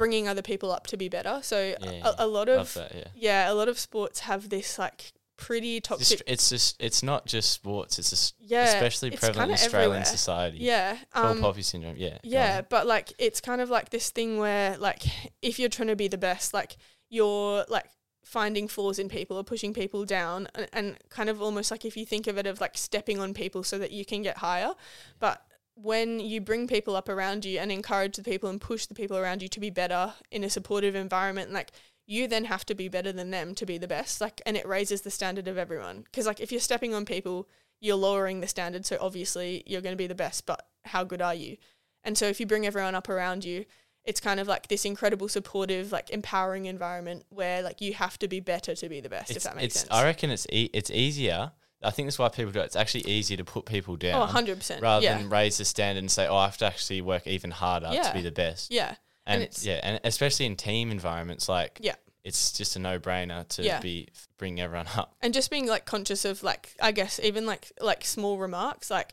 bringing 0.03 0.29
other 0.29 0.43
people 0.43 0.71
up 0.73 0.87
to 0.89 0.97
be 0.97 1.09
better. 1.09 1.41
So 1.43 1.75
Yeah, 1.81 2.11
a, 2.19 2.25
a 2.25 2.27
lot 2.27 2.49
of 2.49 2.75
that 2.75 2.95
yeah 2.95 3.05
yeah, 3.15 3.53
a 3.53 3.55
lot 3.55 3.69
of 3.69 3.79
sports 3.79 4.21
have 4.21 4.49
this 4.49 4.79
like 4.79 5.13
pretty 5.37 5.81
toxic. 5.81 6.23
it's 6.27 6.49
just 6.51 6.77
it's 6.81 7.03
not 7.03 7.27
just 7.27 7.51
sports 7.51 7.99
it's 7.99 8.11
just 8.11 8.35
yeah, 8.39 8.65
especially 8.65 9.09
it's 9.09 9.19
prevalent 9.19 9.49
in 9.51 9.55
australian 9.55 9.91
everywhere. 9.91 10.05
society 10.05 10.59
Yeah, 10.59 10.97
um, 11.15 11.41
poppy 11.41 11.63
syndrome 11.63 11.97
yeah 11.97 12.19
Yeah, 12.23 12.61
but 12.61 12.87
like 12.87 13.13
it's 13.19 13.41
kind 13.41 13.61
of 13.61 13.69
like 13.71 13.91
this 13.91 14.11
thing 14.11 14.39
where 14.39 14.77
like 14.79 15.03
if 15.41 15.59
you're 15.59 15.69
trying 15.69 15.89
to 15.89 15.97
be 15.97 16.09
the 16.09 16.19
best, 16.19 16.55
like 16.55 16.77
you're 17.09 17.65
like 17.69 17.87
finding 18.25 18.69
flaws 18.69 18.99
in 18.99 19.09
people 19.09 19.37
or 19.37 19.45
pushing 19.45 19.75
people 19.75 20.05
down 20.05 20.49
and, 20.55 20.69
and 20.73 20.97
kind 21.11 21.29
of 21.29 21.43
almost 21.43 21.71
like 21.71 21.85
if 21.85 21.97
you 21.97 22.07
think 22.07 22.27
of 22.27 22.39
it 22.39 22.47
of 22.47 22.61
like 22.61 22.79
stepping 22.79 23.19
on 23.19 23.35
people 23.35 23.63
so 23.65 23.79
that 23.79 23.91
you 23.91 24.05
can 24.05 24.23
get 24.23 24.39
higher. 24.39 24.73
But 25.19 25.43
when 25.75 26.21
you 26.21 26.41
bring 26.41 26.67
people 26.67 26.97
up 26.97 27.09
around 27.09 27.45
you 27.45 27.59
and 27.59 27.73
encourage 27.73 28.17
the 28.17 28.23
people 28.23 28.49
and 28.49 28.61
push 28.61 28.87
the 28.87 28.95
people 28.95 29.17
around 29.17 29.43
you 29.43 29.49
to 29.49 29.61
be 29.61 29.71
better 29.71 30.15
in 30.31 30.45
a 30.45 30.51
supportive 30.51 30.95
environment, 30.95 31.53
like 31.53 31.73
you 32.07 32.29
then 32.29 32.45
have 32.45 32.67
to 32.67 32.75
be 32.75 32.89
better 32.89 33.13
than 33.13 33.31
them 33.31 33.55
to 33.55 33.67
be 33.67 33.79
the 33.79 33.89
best. 33.89 34.21
Like, 34.21 34.41
and 34.45 34.57
it 34.57 34.67
raises 34.67 35.03
the 35.03 35.11
standard 35.11 35.49
of 35.49 35.57
everyone. 35.59 36.03
Because 36.03 36.27
like 36.27 36.41
if 36.41 36.53
you're 36.53 36.61
stepping 36.61 36.95
on 36.95 37.05
people, 37.05 37.49
you're 37.81 37.97
lowering 37.97 38.41
the 38.41 38.49
standard. 38.49 38.85
So 38.87 38.99
obviously 39.01 39.63
you're 39.67 39.81
going 39.81 39.95
to 39.95 40.03
be 40.03 40.07
the 40.07 40.15
best, 40.15 40.47
but 40.47 40.67
how 40.85 41.05
good 41.05 41.23
are 41.23 41.35
you? 41.35 41.57
And 42.05 42.19
so 42.19 42.27
if 42.27 42.41
you 42.41 42.47
bring 42.47 42.67
everyone 42.67 42.95
up 42.95 43.09
around 43.09 43.45
you 43.45 43.65
it's 44.05 44.21
kind 44.21 44.41
of 44.41 44.49
like 44.49 44.69
this 44.69 44.85
incredible 44.85 45.29
supportive 45.29 45.93
like 45.93 46.11
empowering 46.11 46.67
environment 46.67 47.25
where 47.29 47.63
like 47.63 47.81
you 47.81 47.95
have 47.95 48.19
to 48.19 48.29
be 48.29 48.41
better 48.41 48.75
to 48.75 48.89
be 48.89 49.01
the 49.01 49.09
best 49.09 49.31
if 49.31 49.43
that 49.45 49.55
makes 49.55 49.67
it's 49.67 49.81
sense 49.81 49.93
I 49.93 50.05
reckon 50.05 50.31
it's 50.31 50.47
e- 50.51 50.71
it's 50.73 50.91
easier. 50.91 51.53
I 51.85 51.91
think 51.91 52.07
that's 52.07 52.19
why 52.19 52.29
people 52.29 52.53
do 52.53 52.61
it. 52.61 52.65
It's 52.65 52.77
actually 52.77 53.07
easier 53.11 53.37
to 53.37 53.45
put 53.45 53.65
people 53.67 53.97
down. 53.97 54.21
oh 54.29 54.33
100% 54.33 54.81
rather 54.81 55.05
yeah 55.05 55.19
than 55.19 55.29
raise 55.31 55.59
the 55.59 55.65
standard 55.65 56.01
and 56.01 56.11
say, 56.11 56.27
"Oh, 56.27 56.37
I 56.37 56.45
have 56.47 56.59
to 56.59 56.67
actually 56.67 57.01
work 57.01 57.27
even 57.27 57.51
harder 57.51 57.91
Yeah. 57.93 58.03
to 58.03 58.15
be 58.15 58.23
the 58.23 58.31
best." 58.33 58.71
yeah 58.71 58.97
and 59.27 59.43
and, 59.43 59.59
yeah, 59.63 59.81
and 59.83 60.01
especially 60.05 60.47
in 60.47 60.57
team 60.57 60.91
environments, 60.91 61.49
like 61.49 61.79
Yeah. 61.81 61.95
it's 62.25 62.53
just 62.53 62.75
a 62.77 62.79
no-brainer 62.79 63.47
to 63.51 63.63
Yeah. 63.63 63.81
be 63.81 64.09
bring 64.39 64.61
everyone 64.61 64.87
up. 64.97 65.15
and 65.21 65.33
just 65.33 65.51
being 65.51 65.67
like 65.67 65.85
conscious 65.85 66.25
of 66.25 66.43
like 66.43 66.75
i 66.81 66.91
guess 66.91 67.21
even 67.23 67.47
like 67.47 67.71
like 67.81 68.05
small 68.05 68.39
remarks 68.39 68.91
like 68.91 69.13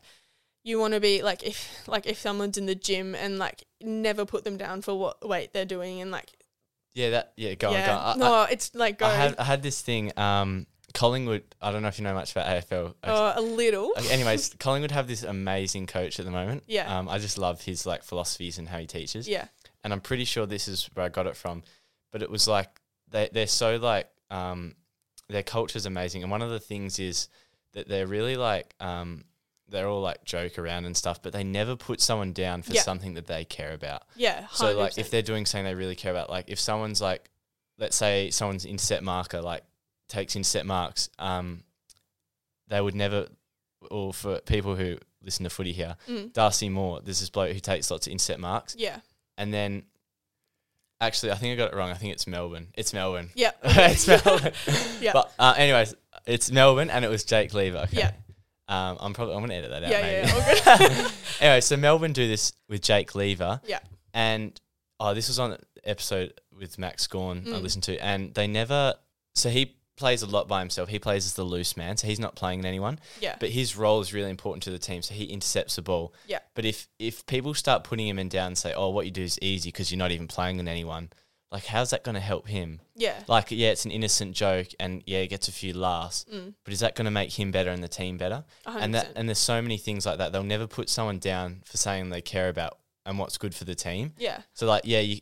you 0.64 0.78
want 0.80 0.92
to 0.94 1.00
be 1.00 1.22
like 1.22 1.42
if 1.44 1.86
like 1.88 2.04
if 2.06 2.18
someone's 2.18 2.58
in 2.58 2.66
the 2.66 2.74
gym 2.74 3.14
and 3.14 3.38
like 3.38 3.62
never 3.80 4.24
put 4.26 4.42
them 4.44 4.56
down 4.56 4.82
for 4.82 4.98
what 4.98 5.26
weight 5.26 5.52
they're 5.52 5.64
doing 5.64 6.00
and 6.00 6.10
like 6.10 6.30
Yeah, 6.94 7.10
that 7.10 7.32
yeah, 7.36 7.54
go 7.54 7.70
yeah 7.70 7.80
on, 7.80 7.86
go 7.86 7.92
on. 7.92 7.98
I, 8.00 8.16
no 8.30 8.34
I, 8.34 8.48
it's 8.50 8.74
like 8.74 8.98
go 8.98 9.06
I 9.06 9.14
had 9.14 9.36
I 9.38 9.44
had 9.44 9.62
this 9.62 9.80
thing. 9.80 10.12
Um, 10.18 10.66
Collingwood. 10.94 11.42
I 11.60 11.70
don't 11.72 11.82
know 11.82 11.88
if 11.88 11.98
you 11.98 12.04
know 12.04 12.14
much 12.14 12.32
about 12.32 12.46
AFL. 12.46 12.94
uh, 13.04 13.32
a 13.36 13.40
little 13.40 13.92
anyways, 14.10 14.54
Collingwood 14.58 14.90
have 14.90 15.06
this 15.08 15.22
amazing 15.22 15.86
coach 15.86 16.18
at 16.18 16.24
the 16.24 16.30
moment. 16.32 16.64
Yeah. 16.66 16.98
Um, 16.98 17.08
I 17.08 17.18
just 17.18 17.38
love 17.38 17.62
his 17.62 17.86
like 17.86 18.02
philosophies 18.02 18.58
and 18.58 18.68
how 18.68 18.78
he 18.78 18.86
teaches. 18.86 19.26
yeah 19.28 19.46
and 19.82 19.94
I'm 19.94 20.00
pretty 20.02 20.26
sure 20.26 20.44
this 20.44 20.68
is 20.68 20.90
where 20.94 21.06
I 21.06 21.08
got 21.08 21.26
it 21.26 21.36
from. 21.36 21.62
But 22.12 22.22
it 22.22 22.30
was 22.30 22.46
like 22.48 22.68
they 23.08 23.28
they're 23.32 23.46
so 23.46 23.76
like 23.76 24.08
um 24.30 24.74
their 25.28 25.42
culture's 25.42 25.86
amazing, 25.86 26.22
and 26.22 26.30
one 26.30 26.42
of 26.42 26.50
the 26.50 26.60
things 26.60 26.98
is 26.98 27.28
that 27.72 27.88
they're 27.88 28.06
really 28.06 28.36
like 28.36 28.74
um 28.80 29.24
they're 29.68 29.86
all 29.88 30.00
like 30.02 30.24
joke 30.24 30.58
around 30.58 30.84
and 30.84 30.96
stuff, 30.96 31.22
but 31.22 31.32
they 31.32 31.44
never 31.44 31.76
put 31.76 32.00
someone 32.00 32.32
down 32.32 32.62
for 32.62 32.72
Yeah. 32.72 32.82
something 32.82 33.14
that 33.14 33.28
they 33.28 33.44
care 33.44 33.72
about. 33.72 34.02
yeah 34.16 34.46
So 34.52 34.76
like 34.76 34.98
if 34.98 35.10
they're 35.10 35.22
doing 35.22 35.46
something 35.46 35.64
they 35.64 35.76
really 35.76 35.94
care 35.94 36.10
about, 36.10 36.28
like 36.28 36.46
if 36.48 36.58
someone's 36.58 37.00
like, 37.00 37.30
let's 37.78 37.94
say 37.96 38.30
someone's 38.30 38.64
intercept 38.66 39.04
marker 39.04 39.40
like 39.40 39.62
takes 40.10 40.36
intercept 40.36 40.66
marks, 40.66 41.08
um, 41.18 41.62
they 42.68 42.80
would 42.80 42.94
never, 42.94 43.28
or 43.90 44.12
for 44.12 44.40
people 44.40 44.76
who 44.76 44.98
listen 45.22 45.44
to 45.44 45.50
footy 45.50 45.72
here, 45.72 45.96
Mm. 46.08 46.32
Darcy 46.32 46.68
Moore, 46.68 47.00
there's 47.02 47.20
this 47.20 47.30
bloke 47.30 47.52
who 47.52 47.60
takes 47.60 47.90
lots 47.90 48.06
of 48.06 48.10
intercept 48.12 48.40
marks, 48.40 48.74
yeah 48.78 48.98
and 49.38 49.54
then 49.54 49.84
actually 51.00 51.32
I 51.32 51.34
think 51.36 51.52
I 51.52 51.56
got 51.56 51.72
it 51.72 51.76
wrong. 51.76 51.90
I 51.90 51.94
think 51.94 52.12
it's 52.12 52.26
Melbourne. 52.26 52.68
It's 52.74 52.92
Melbourne. 52.92 53.30
yeah 53.34 53.52
it's 53.64 54.06
Melbourne. 54.06 54.52
Yeah. 55.00 55.12
But 55.14 55.32
uh, 55.38 55.54
anyways, 55.56 55.94
it's 56.26 56.50
Melbourne, 56.50 56.90
and 56.90 57.04
it 57.04 57.08
was 57.08 57.24
Jake 57.24 57.54
Lever. 57.54 57.78
Okay. 57.84 57.98
Yeah. 57.98 58.12
Um, 58.68 58.98
I'm 59.00 59.14
probably 59.14 59.34
I'm 59.34 59.40
gonna 59.40 59.54
edit 59.54 59.70
that 59.70 59.82
out. 59.84 59.90
Yeah, 59.90 60.02
maybe. 60.02 60.58
yeah, 60.66 60.78
good. 61.04 61.12
anyway, 61.40 61.60
so 61.62 61.76
Melbourne 61.78 62.12
do 62.12 62.28
this 62.28 62.52
with 62.68 62.82
Jake 62.82 63.14
Lever. 63.14 63.60
Yeah. 63.66 63.78
And 64.12 64.60
oh, 65.00 65.14
this 65.14 65.28
was 65.28 65.38
on 65.38 65.52
an 65.52 65.58
episode 65.84 66.34
with 66.56 66.78
Max 66.78 67.06
Gawn 67.06 67.44
I 67.46 67.50
Mm. 67.50 67.62
listened 67.62 67.84
to, 67.84 67.96
and 68.04 68.34
they 68.34 68.46
never. 68.46 68.94
So 69.34 69.48
he 69.48 69.76
plays 70.00 70.22
a 70.22 70.26
lot 70.26 70.48
by 70.48 70.58
himself. 70.60 70.88
He 70.88 70.98
plays 70.98 71.24
as 71.26 71.34
the 71.34 71.44
loose 71.44 71.76
man, 71.76 71.96
so 71.96 72.06
he's 72.08 72.18
not 72.18 72.34
playing 72.34 72.64
anyone. 72.64 72.98
yeah 73.20 73.36
But 73.38 73.50
his 73.50 73.76
role 73.76 74.00
is 74.00 74.12
really 74.12 74.30
important 74.30 74.62
to 74.64 74.70
the 74.70 74.78
team, 74.78 75.02
so 75.02 75.14
he 75.14 75.24
intercepts 75.24 75.76
the 75.76 75.82
ball. 75.82 76.12
Yeah. 76.26 76.40
But 76.54 76.64
if 76.64 76.88
if 76.98 77.24
people 77.26 77.54
start 77.54 77.84
putting 77.84 78.08
him 78.08 78.18
in 78.18 78.28
down 78.28 78.48
and 78.48 78.58
say, 78.58 78.72
"Oh, 78.74 78.88
what 78.90 79.04
you 79.04 79.12
do 79.12 79.22
is 79.22 79.38
easy 79.40 79.68
because 79.68 79.92
you're 79.92 79.98
not 79.98 80.10
even 80.10 80.26
playing 80.26 80.56
with 80.56 80.66
anyone," 80.66 81.10
like 81.52 81.66
how's 81.66 81.90
that 81.90 82.02
going 82.04 82.14
to 82.14 82.20
help 82.20 82.48
him? 82.48 82.80
yeah 82.96 83.22
Like, 83.28 83.50
yeah, 83.50 83.70
it's 83.70 83.84
an 83.84 83.90
innocent 83.90 84.34
joke, 84.36 84.68
and 84.80 85.02
yeah, 85.06 85.18
it 85.18 85.28
gets 85.28 85.48
a 85.48 85.52
few 85.52 85.72
laughs. 85.72 86.24
Mm. 86.32 86.54
But 86.64 86.72
is 86.72 86.80
that 86.80 86.94
going 86.94 87.06
to 87.06 87.10
make 87.10 87.38
him 87.38 87.50
better 87.50 87.70
and 87.70 87.82
the 87.82 87.88
team 87.88 88.16
better? 88.18 88.44
And 88.66 88.94
that 88.94 89.06
100%. 89.06 89.12
and 89.16 89.28
there's 89.28 89.38
so 89.38 89.60
many 89.60 89.76
things 89.76 90.06
like 90.06 90.18
that. 90.18 90.32
They'll 90.32 90.42
never 90.44 90.66
put 90.66 90.88
someone 90.88 91.18
down 91.18 91.62
for 91.64 91.76
saying 91.76 92.10
they 92.10 92.22
care 92.22 92.48
about 92.48 92.78
and 93.06 93.18
what's 93.18 93.38
good 93.38 93.54
for 93.54 93.64
the 93.64 93.74
team. 93.74 94.12
yeah 94.18 94.42
So 94.54 94.66
like, 94.66 94.82
yeah, 94.84 95.00
you 95.00 95.20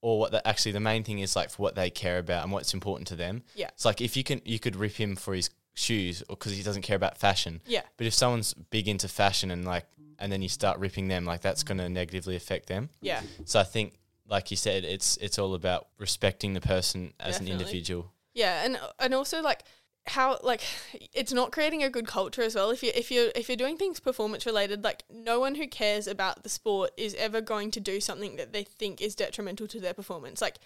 or 0.00 0.18
what 0.20 0.30
the, 0.30 0.46
actually 0.46 0.72
the 0.72 0.80
main 0.80 1.02
thing 1.04 1.18
is 1.18 1.34
like 1.34 1.50
for 1.50 1.62
what 1.62 1.74
they 1.74 1.90
care 1.90 2.18
about 2.18 2.44
and 2.44 2.52
what's 2.52 2.72
important 2.74 3.08
to 3.08 3.16
them. 3.16 3.42
Yeah. 3.54 3.68
It's 3.74 3.84
like 3.84 4.00
if 4.00 4.16
you 4.16 4.24
can 4.24 4.40
you 4.44 4.58
could 4.58 4.76
rip 4.76 4.92
him 4.94 5.16
for 5.16 5.34
his 5.34 5.50
shoes 5.74 6.22
or 6.28 6.36
because 6.36 6.56
he 6.56 6.62
doesn't 6.62 6.82
care 6.82 6.96
about 6.96 7.18
fashion. 7.18 7.60
yeah 7.66 7.82
But 7.96 8.06
if 8.06 8.14
someone's 8.14 8.54
big 8.54 8.88
into 8.88 9.08
fashion 9.08 9.50
and 9.50 9.64
like 9.64 9.86
and 10.20 10.32
then 10.32 10.42
you 10.42 10.48
start 10.48 10.78
ripping 10.80 11.06
them, 11.08 11.24
like 11.24 11.40
that's 11.42 11.62
going 11.62 11.78
to 11.78 11.88
negatively 11.88 12.34
affect 12.36 12.66
them. 12.68 12.90
yeah 13.00 13.22
So 13.44 13.60
I 13.60 13.64
think, 13.64 13.94
like 14.28 14.50
you 14.50 14.56
said, 14.56 14.84
it's 14.84 15.16
it's 15.18 15.38
all 15.38 15.54
about 15.54 15.88
respecting 15.98 16.54
the 16.54 16.60
person 16.60 17.12
as 17.20 17.40
an 17.40 17.46
individual. 17.48 18.12
Yeah, 18.34 18.64
and 18.64 18.78
and 18.98 19.14
also 19.14 19.40
like 19.42 19.62
how 20.08 20.38
like 20.42 20.62
it's 21.12 21.32
not 21.32 21.52
creating 21.52 21.82
a 21.82 21.90
good 21.90 22.06
culture 22.06 22.42
as 22.42 22.54
well. 22.54 22.70
If 22.70 22.82
you 22.82 22.90
if 22.94 23.10
you 23.10 23.30
if 23.34 23.48
you're 23.48 23.56
doing 23.56 23.76
things 23.76 24.00
performance 24.00 24.46
related, 24.46 24.84
like 24.84 25.04
no 25.10 25.40
one 25.40 25.54
who 25.54 25.66
cares 25.66 26.06
about 26.06 26.42
the 26.42 26.48
sport 26.48 26.90
is 26.96 27.14
ever 27.14 27.40
going 27.40 27.70
to 27.72 27.80
do 27.80 28.00
something 28.00 28.36
that 28.36 28.52
they 28.52 28.64
think 28.64 29.00
is 29.00 29.14
detrimental 29.14 29.66
to 29.68 29.80
their 29.80 29.94
performance. 29.94 30.40
Like 30.40 30.58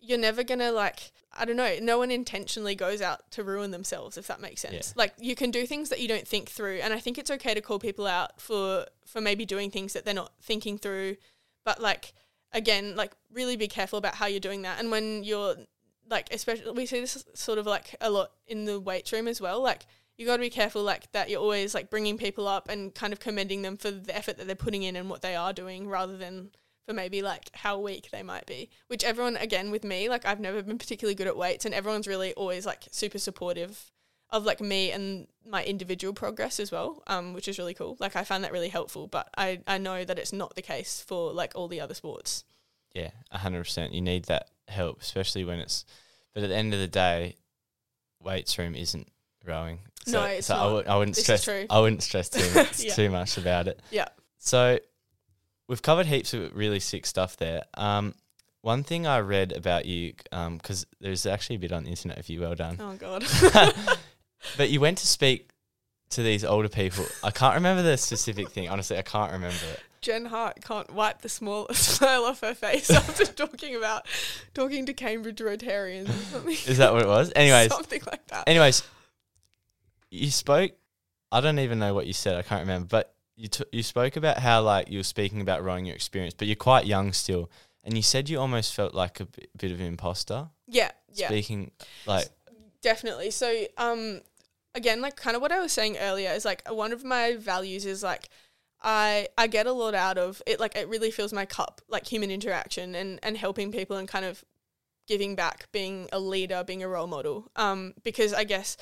you're 0.00 0.18
never 0.18 0.42
gonna 0.42 0.72
like 0.72 1.12
I 1.36 1.44
don't 1.44 1.56
know. 1.56 1.76
No 1.80 1.98
one 1.98 2.10
intentionally 2.10 2.74
goes 2.74 3.00
out 3.00 3.30
to 3.32 3.44
ruin 3.44 3.70
themselves, 3.70 4.16
if 4.16 4.26
that 4.26 4.40
makes 4.40 4.62
sense. 4.62 4.88
Yeah. 4.88 5.02
Like 5.02 5.14
you 5.18 5.36
can 5.36 5.50
do 5.50 5.66
things 5.66 5.90
that 5.90 6.00
you 6.00 6.08
don't 6.08 6.26
think 6.26 6.48
through, 6.48 6.80
and 6.82 6.92
I 6.92 6.98
think 6.98 7.18
it's 7.18 7.30
okay 7.30 7.54
to 7.54 7.60
call 7.60 7.78
people 7.78 8.06
out 8.06 8.40
for 8.40 8.86
for 9.06 9.20
maybe 9.20 9.44
doing 9.44 9.70
things 9.70 9.92
that 9.92 10.04
they're 10.04 10.14
not 10.14 10.32
thinking 10.42 10.78
through. 10.78 11.16
But 11.64 11.80
like 11.80 12.14
again, 12.52 12.96
like 12.96 13.12
really 13.32 13.56
be 13.56 13.68
careful 13.68 13.98
about 13.98 14.14
how 14.14 14.26
you're 14.26 14.40
doing 14.40 14.62
that, 14.62 14.80
and 14.80 14.90
when 14.90 15.22
you're 15.22 15.54
like 16.10 16.28
especially 16.32 16.72
we 16.72 16.86
see 16.86 17.00
this 17.00 17.24
sort 17.34 17.58
of 17.58 17.66
like 17.66 17.94
a 18.00 18.10
lot 18.10 18.32
in 18.46 18.64
the 18.64 18.80
weight 18.80 19.10
room 19.12 19.28
as 19.28 19.40
well. 19.40 19.60
Like 19.62 19.86
you 20.18 20.26
got 20.26 20.36
to 20.36 20.42
be 20.42 20.50
careful 20.50 20.82
like 20.82 21.10
that. 21.12 21.30
You're 21.30 21.40
always 21.40 21.74
like 21.74 21.88
bringing 21.88 22.18
people 22.18 22.46
up 22.46 22.68
and 22.68 22.94
kind 22.94 23.12
of 23.12 23.20
commending 23.20 23.62
them 23.62 23.78
for 23.78 23.90
the 23.90 24.14
effort 24.14 24.36
that 24.36 24.46
they're 24.46 24.56
putting 24.56 24.82
in 24.82 24.96
and 24.96 25.08
what 25.08 25.22
they 25.22 25.34
are 25.34 25.52
doing, 25.52 25.88
rather 25.88 26.18
than 26.18 26.50
for 26.86 26.92
maybe 26.92 27.22
like 27.22 27.48
how 27.54 27.78
weak 27.78 28.10
they 28.10 28.22
might 28.22 28.44
be. 28.44 28.68
Which 28.88 29.04
everyone 29.04 29.36
again 29.36 29.70
with 29.70 29.84
me, 29.84 30.08
like 30.10 30.26
I've 30.26 30.40
never 30.40 30.62
been 30.62 30.78
particularly 30.78 31.14
good 31.14 31.26
at 31.26 31.36
weights, 31.36 31.64
and 31.64 31.74
everyone's 31.74 32.06
really 32.06 32.34
always 32.34 32.66
like 32.66 32.88
super 32.90 33.18
supportive 33.18 33.90
of 34.28 34.44
like 34.44 34.60
me 34.60 34.92
and 34.92 35.26
my 35.48 35.64
individual 35.64 36.12
progress 36.12 36.60
as 36.60 36.70
well, 36.70 37.02
um, 37.06 37.32
which 37.32 37.48
is 37.48 37.58
really 37.58 37.74
cool. 37.74 37.96
Like 37.98 38.14
I 38.14 38.24
find 38.24 38.44
that 38.44 38.52
really 38.52 38.68
helpful, 38.68 39.06
but 39.06 39.30
I 39.38 39.60
I 39.66 39.78
know 39.78 40.04
that 40.04 40.18
it's 40.18 40.32
not 40.32 40.54
the 40.54 40.62
case 40.62 41.02
for 41.06 41.32
like 41.32 41.52
all 41.54 41.68
the 41.68 41.80
other 41.80 41.94
sports. 41.94 42.44
Yeah, 42.94 43.10
hundred 43.32 43.64
percent. 43.64 43.92
You 43.92 44.00
need 44.00 44.24
that 44.24 44.48
help, 44.68 45.00
especially 45.02 45.44
when 45.44 45.58
it's. 45.60 45.84
But 46.34 46.42
at 46.44 46.48
the 46.48 46.56
end 46.56 46.72
of 46.74 46.80
the 46.80 46.86
day, 46.88 47.36
weights 48.20 48.56
room 48.58 48.74
isn't 48.74 49.08
rowing. 49.46 49.80
So, 50.06 50.20
No, 50.20 50.26
it's 50.26 50.46
so 50.46 50.54
I, 50.54 50.58
not. 50.58 50.64
w- 50.64 50.84
I 50.88 50.96
wouldn't 50.96 51.14
This 51.16 51.18
is 51.28 51.40
stress. 51.40 51.44
true. 51.44 51.66
I 51.68 51.80
wouldn't 51.80 52.02
stress 52.02 52.28
too 52.28 52.50
much, 52.54 52.80
Yeah. 52.80 52.94
too 52.94 53.10
much 53.10 53.36
about 53.38 53.68
it. 53.68 53.80
Yeah. 53.90 54.08
So 54.38 54.78
we've 55.68 55.82
covered 55.82 56.06
heaps 56.06 56.32
of 56.34 56.54
really 56.56 56.80
sick 56.80 57.04
stuff 57.06 57.36
there. 57.36 57.62
Um, 57.74 58.14
one 58.62 58.82
thing 58.84 59.06
I 59.06 59.20
read 59.20 59.52
about 59.52 59.86
you, 59.86 60.12
because 60.30 60.86
there's 61.00 61.26
actually 61.26 61.56
a 61.56 61.58
bit 61.60 61.72
on 61.72 61.84
the 61.84 61.90
internet 61.90 62.18
of 62.18 62.28
you. 62.28 62.40
Well 62.42 62.54
done. 62.54 62.76
Oh 62.80 62.94
god. 62.94 63.24
But 64.56 64.70
you 64.70 64.80
went 64.80 64.96
to 64.98 65.06
speak 65.06 65.49
to 66.10 66.22
these 66.22 66.44
older 66.44 66.68
people. 66.68 67.06
I 67.22 67.30
can't 67.30 67.54
remember 67.54 67.82
the 67.82 67.96
specific 67.96 68.50
thing. 68.50 68.68
Honestly, 68.68 68.98
I 68.98 69.02
can't 69.02 69.32
remember 69.32 69.56
it. 69.72 69.80
Gen 70.00 70.26
Hart 70.26 70.62
can't 70.64 70.90
wipe 70.92 71.20
the 71.20 71.28
small 71.28 71.68
smile 71.72 72.24
off 72.24 72.40
her 72.40 72.54
face 72.54 72.90
after 72.90 73.24
talking 73.26 73.76
about 73.76 74.06
talking 74.54 74.86
to 74.86 74.94
Cambridge 74.94 75.38
Rotarians 75.38 76.08
or 76.08 76.24
something. 76.32 76.52
Is 76.52 76.78
that 76.78 76.92
what 76.92 77.02
it 77.02 77.08
was? 77.08 77.32
Anyways, 77.36 77.70
something 77.74 78.02
like 78.06 78.26
that. 78.28 78.48
anyways, 78.48 78.82
you 80.10 80.30
spoke. 80.30 80.72
I 81.32 81.40
don't 81.40 81.58
even 81.60 81.78
know 81.78 81.94
what 81.94 82.06
you 82.06 82.12
said. 82.12 82.36
I 82.36 82.42
can't 82.42 82.62
remember. 82.62 82.88
But 82.88 83.14
you 83.36 83.48
t- 83.48 83.64
you 83.72 83.82
spoke 83.82 84.16
about 84.16 84.38
how 84.38 84.62
like 84.62 84.90
you 84.90 84.98
were 84.98 85.04
speaking 85.04 85.40
about 85.40 85.62
rowing 85.62 85.84
your 85.84 85.94
experience, 85.94 86.34
but 86.34 86.48
you're 86.48 86.56
quite 86.56 86.86
young 86.86 87.12
still, 87.12 87.50
and 87.84 87.94
you 87.94 88.02
said 88.02 88.28
you 88.28 88.40
almost 88.40 88.74
felt 88.74 88.94
like 88.94 89.20
a 89.20 89.26
bit 89.56 89.70
of 89.70 89.80
an 89.80 89.86
imposter 89.86 90.48
yeah, 90.66 90.90
yeah, 91.12 91.26
speaking 91.28 91.70
like 92.06 92.26
definitely. 92.82 93.30
So, 93.30 93.64
um, 93.76 94.20
again, 94.74 95.00
like 95.00 95.16
kind 95.16 95.36
of 95.36 95.42
what 95.42 95.52
I 95.52 95.60
was 95.60 95.72
saying 95.72 95.96
earlier 95.98 96.30
is 96.30 96.44
like 96.44 96.68
one 96.70 96.92
of 96.92 97.04
my 97.04 97.36
values 97.36 97.86
is 97.86 98.02
like 98.02 98.28
I 98.82 99.28
I 99.36 99.46
get 99.46 99.66
a 99.66 99.72
lot 99.72 99.94
out 99.94 100.18
of 100.18 100.42
it. 100.46 100.60
Like 100.60 100.76
it 100.76 100.88
really 100.88 101.10
fills 101.10 101.32
my 101.32 101.46
cup, 101.46 101.80
like 101.88 102.06
human 102.06 102.30
interaction 102.30 102.94
and 102.94 103.18
and 103.22 103.36
helping 103.36 103.72
people 103.72 103.96
and 103.96 104.08
kind 104.08 104.24
of 104.24 104.44
giving 105.06 105.34
back, 105.34 105.68
being 105.72 106.08
a 106.12 106.20
leader, 106.20 106.62
being 106.64 106.82
a 106.82 106.88
role 106.88 107.06
model. 107.06 107.50
Um, 107.56 107.94
because 108.04 108.32
I 108.32 108.44
guess 108.44 108.76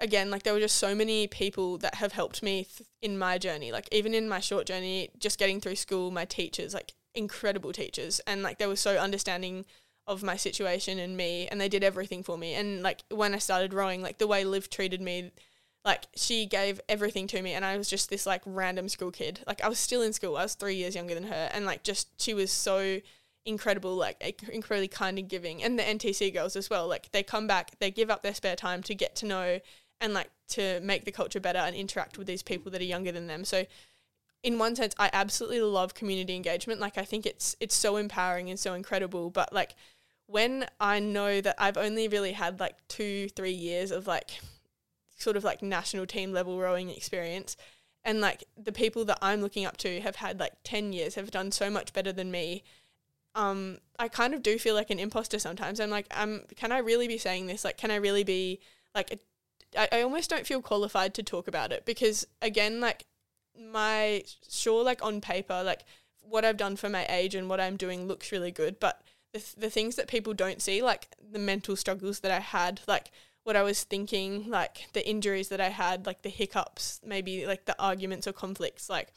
again, 0.00 0.30
like 0.30 0.42
there 0.44 0.52
were 0.52 0.60
just 0.60 0.78
so 0.78 0.94
many 0.94 1.26
people 1.26 1.78
that 1.78 1.96
have 1.96 2.12
helped 2.12 2.42
me 2.42 2.64
th- 2.64 2.88
in 3.02 3.18
my 3.18 3.38
journey. 3.38 3.72
Like 3.72 3.88
even 3.92 4.14
in 4.14 4.28
my 4.28 4.40
short 4.40 4.66
journey, 4.66 5.10
just 5.18 5.38
getting 5.38 5.60
through 5.60 5.76
school, 5.76 6.10
my 6.10 6.24
teachers, 6.24 6.74
like 6.74 6.92
incredible 7.14 7.72
teachers, 7.72 8.20
and 8.26 8.42
like 8.42 8.58
they 8.58 8.66
were 8.66 8.76
so 8.76 8.96
understanding 8.98 9.64
of 10.08 10.22
my 10.22 10.36
situation 10.36 10.98
and 10.98 11.16
me, 11.16 11.46
and 11.48 11.60
they 11.60 11.68
did 11.68 11.84
everything 11.84 12.22
for 12.22 12.36
me. 12.36 12.54
And 12.54 12.82
like 12.82 13.02
when 13.10 13.34
I 13.34 13.38
started 13.38 13.74
rowing, 13.74 14.02
like 14.02 14.18
the 14.18 14.26
way 14.26 14.44
Liv 14.44 14.70
treated 14.70 15.00
me, 15.00 15.30
like 15.84 16.06
she 16.16 16.46
gave 16.46 16.80
everything 16.88 17.26
to 17.28 17.42
me, 17.42 17.52
and 17.52 17.64
I 17.64 17.76
was 17.76 17.88
just 17.88 18.10
this 18.10 18.26
like 18.26 18.42
random 18.46 18.88
school 18.88 19.10
kid. 19.10 19.40
Like 19.46 19.62
I 19.62 19.68
was 19.68 19.78
still 19.78 20.02
in 20.02 20.12
school, 20.12 20.36
I 20.36 20.42
was 20.42 20.54
three 20.54 20.74
years 20.74 20.96
younger 20.96 21.14
than 21.14 21.24
her, 21.24 21.50
and 21.52 21.66
like 21.66 21.84
just 21.84 22.20
she 22.20 22.34
was 22.34 22.50
so 22.50 23.00
incredible, 23.44 23.94
like 23.94 24.42
incredibly 24.50 24.88
kind 24.88 25.18
and 25.18 25.28
giving. 25.28 25.62
And 25.62 25.78
the 25.78 25.82
NTC 25.82 26.32
girls 26.32 26.56
as 26.56 26.70
well, 26.70 26.88
like 26.88 27.12
they 27.12 27.22
come 27.22 27.46
back, 27.46 27.78
they 27.78 27.90
give 27.90 28.10
up 28.10 28.22
their 28.22 28.34
spare 28.34 28.56
time 28.56 28.82
to 28.84 28.94
get 28.94 29.14
to 29.16 29.26
know 29.26 29.60
and 30.00 30.14
like 30.14 30.30
to 30.48 30.80
make 30.80 31.04
the 31.04 31.12
culture 31.12 31.40
better 31.40 31.58
and 31.58 31.76
interact 31.76 32.16
with 32.16 32.26
these 32.26 32.42
people 32.42 32.72
that 32.72 32.80
are 32.80 32.84
younger 32.84 33.12
than 33.12 33.26
them. 33.26 33.44
So 33.44 33.66
in 34.42 34.58
one 34.58 34.76
sense 34.76 34.94
I 34.98 35.10
absolutely 35.12 35.60
love 35.60 35.94
community 35.94 36.34
engagement. 36.34 36.80
Like 36.80 36.98
I 36.98 37.04
think 37.04 37.26
it's 37.26 37.56
it's 37.60 37.74
so 37.74 37.96
empowering 37.96 38.48
and 38.50 38.58
so 38.58 38.74
incredible, 38.74 39.30
but 39.30 39.52
like 39.52 39.74
when 40.28 40.66
I 40.78 41.00
know 41.00 41.40
that 41.40 41.56
I've 41.58 41.78
only 41.78 42.06
really 42.06 42.32
had 42.32 42.60
like 42.60 42.76
2 42.88 43.30
3 43.30 43.50
years 43.50 43.90
of 43.90 44.06
like 44.06 44.38
sort 45.16 45.36
of 45.36 45.42
like 45.42 45.62
national 45.62 46.06
team 46.06 46.32
level 46.32 46.58
rowing 46.60 46.90
experience 46.90 47.56
and 48.04 48.20
like 48.20 48.44
the 48.56 48.70
people 48.70 49.04
that 49.06 49.18
I'm 49.20 49.40
looking 49.40 49.64
up 49.64 49.78
to 49.78 50.00
have 50.00 50.16
had 50.16 50.38
like 50.38 50.52
10 50.62 50.92
years 50.92 51.16
have 51.16 51.30
done 51.30 51.50
so 51.50 51.70
much 51.70 51.92
better 51.92 52.12
than 52.12 52.30
me 52.30 52.62
um 53.34 53.78
I 53.98 54.08
kind 54.08 54.34
of 54.34 54.42
do 54.42 54.58
feel 54.58 54.74
like 54.74 54.90
an 54.90 54.98
imposter 54.98 55.38
sometimes. 55.38 55.80
I'm 55.80 55.90
like 55.90 56.06
um 56.10 56.42
can 56.56 56.72
I 56.72 56.78
really 56.78 57.08
be 57.08 57.18
saying 57.18 57.46
this? 57.46 57.64
Like 57.64 57.78
can 57.78 57.90
I 57.90 57.96
really 57.96 58.24
be 58.24 58.60
like 58.94 59.18
I 59.76 60.02
almost 60.02 60.30
don't 60.30 60.46
feel 60.46 60.62
qualified 60.62 61.14
to 61.14 61.22
talk 61.22 61.48
about 61.48 61.72
it 61.72 61.84
because 61.84 62.26
again 62.42 62.80
like 62.80 63.06
my 63.58 64.24
sure 64.48 64.84
like 64.84 65.02
on 65.02 65.20
paper 65.20 65.62
like 65.64 65.84
what 66.20 66.44
I've 66.44 66.56
done 66.58 66.76
for 66.76 66.88
my 66.90 67.06
age 67.08 67.34
and 67.34 67.48
what 67.48 67.60
I'm 67.60 67.76
doing 67.76 68.06
looks 68.06 68.30
really 68.30 68.50
good 68.50 68.78
but 68.78 69.02
the, 69.32 69.38
th- 69.38 69.54
the 69.56 69.70
things 69.70 69.96
that 69.96 70.08
people 70.08 70.34
don't 70.34 70.62
see 70.62 70.82
like 70.82 71.08
the 71.32 71.38
mental 71.38 71.76
struggles 71.76 72.20
that 72.20 72.30
I 72.30 72.40
had 72.40 72.80
like 72.86 73.10
what 73.48 73.56
I 73.56 73.62
was 73.62 73.82
thinking, 73.82 74.50
like 74.50 74.88
the 74.92 75.08
injuries 75.08 75.48
that 75.48 75.58
I 75.58 75.70
had, 75.70 76.04
like 76.04 76.20
the 76.20 76.28
hiccups, 76.28 77.00
maybe 77.02 77.46
like 77.46 77.64
the 77.64 77.74
arguments 77.82 78.26
or 78.26 78.32
conflicts, 78.34 78.90
like 78.90 79.08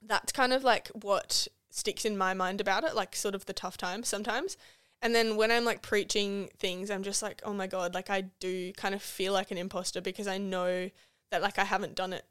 that's 0.00 0.30
kind 0.30 0.52
of 0.52 0.62
like 0.62 0.86
what 0.88 1.48
sticks 1.68 2.04
in 2.04 2.16
my 2.16 2.32
mind 2.32 2.60
about 2.60 2.84
it, 2.84 2.94
like 2.94 3.16
sort 3.16 3.34
of 3.34 3.46
the 3.46 3.52
tough 3.52 3.76
times 3.76 4.06
sometimes. 4.06 4.56
And 5.02 5.16
then 5.16 5.36
when 5.36 5.50
I'm 5.50 5.64
like 5.64 5.82
preaching 5.82 6.48
things, 6.60 6.92
I'm 6.92 7.02
just 7.02 7.24
like, 7.24 7.42
oh 7.44 7.52
my 7.52 7.66
God, 7.66 7.92
like 7.92 8.08
I 8.08 8.20
do 8.38 8.72
kind 8.74 8.94
of 8.94 9.02
feel 9.02 9.32
like 9.32 9.50
an 9.50 9.58
imposter 9.58 10.00
because 10.00 10.28
I 10.28 10.38
know 10.38 10.88
that 11.32 11.42
like 11.42 11.58
I 11.58 11.64
haven't 11.64 11.96
done 11.96 12.12
it. 12.12 12.24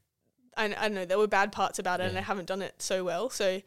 I, 0.55 0.67
I 0.67 0.87
don't 0.87 0.93
know, 0.93 1.05
there 1.05 1.17
were 1.17 1.27
bad 1.27 1.51
parts 1.51 1.79
about 1.79 1.99
it 1.99 2.07
and 2.07 2.17
I 2.17 2.21
haven't 2.21 2.47
done 2.47 2.61
it 2.61 2.81
so 2.81 3.03
well. 3.03 3.29
So 3.29 3.61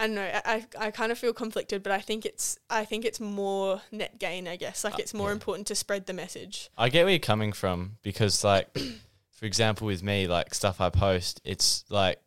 I 0.00 0.06
don't 0.06 0.14
know. 0.16 0.40
I, 0.44 0.66
I 0.78 0.90
kind 0.90 1.12
of 1.12 1.18
feel 1.18 1.32
conflicted, 1.34 1.82
but 1.82 1.92
I 1.92 2.00
think 2.00 2.24
it's 2.24 2.58
I 2.70 2.84
think 2.84 3.04
it's 3.04 3.20
more 3.20 3.82
net 3.92 4.18
gain. 4.18 4.48
I 4.48 4.56
guess 4.56 4.82
like 4.82 4.94
Uh, 4.94 4.98
it's 5.00 5.12
more 5.14 5.28
yeah. 5.28 5.34
important 5.34 5.66
to 5.68 5.74
spread 5.74 6.06
the 6.06 6.12
message. 6.14 6.70
I 6.78 6.88
get 6.88 7.04
where 7.04 7.12
you're 7.12 7.18
coming 7.18 7.52
from 7.52 7.98
because, 8.02 8.42
like, 8.42 8.66
for 9.30 9.44
example, 9.46 9.86
with 9.86 10.02
me, 10.02 10.26
like 10.26 10.54
stuff 10.54 10.80
I 10.80 10.88
post, 10.90 11.40
it's 11.44 11.84
like 11.90 12.18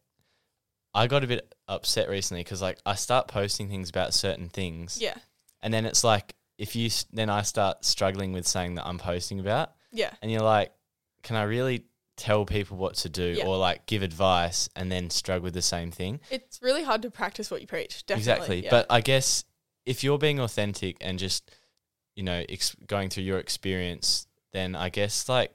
I 0.94 1.08
got 1.08 1.24
a 1.24 1.28
bit 1.28 1.54
upset 1.68 2.10
recently 2.10 2.44
because, 2.44 2.62
like, 2.62 2.78
I 2.86 2.94
start 2.96 3.28
posting 3.28 3.68
things 3.70 3.90
about 3.90 4.14
certain 4.14 4.50
things, 4.50 5.00
Yeah, 5.02 5.16
and 5.62 5.74
then 5.74 5.86
it's 5.86 6.04
like 6.04 6.36
if 6.60 6.76
you 6.76 6.92
then 7.12 7.30
I 7.32 7.42
start 7.42 7.84
struggling 7.84 8.32
with 8.34 8.46
saying 8.46 8.76
that 8.76 8.86
I'm 8.86 9.00
posting 9.00 9.40
about, 9.40 9.72
yeah, 9.92 10.12
and 10.22 10.32
you're 10.32 10.42
like, 10.42 10.72
can 11.24 11.36
I 11.36 11.44
really 11.44 11.86
tell 12.16 12.46
people 12.46 12.78
what 12.78 12.94
to 12.96 13.10
do 13.10 13.36
Yeah. 13.38 13.46
or 13.48 13.58
like 13.58 13.86
give 13.88 14.04
advice 14.04 14.70
and 14.76 14.92
then 14.92 15.10
struggle 15.10 15.44
with 15.44 15.54
the 15.54 15.62
same 15.62 15.92
thing? 15.92 16.20
it's 16.30 16.62
really 16.62 16.84
hard 16.84 17.02
to 17.04 17.12
practice 17.12 17.50
what 17.50 17.62
you 17.62 17.68
preach. 17.68 18.06
Definitely, 18.06 18.32
Exactly. 18.34 18.64
yeah. 18.66 18.70
But 18.70 18.86
I 18.90 19.02
guess 19.02 19.46
if 19.86 20.04
you're 20.04 20.18
being 20.20 20.40
authentic 20.40 20.98
and 21.02 21.18
just, 21.20 21.52
you 22.16 22.24
know, 22.24 22.44
ex- 22.48 22.76
going 22.88 23.10
through 23.10 23.24
your 23.24 23.40
experience, 23.40 24.28
then 24.52 24.76
I 24.76 24.90
guess 24.90 25.28
like 25.28 25.52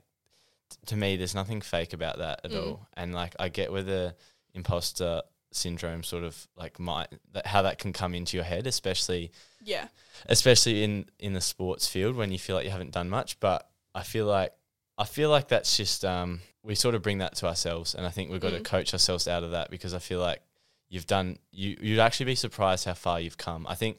t- 0.70 0.76
to 0.86 0.97
me, 0.97 1.16
there's 1.16 1.35
nothing 1.35 1.60
fake 1.60 1.93
about 1.93 2.18
that 2.18 2.40
at 2.44 2.51
Mm. 2.51 2.66
all. 2.66 2.86
And 2.94 3.14
like 3.14 3.35
I 3.39 3.48
get 3.48 3.70
where 3.72 3.85
the 3.85 4.16
imposter 4.55 5.22
syndrome 5.51 6.02
sort 6.02 6.24
of 6.24 6.47
like 6.56 6.78
might 6.78 7.09
that 7.32 7.47
how 7.47 7.62
that 7.62 7.78
can 7.78 7.93
come 7.93 8.14
into 8.14 8.36
your 8.36 8.44
head, 8.44 8.66
especially 8.66 9.30
yeah, 9.62 9.89
especially 10.26 10.82
in 10.85 11.06
in 11.18 11.32
the 11.32 11.40
sports 11.40 11.86
field 11.86 12.16
when 12.16 12.32
you 12.32 12.39
feel 12.39 12.56
like 12.56 12.64
you 12.64 12.70
haven't 12.70 12.90
done 12.90 13.09
much. 13.09 13.39
But 13.40 13.70
I 13.94 14.02
feel 14.02 14.26
like 14.26 14.52
I 14.99 15.05
feel 15.05 15.31
like 15.31 15.49
that's 15.49 15.77
just 15.77 16.05
um, 16.05 16.41
we 16.62 16.75
sort 16.75 16.95
of 16.95 17.03
bring 17.03 17.19
that 17.19 17.37
to 17.37 17.47
ourselves, 17.47 17.95
and 17.95 18.05
I 18.07 18.11
think 18.11 18.31
we've 18.31 18.41
got 18.41 18.51
to 18.51 18.59
Mm. 18.61 18.65
coach 18.65 18.93
ourselves 18.93 19.29
out 19.29 19.45
of 19.45 19.53
that 19.53 19.70
because 19.70 19.95
I 19.95 19.99
feel 20.01 20.20
like 20.20 20.43
you've 20.91 21.07
done 21.07 21.39
you 21.53 21.77
you'd 21.81 21.99
actually 22.01 22.27
be 22.27 22.35
surprised 22.35 22.85
how 22.85 22.95
far 22.95 23.20
you've 23.20 23.39
come. 23.39 23.66
I 23.69 23.75
think 23.75 23.99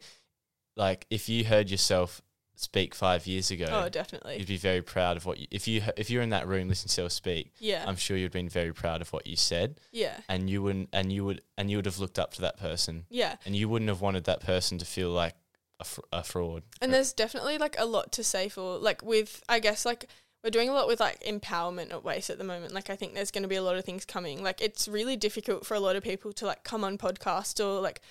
like 0.76 1.06
if 1.10 1.30
you 1.30 1.46
heard 1.46 1.70
yourself 1.70 2.22
speak 2.56 2.94
five 2.94 3.26
years 3.26 3.52
ago, 3.52 3.68
oh, 3.72 3.88
definitely, 3.90 4.38
you'd 4.38 4.48
be 4.48 4.58
very 4.58 4.82
proud 4.82 5.16
of 5.16 5.26
what 5.26 5.38
you 5.38 5.48
if 5.52 5.68
you 5.68 5.82
if 5.96 6.10
you're 6.10 6.22
in 6.22 6.32
that 6.32 6.48
room 6.48 6.68
listening 6.68 6.90
to 6.90 7.02
yourself 7.02 7.12
speak. 7.14 7.54
yeah, 7.60 7.84
I'm 7.88 7.96
sure 7.96 8.18
you'd 8.18 8.32
been 8.34 8.50
very 8.50 8.74
proud 8.74 9.02
of 9.02 9.14
what 9.14 9.26
you 9.26 9.36
said, 9.38 9.80
yeah, 9.94 10.18
and 10.28 10.50
you 10.50 10.62
wouldn't, 10.62 10.90
and 10.92 11.12
you 11.14 11.24
would, 11.26 11.42
and 11.58 11.70
you 11.72 11.78
would 11.78 11.86
have 11.86 12.00
looked 12.00 12.20
up 12.20 12.34
to 12.34 12.42
that 12.42 12.58
person, 12.58 13.06
yeah. 13.10 13.36
and 13.46 13.56
you 13.56 13.70
wouldn't 13.70 13.88
have 13.90 14.02
wanted 14.02 14.26
that 14.26 14.42
person 14.42 14.78
to 14.80 14.86
feel 14.86 15.10
like 15.12 15.36
a, 15.80 15.86
fr- 15.86 16.02
a 16.12 16.24
fraud. 16.24 16.64
And 16.82 16.94
there's 16.94 17.14
definitely 17.14 17.58
like 17.58 17.76
a 17.80 17.86
lot 17.86 18.12
to 18.14 18.24
say 18.24 18.50
for 18.50 18.78
like 18.78 19.02
with 19.04 19.42
I 19.48 19.60
guess 19.60 19.86
like 19.86 20.08
we're 20.44 20.50
doing 20.50 20.70
a 20.70 20.74
lot 20.74 20.88
with 20.88 21.00
like 21.00 21.22
empowerment 21.24 21.92
at 21.92 22.04
WAIS 22.04 22.30
at 22.30 22.38
the 22.38 22.44
moment. 22.44 22.74
Like 22.74 22.90
I 22.90 22.96
think 22.96 23.14
there's 23.14 23.32
going 23.32 23.44
to 23.44 23.50
be 23.50 23.56
a 23.56 23.64
lot 23.64 23.76
of 23.76 23.84
things 23.84 24.06
coming. 24.06 24.42
Like 24.44 24.62
it's 24.62 24.88
really 24.88 25.16
difficult 25.16 25.66
for 25.66 25.74
a 25.74 25.80
lot 25.80 25.96
of 25.96 26.04
people 26.04 26.32
to 26.34 26.46
like 26.46 26.64
come 26.64 26.84
on 26.84 26.98
podcast 26.98 27.64
or 27.64 27.82
like 27.82 28.02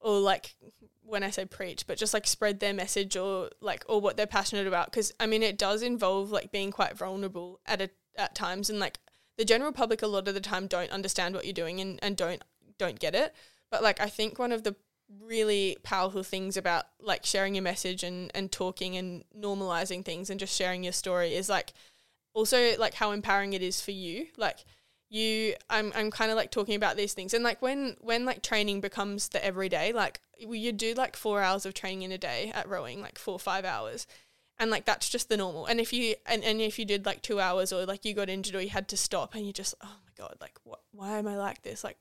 or 0.00 0.20
like 0.20 0.54
when 1.02 1.22
I 1.22 1.30
say 1.30 1.44
preach, 1.44 1.86
but 1.86 1.98
just 1.98 2.14
like 2.14 2.26
spread 2.26 2.60
their 2.60 2.74
message 2.74 3.16
or 3.16 3.50
like 3.60 3.84
or 3.88 4.00
what 4.00 4.16
they're 4.16 4.26
passionate 4.26 4.66
about. 4.66 4.90
Because 4.90 5.12
I 5.18 5.26
mean, 5.26 5.42
it 5.42 5.58
does 5.58 5.82
involve 5.82 6.30
like 6.30 6.52
being 6.52 6.70
quite 6.70 6.96
vulnerable 6.96 7.60
at 7.66 7.80
a, 7.80 7.90
at 8.16 8.34
times, 8.34 8.70
and 8.70 8.78
like 8.78 8.98
the 9.36 9.44
general 9.44 9.72
public 9.72 10.02
a 10.02 10.06
lot 10.06 10.28
of 10.28 10.34
the 10.34 10.40
time 10.40 10.66
don't 10.66 10.90
understand 10.90 11.34
what 11.34 11.44
you're 11.44 11.52
doing 11.52 11.80
and, 11.80 11.98
and 12.02 12.16
don't 12.16 12.42
don't 12.78 13.00
get 13.00 13.14
it. 13.14 13.34
But 13.70 13.82
like 13.82 14.00
I 14.00 14.06
think 14.06 14.38
one 14.38 14.52
of 14.52 14.62
the 14.62 14.76
really 15.22 15.76
powerful 15.82 16.22
things 16.22 16.56
about 16.56 16.84
like 17.00 17.24
sharing 17.24 17.54
your 17.54 17.62
message 17.62 18.02
and 18.02 18.30
and 18.34 18.50
talking 18.50 18.96
and 18.96 19.24
normalizing 19.38 20.04
things 20.04 20.30
and 20.30 20.40
just 20.40 20.56
sharing 20.56 20.82
your 20.82 20.92
story 20.92 21.34
is 21.34 21.48
like 21.48 21.72
also 22.34 22.76
like 22.78 22.94
how 22.94 23.12
empowering 23.12 23.52
it 23.52 23.62
is 23.62 23.80
for 23.80 23.92
you. 23.92 24.26
Like 24.36 24.64
you 25.08 25.54
i'm 25.70 25.92
i'm 25.94 26.10
kind 26.10 26.32
of 26.32 26.36
like 26.36 26.50
talking 26.50 26.74
about 26.74 26.96
these 26.96 27.14
things. 27.14 27.32
And 27.34 27.44
like 27.44 27.62
when 27.62 27.96
when 28.00 28.24
like 28.24 28.42
training 28.42 28.80
becomes 28.80 29.28
the 29.28 29.44
everyday 29.44 29.92
like 29.92 30.20
you 30.38 30.72
do 30.72 30.94
like 30.94 31.16
4 31.16 31.40
hours 31.40 31.64
of 31.64 31.74
training 31.74 32.02
in 32.02 32.12
a 32.12 32.18
day 32.18 32.50
at 32.54 32.68
rowing 32.68 33.00
like 33.00 33.18
4 33.18 33.34
or 33.34 33.38
5 33.38 33.64
hours. 33.64 34.06
And 34.58 34.70
like 34.70 34.84
that's 34.86 35.08
just 35.08 35.28
the 35.28 35.36
normal. 35.36 35.66
And 35.66 35.80
if 35.80 35.92
you 35.92 36.16
and, 36.26 36.42
and 36.42 36.60
if 36.60 36.78
you 36.78 36.84
did 36.84 37.06
like 37.06 37.22
2 37.22 37.38
hours 37.38 37.72
or 37.72 37.86
like 37.86 38.04
you 38.04 38.14
got 38.14 38.28
injured 38.28 38.56
or 38.56 38.60
you 38.60 38.70
had 38.70 38.88
to 38.88 38.96
stop 38.96 39.34
and 39.34 39.46
you 39.46 39.52
just 39.52 39.74
oh 39.82 39.96
my 40.04 40.12
god 40.16 40.36
like 40.40 40.58
what 40.64 40.80
why 40.92 41.18
am 41.18 41.28
i 41.28 41.36
like 41.36 41.62
this? 41.62 41.84
Like 41.84 41.98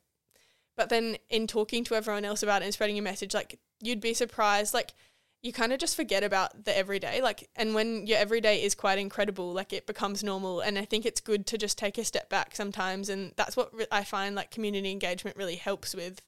but 0.76 0.89
then 0.89 1.18
in 1.30 1.47
talking 1.47 1.84
to 1.85 1.95
everyone 1.95 2.26
else 2.26 2.43
about 2.43 2.61
it 2.61 2.65
and 2.65 2.73
spreading 2.73 2.95
your 2.95 3.03
message, 3.03 3.34
like 3.34 3.60
you'd 3.81 4.02
be 4.02 4.14
surprised, 4.14 4.73
like 4.73 4.93
you 5.41 5.53
kind 5.53 5.72
of 5.72 5.80
just 5.80 5.95
forget 5.95 6.23
about 6.23 6.65
the 6.65 6.76
everyday. 6.76 7.22
Like, 7.22 7.49
and 7.56 7.76
when 7.76 8.07
your 8.07 8.18
everyday 8.18 8.64
is 8.64 8.73
quite 8.73 8.97
incredible, 8.97 9.53
like 9.53 9.73
it 9.73 9.85
becomes 9.85 10.23
normal. 10.23 10.60
And 10.60 10.77
I 10.77 10.85
think 10.85 11.06
it's 11.06 11.22
good 11.22 11.45
to 11.47 11.57
just 11.57 11.77
take 11.77 11.97
a 11.97 12.03
step 12.03 12.30
back 12.30 12.56
sometimes. 12.56 13.10
And 13.10 13.31
that's 13.35 13.56
what 13.56 13.73
re- 13.73 13.85
I 13.91 14.03
find 14.03 14.35
like 14.35 14.49
community 14.49 14.91
engagement 14.91 15.38
really 15.38 15.56
helps 15.56 15.93
with, 15.95 16.22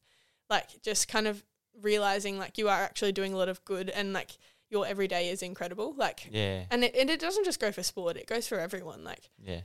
like 0.50 0.82
just 0.84 1.08
kind 1.08 1.28
of 1.28 1.44
realizing 1.82 2.38
like 2.38 2.58
you 2.58 2.70
are 2.70 2.82
actually 2.82 3.12
doing 3.12 3.34
a 3.34 3.38
lot 3.38 3.50
of 3.50 3.64
good 3.66 3.90
and 3.90 4.14
like 4.14 4.38
your 4.70 4.86
everyday 4.86 5.30
is 5.30 5.42
incredible. 5.42 5.96
Like, 5.98 6.28
Yeah, 6.32 6.66
and 6.70 6.84
it, 6.84 6.96
and 6.96 7.10
it 7.10 7.20
doesn't 7.20 7.46
just 7.46 7.60
go 7.60 7.72
for 7.72 7.84
sport, 7.84 8.18
it 8.18 8.28
goes 8.28 8.48
for 8.48 8.60
everyone. 8.60 9.04
Like, 9.04 9.30
yeah, 9.42 9.62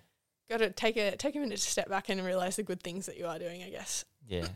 got 0.49 0.59
to 0.59 0.71
take 0.71 0.97
a 0.97 1.17
take 1.17 1.35
a 1.37 1.41
minute 1.41 1.59
to 1.59 1.71
step 1.71 1.89
back 1.89 2.09
and 2.09 2.25
realize 2.25 2.57
the 2.57 2.63
good 2.63 2.83
things 2.83 3.07
that 3.07 3.19
you 3.19 3.27
are 3.27 3.39
doing. 3.39 3.63
I 3.63 3.71
guess. 3.71 4.05
Yeah. 4.29 4.47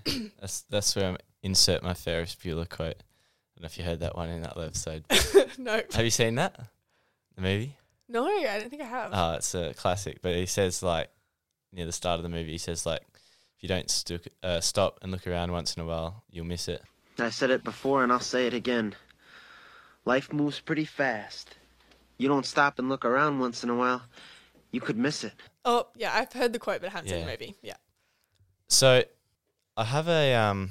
that's 0.41 0.63
that's 0.63 0.95
where 0.97 1.13
I 1.13 1.17
insert 1.43 1.83
my 1.83 1.95
Ferris 1.95 2.35
Bueller 2.35 2.69
quote. 2.69 2.97
I 2.97 3.59
don't 3.59 3.63
know 3.63 3.67
if 3.67 3.79
you 3.79 3.85
heard 3.85 4.01
that 4.01 4.17
one 4.17 4.29
in 4.29 4.43
that 4.43 4.57
episode. 4.57 5.05
no, 5.59 5.81
Have 5.95 6.05
you 6.05 6.11
seen 6.11 6.35
that? 6.35 6.59
The 7.37 7.43
movie? 7.43 7.77
no, 8.09 8.27
I 8.27 8.59
don't 8.61 8.71
think 8.71 8.83
I 8.83 8.87
have. 8.87 9.11
Oh, 9.13 9.35
it's 9.35 9.55
a 9.55 9.75
classic. 9.75 10.19
But 10.23 10.35
he 10.35 10.47
says 10.47 10.83
like 10.83 11.11
near 11.73 11.87
the 11.87 11.93
start 11.93 12.19
of 12.19 12.23
the 12.23 12.29
movie, 12.29 12.53
he 12.53 12.59
says 12.59 12.85
like, 12.87 13.03
if 13.57 13.63
you 13.63 13.69
don't 13.69 13.91
stu- 13.91 14.19
uh, 14.43 14.61
stop 14.61 14.99
and 15.03 15.11
look 15.13 15.27
around 15.27 15.53
once 15.53 15.77
in 15.77 15.83
a 15.83 15.87
while, 15.87 16.25
you'll 16.31 16.45
miss 16.47 16.69
it. 16.69 16.83
I 17.19 17.31
said 17.31 17.51
it 17.51 17.65
before 17.65 18.03
and 18.03 18.13
I'll 18.13 18.21
say 18.21 18.47
it 18.47 18.55
again. 18.55 18.95
Life 20.05 20.33
moves 20.33 20.61
pretty 20.61 20.85
fast. 20.85 21.57
You 22.19 22.29
don't 22.29 22.47
stop 22.47 22.79
and 22.79 22.89
look 22.89 23.05
around 23.05 23.41
once 23.41 23.63
in 23.65 23.71
a 23.71 23.75
while, 23.75 24.03
you 24.71 24.81
could 24.81 24.97
miss 24.97 25.25
it. 25.25 25.35
Oh, 25.65 25.89
yeah, 25.97 26.13
I've 26.15 26.33
heard 26.33 26.53
the 26.53 26.59
quote, 26.59 26.81
but 26.81 26.89
I 26.89 26.93
haven't 26.93 27.11
seen 27.11 27.21
the 27.21 27.31
movie. 27.31 27.55
Yeah. 27.63 27.75
So, 28.69 29.03
I 29.77 29.85
have 29.85 30.09
a 30.09 30.35
um, 30.35 30.71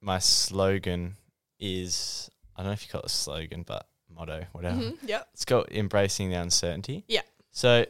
my 0.00 0.18
slogan 0.18 1.16
is 1.58 2.30
I 2.54 2.60
don't 2.60 2.68
know 2.68 2.72
if 2.72 2.84
you 2.86 2.90
call 2.90 3.00
it 3.02 3.06
a 3.06 3.10
slogan, 3.10 3.64
but 3.66 3.86
motto, 4.08 4.44
whatever. 4.52 4.76
hmm 4.80 4.90
Yep. 5.06 5.28
It's 5.34 5.44
called 5.44 5.66
embracing 5.70 6.30
the 6.30 6.36
uncertainty. 6.36 7.04
Yeah. 7.08 7.22
So, 7.50 7.84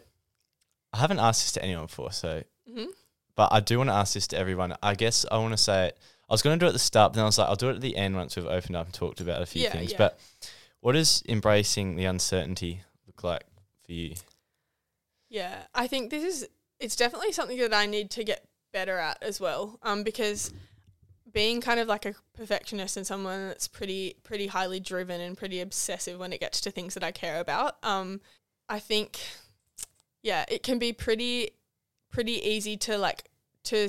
I 0.92 0.98
haven't 0.98 1.18
asked 1.18 1.42
this 1.44 1.52
to 1.52 1.62
anyone 1.62 1.86
before, 1.86 2.12
so 2.12 2.42
hmm 2.70 2.86
but 3.36 3.52
I 3.52 3.60
do 3.60 3.76
want 3.76 3.90
to 3.90 3.94
ask 3.94 4.14
this 4.14 4.26
to 4.28 4.38
everyone. 4.38 4.74
I 4.82 4.94
guess 4.94 5.26
I 5.30 5.36
want 5.36 5.52
to 5.52 5.62
say 5.62 5.88
it. 5.88 5.98
I 6.28 6.32
was 6.32 6.40
going 6.40 6.58
to 6.58 6.62
do 6.62 6.66
it 6.66 6.70
at 6.70 6.72
the 6.72 6.78
start, 6.78 7.12
then 7.12 7.22
I 7.22 7.26
was 7.26 7.36
like, 7.36 7.48
I'll 7.48 7.54
do 7.54 7.68
it 7.68 7.74
at 7.76 7.80
the 7.82 7.94
end 7.96 8.16
once 8.16 8.34
we've 8.34 8.46
opened 8.46 8.76
up 8.76 8.86
and 8.86 8.94
talked 8.94 9.20
about 9.20 9.42
a 9.42 9.46
few 9.46 9.62
Yeah, 9.62 9.72
things. 9.72 9.92
yeah. 9.92 9.98
But 9.98 10.18
what 10.80 10.92
does 10.92 11.22
embracing 11.28 11.96
the 11.96 12.06
uncertainty 12.06 12.80
look 13.06 13.22
like 13.22 13.44
for 13.84 13.92
you? 13.92 14.14
Yeah. 15.28 15.64
I 15.74 15.86
think 15.86 16.10
this 16.10 16.24
is, 16.24 16.48
it's 16.80 16.96
definitely 16.96 17.32
something 17.32 17.58
that 17.58 17.74
I 17.74 17.84
need 17.84 18.10
to 18.12 18.24
get 18.24 18.42
better 18.76 18.98
at 18.98 19.16
as 19.22 19.40
well. 19.40 19.78
Um, 19.82 20.02
because 20.02 20.52
being 21.32 21.62
kind 21.62 21.80
of 21.80 21.88
like 21.88 22.04
a 22.04 22.14
perfectionist 22.34 22.98
and 22.98 23.06
someone 23.06 23.48
that's 23.48 23.68
pretty, 23.68 24.16
pretty 24.22 24.48
highly 24.48 24.80
driven 24.80 25.18
and 25.18 25.34
pretty 25.34 25.62
obsessive 25.62 26.18
when 26.20 26.30
it 26.30 26.40
gets 26.40 26.60
to 26.60 26.70
things 26.70 26.92
that 26.92 27.02
I 27.02 27.10
care 27.10 27.40
about, 27.40 27.78
um, 27.82 28.20
I 28.68 28.78
think, 28.78 29.18
yeah, 30.22 30.44
it 30.48 30.62
can 30.62 30.78
be 30.78 30.92
pretty, 30.92 31.52
pretty 32.10 32.34
easy 32.46 32.76
to 32.76 32.98
like, 32.98 33.30
to, 33.64 33.88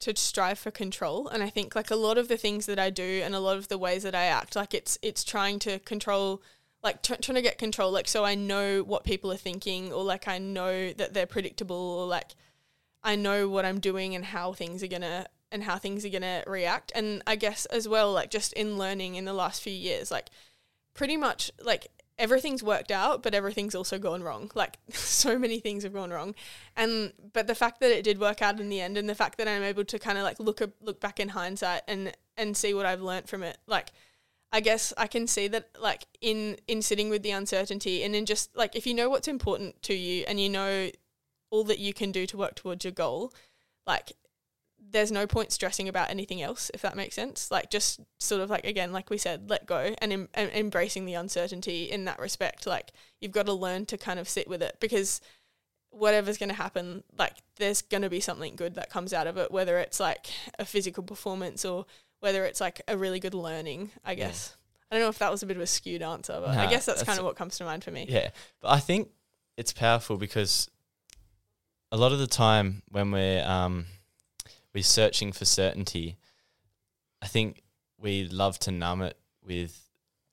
to 0.00 0.16
strive 0.16 0.58
for 0.58 0.70
control 0.70 1.28
and 1.28 1.42
I 1.42 1.50
think 1.50 1.76
like 1.76 1.90
a 1.90 1.96
lot 1.96 2.16
of 2.16 2.28
the 2.28 2.38
things 2.38 2.64
that 2.64 2.78
I 2.78 2.88
do 2.88 3.20
and 3.22 3.34
a 3.34 3.40
lot 3.40 3.58
of 3.58 3.68
the 3.68 3.78
ways 3.78 4.02
that 4.02 4.14
I 4.14 4.24
act 4.24 4.56
like 4.56 4.74
it's 4.74 4.98
it's 5.00 5.22
trying 5.22 5.60
to 5.60 5.78
control 5.78 6.42
like 6.82 7.02
tr- 7.02 7.22
trying 7.22 7.36
to 7.36 7.42
get 7.42 7.56
control 7.56 7.92
like 7.92 8.08
so 8.08 8.24
I 8.24 8.34
know 8.34 8.82
what 8.82 9.04
people 9.04 9.30
are 9.30 9.36
thinking 9.36 9.92
or 9.92 10.02
like 10.02 10.26
I 10.26 10.38
know 10.38 10.92
that 10.94 11.14
they're 11.14 11.24
predictable 11.26 11.76
or 11.76 12.08
like 12.08 12.34
I 13.04 13.16
know 13.16 13.48
what 13.48 13.64
I'm 13.64 13.80
doing 13.80 14.14
and 14.14 14.24
how 14.24 14.52
things 14.52 14.82
are 14.82 14.88
to 14.88 15.26
and 15.50 15.64
how 15.64 15.76
things 15.76 16.04
are 16.04 16.10
to 16.10 16.44
react 16.46 16.92
and 16.94 17.22
I 17.26 17.36
guess 17.36 17.66
as 17.66 17.86
well 17.86 18.12
like 18.12 18.30
just 18.30 18.52
in 18.54 18.78
learning 18.78 19.16
in 19.16 19.24
the 19.24 19.34
last 19.34 19.62
few 19.62 19.72
years 19.72 20.10
like 20.10 20.28
pretty 20.94 21.16
much 21.16 21.50
like 21.62 21.88
everything's 22.18 22.62
worked 22.62 22.90
out, 22.90 23.22
but 23.22 23.34
everything's 23.34 23.74
also 23.74 23.98
gone 23.98 24.22
wrong. 24.22 24.50
Like 24.62 24.78
so 24.90 25.38
many 25.38 25.58
things 25.58 25.82
have 25.82 25.92
gone 25.92 26.10
wrong, 26.10 26.34
and 26.76 27.12
but 27.32 27.46
the 27.46 27.54
fact 27.54 27.80
that 27.80 27.90
it 27.90 28.04
did 28.04 28.20
work 28.20 28.40
out 28.40 28.60
in 28.60 28.68
the 28.68 28.80
end, 28.80 28.96
and 28.96 29.08
the 29.08 29.14
fact 29.14 29.38
that 29.38 29.48
I'm 29.48 29.62
able 29.62 29.84
to 29.84 29.98
kind 29.98 30.18
of 30.18 30.24
like 30.24 30.38
look 30.38 30.60
look 30.80 31.00
back 31.00 31.18
in 31.18 31.30
hindsight 31.30 31.82
and 31.88 32.12
and 32.36 32.56
see 32.56 32.74
what 32.74 32.86
I've 32.86 33.02
learned 33.02 33.28
from 33.28 33.42
it, 33.42 33.58
like. 33.66 33.90
I 34.54 34.60
guess 34.60 34.92
I 34.98 35.06
can 35.06 35.26
see 35.26 35.48
that 35.48 35.70
like 35.80 36.02
in 36.20 36.58
in 36.68 36.82
sitting 36.82 37.08
with 37.08 37.22
the 37.22 37.30
uncertainty 37.30 38.04
and 38.04 38.14
in 38.14 38.26
just 38.26 38.54
like 38.54 38.76
if 38.76 38.86
you 38.86 38.92
know 38.92 39.08
what's 39.08 39.26
important 39.26 39.82
to 39.84 39.94
you 39.94 40.26
and 40.28 40.38
you 40.38 40.50
know 40.50 40.90
all 41.52 41.62
that 41.64 41.78
you 41.78 41.92
can 41.92 42.10
do 42.10 42.26
to 42.26 42.36
work 42.36 42.56
towards 42.56 42.84
your 42.84 42.92
goal, 42.92 43.32
like 43.86 44.12
there's 44.90 45.12
no 45.12 45.26
point 45.26 45.52
stressing 45.52 45.88
about 45.88 46.10
anything 46.10 46.42
else 46.42 46.70
if 46.74 46.82
that 46.82 46.96
makes 46.96 47.14
sense. 47.14 47.50
Like 47.50 47.70
just 47.70 48.00
sort 48.18 48.40
of 48.40 48.50
like 48.50 48.64
again 48.66 48.90
like 48.90 49.10
we 49.10 49.18
said 49.18 49.48
let 49.48 49.66
go 49.66 49.94
and, 49.98 50.12
em- 50.12 50.28
and 50.34 50.50
embracing 50.50 51.04
the 51.04 51.14
uncertainty 51.14 51.84
in 51.84 52.06
that 52.06 52.18
respect. 52.18 52.66
Like 52.66 52.92
you've 53.20 53.32
got 53.32 53.46
to 53.46 53.52
learn 53.52 53.86
to 53.86 53.98
kind 53.98 54.18
of 54.18 54.28
sit 54.28 54.48
with 54.48 54.62
it 54.62 54.78
because 54.80 55.20
whatever's 55.90 56.38
going 56.38 56.48
to 56.48 56.54
happen 56.54 57.04
like 57.18 57.34
there's 57.56 57.82
going 57.82 58.00
to 58.00 58.08
be 58.08 58.18
something 58.18 58.56
good 58.56 58.76
that 58.76 58.88
comes 58.88 59.12
out 59.12 59.26
of 59.26 59.36
it 59.36 59.52
whether 59.52 59.76
it's 59.76 60.00
like 60.00 60.28
a 60.58 60.64
physical 60.64 61.02
performance 61.02 61.66
or 61.66 61.84
whether 62.20 62.46
it's 62.46 62.62
like 62.62 62.80
a 62.88 62.96
really 62.96 63.20
good 63.20 63.34
learning 63.34 63.90
i 64.02 64.14
guess. 64.14 64.56
I 64.90 64.94
don't 64.94 65.04
know 65.04 65.10
if 65.10 65.18
that 65.18 65.30
was 65.30 65.42
a 65.42 65.46
bit 65.46 65.58
of 65.58 65.62
a 65.62 65.66
skewed 65.66 66.00
answer 66.00 66.40
but 66.42 66.56
i 66.56 66.64
guess 66.64 66.86
that's, 66.86 67.00
that's 67.00 67.02
kind 67.02 67.18
of 67.18 67.26
what 67.26 67.36
comes 67.36 67.58
to 67.58 67.64
mind 67.64 67.84
for 67.84 67.90
me. 67.90 68.06
Yeah, 68.08 68.30
but 68.62 68.70
I 68.70 68.78
think 68.78 69.10
it's 69.58 69.74
powerful 69.74 70.16
because 70.16 70.70
a 71.92 71.96
lot 71.96 72.10
of 72.12 72.18
the 72.18 72.26
time 72.26 72.82
when 72.90 73.10
we're 73.12 73.44
um, 73.46 73.84
we're 74.74 74.82
searching 74.82 75.30
for 75.32 75.44
certainty, 75.44 76.16
I 77.20 77.26
think 77.28 77.62
we 78.00 78.26
love 78.28 78.58
to 78.60 78.70
numb 78.72 79.02
it 79.02 79.16
with 79.44 79.78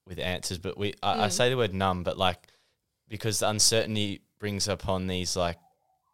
with 0.08 0.18
answers. 0.20 0.58
But 0.58 0.78
we 0.78 0.94
I, 1.04 1.26
I 1.26 1.28
Mm. 1.28 1.32
say 1.32 1.50
the 1.50 1.58
word 1.58 1.74
numb, 1.74 2.04
but 2.04 2.18
like 2.18 2.48
because 3.08 3.40
the 3.40 3.50
uncertainty 3.50 4.22
brings 4.40 4.68
upon 4.68 5.08
these 5.08 5.36
like 5.36 5.58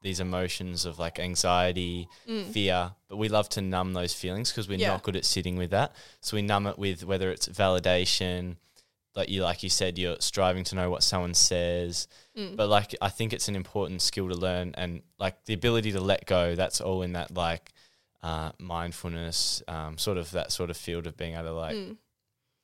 these 0.02 0.20
emotions 0.20 0.86
of 0.86 1.00
like 1.00 1.20
anxiety, 1.20 2.08
Mm. 2.28 2.52
fear, 2.52 2.92
but 3.08 3.18
we 3.18 3.30
love 3.30 3.48
to 3.50 3.62
numb 3.62 3.94
those 3.94 4.14
feelings 4.14 4.52
because 4.52 4.68
we're 4.68 4.78
Yeah. 4.80 4.90
not 4.90 5.04
good 5.04 5.16
at 5.16 5.26
sitting 5.26 5.56
with 5.58 5.72
that. 5.72 5.96
So 6.22 6.36
we 6.38 6.42
numb 6.42 6.68
it 6.68 6.78
with 6.78 7.04
whether 7.04 7.32
it's 7.32 7.48
validation, 7.48 8.58
like 9.16 9.30
you 9.30 9.44
like 9.44 9.64
you 9.64 9.70
said, 9.70 9.98
you're 9.98 10.18
striving 10.20 10.64
to 10.66 10.76
know 10.76 10.90
what 10.90 11.02
someone 11.04 11.34
says. 11.34 12.08
Mm. 12.38 12.56
But 12.56 12.68
like 12.70 12.94
I 13.02 13.10
think 13.10 13.32
it's 13.34 13.48
an 13.48 13.56
important 13.56 14.02
skill 14.02 14.28
to 14.30 14.36
learn 14.36 14.74
and 14.78 15.02
like 15.20 15.46
the 15.46 15.54
ability 15.54 15.92
to 15.94 16.02
let 16.02 16.26
go, 16.26 16.56
that's 16.56 16.82
all 16.82 17.02
in 17.02 17.14
that 17.14 17.34
like 17.34 17.72
uh, 18.24 18.52
mindfulness, 18.60 19.62
um, 19.68 19.98
sort 19.98 20.18
of 20.18 20.32
that 20.32 20.52
sort 20.52 20.70
of 20.70 20.78
field 20.78 21.08
of 21.08 21.16
being 21.16 21.34
able 21.34 21.44
to 21.46 21.54
like 21.54 21.76
Mm. 21.76 21.98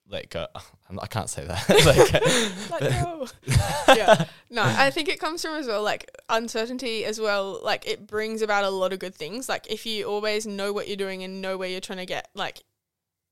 let 0.10 0.30
go. 0.30 0.48
I'm 0.90 1.00
I 1.00 1.08
can't 1.08 1.30
say 1.30 1.46
that. 1.46 1.66
Go. 2.70 2.78
Let 2.80 3.04
go. 3.04 3.28
yeah. 3.96 4.26
No, 4.50 4.64
I 4.64 4.90
think 4.92 5.08
it 5.08 5.20
comes 5.22 5.42
from 5.42 5.56
as 5.56 5.68
well, 5.68 5.82
like 5.84 6.12
uncertainty 6.28 7.06
as 7.06 7.22
well. 7.22 7.62
Like 7.64 7.88
it 7.88 8.06
brings 8.08 8.42
about 8.42 8.66
a 8.66 8.70
lot 8.70 8.92
of 8.92 9.00
good 9.00 9.16
things. 9.16 9.48
Like 9.48 9.72
if 9.72 9.86
you 9.86 10.06
always 10.06 10.46
know 10.46 10.74
what 10.74 10.90
you're 10.90 10.98
doing 10.98 11.24
and 11.24 11.42
know 11.42 11.56
where 11.58 11.70
you're 11.70 11.80
trying 11.80 12.00
to 12.00 12.06
get, 12.06 12.28
like 12.36 12.62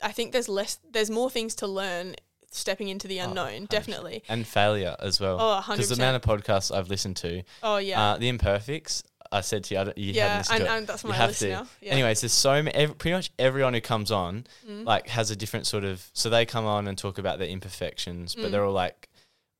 I 0.01 0.13
think 0.13 0.31
there's 0.31 0.47
less, 0.47 0.79
there's 0.89 1.09
more 1.11 1.29
things 1.29 1.55
to 1.55 1.67
learn 1.67 2.15
stepping 2.51 2.87
into 2.89 3.07
the 3.07 3.21
Oh, 3.21 3.25
unknown. 3.29 3.67
100%. 3.67 3.69
definitely. 3.69 4.23
and 4.29 4.45
failure 4.47 4.95
as 4.99 5.19
well. 5.19 5.37
Oh, 5.39 5.63
Because 5.67 5.89
the 5.89 5.95
100%. 5.95 5.97
amount 5.99 6.15
of 6.15 6.21
podcasts 6.23 6.75
I've 6.75 6.89
listened 6.89 7.17
to, 7.17 7.43
Oh 7.63 7.77
yeah. 7.77 8.01
uh, 8.13 8.17
the 8.17 8.27
imperfects, 8.29 9.03
I 9.31 9.41
said 9.41 9.63
to 9.65 9.75
you, 9.75 9.79
I 9.81 9.83
don't, 9.83 9.97
you 9.97 10.13
yeah, 10.13 10.23
haven't 10.23 10.37
listened 10.39 10.55
and, 10.55 10.65
to 10.65 10.73
it. 10.73 10.77
and 10.77 10.87
that's 10.87 11.03
my 11.03 11.15
have 11.15 11.29
list 11.29 11.43
now. 11.43 11.67
Yeah. 11.81 11.91
Anyways, 11.91 12.21
there's 12.21 12.33
so 12.33 12.63
many. 12.63 12.71
Every, 12.75 12.95
pretty 12.95 13.13
much 13.15 13.29
everyone 13.37 13.75
who 13.75 13.81
comes 13.81 14.09
on, 14.11 14.47
Mm. 14.67 14.85
like, 14.85 15.07
has 15.09 15.29
a 15.29 15.35
different 15.35 15.67
sort 15.67 15.83
of. 15.83 16.03
So 16.13 16.29
they 16.31 16.45
come 16.47 16.65
on 16.65 16.87
and 16.87 16.97
talk 16.97 17.19
about 17.19 17.37
their 17.37 17.47
imperfections, 17.47 18.33
but 18.33 18.45
Mm. 18.45 18.51
they're 18.51 18.65
all 18.65 18.73
like, 18.73 19.07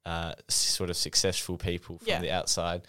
uh, 0.05 0.33
sort 0.47 0.89
of 0.89 0.97
successful 0.97 1.57
people 1.57 1.99
from 1.99 2.07
Yeah. 2.07 2.19
the 2.19 2.31
outside. 2.31 2.81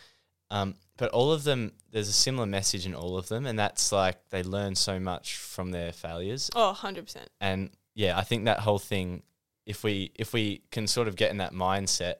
Um, 0.50 0.76
but 0.96 1.10
all 1.10 1.32
of 1.32 1.44
them, 1.44 1.72
there's 1.90 2.08
a 2.08 2.12
similar 2.14 2.46
message 2.46 2.86
in 2.86 2.94
all 2.94 3.18
of 3.18 3.28
them, 3.28 3.44
and 3.46 3.58
that's 3.58 3.92
like 3.92 4.16
they 4.30 4.42
learn 4.42 4.74
so 4.74 4.98
much 4.98 5.36
from 5.36 5.72
their 5.72 5.92
failures. 5.92 6.48
Oh, 6.54 6.72
100%. 6.72 7.28
And 7.42 7.70
yeah, 7.94 8.16
I 8.18 8.22
think 8.22 8.46
that 8.46 8.60
whole 8.60 8.78
thing, 8.78 9.22
if 9.70 9.84
we 9.84 10.10
if 10.16 10.32
we 10.32 10.62
can 10.70 10.86
sort 10.86 11.08
of 11.08 11.14
get 11.16 11.30
in 11.30 11.38
that 11.38 11.52
mindset, 11.52 12.16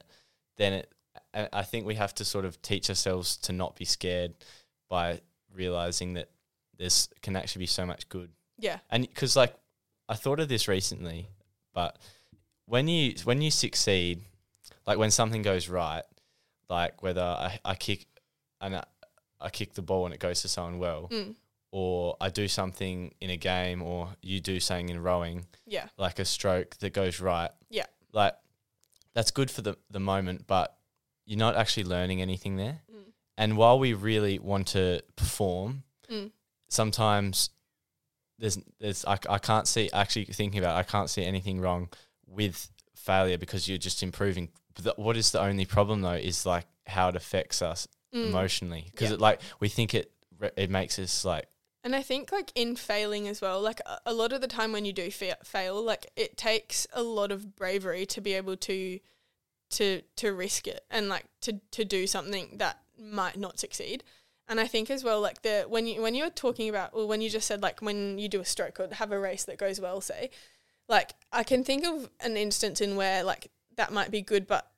then 0.57 0.73
it, 0.73 0.93
I 1.53 1.63
think 1.63 1.85
we 1.85 1.97
have 1.97 2.15
to 2.15 2.25
sort 2.25 2.45
of 2.45 2.63
teach 2.63 2.89
ourselves 2.89 3.37
to 3.39 3.53
not 3.53 3.77
be 3.77 3.85
scared 3.85 4.35
by 4.89 5.21
realizing 5.55 6.15
that 6.15 6.31
this 6.79 7.09
can 7.23 7.37
actually 7.37 7.61
be 7.61 7.67
so 7.67 7.85
much 7.85 8.09
good. 8.09 8.31
Yeah. 8.59 8.79
And 8.89 9.03
because 9.07 9.37
like 9.37 9.55
I 10.09 10.15
thought 10.15 10.41
of 10.41 10.49
this 10.49 10.69
recently, 10.69 11.29
but 11.75 11.99
when 12.67 12.89
you 12.89 13.15
when 13.25 13.43
you 13.43 13.51
succeed, 13.51 14.23
like 14.87 14.99
when 14.99 15.11
something 15.11 15.43
goes 15.43 15.69
right, 15.69 16.05
like 16.69 17.03
whether 17.03 17.23
I, 17.23 17.59
I 17.65 17.75
kick 17.75 18.07
and 18.61 18.77
I, 18.77 18.85
I 19.41 19.51
kick 19.51 19.75
the 19.75 19.83
ball 19.83 20.05
and 20.05 20.15
it 20.15 20.21
goes 20.21 20.43
to 20.43 20.49
someone 20.49 20.79
well, 20.79 21.09
Mm. 21.11 21.35
Or 21.73 22.17
I 22.21 22.31
do 22.31 22.49
something 22.49 23.15
in 23.21 23.31
a 23.31 23.37
game, 23.37 23.81
or 23.83 24.09
you 24.23 24.41
do 24.41 24.59
something 24.61 24.89
in 24.89 25.03
rowing, 25.03 25.47
Yeah. 25.67 25.89
like 25.97 26.19
a 26.19 26.25
stroke 26.25 26.77
that 26.79 26.93
goes 26.93 27.21
right. 27.21 27.51
Yeah. 27.69 27.87
Like 28.13 28.35
that's 29.15 29.31
good 29.31 29.51
for 29.51 29.63
the 29.63 29.77
the 29.91 30.01
moment, 30.01 30.47
but 30.47 30.77
you're 31.27 31.39
not 31.39 31.55
actually 31.57 31.85
learning 31.85 32.21
anything 32.23 32.57
there. 32.57 32.81
Mm. 32.93 33.13
And 33.39 33.57
while 33.57 33.79
we 33.79 33.93
really 33.95 34.39
want 34.39 34.69
to 34.69 35.01
perform, 35.17 35.85
Mm. 36.11 36.33
sometimes 36.69 37.51
there's 38.39 38.59
there's 38.81 39.05
I, 39.05 39.19
I 39.29 39.39
can't 39.39 39.69
see 39.69 39.91
actually 39.93 40.25
thinking 40.27 40.59
about 40.61 40.77
it, 40.77 40.81
I 40.81 40.83
can't 40.83 41.11
see 41.11 41.25
anything 41.25 41.61
wrong 41.61 41.89
with 42.27 42.71
failure 42.97 43.39
because 43.39 43.69
you're 43.69 43.79
just 43.79 44.03
improving. 44.03 44.51
But 44.75 44.85
the, 44.85 44.95
what 44.97 45.17
is 45.17 45.31
the 45.33 45.41
only 45.41 45.67
problem 45.67 46.01
though 46.03 46.13
is 46.13 46.47
like 46.47 46.67
how 46.87 47.09
it 47.09 47.17
affects 47.17 47.63
us 47.63 47.87
Mm. 48.13 48.27
emotionally 48.31 48.89
because 48.91 49.11
Yeah. 49.13 49.17
like 49.21 49.41
we 49.61 49.69
think 49.69 49.95
it 49.95 50.11
it 50.57 50.69
makes 50.69 50.99
us 50.99 51.25
like 51.25 51.47
And 51.83 51.97
I 51.97 52.03
think 52.03 52.31
like 52.31 52.53
in 52.55 52.77
failing 52.77 53.27
as 53.27 53.41
well, 53.41 53.61
like 53.61 53.81
a, 54.05 54.13
lot 54.13 54.33
of 54.33 54.43
the 54.43 54.47
time 54.47 54.73
when 54.73 54.85
you 54.85 54.93
do 54.93 55.11
fa- 55.11 55.39
fail, 55.43 55.83
like 55.83 56.07
it 56.15 56.37
takes 56.37 56.87
a 56.93 57.03
lot 57.03 57.33
of 57.33 57.57
bravery 57.57 58.05
to 58.07 58.21
be 58.21 58.35
able 58.35 58.57
to 58.59 59.01
to 59.71 60.03
to 60.17 60.33
risk 60.33 60.67
it 60.67 60.85
and 60.91 61.09
like 61.09 61.27
to 61.41 61.61
to 61.71 61.85
do 61.85 62.07
something 62.07 62.57
that 62.59 62.79
might 62.99 63.39
not 63.39 63.59
succeed. 63.59 64.05
And 64.47 64.61
I 64.61 64.67
think 64.67 64.91
as 64.91 65.05
well, 65.05 65.21
like 65.21 65.43
the 65.43 65.65
when 65.69 65.87
you 65.87 66.03
when 66.03 66.15
you're 66.15 66.29
talking 66.29 66.69
about 66.69 66.91
or 66.93 67.07
when 67.07 67.23
you 67.23 67.31
just 67.31 67.47
said 67.47 67.63
like 67.63 67.81
when 67.81 68.19
you 68.19 68.29
do 68.29 68.41
a 68.41 68.45
stroke 68.45 68.79
or 68.79 68.89
have 68.93 69.13
a 69.13 69.19
race 69.19 69.45
that 69.45 69.59
goes 69.59 69.81
well, 69.81 70.03
say, 70.03 70.31
like 70.89 71.15
I 71.33 71.45
can 71.45 71.65
think 71.65 71.87
of 71.87 72.11
an 72.21 72.37
instance 72.37 72.81
in 72.83 72.97
where 72.97 73.23
like 73.23 73.51
that 73.77 73.93
might 73.93 74.11
be 74.11 74.21
good, 74.21 74.47
but 74.47 74.71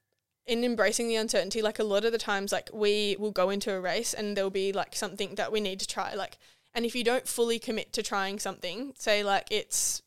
in 0.46 0.62
embracing 0.62 1.08
the 1.08 1.16
uncertainty, 1.16 1.62
like 1.62 1.78
a 1.78 1.84
lot 1.84 2.04
of 2.04 2.12
the 2.12 2.18
times, 2.18 2.52
like 2.52 2.68
we 2.72 3.16
will 3.18 3.30
go 3.30 3.50
into 3.50 3.72
a 3.72 3.80
race 3.80 4.12
and 4.14 4.36
there'll 4.36 4.50
be 4.50 4.72
like 4.72 4.94
something 4.94 5.34
that 5.36 5.50
we 5.50 5.60
need 5.60 5.80
to 5.80 5.86
try, 5.86 6.14
like 6.14 6.38
and 6.74 6.84
if 6.84 6.94
you 6.94 7.04
don't 7.04 7.26
fully 7.28 7.58
commit 7.58 7.92
to 7.94 8.02
trying 8.02 8.38
something, 8.38 8.92
say 8.98 9.22
like 9.22 9.46
it's 9.50 10.02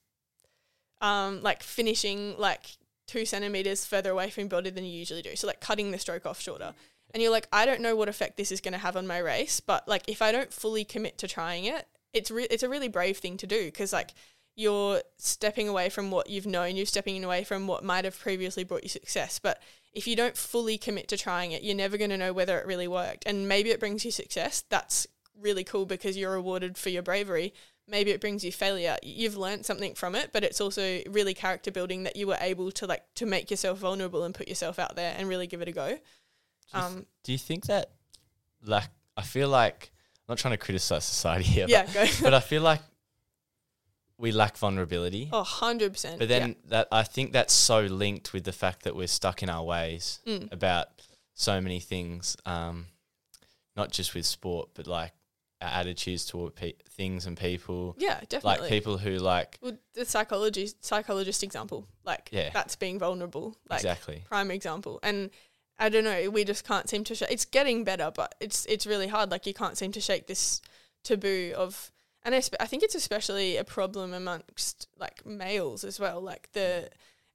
um 1.01 1.41
like 1.41 1.61
finishing 1.61 2.35
like 2.37 2.77
two 3.07 3.25
centimeters 3.25 3.85
further 3.85 4.11
away 4.11 4.29
from 4.29 4.41
your 4.41 4.49
body 4.49 4.69
than 4.69 4.85
you 4.85 4.91
usually 4.91 5.21
do. 5.21 5.35
So 5.35 5.47
like 5.47 5.61
cutting 5.61 5.91
the 5.91 5.99
stroke 5.99 6.25
off 6.25 6.41
shorter. 6.41 6.73
And 7.13 7.21
you're 7.21 7.31
like, 7.31 7.47
I 7.53 7.65
don't 7.65 7.81
know 7.81 7.95
what 7.95 8.09
effect 8.09 8.35
this 8.35 8.51
is 8.51 8.61
going 8.61 8.73
to 8.73 8.79
have 8.79 8.97
on 8.97 9.07
my 9.07 9.19
race, 9.19 9.59
but 9.59 9.87
like 9.87 10.03
if 10.07 10.21
I 10.21 10.31
don't 10.31 10.51
fully 10.51 10.83
commit 10.83 11.17
to 11.19 11.27
trying 11.27 11.65
it, 11.65 11.87
it's 12.13 12.31
re- 12.31 12.47
it's 12.49 12.63
a 12.63 12.69
really 12.69 12.87
brave 12.87 13.17
thing 13.17 13.37
to 13.37 13.47
do 13.47 13.65
because 13.65 13.93
like 13.93 14.13
you're 14.55 15.01
stepping 15.17 15.67
away 15.67 15.89
from 15.89 16.11
what 16.11 16.29
you've 16.29 16.45
known, 16.45 16.75
you're 16.75 16.85
stepping 16.85 17.23
away 17.23 17.43
from 17.43 17.67
what 17.67 17.83
might 17.83 18.05
have 18.05 18.19
previously 18.19 18.63
brought 18.63 18.83
you 18.83 18.89
success. 18.89 19.37
But 19.39 19.61
if 19.93 20.07
you 20.07 20.15
don't 20.15 20.35
fully 20.35 20.77
commit 20.77 21.07
to 21.09 21.17
trying 21.17 21.51
it, 21.51 21.63
you're 21.63 21.75
never 21.75 21.97
going 21.97 22.09
to 22.09 22.17
know 22.17 22.33
whether 22.33 22.57
it 22.59 22.65
really 22.65 22.87
worked. 22.87 23.23
And 23.25 23.47
maybe 23.47 23.69
it 23.69 23.79
brings 23.79 24.03
you 24.03 24.11
success. 24.11 24.63
That's 24.69 25.07
really 25.39 25.63
cool 25.63 25.85
because 25.85 26.17
you're 26.17 26.31
rewarded 26.33 26.77
for 26.77 26.89
your 26.89 27.01
bravery. 27.03 27.53
Maybe 27.87 28.11
it 28.11 28.19
brings 28.21 28.43
you 28.43 28.51
failure. 28.51 28.97
You've 29.03 29.37
learned 29.37 29.65
something 29.65 29.93
from 29.93 30.15
it, 30.15 30.31
but 30.33 30.43
it's 30.43 30.59
also 30.59 31.01
really 31.07 31.33
character 31.35 31.71
building 31.71 32.03
that 32.03 32.15
you 32.15 32.25
were 32.27 32.37
able 32.41 32.71
to 32.71 32.87
like 32.87 33.03
to 33.15 33.25
make 33.25 33.51
yourself 33.51 33.77
vulnerable 33.79 34.23
and 34.23 34.33
put 34.33 34.47
yourself 34.47 34.79
out 34.79 34.95
there 34.95 35.13
and 35.17 35.27
really 35.27 35.45
give 35.47 35.61
it 35.61 35.67
a 35.67 35.71
go. 35.71 35.97
Um, 36.73 37.05
Do 37.23 37.31
you 37.31 37.37
think 37.37 37.65
that, 37.67 37.91
like, 38.65 38.89
I 39.15 39.21
feel 39.21 39.49
like 39.49 39.91
I'm 40.27 40.33
not 40.33 40.39
trying 40.39 40.53
to 40.53 40.57
criticize 40.57 41.05
society 41.05 41.43
here, 41.43 41.67
yeah, 41.69 41.85
but, 41.93 42.19
but 42.23 42.33
I 42.33 42.39
feel 42.51 42.63
like 42.63 42.81
we 44.17 44.31
lack 44.31 44.57
vulnerability. 44.57 45.29
oh, 45.31 45.43
100%. 45.43 46.17
but 46.17 46.27
then 46.29 46.55
that 46.69 46.87
I 46.91 47.03
think 47.03 47.33
that's 47.33 47.53
so 47.53 47.81
linked 47.81 48.33
with 48.33 48.45
the 48.45 48.51
fact 48.53 48.83
that 48.83 48.95
we're 48.95 49.07
stuck 49.07 49.43
in 49.43 49.49
our 49.49 49.63
ways 49.63 50.19
Mm. 50.25 50.51
about 50.51 50.87
so 51.33 51.59
many 51.61 51.79
things, 51.81 52.37
um, 52.45 52.87
not 53.75 53.91
just 53.91 54.15
with 54.15 54.25
sport, 54.25 54.69
but 54.73 54.87
like 54.87 55.11
attitudes 55.61 56.25
toward 56.25 56.55
pe- 56.55 56.73
things 56.89 57.25
and 57.25 57.37
people. 57.37 57.95
Yeah, 57.97 58.19
definitely. 58.29 58.61
Like 58.61 58.69
people 58.69 58.97
who 58.97 59.17
like 59.17 59.57
Well, 59.61 59.77
the 59.93 60.05
psychology 60.05 60.69
psychologist 60.81 61.43
example, 61.43 61.87
like 62.03 62.29
Yeah. 62.31 62.49
that's 62.53 62.75
being 62.75 62.99
vulnerable. 62.99 63.57
Like 63.69 63.79
exactly. 63.79 64.23
prime 64.27 64.51
example. 64.51 64.99
And 65.03 65.29
I 65.77 65.89
don't 65.89 66.03
know, 66.03 66.29
we 66.29 66.43
just 66.45 66.65
can't 66.65 66.89
seem 66.89 67.03
to. 67.05 67.15
Sh- 67.15 67.23
it's 67.29 67.45
getting 67.45 67.83
better, 67.83 68.11
but 68.15 68.35
it's 68.39 68.65
it's 68.67 68.85
really 68.87 69.07
hard. 69.07 69.31
Like 69.31 69.45
you 69.45 69.53
can't 69.53 69.77
seem 69.77 69.91
to 69.93 70.01
shake 70.01 70.27
this 70.27 70.61
taboo 71.03 71.53
of. 71.55 71.91
And 72.23 72.33
I, 72.33 72.39
spe- 72.39 72.55
I 72.59 72.65
think 72.65 72.81
it's 72.81 72.95
especially 72.95 73.55
a 73.57 73.63
problem 73.63 74.11
amongst 74.13 74.87
like 74.97 75.25
males 75.25 75.83
as 75.83 75.99
well. 75.99 76.21
Like 76.21 76.51
the 76.53 76.89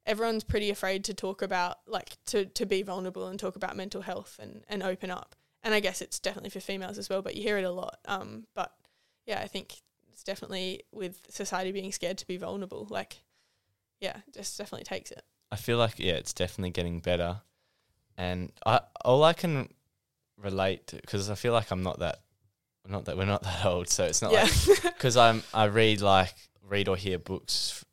everyone's 0.07 0.43
pretty 0.43 0.71
afraid 0.71 1.05
to 1.05 1.15
talk 1.15 1.43
about 1.43 1.79
like 1.87 2.17
to 2.27 2.47
to 2.47 2.67
be 2.67 2.83
vulnerable 2.83 3.27
and 3.29 3.39
talk 3.39 3.57
about 3.57 3.77
mental 3.77 4.01
health 4.03 4.39
and 4.43 4.65
and 4.69 4.83
open 4.83 5.11
up. 5.11 5.37
And 5.63 5.75
I 5.75 5.81
guess 5.81 6.01
it's 6.01 6.19
definitely 6.19 6.51
for 6.51 6.61
females 6.61 6.99
as 6.99 7.11
well, 7.11 7.23
but 7.23 7.35
you 7.35 7.43
hear 7.43 7.59
it 7.59 7.65
a 7.65 7.71
lot. 7.71 7.99
Um, 8.07 8.47
but 8.55 8.73
yeah, 9.27 9.41
I 9.41 9.47
think 9.47 9.83
it's 10.13 10.25
definitely 10.25 10.83
with 10.93 11.21
society 11.29 11.73
being 11.73 11.93
scared 11.93 12.19
to 12.19 12.27
be 12.27 12.37
vulnerable. 12.37 12.87
Like, 12.89 13.19
yeah, 14.01 14.17
just 14.35 14.57
definitely 14.59 14.85
takes 14.85 15.11
it. 15.11 15.23
I 15.51 15.57
feel 15.57 15.79
like 15.79 15.99
yeah, 15.99 16.15
it's 16.15 16.33
definitely 16.33 16.71
getting 16.71 17.01
better, 17.01 17.41
and 18.17 18.53
I 18.65 18.81
all 19.05 19.25
I 19.25 19.33
can 19.33 19.69
relate 20.39 20.87
to 20.89 20.97
because 20.97 21.29
I 21.29 21.35
feel 21.35 21.53
like 21.53 21.71
I'm 21.71 21.83
not 21.83 21.99
that, 21.99 22.21
not 22.87 23.07
that 23.07 23.17
we're 23.17 23.25
not 23.25 23.43
that 23.43 23.65
old, 23.65 23.89
so 23.89 24.05
it's 24.05 24.23
not 24.23 24.33
yeah. 24.33 24.43
like 24.43 24.83
because 24.95 25.17
I'm 25.17 25.43
I 25.53 25.65
read 25.65 26.01
like 26.01 26.35
read 26.69 26.89
or 26.89 26.97
hear 26.97 27.19
books, 27.19 27.85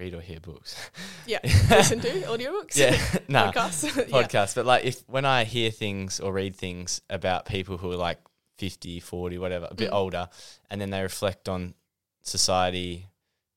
read 0.00 0.14
or 0.14 0.20
hear 0.20 0.40
books, 0.40 0.74
Yeah, 1.26 1.38
listen 1.70 2.00
to 2.00 2.08
audiobooks. 2.22 2.76
yeah, 2.76 2.98
nah, 3.28 3.52
podcasts. 3.52 3.94
yeah. 3.96 4.04
podcast. 4.04 4.54
But 4.56 4.66
like 4.66 4.84
if 4.84 5.04
when 5.08 5.24
I 5.24 5.44
hear 5.44 5.70
things 5.70 6.18
or 6.18 6.32
read 6.32 6.56
things 6.56 7.00
about 7.10 7.44
people 7.46 7.76
who 7.76 7.92
are 7.92 7.96
like 7.96 8.18
50, 8.58 9.00
40, 9.00 9.38
whatever, 9.38 9.68
a 9.70 9.74
bit 9.74 9.90
Mm. 9.90 9.94
older, 9.94 10.28
and 10.70 10.80
then 10.80 10.90
they 10.90 11.02
reflect 11.02 11.48
on 11.48 11.74
society 12.22 13.06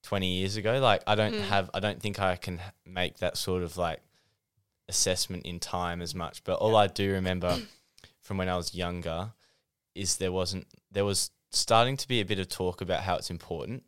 20 0.03 0.27
years 0.27 0.55
ago, 0.57 0.79
like 0.79 1.01
I 1.07 1.15
don't 1.15 1.33
Mm. 1.33 1.41
have, 1.47 1.69
I 1.73 1.79
don't 1.79 2.01
think 2.01 2.19
I 2.19 2.35
can 2.35 2.59
make 2.85 3.17
that 3.19 3.37
sort 3.37 3.63
of 3.63 3.77
like 3.77 4.01
assessment 4.89 5.45
in 5.45 5.59
time 5.59 6.01
as 6.01 6.13
much. 6.13 6.43
But 6.43 6.59
all 6.59 6.75
I 6.75 6.87
do 6.87 7.11
remember 7.13 7.57
from 8.21 8.37
when 8.37 8.49
I 8.49 8.57
was 8.57 8.75
younger 8.75 9.31
is 9.95 10.17
there 10.17 10.31
wasn't, 10.31 10.67
there 10.91 11.05
was 11.05 11.31
starting 11.51 11.95
to 11.97 12.07
be 12.07 12.19
a 12.19 12.25
bit 12.25 12.39
of 12.39 12.47
talk 12.49 12.81
about 12.81 13.01
how 13.03 13.15
it's 13.15 13.29
important. 13.29 13.83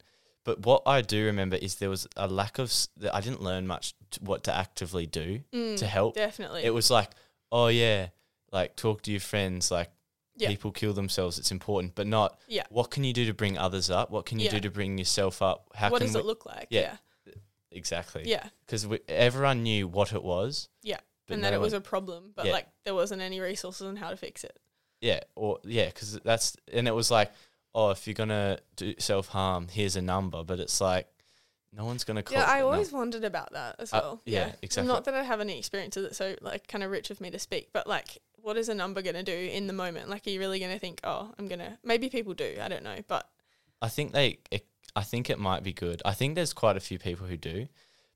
But 0.45 0.65
what 0.65 0.83
I 0.85 1.01
do 1.01 1.25
remember 1.25 1.57
is 1.57 1.75
there 1.75 1.89
was 1.89 2.07
a 2.15 2.27
lack 2.27 2.57
of, 2.59 2.67
s- 2.69 2.87
that 2.97 3.13
I 3.13 3.19
didn't 3.19 3.41
learn 3.41 3.67
much 3.67 3.93
t- 4.11 4.19
what 4.23 4.43
to 4.45 4.55
actively 4.55 5.05
do 5.05 5.41
Mm, 5.51 5.75
to 5.77 5.85
help. 5.87 6.15
Definitely. 6.15 6.63
It 6.63 6.73
was 6.73 6.89
like, 6.89 7.09
oh 7.51 7.67
yeah, 7.67 8.07
like 8.53 8.77
talk 8.77 9.01
to 9.03 9.11
your 9.11 9.19
friends, 9.19 9.71
like 9.71 9.89
Yeah. 10.37 10.49
people 10.49 10.71
kill 10.71 10.93
themselves, 10.93 11.37
it's 11.39 11.51
important, 11.51 11.95
but 11.95 12.07
not 12.07 12.39
Yeah. 12.47 12.63
what 12.69 12.91
can 12.91 13.03
you 13.03 13.11
do 13.11 13.25
to 13.25 13.33
bring 13.33 13.57
others 13.57 13.89
up? 13.89 14.11
What 14.11 14.25
can 14.25 14.39
you 14.39 14.49
do 14.49 14.57
Yeah. 14.57 14.61
to 14.61 14.69
bring 14.71 14.97
yourself 14.97 15.41
up? 15.41 15.67
How 15.75 15.89
what 15.89 15.97
can 15.99 16.07
does 16.07 16.15
we, 16.15 16.21
it 16.21 16.25
look 16.25 16.45
like? 16.45 16.67
yeah. 16.69 16.97
Yeah. 17.25 17.33
exactly? 17.71 18.23
Yeah. 18.25 18.47
because 18.65 18.87
everyone 19.09 19.63
knew 19.63 19.87
what 19.87 20.13
it 20.13 20.23
was. 20.23 20.69
Yeah. 20.83 20.99
but 21.27 21.33
and 21.33 21.41
no 21.41 21.49
that 21.49 21.55
it 21.55 21.59
was 21.59 21.73
one- 21.73 21.79
a 21.81 21.83
problem, 21.83 22.31
but 22.35 22.45
Yeah. 22.45 22.51
like 22.51 22.67
there 22.83 22.93
wasn't 22.93 23.21
any 23.21 23.39
resources 23.39 23.81
on 23.87 23.95
how 23.95 24.11
to 24.11 24.15
fix 24.17 24.43
it. 24.43 24.59
yeah, 25.01 25.21
or 25.35 25.59
yeah, 25.65 25.87
because 25.87 26.19
that's 26.23 26.55
and 26.71 26.87
it 26.87 26.93
was 26.93 27.09
like, 27.11 27.31
oh, 27.75 27.91
if 27.91 28.07
you're 28.07 28.13
gonna 28.15 28.57
do 28.77 28.95
self 28.97 29.27
harm, 29.27 29.67
here's 29.69 29.95
a 29.95 30.01
number, 30.01 30.43
but 30.43 30.59
it's 30.59 30.81
like 30.81 31.07
no 31.73 31.85
one's 31.85 32.03
gonna 32.05 32.23
call. 32.23 32.37
Yeah, 32.37 32.45
I 32.49 32.59
no. 32.61 32.67
always 32.71 32.91
wondered 32.91 33.23
about 33.25 33.51
that 33.53 33.75
as 33.79 33.93
Uh, 33.93 33.99
well. 34.01 34.21
yeah, 34.25 34.53
exactly. 34.63 34.87
Not 34.91 35.03
that 35.05 35.13
I 35.13 35.21
have 35.23 35.41
any 35.41 35.57
experience 35.59 35.95
with 35.97 36.05
it, 36.05 36.15
so 36.15 36.35
like 36.41 36.67
kind 36.67 36.83
of 36.83 36.89
rich 36.89 37.09
of 37.11 37.19
me 37.21 37.29
to 37.31 37.37
speak, 37.39 37.69
but 37.73 37.85
like, 37.85 38.17
what 38.37 38.55
is 38.57 38.69
a 38.69 38.73
number 38.73 39.01
going 39.01 39.15
to 39.15 39.23
do 39.23 39.35
in 39.51 39.67
the 39.67 39.73
moment? 39.73 40.09
Like, 40.09 40.25
are 40.25 40.29
you 40.29 40.39
really 40.39 40.59
going 40.59 40.71
to 40.71 40.79
think, 40.79 41.01
oh, 41.03 41.33
I'm 41.37 41.47
going 41.47 41.59
to, 41.59 41.77
maybe 41.83 42.09
people 42.09 42.33
do, 42.35 42.55
I 42.61 42.67
don't 42.69 42.83
know, 42.83 42.97
but 43.07 43.27
I 43.81 43.89
think 43.89 44.13
they. 44.13 44.39
It, 44.51 44.65
I 44.95 45.03
think 45.03 45.29
it 45.29 45.37
might 45.39 45.63
be 45.63 45.73
good. 45.73 46.01
I 46.05 46.13
think 46.13 46.35
there's 46.35 46.53
quite 46.53 46.77
a 46.77 46.79
few 46.79 46.97
people 46.97 47.27
who 47.27 47.35
do, 47.35 47.67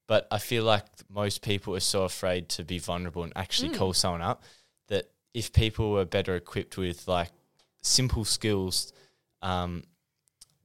but 0.08 0.26
I 0.32 0.38
feel 0.38 0.64
like 0.64 0.86
most 1.10 1.42
people 1.42 1.76
are 1.76 1.82
so 1.82 2.04
afraid 2.04 2.48
to 2.50 2.64
be 2.64 2.80
vulnerable 2.80 3.24
and 3.24 3.34
actually 3.36 3.70
Mm. 3.72 3.78
call 3.78 3.94
someone 3.94 4.22
up 4.22 4.42
that 4.88 5.12
if 5.34 5.52
people 5.52 5.92
were 5.92 6.06
better 6.06 6.36
equipped 6.38 6.78
with 6.78 7.06
like 7.10 7.32
simple 7.82 8.24
skills, 8.24 8.94
um, 9.42 9.84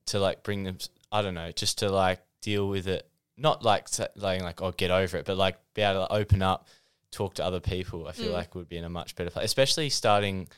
to 0.07 0.19
like 0.19 0.43
bring 0.43 0.65
them, 0.65 0.79
I 1.13 1.23
don't 1.23 1.35
know, 1.35 1.51
just 1.53 1.79
to 1.79 1.89
like 1.91 2.21
deal 2.43 2.69
with 2.69 2.87
it, 2.89 3.09
not 3.37 3.63
like 3.65 3.89
saying 3.89 4.11
like 4.43 4.61
oh 4.63 4.73
get 4.73 4.91
over 4.91 5.17
it, 5.17 5.25
but 5.25 5.37
like 5.37 5.57
be 5.75 5.83
able 5.83 6.07
to 6.07 6.13
open 6.13 6.43
up, 6.43 6.69
talk 7.11 7.35
to 7.35 7.45
other 7.45 7.61
people. 7.61 8.07
I 8.09 8.13
feel 8.13 8.31
Mm. 8.31 8.35
like 8.35 8.55
would 8.55 8.69
be 8.69 8.77
in 8.77 8.85
a 8.85 8.89
much 8.91 9.15
better 9.17 9.31
place, 9.31 9.45
especially 9.47 9.89
starting 9.91 10.49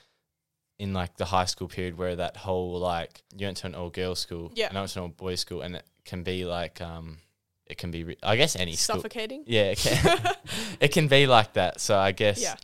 in 0.79 0.93
like 0.93 1.17
the 1.17 1.25
high 1.25 1.47
school 1.47 1.69
period 1.69 1.97
where 1.97 2.17
that 2.17 2.37
whole 2.37 2.79
like 2.79 3.23
you 3.37 3.47
went 3.47 3.57
to 3.59 3.67
an 3.67 3.75
all 3.75 3.91
girls 3.91 4.19
school, 4.19 4.53
Yeah. 4.55 4.69
and 4.69 4.77
I 4.77 4.81
went 4.83 4.93
to 4.93 4.99
an 4.99 5.03
all 5.05 5.09
boys 5.09 5.41
school, 5.41 5.63
and 5.63 5.77
it 5.77 5.85
can 6.05 6.23
be 6.23 6.45
like 6.45 6.81
um, 6.81 7.19
it 7.67 7.79
can 7.79 7.91
be 7.91 8.05
re- 8.05 8.19
I 8.23 8.37
guess 8.37 8.57
any 8.57 8.77
school, 8.77 8.97
suffocating. 8.97 9.45
yeah, 9.47 9.71
it 9.73 9.79
can, 9.79 10.35
it 10.81 10.89
can 10.93 11.09
be 11.09 11.27
like 11.27 11.55
that. 11.55 11.81
So 11.81 11.97
I 11.99 12.13
guess 12.13 12.41
Yeah. 12.43 12.57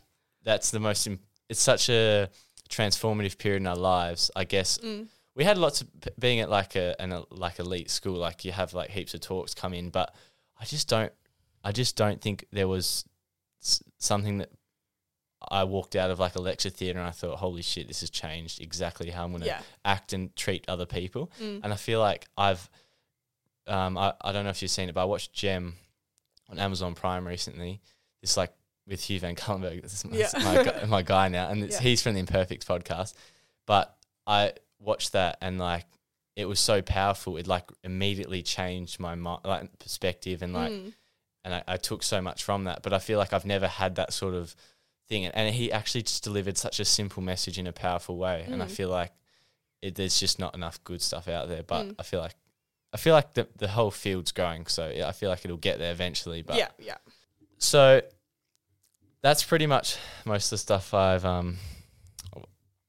that's 0.43 0.69
the 0.71 0.79
most. 0.79 1.07
Im- 1.07 1.19
it's 1.49 1.59
such 1.61 1.89
a 1.89 2.29
transformative 2.69 3.37
period 3.37 3.61
in 3.61 3.67
our 3.67 3.75
lives. 3.75 4.29
I 4.35 4.43
guess 4.45 4.77
Mm. 4.79 5.07
We 5.35 5.43
had 5.43 5.57
lots 5.57 5.81
of 5.81 5.87
being 6.19 6.39
at 6.41 6.49
like 6.49 6.75
a 6.75 6.95
an 7.01 7.11
a, 7.11 7.23
like 7.31 7.59
elite 7.59 7.89
school. 7.89 8.15
Like 8.17 8.45
you 8.45 8.51
have 8.51 8.73
like 8.73 8.89
heaps 8.91 9.13
of 9.13 9.21
talks 9.21 9.53
come 9.53 9.73
in, 9.73 9.89
but 9.89 10.13
I 10.59 10.65
just 10.65 10.87
don't. 10.87 11.11
I 11.63 11.71
just 11.71 11.95
don't 11.95 12.21
think 12.21 12.45
there 12.51 12.67
was 12.67 13.05
something 13.99 14.39
that 14.39 14.49
I 15.49 15.63
walked 15.63 15.95
out 15.95 16.11
of 16.11 16.19
like 16.19 16.35
a 16.35 16.41
lecture 16.41 16.69
theatre 16.69 16.99
and 16.99 17.07
I 17.07 17.11
thought, 17.11 17.37
holy 17.37 17.61
shit, 17.61 17.87
this 17.87 18.01
has 18.01 18.09
changed 18.09 18.61
exactly 18.61 19.09
how 19.09 19.23
I'm 19.23 19.31
going 19.31 19.41
to 19.41 19.47
Yeah. 19.47 19.61
act 19.85 20.13
and 20.13 20.33
treat 20.35 20.65
other 20.67 20.85
people. 20.85 21.31
Mm. 21.41 21.61
And 21.63 21.73
I 21.73 21.75
feel 21.77 21.99
like 21.99 22.27
I've, 22.37 22.69
um, 23.67 23.97
I, 23.97 24.13
I 24.21 24.31
don't 24.33 24.43
know 24.43 24.49
if 24.49 24.61
you've 24.61 24.71
seen 24.71 24.89
it, 24.89 24.95
but 24.95 25.01
I 25.01 25.05
watched 25.05 25.33
Gem 25.33 25.75
on 26.49 26.59
Amazon 26.59 26.95
Prime 26.95 27.25
recently. 27.27 27.81
It's 28.21 28.35
like 28.37 28.53
with 28.87 29.01
Hugh 29.03 29.19
Van 29.21 29.35
Cuylenburg. 29.35 29.81
This 29.83 29.93
is 29.93 30.05
my, 30.05 30.17
Yeah. 30.17 30.29
my, 30.81 30.85
my 30.85 31.01
guy 31.01 31.27
now, 31.29 31.49
and 31.49 31.63
it's, 31.63 31.75
Yeah. 31.81 31.81
he's 31.81 32.01
from 32.01 32.13
the 32.15 32.19
Imperfect 32.21 32.67
podcast. 32.67 33.13
But 33.65 33.95
I 34.27 34.53
watched 34.83 35.13
that 35.13 35.37
and 35.41 35.57
like 35.59 35.85
it 36.35 36.45
was 36.45 36.59
so 36.59 36.81
powerful. 36.81 37.37
It 37.37 37.47
like 37.47 37.69
immediately 37.83 38.41
changed 38.41 38.99
my 38.99 39.15
mi- 39.15 39.37
like 39.45 39.77
perspective 39.79 40.41
and 40.41 40.53
like 40.53 40.71
Mm. 40.71 40.93
and 41.45 41.55
I, 41.55 41.63
I 41.67 41.77
took 41.77 42.03
so 42.03 42.21
much 42.21 42.43
from 42.43 42.63
that. 42.65 42.81
But 42.83 42.93
I 42.93 42.99
feel 42.99 43.19
like 43.19 43.33
I've 43.33 43.45
never 43.45 43.67
had 43.67 43.95
that 43.95 44.13
sort 44.13 44.33
of 44.33 44.55
thing. 45.09 45.25
And, 45.25 45.35
and 45.35 45.53
he 45.55 45.71
actually 45.71 46.03
just 46.03 46.23
delivered 46.23 46.57
such 46.57 46.79
a 46.79 46.85
simple 46.85 47.21
message 47.21 47.57
in 47.59 47.67
a 47.67 47.73
powerful 47.73 48.17
way. 48.17 48.45
And 48.47 48.61
I 48.63 48.65
Mm. 48.65 48.71
feel 48.71 48.89
like 48.89 49.11
it, 49.81 49.95
there's 49.95 50.19
just 50.19 50.39
not 50.39 50.55
enough 50.55 50.83
good 50.83 51.01
stuff 51.01 51.27
out 51.27 51.49
there. 51.49 51.61
But 51.63 51.85
Mm. 51.87 51.95
I 51.99 52.03
feel 52.03 52.19
like 52.21 52.35
I 52.93 52.97
feel 52.97 53.13
like 53.13 53.33
the 53.33 53.47
the 53.57 53.67
whole 53.67 53.91
field's 53.91 54.31
growing. 54.31 54.65
So 54.67 54.91
yeah, 54.95 55.07
I 55.07 55.11
feel 55.11 55.29
like 55.29 55.45
it'll 55.45 55.57
get 55.57 55.77
there 55.79 55.91
eventually. 55.91 56.41
But 56.41 56.55
yeah, 56.57 56.69
yeah. 56.79 56.97
so 57.57 58.01
that's 59.21 59.43
pretty 59.43 59.67
much 59.67 59.97
most 60.25 60.47
of 60.47 60.51
the 60.51 60.57
stuff 60.57 60.93
I've 60.93 61.25
um 61.25 61.57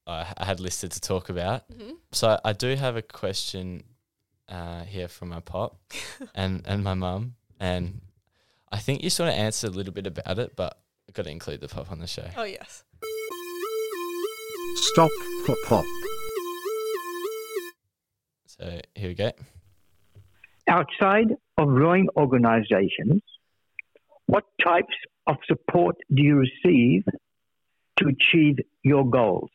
I, 0.07 0.33
I 0.37 0.45
had 0.45 0.61
listed 0.61 0.93
to 0.93 1.01
talk 1.01 1.29
about. 1.29 1.63
hmm 1.75 1.93
So 2.13 2.39
I 2.45 2.53
do 2.53 2.75
have 2.77 2.97
a 2.97 3.03
question 3.03 3.83
uh, 4.49 4.83
here 4.85 5.09
from 5.09 5.31
my 5.31 5.41
pop 5.41 5.81
and 6.35 6.63
and 6.67 6.85
my 6.85 6.95
mum, 6.95 7.35
and 7.59 8.01
I 8.71 8.79
think 8.79 9.03
you 9.03 9.11
sort 9.11 9.29
of 9.31 9.35
answered 9.35 9.73
a 9.73 9.77
little 9.77 9.93
bit 9.95 10.07
about 10.07 10.39
it, 10.39 10.55
but 10.57 10.79
I've 11.09 11.15
got 11.15 11.25
to 11.25 11.31
include 11.31 11.61
the 11.61 11.69
pop 11.69 11.91
on 11.91 11.99
the 12.01 12.07
show. 12.07 12.29
Oh 12.37 12.45
yes. 12.45 12.85
Stop 14.77 15.11
for 15.47 15.57
pop. 15.67 15.85
So 18.47 18.81
here 18.95 19.09
we 19.09 19.15
go. 19.15 19.33
outside 20.69 21.31
of 21.59 21.69
rowing 21.69 22.09
organizations, 22.17 23.23
what 24.27 24.45
types 24.63 24.95
of 25.27 25.37
support 25.47 25.97
do 26.15 26.23
you 26.23 26.37
receive 26.37 27.05
to 27.99 28.09
achieve 28.09 28.57
your 28.83 29.05
goals? 29.09 29.51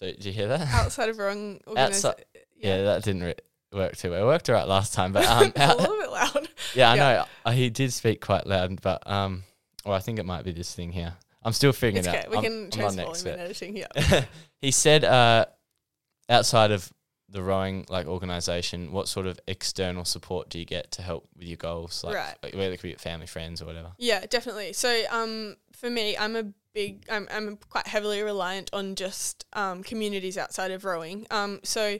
So 0.00 0.06
did 0.06 0.24
you 0.24 0.32
hear 0.32 0.48
that? 0.48 0.60
Outside 0.72 1.08
of 1.10 1.18
wrong 1.18 1.60
organization. 1.66 2.14
yeah. 2.58 2.82
that 2.84 3.04
didn't 3.04 3.22
re- 3.22 3.34
work 3.72 3.96
too 3.96 4.10
well. 4.10 4.22
It 4.22 4.26
worked 4.26 4.48
all 4.48 4.56
right 4.56 4.66
last 4.66 4.94
time, 4.94 5.12
but 5.12 5.24
um, 5.26 5.52
a 5.54 5.76
little 5.76 5.96
bit 6.00 6.10
loud. 6.10 6.48
yeah, 6.74 6.90
I 6.90 6.94
yeah. 6.94 7.00
know 7.12 7.24
uh, 7.44 7.50
he 7.52 7.68
did 7.70 7.92
speak 7.92 8.20
quite 8.20 8.46
loud, 8.46 8.80
but 8.80 9.08
um, 9.08 9.42
well, 9.84 9.94
I 9.94 10.00
think 10.00 10.18
it 10.18 10.24
might 10.26 10.44
be 10.44 10.52
this 10.52 10.74
thing 10.74 10.90
here. 10.90 11.14
I'm 11.42 11.52
still 11.52 11.72
figuring 11.72 11.98
It's 11.98 12.06
it 12.06 12.10
okay. 12.10 12.18
out. 12.24 12.30
We 12.30 12.36
I'm- 12.38 12.44
can 12.44 12.70
change 12.70 12.94
volume 12.96 13.26
and 13.28 13.40
editing. 13.40 13.76
Yeah. 13.76 14.24
he 14.60 14.70
said 14.70 15.04
uh, 15.04 15.44
outside 16.28 16.70
of 16.70 16.90
the 17.28 17.42
rowing 17.42 17.86
like 17.88 18.06
organization, 18.06 18.90
what 18.92 19.06
sort 19.06 19.26
of 19.26 19.38
external 19.46 20.04
support 20.04 20.48
do 20.48 20.58
you 20.58 20.64
get 20.64 20.90
to 20.92 21.02
help 21.02 21.28
with 21.36 21.46
your 21.46 21.56
goals? 21.58 22.02
Like, 22.02 22.14
Right. 22.16 22.54
whether 22.56 22.72
it 22.72 22.80
could 22.80 22.88
be 22.90 22.94
family, 22.94 23.26
friends, 23.26 23.62
or 23.62 23.66
whatever. 23.66 23.92
Yeah, 23.98 24.26
definitely. 24.26 24.72
So, 24.72 25.02
um, 25.10 25.56
for 25.72 25.88
me, 25.88 26.16
I'm 26.18 26.34
a 26.36 26.44
big, 26.72 27.04
I'm, 27.10 27.28
I'm 27.30 27.58
quite 27.68 27.86
heavily 27.86 28.22
reliant 28.22 28.70
on 28.72 28.94
just 28.94 29.44
um, 29.52 29.82
communities 29.82 30.38
outside 30.38 30.70
of 30.70 30.84
rowing. 30.84 31.26
Um, 31.30 31.60
so, 31.62 31.98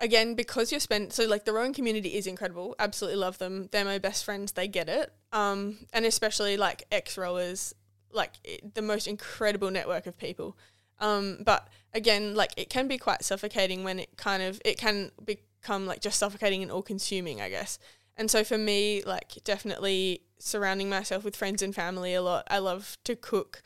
again, 0.00 0.34
because 0.34 0.70
you're 0.70 0.80
spent, 0.80 1.12
so 1.12 1.26
like 1.26 1.44
the 1.44 1.52
rowing 1.52 1.72
community 1.72 2.14
is 2.14 2.26
incredible. 2.26 2.74
Absolutely 2.78 3.18
love 3.18 3.38
them. 3.38 3.68
They're 3.72 3.84
my 3.84 3.98
best 3.98 4.24
friends. 4.24 4.52
They 4.52 4.68
get 4.68 4.88
it. 4.88 5.12
Um, 5.32 5.86
and 5.92 6.04
especially 6.04 6.56
like 6.56 6.84
ex 6.90 7.16
rowers, 7.16 7.74
like 8.12 8.32
it, 8.44 8.74
the 8.74 8.82
most 8.82 9.06
incredible 9.06 9.70
network 9.70 10.06
of 10.06 10.18
people. 10.18 10.56
Um, 10.98 11.38
but 11.44 11.68
again, 11.94 12.34
like 12.34 12.52
it 12.56 12.70
can 12.70 12.88
be 12.88 12.98
quite 12.98 13.24
suffocating 13.24 13.84
when 13.84 13.98
it 13.98 14.16
kind 14.16 14.42
of 14.42 14.60
it 14.64 14.78
can 14.78 15.10
become 15.24 15.86
like 15.86 16.00
just 16.00 16.18
suffocating 16.18 16.62
and 16.62 16.70
all 16.70 16.82
consuming, 16.82 17.40
I 17.40 17.48
guess. 17.48 17.78
And 18.16 18.30
so 18.30 18.44
for 18.44 18.58
me, 18.58 19.02
like 19.04 19.38
definitely 19.44 20.22
surrounding 20.38 20.88
myself 20.88 21.24
with 21.24 21.36
friends 21.36 21.62
and 21.62 21.74
family 21.74 22.14
a 22.14 22.22
lot. 22.22 22.46
I 22.48 22.58
love 22.58 22.98
to 23.04 23.16
cook. 23.16 23.62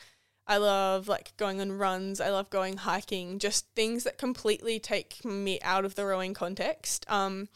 I 0.46 0.58
love 0.58 1.08
like 1.08 1.36
going 1.36 1.60
on 1.60 1.72
runs. 1.72 2.20
I 2.20 2.30
love 2.30 2.50
going 2.50 2.78
hiking. 2.78 3.38
Just 3.38 3.66
things 3.74 4.04
that 4.04 4.18
completely 4.18 4.78
take 4.78 5.24
me 5.24 5.60
out 5.62 5.84
of 5.84 5.94
the 5.94 6.06
rowing 6.06 6.34
context. 6.34 7.04
Um, 7.08 7.48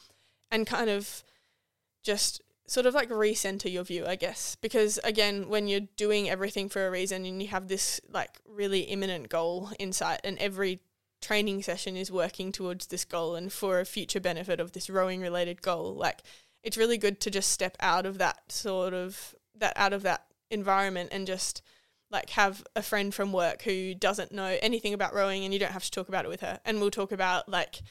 and 0.50 0.66
kind 0.66 0.90
of 0.90 1.22
just 2.02 2.42
sort 2.66 2.86
of 2.86 2.94
like 2.94 3.08
recenter 3.08 3.70
your 3.70 3.84
view, 3.84 4.06
I 4.06 4.16
guess. 4.16 4.56
Because 4.56 4.98
again, 5.04 5.48
when 5.48 5.68
you're 5.68 5.88
doing 5.96 6.28
everything 6.28 6.68
for 6.68 6.86
a 6.86 6.90
reason 6.90 7.24
and 7.24 7.42
you 7.42 7.48
have 7.48 7.68
this 7.68 8.00
like 8.10 8.38
really 8.48 8.80
imminent 8.80 9.28
goal 9.28 9.70
in 9.78 9.92
sight, 9.92 10.20
and 10.24 10.38
every 10.38 10.80
training 11.20 11.62
session 11.62 11.96
is 11.96 12.10
working 12.10 12.50
towards 12.50 12.86
this 12.86 13.04
goal 13.04 13.34
and 13.34 13.52
for 13.52 13.80
a 13.80 13.84
future 13.84 14.20
benefit 14.20 14.58
of 14.58 14.72
this 14.72 14.88
rowing 14.88 15.20
related 15.20 15.62
goal, 15.62 15.94
like 15.94 16.22
it's 16.62 16.76
really 16.76 16.98
good 16.98 17.20
to 17.20 17.30
just 17.30 17.50
step 17.50 17.76
out 17.80 18.06
of 18.06 18.18
that 18.18 18.50
sort 18.50 18.94
of 18.94 19.34
that 19.54 19.72
out 19.76 19.92
of 19.92 20.02
that 20.02 20.24
environment 20.50 21.10
and 21.12 21.26
just 21.26 21.62
like 22.10 22.30
have 22.30 22.64
a 22.74 22.82
friend 22.82 23.14
from 23.14 23.32
work 23.32 23.62
who 23.62 23.94
doesn't 23.94 24.32
know 24.32 24.58
anything 24.62 24.94
about 24.94 25.14
rowing 25.14 25.44
and 25.44 25.52
you 25.52 25.60
don't 25.60 25.72
have 25.72 25.84
to 25.84 25.90
talk 25.90 26.08
about 26.08 26.24
it 26.24 26.28
with 26.28 26.40
her. 26.40 26.60
And 26.64 26.80
we'll 26.80 26.90
talk 26.90 27.12
about 27.12 27.48
like 27.48 27.82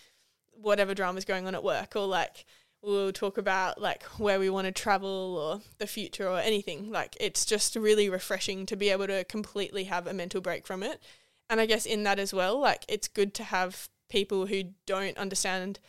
whatever 0.51 0.93
drama's 0.93 1.25
going 1.25 1.47
on 1.47 1.55
at 1.55 1.63
work 1.63 1.95
or 1.95 2.05
like 2.05 2.45
we'll 2.81 3.13
talk 3.13 3.37
about 3.37 3.81
like 3.81 4.03
where 4.19 4.39
we 4.39 4.49
want 4.49 4.65
to 4.65 4.71
travel 4.71 5.37
or 5.37 5.61
the 5.77 5.87
future 5.87 6.27
or 6.27 6.39
anything. 6.39 6.91
Like 6.91 7.15
it's 7.19 7.45
just 7.45 7.75
really 7.75 8.09
refreshing 8.09 8.65
to 8.67 8.75
be 8.75 8.89
able 8.89 9.07
to 9.07 9.23
completely 9.25 9.85
have 9.85 10.05
a 10.05 10.13
mental 10.13 10.41
break 10.41 10.67
from 10.67 10.83
it. 10.83 11.01
And 11.49 11.59
i 11.59 11.65
guess 11.65 11.87
in 11.87 12.03
that 12.03 12.19
as 12.19 12.31
well 12.31 12.59
like 12.59 12.85
it's 12.87 13.07
good 13.07 13.33
to 13.33 13.43
have 13.43 13.89
people 14.07 14.45
who 14.45 14.65
don't 14.85 15.17
understand 15.17 15.79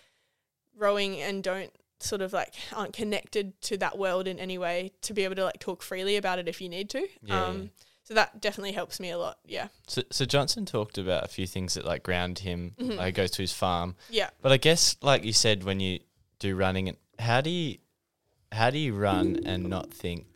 rowing 0.76 1.20
and 1.20 1.42
don't 1.42 1.72
sort 2.00 2.22
of 2.22 2.32
like 2.32 2.54
aren't 2.74 2.92
connected 2.92 3.60
to 3.62 3.76
that 3.76 3.98
world 3.98 4.26
in 4.26 4.38
any 4.38 4.58
way 4.58 4.92
to 5.02 5.12
be 5.12 5.24
able 5.24 5.34
to 5.34 5.44
like 5.44 5.60
talk 5.60 5.82
freely 5.82 6.16
about 6.16 6.38
it 6.38 6.48
if 6.48 6.60
you 6.60 6.68
need 6.68 6.90
to. 6.90 7.06
Yeah, 7.22 7.44
um. 7.44 7.70
So 8.10 8.14
that 8.16 8.40
definitely 8.40 8.72
helps 8.72 8.98
me 8.98 9.10
a 9.10 9.16
lot 9.18 9.38
yeah 9.46 9.68
So, 9.86 10.02
so 10.10 10.24
Johnson 10.24 10.66
talked 10.66 10.98
about 10.98 11.24
a 11.24 11.28
few 11.28 11.46
things 11.46 11.74
that 11.74 11.84
like 11.84 12.02
ground 12.02 12.40
him. 12.40 12.74
Mhm. 12.78 12.96
Like, 12.96 13.06
he 13.06 13.12
goes 13.12 13.30
to 13.30 13.42
his 13.42 13.52
farm, 13.52 13.94
yeah 14.10 14.30
but 14.42 14.50
I 14.50 14.56
guess 14.56 14.96
like 15.00 15.24
you 15.24 15.32
said, 15.32 15.62
when 15.62 15.78
you 15.78 16.00
do 16.40 16.56
running, 16.56 16.96
how 17.20 17.40
do 17.40 17.50
you 17.50 17.78
how 18.50 18.70
do 18.70 18.78
you 18.78 18.94
run 18.96 19.40
and 19.46 19.68
not 19.68 19.92
think 19.94 20.26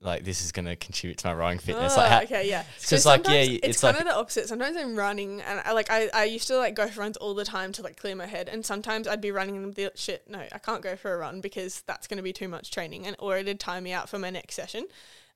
like 0.00 0.24
this 0.24 0.42
is 0.44 0.50
going 0.50 0.64
to 0.64 0.74
contribute 0.74 1.18
to 1.18 1.28
my 1.28 1.32
rowing 1.32 1.60
fitness? 1.60 1.92
Oh, 1.94 2.00
like, 2.00 2.10
how, 2.10 2.22
okay, 2.22 2.48
yeah. 2.48 2.64
'cause, 2.88 3.06
like, 3.06 3.24
yeah, 3.28 3.34
it's, 3.42 3.60
it's 3.68 3.80
kind 3.82 3.94
like- 3.96 4.04
of 4.04 4.08
the 4.12 4.16
opposite. 4.18 4.48
Sometimes 4.48 4.76
I'm 4.76 4.96
running, 4.96 5.40
and 5.42 5.60
I 5.64 5.70
like 5.72 5.88
I, 5.90 6.10
I 6.12 6.24
used 6.24 6.48
to 6.48 6.56
like 6.56 6.74
go 6.74 6.88
for 6.88 7.00
runs 7.02 7.16
all 7.18 7.34
the 7.34 7.44
time 7.44 7.70
to 7.74 7.82
like 7.82 7.96
clear 7.96 8.16
my 8.16 8.26
head, 8.26 8.48
and 8.48 8.66
sometimes 8.66 9.06
I'd 9.06 9.20
be 9.20 9.30
running 9.30 9.56
and 9.56 9.72
be 9.72 9.84
like, 9.84 9.96
shit, 9.96 10.28
no, 10.28 10.40
I 10.40 10.58
can't 10.58 10.82
go 10.82 10.96
for 10.96 11.14
a 11.14 11.18
run 11.18 11.40
because 11.40 11.82
that's 11.86 12.08
going 12.08 12.16
to 12.16 12.22
be 12.24 12.32
too 12.32 12.48
much 12.48 12.72
training, 12.72 13.06
and 13.06 13.14
or 13.20 13.38
it'd 13.38 13.60
time 13.60 13.84
me 13.84 13.92
out 13.92 14.08
for 14.08 14.18
my 14.18 14.30
next 14.30 14.56
session. 14.56 14.86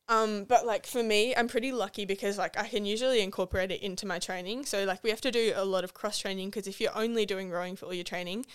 Um, 0.08 0.44
but 0.44 0.64
like 0.64 0.86
for 0.86 1.02
me, 1.02 1.34
I'm 1.34 1.48
pretty 1.48 1.72
lucky 1.72 2.04
because 2.04 2.38
like 2.38 2.56
I 2.56 2.68
can 2.68 2.84
usually 2.86 3.20
incorporate 3.20 3.72
it 3.72 3.82
into 3.82 4.06
my 4.06 4.18
training. 4.18 4.64
So 4.64 4.84
like 4.84 5.02
we 5.02 5.10
have 5.10 5.20
to 5.22 5.30
do 5.32 5.52
a 5.56 5.64
lot 5.64 5.84
of 5.84 5.94
cross 5.94 6.18
training 6.18 6.48
because 6.50 6.66
if 6.68 6.80
you're 6.80 6.96
only 6.96 7.26
doing 7.26 7.50
rowing 7.50 7.74
for 7.76 7.86
all 7.86 7.94
your 7.94 8.04
training, 8.04 8.46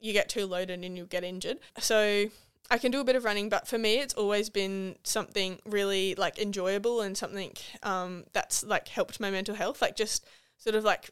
you 0.00 0.12
get 0.12 0.28
too 0.28 0.44
loaded 0.46 0.84
and 0.84 0.96
you 0.96 1.06
get 1.06 1.24
injured. 1.24 1.58
So 1.78 2.26
I 2.70 2.76
can 2.76 2.90
do 2.90 3.00
a 3.00 3.04
bit 3.04 3.16
of 3.16 3.24
running, 3.24 3.48
but 3.48 3.66
for 3.66 3.78
me, 3.78 3.98
it's 4.00 4.12
always 4.14 4.50
been 4.50 4.96
something 5.02 5.58
really 5.64 6.14
like 6.16 6.38
enjoyable 6.38 7.00
and 7.00 7.16
something 7.16 7.54
um, 7.82 8.24
that's 8.34 8.62
like 8.62 8.88
helped 8.88 9.18
my 9.18 9.30
mental 9.30 9.54
health. 9.54 9.80
Like 9.80 9.96
just 9.96 10.26
sort 10.58 10.76
of 10.76 10.84
like 10.84 11.10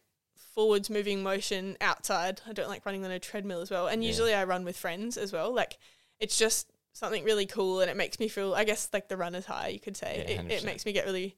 forwards 0.55 0.91
moving 0.91 1.23
motion 1.23 1.77
outside. 1.81 2.43
I 2.47 2.53
don't 2.53 2.69
like 2.69 2.85
running 2.85 3.05
on 3.05 3.11
a 3.11 3.19
treadmill 3.19 3.63
as 3.63 3.71
well. 3.71 3.87
And 3.87 4.03
Yeah. 4.03 4.09
usually 4.09 4.35
I 4.35 4.45
run 4.45 4.65
with 4.65 4.77
friends 4.77 5.17
as 5.17 5.33
well. 5.33 5.55
Like 5.55 5.79
it's 6.21 6.37
just 6.37 6.71
something 6.97 7.25
really 7.25 7.47
cool 7.47 7.81
and 7.81 7.91
it 7.91 7.97
makes 7.97 8.19
me 8.19 8.29
feel, 8.29 8.55
I 8.55 8.65
guess, 8.65 8.89
like 8.93 9.09
the 9.09 9.17
runner's 9.17 9.45
high, 9.47 9.69
you 9.69 9.81
could 9.81 9.97
say. 9.97 10.25
Yeah, 10.29 10.41
it, 10.43 10.51
it 10.51 10.65
makes 10.65 10.87
me 10.87 10.93
get 10.93 11.05
really 11.05 11.37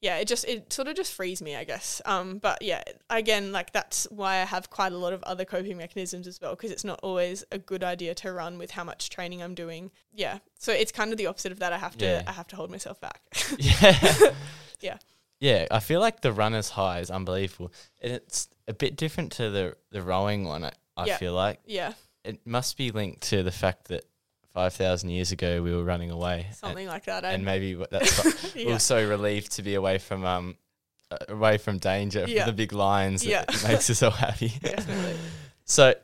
yeah, 0.00 0.16
it 0.16 0.26
just 0.26 0.44
it 0.46 0.72
sort 0.72 0.88
of 0.88 0.96
just 0.96 1.12
frees 1.14 1.40
me, 1.40 1.54
I 1.54 1.62
guess. 1.62 2.02
Um, 2.04 2.38
but 2.38 2.60
yeah, 2.60 2.82
again, 3.08 3.52
like 3.52 3.72
that's 3.72 4.08
why 4.10 4.38
I 4.38 4.44
have 4.44 4.68
quite 4.68 4.90
a 4.92 4.98
lot 4.98 5.12
of 5.12 5.22
other 5.22 5.44
coping 5.44 5.76
mechanisms 5.76 6.26
as 6.26 6.40
well, 6.40 6.56
because 6.56 6.72
it's 6.72 6.82
not 6.82 6.98
always 7.04 7.44
a 7.52 7.58
good 7.58 7.84
idea 7.84 8.12
to 8.16 8.32
run 8.32 8.58
with 8.58 8.72
how 8.72 8.82
much 8.82 9.10
training 9.10 9.44
I'm 9.44 9.54
doing. 9.54 9.92
Yeah, 10.12 10.38
so 10.58 10.72
it's 10.72 10.90
kind 10.90 11.12
of 11.12 11.18
the 11.18 11.26
opposite 11.26 11.52
of 11.52 11.60
that. 11.60 11.72
I 11.72 11.78
have 11.78 11.96
to 11.98 12.04
Yeah. 12.04 12.22
I 12.26 12.32
have 12.32 12.48
to 12.48 12.56
hold 12.56 12.68
myself 12.72 13.00
back. 13.00 13.20
yeah, 13.60 13.96
Yeah. 14.80 14.98
yeah. 15.38 15.66
I 15.70 15.78
feel 15.78 16.00
like 16.00 16.20
the 16.20 16.32
runner's 16.32 16.70
high 16.70 16.98
is 16.98 17.08
unbelievable, 17.08 17.72
and 18.00 18.12
it's 18.12 18.48
a 18.66 18.74
bit 18.74 18.96
different 18.96 19.30
to 19.32 19.50
the 19.50 19.76
the 19.92 20.02
rowing 20.02 20.44
one. 20.44 20.64
I, 20.64 20.72
I 20.96 21.06
Yeah. 21.06 21.16
feel 21.18 21.32
like 21.34 21.60
yeah, 21.64 21.92
it 22.24 22.44
must 22.44 22.76
be 22.76 22.90
linked 22.90 23.20
to 23.30 23.44
the 23.44 23.52
fact 23.52 23.86
that 23.86 24.04
five 24.52 24.72
thousand 24.74 25.08
years 25.10 25.32
ago 25.32 25.62
we 25.62 25.74
were 25.74 25.84
running 25.84 26.10
away, 26.10 26.44
and- 26.46 26.56
something 26.56 26.86
like 26.86 27.04
that. 27.06 27.24
I, 27.24 27.32
and 27.32 27.44
maybe 27.44 27.74
that's 27.90 28.54
yeah. 28.56 28.66
were 28.72 28.78
so 28.78 29.06
relieved 29.08 29.52
to 29.52 29.62
be 29.62 29.74
away 29.74 29.98
from 29.98 30.24
um 30.24 30.56
uh, 31.10 31.16
away 31.28 31.58
from 31.58 31.78
danger 31.78 32.24
Yeah. 32.28 32.46
the 32.46 32.52
big 32.52 32.72
lions 32.72 33.24
Yeah. 33.24 33.44
that 33.46 33.64
makes 33.68 33.88
us 33.90 33.98
so 33.98 34.10
happy 34.10 34.48
Definitely. 34.62 35.16
so 35.64 35.94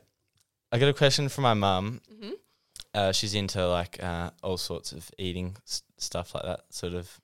i 0.72 0.78
got 0.78 0.88
a 0.88 0.92
question 0.94 1.28
from 1.28 1.42
my 1.44 1.54
mum 1.54 2.00
hmm 2.20 2.30
uh, 2.94 3.12
she's 3.12 3.34
into 3.34 3.64
like 3.68 4.02
uh, 4.02 4.30
all 4.42 4.56
sorts 4.56 4.92
of 4.92 5.08
eating 5.18 5.54
s- 5.66 5.82
stuff 5.98 6.34
like 6.34 6.44
that 6.44 6.60
sort 6.70 6.94
of 6.94 7.20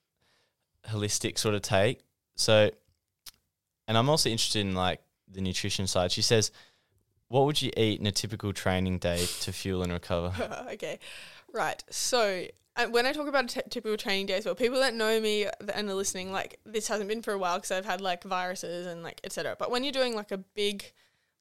holistic 0.89 1.37
sort 1.39 1.55
of 1.55 1.61
take 1.63 2.01
so 2.35 2.69
and 3.87 3.97
i'm 3.97 4.07
also 4.09 4.29
interested 4.29 4.59
in 4.61 4.75
like 4.75 5.01
the 5.31 5.41
nutrition 5.41 5.87
side 5.87 6.11
she 6.11 6.21
says 6.21 6.51
what 7.27 7.45
would 7.45 7.61
you 7.61 7.71
eat 7.75 7.99
in 7.99 8.05
a 8.05 8.11
typical 8.11 8.53
training 8.53 8.99
day 8.99 9.25
to 9.41 9.51
fuel 9.51 9.83
and 9.83 9.91
recover 9.91 10.65
okay, 10.73 10.99
right. 11.53 11.83
So 11.89 12.45
uh, 12.77 12.87
when 12.87 13.05
I 13.05 13.13
talk 13.13 13.27
about 13.27 13.45
a 13.45 13.47
t- 13.47 13.69
typical 13.69 13.97
training 13.97 14.25
day 14.25 14.35
as 14.35 14.45
well, 14.45 14.55
people 14.55 14.79
that 14.79 14.93
know 14.93 15.19
me 15.19 15.47
and 15.73 15.89
are 15.89 15.93
listening, 15.93 16.31
like 16.31 16.59
this 16.65 16.87
hasn't 16.87 17.07
been 17.07 17.21
for 17.21 17.31
a 17.31 17.37
while 17.37 17.57
because 17.57 17.71
I've 17.71 17.85
had 17.85 18.01
like 18.01 18.23
viruses 18.23 18.85
and 18.85 19.01
like 19.01 19.21
etc. 19.23 19.55
But 19.57 19.71
when 19.71 19.83
you're 19.83 19.93
doing 19.93 20.15
like 20.15 20.31
a 20.31 20.37
big 20.37 20.91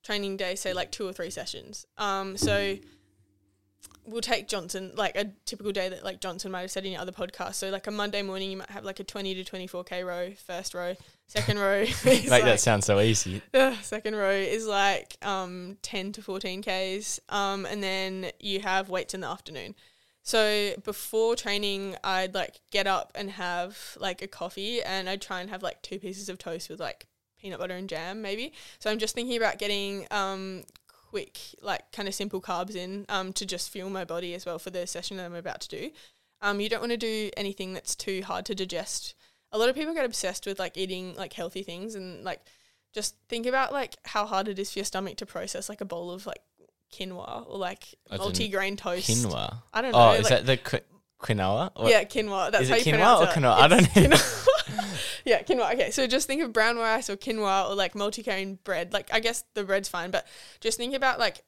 training 0.02 0.36
day, 0.36 0.54
say 0.54 0.72
like 0.72 0.92
two 0.92 1.08
or 1.08 1.12
three 1.12 1.30
sessions, 1.30 1.86
um, 1.98 2.36
so 2.36 2.76
we'll 4.06 4.20
take 4.20 4.48
Johnson 4.48 4.92
like 4.94 5.16
a 5.16 5.32
typical 5.44 5.72
day 5.72 5.88
that 5.88 6.04
like 6.04 6.20
Johnson 6.20 6.52
might 6.52 6.60
have 6.60 6.70
said 6.70 6.84
in 6.84 6.92
your 6.92 7.00
other 7.00 7.12
podcast. 7.12 7.54
So 7.54 7.70
like 7.70 7.86
a 7.86 7.90
Monday 7.90 8.22
morning, 8.22 8.50
you 8.50 8.56
might 8.58 8.70
have 8.70 8.84
like 8.84 9.00
a 9.00 9.04
twenty 9.04 9.34
to 9.34 9.44
twenty 9.44 9.66
four 9.66 9.82
k 9.82 10.04
row, 10.04 10.32
first 10.46 10.72
row, 10.72 10.94
second 11.26 11.58
row. 11.58 11.80
is 11.82 12.04
make 12.04 12.28
like- 12.30 12.44
that 12.44 12.60
sound 12.60 12.84
so 12.84 13.00
easy 13.00 13.42
Ugh, 13.54 13.74
second 13.82 14.14
row 14.16 14.30
is 14.30 14.66
like 14.66 15.16
um 15.22 15.76
10 15.82 16.12
to 16.12 16.22
14 16.22 16.62
Ks. 16.62 17.20
Um, 17.28 17.66
and 17.66 17.82
then 17.82 18.30
you 18.40 18.60
have 18.60 18.88
weights 18.88 19.14
in 19.14 19.20
the 19.20 19.28
afternoon. 19.28 19.74
So 20.22 20.72
before 20.84 21.36
training, 21.36 21.96
I'd 22.02 22.34
like 22.34 22.60
get 22.70 22.86
up 22.86 23.12
and 23.14 23.30
have 23.32 23.96
like 24.00 24.22
a 24.22 24.26
coffee 24.26 24.82
and 24.82 25.08
I'd 25.08 25.20
try 25.20 25.40
and 25.40 25.50
have 25.50 25.62
like 25.62 25.82
two 25.82 25.98
pieces 25.98 26.28
of 26.28 26.38
toast 26.38 26.70
with 26.70 26.80
like 26.80 27.06
peanut 27.38 27.58
butter 27.58 27.74
and 27.74 27.88
jam 27.88 28.22
maybe. 28.22 28.52
So 28.78 28.90
I'm 28.90 28.98
just 28.98 29.14
thinking 29.14 29.36
about 29.36 29.58
getting 29.58 30.06
um 30.10 30.64
quick 31.10 31.38
like 31.62 31.92
kind 31.92 32.08
of 32.08 32.14
simple 32.14 32.40
carbs 32.40 32.74
in 32.74 33.04
um 33.08 33.32
to 33.34 33.44
just 33.46 33.70
fuel 33.70 33.90
my 33.90 34.04
body 34.04 34.34
as 34.34 34.46
well 34.46 34.58
for 34.58 34.70
the 34.70 34.86
session 34.86 35.18
that 35.18 35.26
I'm 35.26 35.34
about 35.34 35.60
to 35.62 35.68
do. 35.68 35.90
Um, 36.40 36.60
you 36.60 36.68
don't 36.68 36.80
want 36.80 36.92
to 36.92 36.98
do 36.98 37.30
anything 37.36 37.72
that's 37.72 37.94
too 37.94 38.22
hard 38.22 38.44
to 38.46 38.54
digest. 38.54 39.14
A 39.54 39.58
lot 39.58 39.68
of 39.70 39.74
people 39.74 39.94
get 39.94 40.04
obsessed 40.04 40.46
with 40.46 40.58
like 40.58 40.76
eating 40.76 41.14
like 41.14 41.32
healthy 41.32 41.62
things 41.62 41.94
and 41.94 42.24
like 42.24 42.40
just 42.92 43.14
think 43.28 43.46
about 43.46 43.72
like 43.72 43.94
how 44.04 44.26
hard 44.26 44.48
it 44.48 44.58
is 44.58 44.72
for 44.72 44.80
your 44.80 44.84
stomach 44.84 45.16
to 45.18 45.26
process 45.26 45.68
like 45.68 45.80
a 45.80 45.84
bowl 45.84 46.10
of 46.10 46.26
like 46.26 46.42
quinoa 46.92 47.48
or 47.48 47.56
like 47.56 47.94
multi-grain 48.10 48.76
toast. 48.76 49.08
quinoa 49.08 49.62
I 49.72 49.80
don't 49.80 49.94
oh, 49.94 49.98
know. 49.98 50.08
oh 50.10 50.12
is 50.12 50.24
like- 50.24 50.30
that 50.30 50.46
the 50.46 50.56
qui- 50.58 50.80
quinoa 51.24 51.70
Or- 51.76 51.88
yeah, 51.88 52.04
quinoa. 52.04 52.50
That's 52.50 52.64
Is 52.64 52.68
how 52.68 52.76
it 52.76 52.86
you 52.86 52.92
quinoa 52.92 53.20
or 53.20 53.24
it. 53.24 53.30
quinoa? 53.30 53.52
I 53.52 53.68
don't 53.68 53.82
know. 53.82 54.02
quinoa. 54.02 54.98
yeah, 55.24 55.42
quinoa. 55.42 55.72
Okay, 55.74 55.90
so 55.90 56.06
just 56.06 56.26
think 56.26 56.42
of 56.42 56.52
brown 56.52 56.76
rice 56.76 57.08
or 57.08 57.16
quinoa 57.16 57.70
or 57.70 57.74
like 57.74 57.94
multi-grain 57.94 58.58
bread. 58.64 58.92
Like 58.92 59.08
I 59.12 59.20
guess 59.20 59.44
the 59.54 59.64
bread's 59.64 59.88
fine, 59.88 60.10
but 60.10 60.26
just 60.60 60.76
think 60.78 60.94
about 60.94 61.18
like 61.18 61.42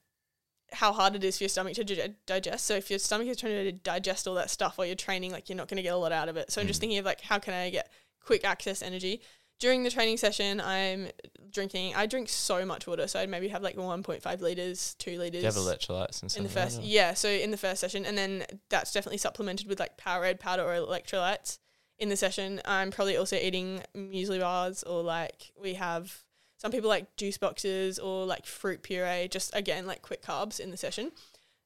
how 0.72 0.92
hard 0.92 1.14
it 1.14 1.22
is 1.24 1.38
for 1.38 1.44
your 1.44 1.48
stomach 1.48 1.74
to 1.74 1.84
di- 1.84 2.14
digest. 2.26 2.64
So 2.66 2.74
if 2.74 2.90
your 2.90 2.98
stomach 2.98 3.28
is 3.28 3.36
trying 3.38 3.64
to 3.64 3.72
digest 3.72 4.26
all 4.26 4.34
that 4.34 4.50
stuff 4.50 4.76
while 4.78 4.86
you're 4.86 4.96
training, 4.96 5.32
like 5.32 5.48
you're 5.48 5.56
not 5.56 5.68
going 5.68 5.76
to 5.76 5.82
get 5.82 5.94
a 5.94 5.96
lot 5.96 6.12
out 6.12 6.28
of 6.28 6.36
it. 6.36 6.50
So 6.50 6.60
I'm 6.60 6.66
just 6.66 6.78
Mm. 6.78 6.80
thinking 6.82 6.98
of 6.98 7.04
like 7.04 7.20
how 7.20 7.38
can 7.38 7.54
I 7.54 7.70
get 7.70 7.90
quick 8.24 8.44
access 8.44 8.82
energy. 8.82 9.20
During 9.58 9.84
the 9.84 9.90
training 9.90 10.18
session, 10.18 10.60
I'm 10.60 11.08
drinking. 11.50 11.94
I 11.94 12.04
drink 12.04 12.28
so 12.28 12.66
much 12.66 12.86
water, 12.86 13.06
so 13.08 13.18
I'd 13.20 13.30
maybe 13.30 13.48
have 13.48 13.62
like 13.62 13.76
1.5 13.76 14.40
liters, 14.42 14.94
two 14.98 15.18
liters 15.18 15.30
do 15.30 15.38
you 15.38 15.44
have 15.44 15.54
electrolytes 15.54 16.20
and 16.20 16.30
stuff 16.30 16.36
in 16.38 16.42
the 16.42 16.50
first 16.50 16.78
or- 16.80 16.82
yeah 16.82 17.14
so 17.14 17.28
in 17.30 17.50
the 17.52 17.56
first 17.56 17.80
session 17.80 18.04
and 18.04 18.18
then 18.18 18.44
that's 18.68 18.92
definitely 18.92 19.16
supplemented 19.18 19.66
with 19.66 19.80
like 19.80 19.96
powerade 19.96 20.38
powder 20.40 20.62
or 20.62 20.74
electrolytes 20.74 21.58
in 21.98 22.10
the 22.10 22.16
session 22.16 22.60
i'm 22.66 22.90
probably 22.90 23.16
also 23.16 23.36
eating 23.36 23.80
muesli 23.96 24.38
bars 24.40 24.82
or 24.82 25.02
like 25.02 25.52
we 25.58 25.72
have 25.74 26.18
some 26.56 26.70
people 26.70 26.88
like 26.88 27.16
juice 27.16 27.38
boxes 27.38 27.98
or 27.98 28.24
like 28.24 28.46
fruit 28.46 28.82
puree 28.82 29.28
just 29.28 29.54
again 29.54 29.86
like 29.86 30.02
quick 30.02 30.22
carbs 30.22 30.58
in 30.58 30.70
the 30.70 30.76
session 30.76 31.12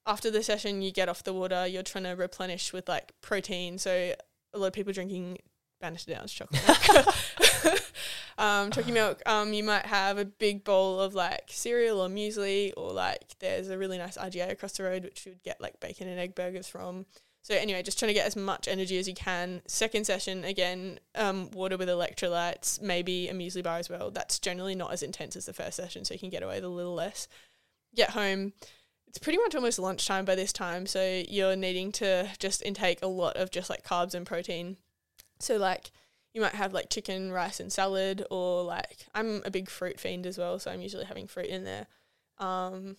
after 0.06 0.30
the 0.30 0.42
session 0.42 0.82
you 0.82 0.90
get 0.90 1.08
off 1.08 1.22
the 1.24 1.32
water 1.32 1.66
you're 1.66 1.82
trying 1.82 2.04
to 2.04 2.10
replenish 2.10 2.72
with 2.72 2.88
like 2.88 3.12
protein 3.20 3.78
so 3.78 4.14
a 4.52 4.58
lot 4.58 4.66
of 4.66 4.72
people 4.72 4.92
drinking 4.92 5.38
Bannister 5.80 6.12
Downs 6.12 6.32
chocolate 6.32 6.62
milk. 6.66 7.80
um, 8.38 8.70
chalky 8.70 8.92
milk. 8.92 9.22
Um, 9.26 9.52
you 9.52 9.64
might 9.64 9.86
have 9.86 10.18
a 10.18 10.24
big 10.24 10.62
bowl 10.62 11.00
of 11.00 11.14
like 11.14 11.44
cereal 11.48 12.00
or 12.00 12.08
muesli, 12.08 12.72
or 12.76 12.92
like 12.92 13.38
there's 13.38 13.70
a 13.70 13.78
really 13.78 13.98
nice 13.98 14.18
RGA 14.18 14.50
across 14.50 14.72
the 14.72 14.82
road, 14.82 15.04
which 15.04 15.24
you 15.24 15.32
would 15.32 15.42
get 15.42 15.60
like 15.60 15.80
bacon 15.80 16.08
and 16.08 16.20
egg 16.20 16.34
burgers 16.34 16.68
from. 16.68 17.06
So 17.42 17.54
anyway, 17.54 17.82
just 17.82 17.98
trying 17.98 18.10
to 18.10 18.14
get 18.14 18.26
as 18.26 18.36
much 18.36 18.68
energy 18.68 18.98
as 18.98 19.08
you 19.08 19.14
can. 19.14 19.62
Second 19.66 20.04
session 20.04 20.44
again, 20.44 21.00
um, 21.14 21.50
water 21.52 21.76
with 21.76 21.88
electrolytes, 21.88 22.80
maybe 22.82 23.28
a 23.28 23.32
muesli 23.32 23.62
bar 23.62 23.78
as 23.78 23.88
well. 23.88 24.10
That's 24.10 24.38
generally 24.38 24.74
not 24.74 24.92
as 24.92 25.02
intense 25.02 25.36
as 25.36 25.46
the 25.46 25.52
first 25.52 25.76
session, 25.76 26.04
so 26.04 26.14
you 26.14 26.20
can 26.20 26.30
get 26.30 26.42
away 26.42 26.56
with 26.56 26.64
a 26.64 26.68
little 26.68 26.94
less. 26.94 27.28
Get 27.94 28.10
home. 28.10 28.52
It's 29.08 29.18
pretty 29.18 29.38
much 29.38 29.54
almost 29.54 29.78
lunchtime 29.78 30.24
by 30.24 30.34
this 30.34 30.52
time, 30.52 30.86
so 30.86 31.22
you're 31.28 31.56
needing 31.56 31.92
to 31.92 32.28
just 32.38 32.62
intake 32.62 33.02
a 33.02 33.08
lot 33.08 33.36
of 33.36 33.50
just 33.50 33.70
like 33.70 33.84
carbs 33.84 34.14
and 34.14 34.26
protein. 34.26 34.76
So 35.40 35.56
like 35.56 35.90
you 36.34 36.40
might 36.40 36.54
have 36.54 36.72
like 36.72 36.90
chicken, 36.90 37.32
rice, 37.32 37.58
and 37.58 37.72
salad, 37.72 38.24
or 38.30 38.62
like 38.62 39.06
I'm 39.14 39.42
a 39.44 39.50
big 39.50 39.68
fruit 39.68 39.98
fiend 39.98 40.26
as 40.26 40.38
well, 40.38 40.58
so 40.58 40.70
I'm 40.70 40.82
usually 40.82 41.06
having 41.06 41.26
fruit 41.26 41.46
in 41.46 41.64
there. 41.64 41.86
Um, 42.38 42.96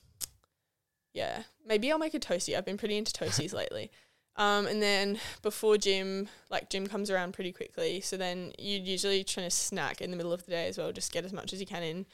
yeah, 1.13 1.43
maybe 1.65 1.91
I'll 1.91 1.99
make 1.99 2.13
a 2.13 2.19
toasty. 2.19 2.57
I've 2.57 2.65
been 2.65 2.77
pretty 2.77 2.97
into 2.97 3.13
toasties 3.13 3.53
lately. 3.55 3.91
Um, 4.37 4.65
and 4.65 4.81
then 4.81 5.19
before 5.41 5.77
gym, 5.77 6.29
like 6.49 6.69
gym 6.69 6.87
comes 6.87 7.09
around 7.11 7.33
pretty 7.33 7.51
quickly, 7.51 7.99
so 8.01 8.15
then 8.17 8.53
you 8.57 8.79
usually 8.79 9.23
trying 9.23 9.45
to 9.47 9.51
snack 9.55 10.01
in 10.01 10.09
the 10.09 10.17
middle 10.17 10.31
of 10.33 10.45
the 10.45 10.51
day 10.51 10.67
as 10.67 10.77
well. 10.77 10.91
Just 10.91 11.11
get 11.11 11.25
as 11.25 11.33
much 11.33 11.51
as 11.53 11.59
you 11.59 11.65
can 11.65 11.83
in. 11.83 12.05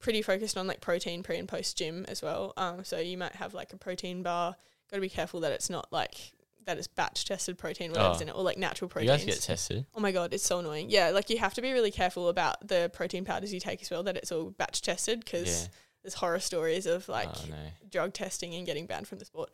Pretty 0.00 0.22
focused 0.22 0.56
on 0.56 0.66
like 0.66 0.80
protein 0.80 1.22
pre 1.22 1.36
and 1.38 1.46
post 1.46 1.76
gym 1.78 2.04
as 2.08 2.22
well. 2.22 2.54
Um, 2.56 2.84
so 2.84 2.98
you 2.98 3.16
might 3.18 3.36
have 3.36 3.54
like 3.54 3.72
a 3.72 3.76
protein 3.76 4.22
bar. 4.22 4.56
Got 4.90 4.96
to 4.96 5.00
be 5.00 5.08
careful 5.08 5.40
that 5.40 5.52
it's 5.52 5.70
not 5.70 5.92
like 5.92 6.32
that 6.64 6.78
it's 6.78 6.86
batch 6.88 7.24
tested 7.24 7.58
protein, 7.58 7.90
whatever's 7.90 8.18
Oh. 8.18 8.22
in 8.22 8.28
it, 8.30 8.34
or 8.36 8.42
like 8.42 8.56
natural 8.58 8.90
You 9.00 9.06
guys 9.06 9.24
get 9.24 9.40
tested. 9.40 9.84
Oh 9.94 10.00
my 10.00 10.10
god, 10.12 10.32
it's 10.32 10.44
so 10.44 10.58
annoying. 10.60 10.86
Yeah, 10.90 11.10
like 11.10 11.28
you 11.30 11.38
have 11.38 11.54
to 11.54 11.62
be 11.62 11.72
really 11.72 11.90
careful 11.90 12.28
about 12.28 12.66
the 12.66 12.90
protein 12.94 13.24
powders 13.24 13.52
you 13.52 13.60
take 13.60 13.82
as 13.82 13.90
well. 13.90 14.02
That 14.02 14.16
it's 14.16 14.32
all 14.32 14.50
batch 14.50 14.80
tested 14.82 15.20
because 15.24 15.62
Yeah. 15.64 15.68
there's 16.02 16.14
horror 16.14 16.40
stories 16.40 16.86
of 16.86 17.08
like 17.08 17.28
oh 17.28 17.44
no. 17.50 17.56
drug 17.90 18.12
testing 18.14 18.54
and 18.54 18.64
getting 18.66 18.86
banned 18.86 19.06
from 19.06 19.18
the 19.18 19.24
sport. 19.24 19.50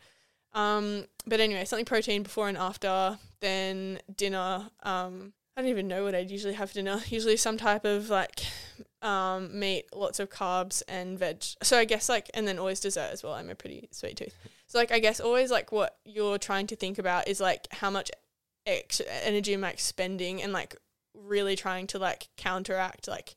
Um, 0.54 1.06
but 1.26 1.40
anyway, 1.40 1.64
something 1.64 1.84
protein 1.84 2.22
before 2.22 2.48
and 2.48 2.56
after. 2.56 3.18
Then 3.40 4.00
dinner. 4.16 4.68
Um, 4.82 5.32
I 5.56 5.62
don't 5.62 5.70
even 5.70 5.88
know 5.88 6.04
what 6.04 6.14
I'd 6.14 6.30
usually 6.30 6.54
have 6.54 6.70
for 6.70 6.74
dinner. 6.74 7.00
Usually 7.08 7.36
some 7.36 7.56
type 7.56 7.84
of 7.84 8.10
like 8.10 8.42
um, 9.02 9.58
meat, 9.58 9.86
lots 9.94 10.20
of 10.20 10.30
carbs 10.30 10.82
and 10.88 11.18
veg. 11.18 11.42
So 11.62 11.78
I 11.78 11.84
guess 11.84 12.08
like, 12.08 12.30
and 12.34 12.46
then 12.46 12.58
always 12.58 12.80
dessert 12.80 13.10
as 13.12 13.22
well. 13.22 13.32
I'm 13.32 13.50
a 13.50 13.54
pretty 13.54 13.88
sweet 13.90 14.16
tooth. 14.16 14.34
So 14.68 14.78
like, 14.78 14.92
I 14.92 15.00
guess 15.00 15.18
always 15.18 15.50
like 15.50 15.72
what 15.72 15.96
you're 16.04 16.38
trying 16.38 16.68
to 16.68 16.76
think 16.76 16.98
about 16.98 17.26
is 17.26 17.40
like 17.40 17.66
how 17.72 17.90
much 17.90 18.10
extra 18.66 19.06
energy 19.24 19.54
am 19.54 19.64
I 19.64 19.70
expending 19.70 20.42
and 20.42 20.52
like 20.52 20.76
really 21.14 21.56
trying 21.56 21.86
to 21.88 21.98
like 21.98 22.28
counteract 22.36 23.08
like 23.08 23.34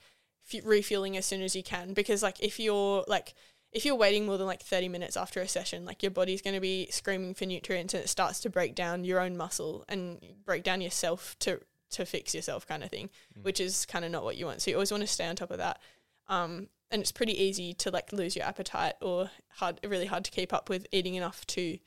f- 0.54 0.62
refueling 0.66 1.18
as 1.18 1.26
soon 1.26 1.42
as 1.42 1.56
you 1.56 1.64
can 1.64 1.94
because 1.94 2.22
like 2.22 2.40
if 2.42 2.60
you're 2.60 3.04
like 3.08 3.34
if 3.72 3.86
you're 3.86 3.96
waiting 3.96 4.26
more 4.26 4.38
than 4.38 4.48
like 4.48 4.62
30 4.62 4.90
minutes 4.90 5.16
after 5.16 5.40
a 5.42 5.48
session 5.48 5.86
like 5.86 6.04
your 6.04 6.12
body's 6.12 6.42
going 6.42 6.54
to 6.54 6.60
be 6.60 6.88
screaming 6.92 7.34
for 7.34 7.46
nutrients 7.46 7.94
and 7.94 8.04
it 8.04 8.08
starts 8.08 8.40
to 8.42 8.50
break 8.50 8.76
down 8.76 9.04
your 9.04 9.20
own 9.20 9.38
muscle 9.38 9.86
and 9.88 10.20
break 10.46 10.64
down 10.64 10.82
yourself 10.82 11.36
to 11.40 11.60
to 11.92 12.06
fix 12.06 12.34
yourself 12.34 12.66
kind 12.68 12.84
of 12.84 12.90
thing 12.90 13.10
which 13.42 13.60
is 13.60 13.86
kind 13.86 14.06
of 14.06 14.12
not 14.12 14.24
what 14.24 14.38
you 14.38 14.46
want 14.46 14.62
so 14.62 14.70
you 14.72 14.78
always 14.78 14.92
want 14.92 15.02
to 15.02 15.08
stay 15.08 15.26
on 15.28 15.36
top 15.36 15.52
of 15.52 15.58
that 15.58 15.80
um 16.28 16.68
and 16.90 17.02
it's 17.02 17.12
pretty 17.12 17.42
easy 17.42 17.74
to 17.74 17.90
like 17.92 18.12
lose 18.14 18.36
your 18.36 18.46
appetite 18.46 18.94
or 19.02 19.30
hard 19.56 19.80
really 19.86 20.06
hard 20.06 20.24
to 20.26 20.32
keep 20.32 20.54
up 20.54 20.70
with 20.70 20.86
eating 20.92 21.16
enough 21.16 21.46
to 21.48 21.78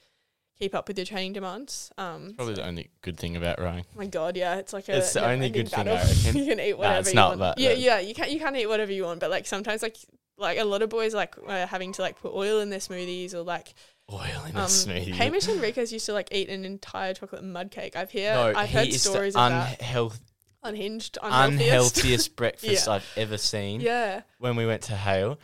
keep 0.59 0.75
up 0.75 0.87
with 0.89 0.97
your 0.99 1.05
training 1.07 1.33
demands 1.33 1.91
um 1.99 2.33
Probably 2.37 2.55
the 2.55 2.67
only 2.67 2.91
good 3.03 3.19
thing 3.19 3.37
about 3.37 3.59
rowing. 3.61 3.85
my 3.97 4.07
god, 4.07 4.37
yeah, 4.37 4.57
it's 4.57 4.73
like 4.73 4.89
a 4.89 4.99
It's 4.99 5.13
the 5.15 5.21
only 5.25 5.49
never-ending 5.51 5.65
good 5.65 5.71
thing, 5.71 5.85
battle. 5.87 5.97
I 5.99 6.13
reckon. 6.15 6.37
you 6.43 6.47
can 6.47 6.61
eat 6.61 6.71
Nah, 6.73 6.79
whatever 6.79 6.99
it's 7.01 7.09
you 7.11 7.15
not, 7.17 7.29
want. 7.31 7.41
but 7.41 7.59
yeah, 7.59 7.73
yeah, 7.73 7.99
you 8.01 8.15
can 8.15 8.31
you 8.31 8.39
can 8.39 8.55
eat 8.57 8.67
whatever 8.69 8.93
you 8.93 9.03
want, 9.05 9.19
but 9.21 9.31
like 9.31 9.47
sometimes 9.47 9.83
like 9.83 9.97
like 10.37 10.59
a 10.59 10.65
lot 10.65 10.83
of 10.83 10.89
boys 10.91 11.15
like 11.15 11.35
having 11.49 11.93
to 11.93 12.03
like 12.03 12.21
put 12.21 12.33
oil 12.35 12.61
in 12.61 12.71
their 12.71 12.81
smoothies 12.81 13.35
or 13.35 13.43
like 13.43 13.75
Oil 14.13 14.21
in 14.49 14.55
um 14.57 14.65
a 14.65 14.67
smoothie. 14.67 15.13
Hamish 15.13 15.49
and 15.49 15.61
Rico's 15.63 15.91
used 15.93 16.05
to 16.07 16.13
like 16.13 16.29
eat 16.31 16.51
an 16.51 16.65
entire 16.67 17.15
chocolate 17.15 17.43
mud 17.43 17.71
cake. 17.71 17.97
I've 17.97 18.13
heard 18.13 18.35
no, 18.35 18.53
I've 18.61 18.69
he 18.69 18.77
heard 18.77 18.93
stories 18.93 19.35
of 19.35 19.51
that. 19.51 19.81
unhealth- 19.81 20.21
Unhinged, 20.63 21.19
unhealthiest. 21.23 21.61
unhealthiest 21.99 22.37
breakfast 22.37 22.87
Yeah. 22.87 22.93
I've 22.95 23.13
ever 23.17 23.37
seen. 23.39 23.81
yeah, 23.83 24.23
When 24.39 24.57
we 24.57 24.67
went 24.67 24.83
to 24.85 24.97
Hale, 24.97 25.39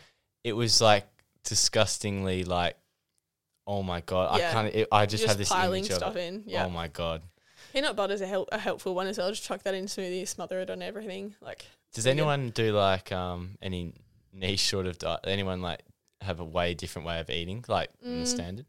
it 0.44 0.52
was 0.54 0.80
like 0.80 1.06
disgustingly 1.44 2.44
like, 2.44 2.76
oh 3.66 3.82
my 3.82 4.00
god, 4.00 4.38
Yeah. 4.38 4.48
I 4.48 4.52
can't. 4.52 4.74
It, 4.74 4.88
I 4.90 5.06
just, 5.06 5.22
just 5.22 5.28
have 5.28 5.38
this 5.38 5.48
piling 5.50 5.84
image 5.84 5.94
stuff 5.94 6.16
in. 6.16 6.42
Yeah, 6.46 6.64
Oh 6.66 6.70
my 6.70 6.88
god. 6.88 7.22
peanut 7.72 7.96
butter's 7.96 8.20
a, 8.22 8.26
help, 8.26 8.48
a 8.52 8.58
helpful 8.58 8.94
one 8.94 9.06
as 9.06 9.18
well. 9.18 9.30
Just 9.30 9.44
chuck 9.44 9.62
that 9.64 9.74
in 9.74 9.84
smoothie, 9.86 10.26
smother 10.26 10.60
it 10.60 10.70
on 10.70 10.80
everything. 10.82 11.34
Like 11.40 11.64
Does 11.94 12.06
anyone 12.06 12.50
do 12.50 12.72
like 12.72 13.12
um 13.12 13.56
any 13.62 13.92
niche 14.40 14.68
sort 14.68 14.86
of 14.86 14.98
diet? 14.98 15.20
Anyone 15.24 15.60
like 15.62 15.82
have 16.22 16.40
a 16.40 16.44
way 16.44 16.74
different 16.74 17.06
way 17.06 17.20
of 17.20 17.30
eating, 17.30 17.64
like 17.68 17.90
in 18.02 18.18
the 18.18 18.24
Mm. 18.24 18.28
standard? 18.28 18.66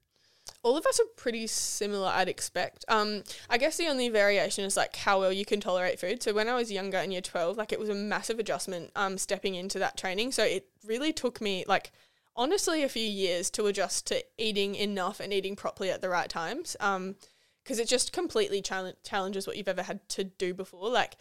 all 0.64 0.78
of 0.78 0.86
us 0.86 1.00
are 1.00 1.06
pretty 1.16 1.48
similar, 1.48 2.08
I'd 2.08 2.28
expect. 2.30 2.86
Um, 2.88 3.24
I 3.50 3.58
guess 3.58 3.78
the 3.78 3.88
only 3.88 4.10
variation 4.10 4.64
is 4.64 4.78
like 4.78 4.96
how 4.96 5.20
well 5.20 5.32
you 5.34 5.44
can 5.46 5.60
tolerate 5.60 6.00
food. 6.00 6.22
So 6.22 6.34
when 6.34 6.48
I 6.48 6.54
was 6.56 6.72
younger 6.72 7.00
in 7.00 7.10
year 7.12 7.22
twelve, 7.22 7.58
like 7.58 7.72
it 7.72 7.80
was 7.80 7.90
a 7.90 7.96
massive 7.96 8.38
adjustment. 8.38 8.92
Um, 8.96 9.18
stepping 9.18 9.56
into 9.56 9.80
that 9.80 9.98
training, 9.98 10.32
so 10.34 10.44
it 10.44 10.68
really 10.86 11.14
took 11.14 11.42
me 11.42 11.64
like 11.68 11.92
honestly 12.36 12.84
a 12.84 12.90
few 12.90 13.08
years 13.08 13.50
to 13.52 13.66
adjust 13.66 14.06
to 14.08 14.24
eating 14.38 14.76
enough 14.76 15.20
and 15.20 15.34
eating 15.34 15.56
properly 15.56 15.90
at 15.90 16.02
the 16.02 16.10
right 16.10 16.30
times. 16.30 16.76
Um, 16.80 17.16
because 17.64 17.78
it 17.80 17.88
just 17.88 18.12
completely 18.12 18.62
challenge 18.62 18.98
challenges 19.04 19.46
what 19.48 19.56
you've 19.58 19.68
ever 19.68 19.84
had 19.84 20.08
to 20.10 20.24
do 20.24 20.54
before. 20.54 20.90
Like 20.90 21.16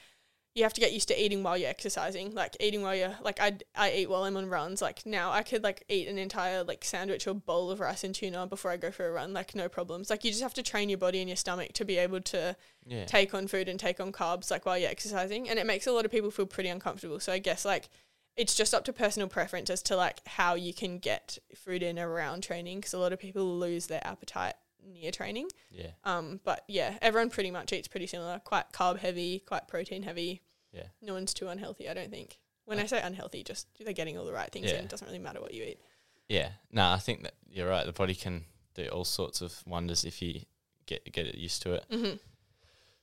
you 0.55 0.65
have 0.65 0.73
to 0.75 0.81
get 0.81 0.93
used 0.93 1.07
to 1.09 1.23
eating 1.23 1.45
while 1.45 1.57
you're 1.57 1.71
exercising, 1.71 2.35
like 2.35 2.57
eating 2.59 2.83
while 2.83 2.95
you're 2.95 3.17
like 3.23 3.39
I 3.41 3.59
I 3.77 3.93
eat 3.93 4.11
while 4.11 4.25
I'm 4.25 4.37
on 4.37 4.49
runs. 4.49 4.83
Like 4.83 5.07
now 5.07 5.31
I 5.31 5.43
could 5.43 5.63
like 5.63 5.85
eat 5.89 6.09
an 6.09 6.19
entire 6.19 6.65
like 6.65 6.85
sandwich 6.85 7.27
or 7.29 7.35
bowl 7.35 7.71
of 7.71 7.79
rice 7.79 8.03
and 8.03 8.15
tuna 8.15 8.47
before 8.47 8.73
I 8.73 8.77
go 8.77 8.91
for 8.91 9.07
a 9.07 9.13
run, 9.13 9.33
like 9.33 9.55
no 9.55 9.69
problems. 9.69 10.11
Like 10.11 10.25
you 10.25 10.31
just 10.31 10.43
have 10.43 10.55
to 10.55 10.63
train 10.63 10.89
your 10.89 10.99
body 10.99 11.21
and 11.21 11.29
your 11.29 11.37
stomach 11.37 11.73
to 11.75 11.85
be 11.85 11.99
able 11.99 12.21
to 12.23 12.57
Yeah. 12.85 13.05
take 13.05 13.33
on 13.33 13.47
food 13.47 13.69
and 13.69 13.79
take 13.79 14.01
on 14.01 14.11
carbs 14.11 14.51
like 14.51 14.67
while 14.67 14.77
you're 14.77 14.91
exercising, 14.91 15.49
and 15.49 15.59
it 15.59 15.67
makes 15.67 15.87
a 15.87 15.93
lot 15.93 16.05
of 16.05 16.11
people 16.11 16.31
feel 16.33 16.47
pretty 16.47 16.69
uncomfortable. 16.69 17.21
So 17.21 17.33
I 17.33 17.39
guess 17.39 17.65
like 17.65 17.89
it's 18.37 18.57
just 18.57 18.75
up 18.75 18.85
to 18.87 18.93
personal 18.93 19.29
preference 19.29 19.71
as 19.71 19.83
to 19.83 19.97
like 19.97 20.27
how 20.27 20.55
you 20.55 20.73
can 20.75 20.99
get 20.99 21.39
food 21.55 21.83
in 21.83 21.99
around 21.99 22.43
training 22.43 22.79
because 22.79 22.95
a 22.95 22.99
lot 22.99 23.13
of 23.13 23.19
people 23.21 23.59
lose 23.59 23.87
their 23.87 24.05
appetite 24.07 24.55
near 24.87 25.11
training. 25.11 25.49
Yeah. 25.71 25.91
Um, 26.05 26.41
but 26.45 26.65
yeah, 26.69 26.99
everyone 27.03 27.31
pretty 27.31 27.51
much 27.51 27.73
eats 27.73 27.89
pretty 27.89 28.07
similar. 28.07 28.41
Quite 28.45 28.73
carb 28.73 28.99
heavy, 28.99 29.41
quite 29.47 29.69
protein 29.69 30.03
heavy. 30.03 30.43
Yeah. 30.73 30.85
No 31.03 31.15
one's 31.15 31.35
too 31.35 31.49
unhealthy, 31.49 31.89
I 31.89 31.95
don't 31.95 32.11
think. 32.11 32.39
When 32.65 32.79
I 32.79 32.87
say 32.87 33.01
unhealthy, 33.03 33.43
just 33.43 33.67
they're 33.83 33.93
getting 33.93 34.17
all 34.17 34.25
the 34.25 34.33
right 34.33 34.51
things 34.51 34.67
Yeah. 34.71 34.79
in. 34.79 34.85
It 34.85 34.91
doesn't 34.91 35.07
really 35.07 35.19
matter 35.19 35.41
what 35.41 35.53
you 35.55 35.65
eat. 35.65 35.81
Yeah. 36.29 36.51
No, 36.71 36.89
I 36.91 36.99
think 36.99 37.23
that 37.25 37.35
you're 37.51 37.69
right. 37.69 37.85
The 37.85 37.93
body 37.93 38.15
can 38.15 38.45
do 38.75 38.87
all 38.87 39.05
sorts 39.05 39.41
of 39.41 39.55
wonders 39.67 40.05
if 40.05 40.23
you 40.23 40.43
get 40.87 41.11
get 41.13 41.27
it 41.27 41.35
used 41.37 41.63
to 41.63 41.75
it. 41.75 41.85
Mm-hmm. 41.91 42.17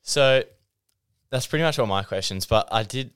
So 0.01 0.43
that's 1.29 1.45
pretty 1.47 1.63
much 1.63 1.77
all 1.79 1.87
my 1.87 2.03
questions. 2.03 2.45
But 2.45 2.69
I 2.71 2.83
did, 2.83 3.11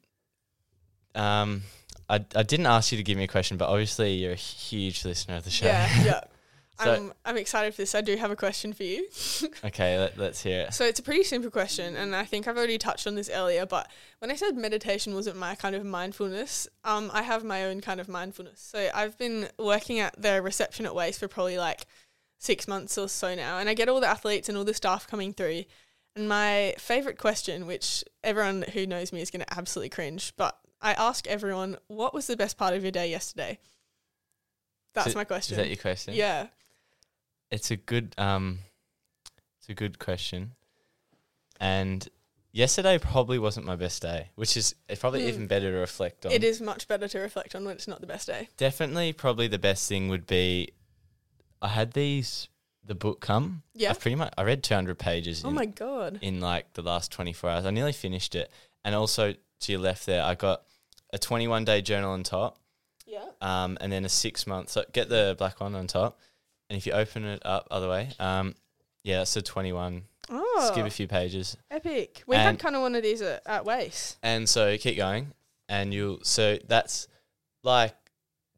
um, 1.15 1.61
I 2.09 2.15
I 2.35 2.43
didn't 2.43 2.65
ask 2.67 2.91
you 2.91 2.97
to 2.97 3.03
give 3.03 3.17
me 3.17 3.23
a 3.23 3.27
question, 3.27 3.55
but 3.57 3.69
obviously 3.69 4.15
you're 4.15 4.33
a 4.33 4.35
huge 4.35 5.05
listener 5.05 5.37
of 5.37 5.45
the 5.45 5.49
show. 5.51 5.67
Yeah, 5.67 6.03
yeah. 6.03 6.21
So- 6.79 6.93
I'm, 6.93 7.13
I'm 7.25 7.37
excited 7.37 7.73
for 7.75 7.81
this. 7.83 7.93
I 7.93 8.01
do 8.01 8.15
have 8.15 8.31
a 8.31 8.35
question 8.35 8.73
for 8.73 8.83
you. 8.83 9.07
okay, 9.65 9.99
let, 9.99 10.17
let's 10.17 10.41
hear 10.41 10.61
it. 10.61 10.73
So 10.73 10.85
it's 10.85 10.99
a 10.99 11.03
pretty 11.03 11.23
simple 11.23 11.51
question, 11.51 11.95
and 11.95 12.15
I 12.15 12.23
think 12.25 12.47
I've 12.47 12.57
already 12.57 12.77
touched 12.77 13.05
on 13.07 13.15
this 13.15 13.29
earlier. 13.29 13.65
But 13.65 13.89
when 14.19 14.31
I 14.31 14.35
said 14.35 14.55
meditation 14.55 15.13
wasn't 15.13 15.37
my 15.37 15.55
kind 15.55 15.75
of 15.75 15.85
mindfulness, 15.85 16.67
um, 16.83 17.11
I 17.13 17.21
have 17.23 17.43
my 17.43 17.65
own 17.65 17.81
kind 17.81 17.99
of 17.99 18.07
mindfulness. 18.09 18.61
So 18.61 18.89
I've 18.93 19.17
been 19.17 19.49
working 19.59 19.99
at 19.99 20.19
the 20.19 20.41
reception 20.41 20.85
at 20.85 20.93
WAIS 20.95 21.19
for 21.19 21.27
probably 21.27 21.57
like 21.57 21.85
six 22.39 22.67
months 22.67 22.97
or 22.97 23.07
so 23.07 23.35
now, 23.35 23.59
and 23.59 23.69
I 23.69 23.73
get 23.75 23.87
all 23.89 23.99
the 23.99 24.07
athletes 24.07 24.49
and 24.49 24.57
all 24.57 24.63
the 24.63 24.73
staff 24.73 25.05
coming 25.07 25.33
through. 25.33 25.65
And 26.15 26.27
my 26.27 26.73
favorite 26.79 27.17
question, 27.17 27.67
which 27.67 28.03
everyone 28.23 28.63
who 28.73 28.85
knows 28.87 29.13
me 29.13 29.21
is 29.21 29.29
going 29.29 29.45
to 29.45 29.53
absolutely 29.57 29.89
cringe, 29.89 30.33
but 30.35 30.57
I 30.81 30.93
ask 30.93 31.27
everyone, 31.27 31.77
"What 31.87 32.13
was 32.13 32.25
the 32.27 32.35
best 32.35 32.57
part 32.57 32.73
of 32.73 32.81
your 32.81 32.91
day 32.91 33.09
yesterday?" 33.09 33.59
That's 34.93 35.07
it- 35.07 35.15
my 35.15 35.23
question. 35.25 35.53
Is 35.53 35.57
that 35.63 35.67
your 35.67 35.77
question? 35.77 36.15
yeah. 36.15 36.47
It's 37.51 37.69
a 37.71 37.75
good 37.77 38.15
um, 38.17 38.59
it's 39.59 39.69
a 39.69 39.73
good 39.73 39.99
question. 39.99 40.53
And 41.59 42.07
yesterday 42.51 42.97
probably 42.97 43.37
wasn't 43.39 43.65
my 43.65 43.75
best 43.75 44.01
day, 44.01 44.29
which 44.35 44.57
is 44.57 44.75
it's 44.89 44.99
probably 45.01 45.21
Mm. 45.23 45.27
even 45.27 45.47
better 45.47 45.71
to 45.71 45.77
reflect 45.77 46.25
on. 46.25 46.31
It 46.31 46.43
is 46.43 46.61
much 46.61 46.87
better 46.87 47.07
to 47.07 47.19
reflect 47.19 47.53
on 47.55 47.65
when 47.65 47.75
it's 47.75 47.87
not 47.87 48.01
the 48.01 48.07
best 48.07 48.27
day. 48.27 48.49
Definitely, 48.57 49.13
probably 49.13 49.47
the 49.47 49.59
best 49.59 49.87
thing 49.87 50.07
would 50.09 50.25
be 50.25 50.69
I 51.61 51.67
had 51.69 51.93
these 51.93 52.47
the 52.83 52.95
book 52.95 53.21
come. 53.21 53.61
Yeah. 53.75 53.91
I've 53.91 53.99
pretty 53.99 54.15
much 54.15 54.33
I 54.37 54.43
read 54.43 54.63
two 54.63 54.73
hundred 54.73 54.97
pages. 54.97 55.45
Oh 55.45 55.49
in, 55.49 55.55
my 55.55 55.65
god. 55.67 56.17
in 56.21 56.39
like 56.41 56.73
the 56.73 56.81
last 56.81 57.11
24 57.11 57.49
hours. 57.49 57.65
I 57.65 57.69
nearly 57.71 57.93
finished 57.93 58.33
it. 58.33 58.51
And 58.83 58.95
also 58.95 59.33
to 59.33 59.71
your 59.71 59.79
left 59.81 60.07
there, 60.07 60.23
I 60.23 60.33
got 60.33 60.63
a 61.13 61.19
21 61.19 61.65
day 61.65 61.81
journal 61.83 62.11
on 62.13 62.23
top, 62.23 62.57
Yeah. 63.05 63.25
um, 63.41 63.77
and 63.81 63.91
then 63.91 64.03
a 64.05 64.09
six 64.09 64.47
month. 64.47 64.69
So 64.69 64.83
get 64.93 65.09
the 65.09 65.35
black 65.37 65.59
one 65.59 65.75
on 65.75 65.85
top. 65.85 66.19
And 66.71 66.77
if 66.77 66.85
you 66.85 66.93
open 66.93 67.25
it 67.25 67.41
up 67.45 67.67
other 67.69 67.89
way, 67.89 68.07
um, 68.17 68.55
yeah, 69.03 69.17
that's 69.17 69.35
a 69.35 69.41
21. 69.41 70.03
Oh, 70.29 70.69
Skip 70.71 70.85
a 70.85 70.89
few 70.89 71.05
pages. 71.05 71.57
epic. 71.69 72.23
We 72.27 72.37
had 72.37 72.57
kind 72.59 72.77
of 72.77 72.81
one 72.81 72.95
of 72.95 73.03
these 73.03 73.21
at, 73.21 73.41
at 73.45 73.65
WAIS. 73.65 74.15
And 74.23 74.47
so 74.47 74.77
keep 74.77 74.95
going. 74.95 75.33
and 75.67 75.93
you'll 75.93 76.19
so 76.23 76.57
that's 76.69 77.09
like 77.63 77.93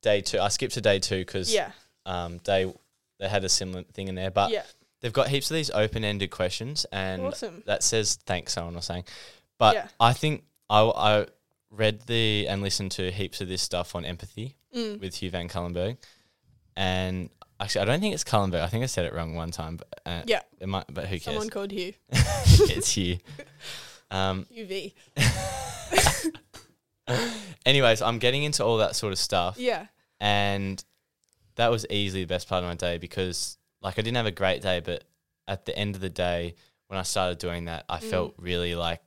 day 0.03 0.21
two. 0.21 0.39
I 0.39 0.49
skipped 0.49 0.75
to 0.75 0.81
day 0.81 0.99
two 0.99 1.17
because 1.19 1.51
Yeah. 1.51 1.71
um 2.05 2.39
they 2.43 2.71
they 3.19 3.27
had 3.27 3.43
a 3.43 3.49
similar 3.49 3.81
thing 3.81 4.09
in 4.09 4.13
there, 4.15 4.29
but 4.29 4.51
yeah. 4.51 4.61
they've 5.01 5.11
got 5.13 5.29
heaps 5.29 5.49
of 5.49 5.55
these 5.55 5.71
open 5.71 6.03
ended 6.03 6.29
questions, 6.29 6.85
and 6.91 7.23
Awesome. 7.23 7.63
that 7.65 7.81
says 7.81 8.19
thanks. 8.27 8.53
Someone 8.53 8.75
was 8.75 8.85
saying, 8.85 9.05
but 9.57 9.73
Yeah. 9.73 9.87
I 9.99 10.13
think 10.13 10.43
I 10.69 10.81
I 10.81 11.25
read 11.71 12.01
the 12.05 12.45
and 12.47 12.61
listened 12.61 12.91
to 12.91 13.09
heaps 13.11 13.41
of 13.41 13.47
this 13.47 13.63
stuff 13.63 13.95
on 13.95 14.05
empathy 14.05 14.55
Mm. 14.75 14.99
with 14.99 15.15
Hugh 15.15 15.31
Van 15.31 15.47
Cuylenburg, 15.47 15.97
and 16.75 17.29
actually 17.63 17.81
I 17.81 17.85
don't 17.85 17.99
think 17.99 18.13
it's 18.13 18.23
Cuylenburg. 18.23 18.61
I 18.61 18.67
think 18.67 18.83
I 18.83 18.87
said 18.87 19.05
it 19.05 19.13
wrong 19.13 19.35
one 19.35 19.51
time, 19.51 19.77
but 19.77 19.87
uh, 20.05 20.21
Yeah. 20.25 20.41
it 20.59 20.67
might. 20.67 20.85
But 20.89 21.05
who 21.05 21.19
cares? 21.19 21.23
Someone 21.23 21.49
called 21.49 21.71
Hugh. 21.71 21.93
it's 22.11 22.91
Hugh. 22.95 23.17
Um, 24.11 24.45
UV. 24.55 24.93
anyways, 27.65 28.01
I'm 28.01 28.19
getting 28.19 28.43
into 28.43 28.63
all 28.63 28.77
that 28.77 28.95
sort 28.95 29.11
of 29.13 29.19
stuff. 29.19 29.57
Yeah. 29.57 29.87
and 30.19 30.83
that 31.55 31.69
was 31.69 31.85
easily 31.91 32.23
the 32.23 32.27
best 32.27 32.47
part 32.49 32.63
of 32.63 32.67
my 32.69 32.73
day 32.75 32.97
because 32.97 33.57
like 33.81 33.99
I 33.99 34.01
didn't 34.01 34.17
have 34.17 34.25
a 34.25 34.31
great 34.31 34.61
day, 34.63 34.79
but 34.79 35.03
at 35.47 35.65
the 35.65 35.77
end 35.77 35.93
of 35.95 36.01
the 36.01 36.09
day, 36.09 36.55
when 36.87 36.97
I 36.99 37.03
started 37.03 37.37
doing 37.37 37.65
that, 37.65 37.85
I 37.89 37.99
Mm. 37.99 38.09
felt 38.09 38.33
really 38.37 38.73
like 38.75 39.01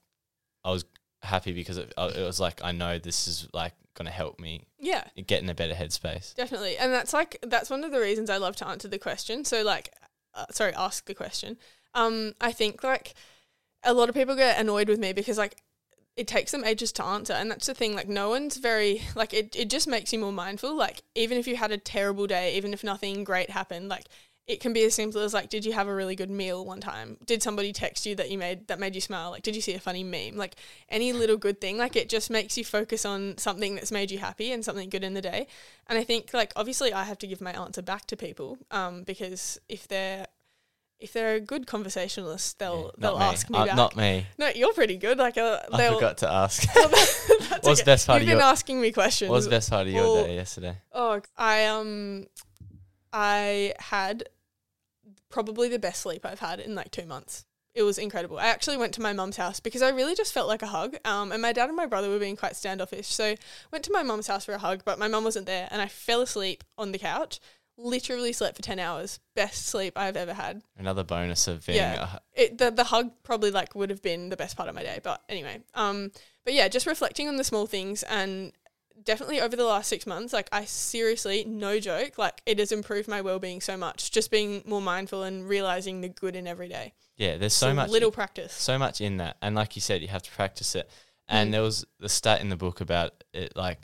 I 0.64 0.70
was 0.70 0.84
happy 1.22 1.52
because 1.52 1.76
it, 1.78 1.92
it 1.98 2.22
was 2.24 2.38
like 2.38 2.60
I 2.62 2.70
know 2.72 2.98
this 2.98 3.26
is 3.26 3.48
like 3.52 3.72
going 3.96 4.06
to 4.06 4.12
help 4.12 4.38
me 4.38 4.66
Yeah. 4.78 5.04
get 5.26 5.42
in 5.42 5.48
a 5.48 5.54
better 5.54 5.74
headspace. 5.74 6.34
Definitely. 6.34 6.76
And 6.76 6.92
that's 6.92 7.12
like 7.12 7.38
that's 7.42 7.68
one 7.70 7.82
of 7.82 7.90
the 7.90 8.00
reasons 8.00 8.30
I 8.30 8.36
love 8.36 8.54
to 8.56 8.68
answer 8.68 8.86
the 8.88 8.98
question. 8.98 9.44
So 9.44 9.62
like 9.62 9.92
uh, 10.34 10.46
sorry, 10.52 10.72
ask 10.74 11.06
the 11.06 11.14
question. 11.14 11.56
Um 11.94 12.34
I 12.40 12.52
think 12.52 12.84
like 12.84 13.14
a 13.82 13.92
lot 13.92 14.08
of 14.08 14.14
people 14.14 14.36
get 14.36 14.60
annoyed 14.60 14.88
with 14.88 14.98
me 15.00 15.12
because 15.12 15.38
like 15.38 15.56
it 16.16 16.26
takes 16.26 16.50
them 16.52 16.64
ages 16.64 16.92
to 16.92 17.04
answer 17.04 17.34
and 17.34 17.50
that's 17.50 17.66
the 17.66 17.74
thing 17.74 17.94
like 17.94 18.08
no 18.08 18.30
one's 18.30 18.56
very 18.56 19.02
like 19.14 19.34
it, 19.34 19.54
it 19.54 19.68
just 19.68 19.86
makes 19.86 20.12
you 20.14 20.18
more 20.18 20.32
mindful 20.32 20.74
like 20.74 21.02
even 21.14 21.36
if 21.36 21.46
you 21.46 21.56
had 21.56 21.70
a 21.70 21.76
terrible 21.76 22.26
day 22.26 22.56
even 22.56 22.72
if 22.72 22.82
nothing 22.82 23.22
great 23.22 23.50
happened 23.50 23.88
like 23.90 24.06
it 24.46 24.60
can 24.60 24.72
be 24.72 24.84
as 24.84 24.94
simple 24.94 25.20
as 25.22 25.34
like 25.34 25.48
did 25.48 25.64
you 25.64 25.72
have 25.72 25.88
a 25.88 25.94
really 25.94 26.14
good 26.14 26.30
meal 26.30 26.64
one 26.64 26.80
time 26.80 27.16
did 27.26 27.42
somebody 27.42 27.72
text 27.72 28.06
you 28.06 28.14
that 28.14 28.30
you 28.30 28.38
made 28.38 28.68
that 28.68 28.78
made 28.78 28.94
you 28.94 29.00
smile 29.00 29.30
like 29.32 29.42
did 29.42 29.56
you 29.56 29.60
see 29.60 29.74
a 29.74 29.80
funny 29.80 30.04
meme 30.04 30.36
like 30.36 30.54
any 30.88 31.12
little 31.12 31.36
good 31.36 31.60
thing 31.60 31.76
like 31.78 31.96
it 31.96 32.08
just 32.08 32.30
makes 32.30 32.56
you 32.56 32.64
focus 32.64 33.04
on 33.04 33.36
something 33.38 33.74
that's 33.74 33.90
made 33.90 34.10
you 34.10 34.18
happy 34.18 34.52
and 34.52 34.64
something 34.64 34.88
good 34.88 35.02
in 35.02 35.14
the 35.14 35.20
day 35.20 35.46
and 35.88 35.98
i 35.98 36.04
think 36.04 36.32
like 36.32 36.52
obviously 36.54 36.92
i 36.92 37.02
have 37.04 37.18
to 37.18 37.26
give 37.26 37.40
my 37.40 37.52
answer 37.52 37.82
back 37.82 38.06
to 38.06 38.16
people 38.16 38.56
um 38.70 39.02
because 39.02 39.58
if 39.68 39.88
they're 39.88 40.26
if 41.00 41.12
they're 41.12 41.34
a 41.34 41.40
good 41.40 41.66
conversationalist 41.66 42.58
they'll 42.60 42.84
Yeah, 42.84 42.90
they'll 42.98 43.18
not 43.18 43.34
ask 43.34 43.50
me 43.50 43.58
Uh, 43.58 43.66
back 43.66 43.76
Not 43.76 43.96
me. 43.96 44.26
no 44.38 44.48
you're 44.54 44.72
pretty 44.72 44.96
good 44.96 45.18
like 45.18 45.36
uh, 45.36 45.58
I 45.72 45.88
forgot 45.92 46.18
to 46.18 46.30
ask. 46.32 46.62
That's 46.74 47.28
What's 47.66 47.80
the 47.80 47.84
best 47.84 48.06
part 48.06 48.22
You've 48.22 48.28
of 48.28 48.32
been 48.34 48.38
your- 48.38 48.46
asking 48.48 48.80
me 48.80 48.92
questions. 48.92 49.28
what 49.28 49.36
was 49.36 49.44
the 49.44 49.50
best 49.50 49.68
part 49.70 49.86
of 49.88 49.92
your 49.92 50.04
Well, 50.04 50.24
day 50.24 50.36
yesterday? 50.36 50.76
Oh, 50.92 51.20
I 51.36 51.66
um, 51.66 52.26
I 53.12 53.74
had 53.78 54.28
probably 55.36 55.68
the 55.68 55.78
best 55.78 56.00
sleep 56.00 56.24
I've 56.24 56.40
had 56.40 56.60
in 56.60 56.74
like 56.74 56.90
two 56.90 57.04
months. 57.04 57.44
It 57.74 57.82
was 57.82 57.98
incredible. 57.98 58.38
I 58.38 58.46
actually 58.46 58.78
went 58.78 58.94
to 58.94 59.02
my 59.02 59.12
mum's 59.12 59.36
house 59.36 59.60
because 59.60 59.82
I 59.82 59.90
really 59.90 60.14
just 60.14 60.32
felt 60.32 60.48
like 60.48 60.62
a 60.62 60.66
hug. 60.66 60.96
Um, 61.04 61.30
and 61.30 61.42
my 61.42 61.52
dad 61.52 61.68
and 61.68 61.76
my 61.76 61.84
brother 61.84 62.08
were 62.08 62.18
being 62.18 62.36
quite 62.36 62.56
standoffish, 62.56 63.08
so 63.08 63.34
went 63.70 63.84
to 63.84 63.92
my 63.92 64.02
mum's 64.02 64.28
house 64.28 64.46
for 64.46 64.54
a 64.54 64.58
hug. 64.58 64.80
But 64.86 64.98
my 64.98 65.08
mum 65.08 65.24
wasn't 65.24 65.44
there, 65.44 65.68
and 65.70 65.82
I 65.82 65.88
fell 65.88 66.22
asleep 66.22 66.64
on 66.78 66.92
the 66.92 66.98
couch. 66.98 67.38
Literally 67.76 68.32
slept 68.32 68.56
for 68.56 68.62
ten 68.62 68.78
hours. 68.78 69.20
Best 69.34 69.66
sleep 69.66 69.92
I've 69.98 70.16
ever 70.16 70.32
had. 70.32 70.62
Another 70.78 71.04
bonus 71.04 71.46
of 71.48 71.66
being 71.66 71.76
Yeah. 71.76 72.16
a, 72.34 72.42
It 72.42 72.56
the 72.56 72.70
the 72.70 72.84
hug 72.84 73.10
probably 73.22 73.50
like 73.50 73.74
would 73.74 73.90
have 73.90 74.00
been 74.00 74.30
the 74.30 74.38
best 74.38 74.56
part 74.56 74.70
of 74.70 74.74
my 74.74 74.82
day. 74.82 74.98
But 75.02 75.22
anyway, 75.28 75.60
um, 75.74 76.12
but 76.46 76.54
yeah, 76.54 76.68
just 76.68 76.86
reflecting 76.86 77.28
on 77.28 77.36
the 77.36 77.44
small 77.44 77.66
things 77.66 78.02
and 78.04 78.52
definitely 79.02 79.40
over 79.40 79.56
the 79.56 79.64
last 79.64 79.88
six 79.88 80.06
months, 80.06 80.32
like 80.32 80.48
I 80.52 80.64
seriously, 80.64 81.44
no 81.46 81.78
joke, 81.80 82.18
like 82.18 82.40
it 82.46 82.58
has 82.58 82.72
improved 82.72 83.08
my 83.08 83.20
well 83.20 83.38
being 83.38 83.60
so 83.60 83.76
much. 83.76 84.10
Just 84.10 84.30
being 84.30 84.62
more 84.66 84.80
mindful 84.82 85.22
and 85.22 85.48
realizing 85.48 86.00
the 86.00 86.08
good 86.08 86.34
in 86.36 86.46
every 86.46 86.68
day. 86.68 86.94
yeah. 87.16 87.36
There's 87.36 87.54
So 87.54 87.68
so 87.68 87.74
much 87.74 87.90
little 87.90 88.10
practice. 88.12 88.52
so 88.52 88.78
much 88.78 89.00
in 89.00 89.16
that 89.18 89.36
and 89.42 89.54
like 89.54 89.74
you 89.76 89.80
said 89.82 90.02
you 90.02 90.08
have 90.08 90.22
to 90.22 90.30
practice 90.30 90.74
it 90.74 90.90
and 91.28 91.48
Mm. 91.48 91.52
there 91.52 91.62
was 91.62 91.84
the 91.98 92.08
stat 92.08 92.40
in 92.40 92.48
the 92.50 92.56
book 92.56 92.80
about 92.80 93.24
it 93.32 93.56
like 93.56 93.78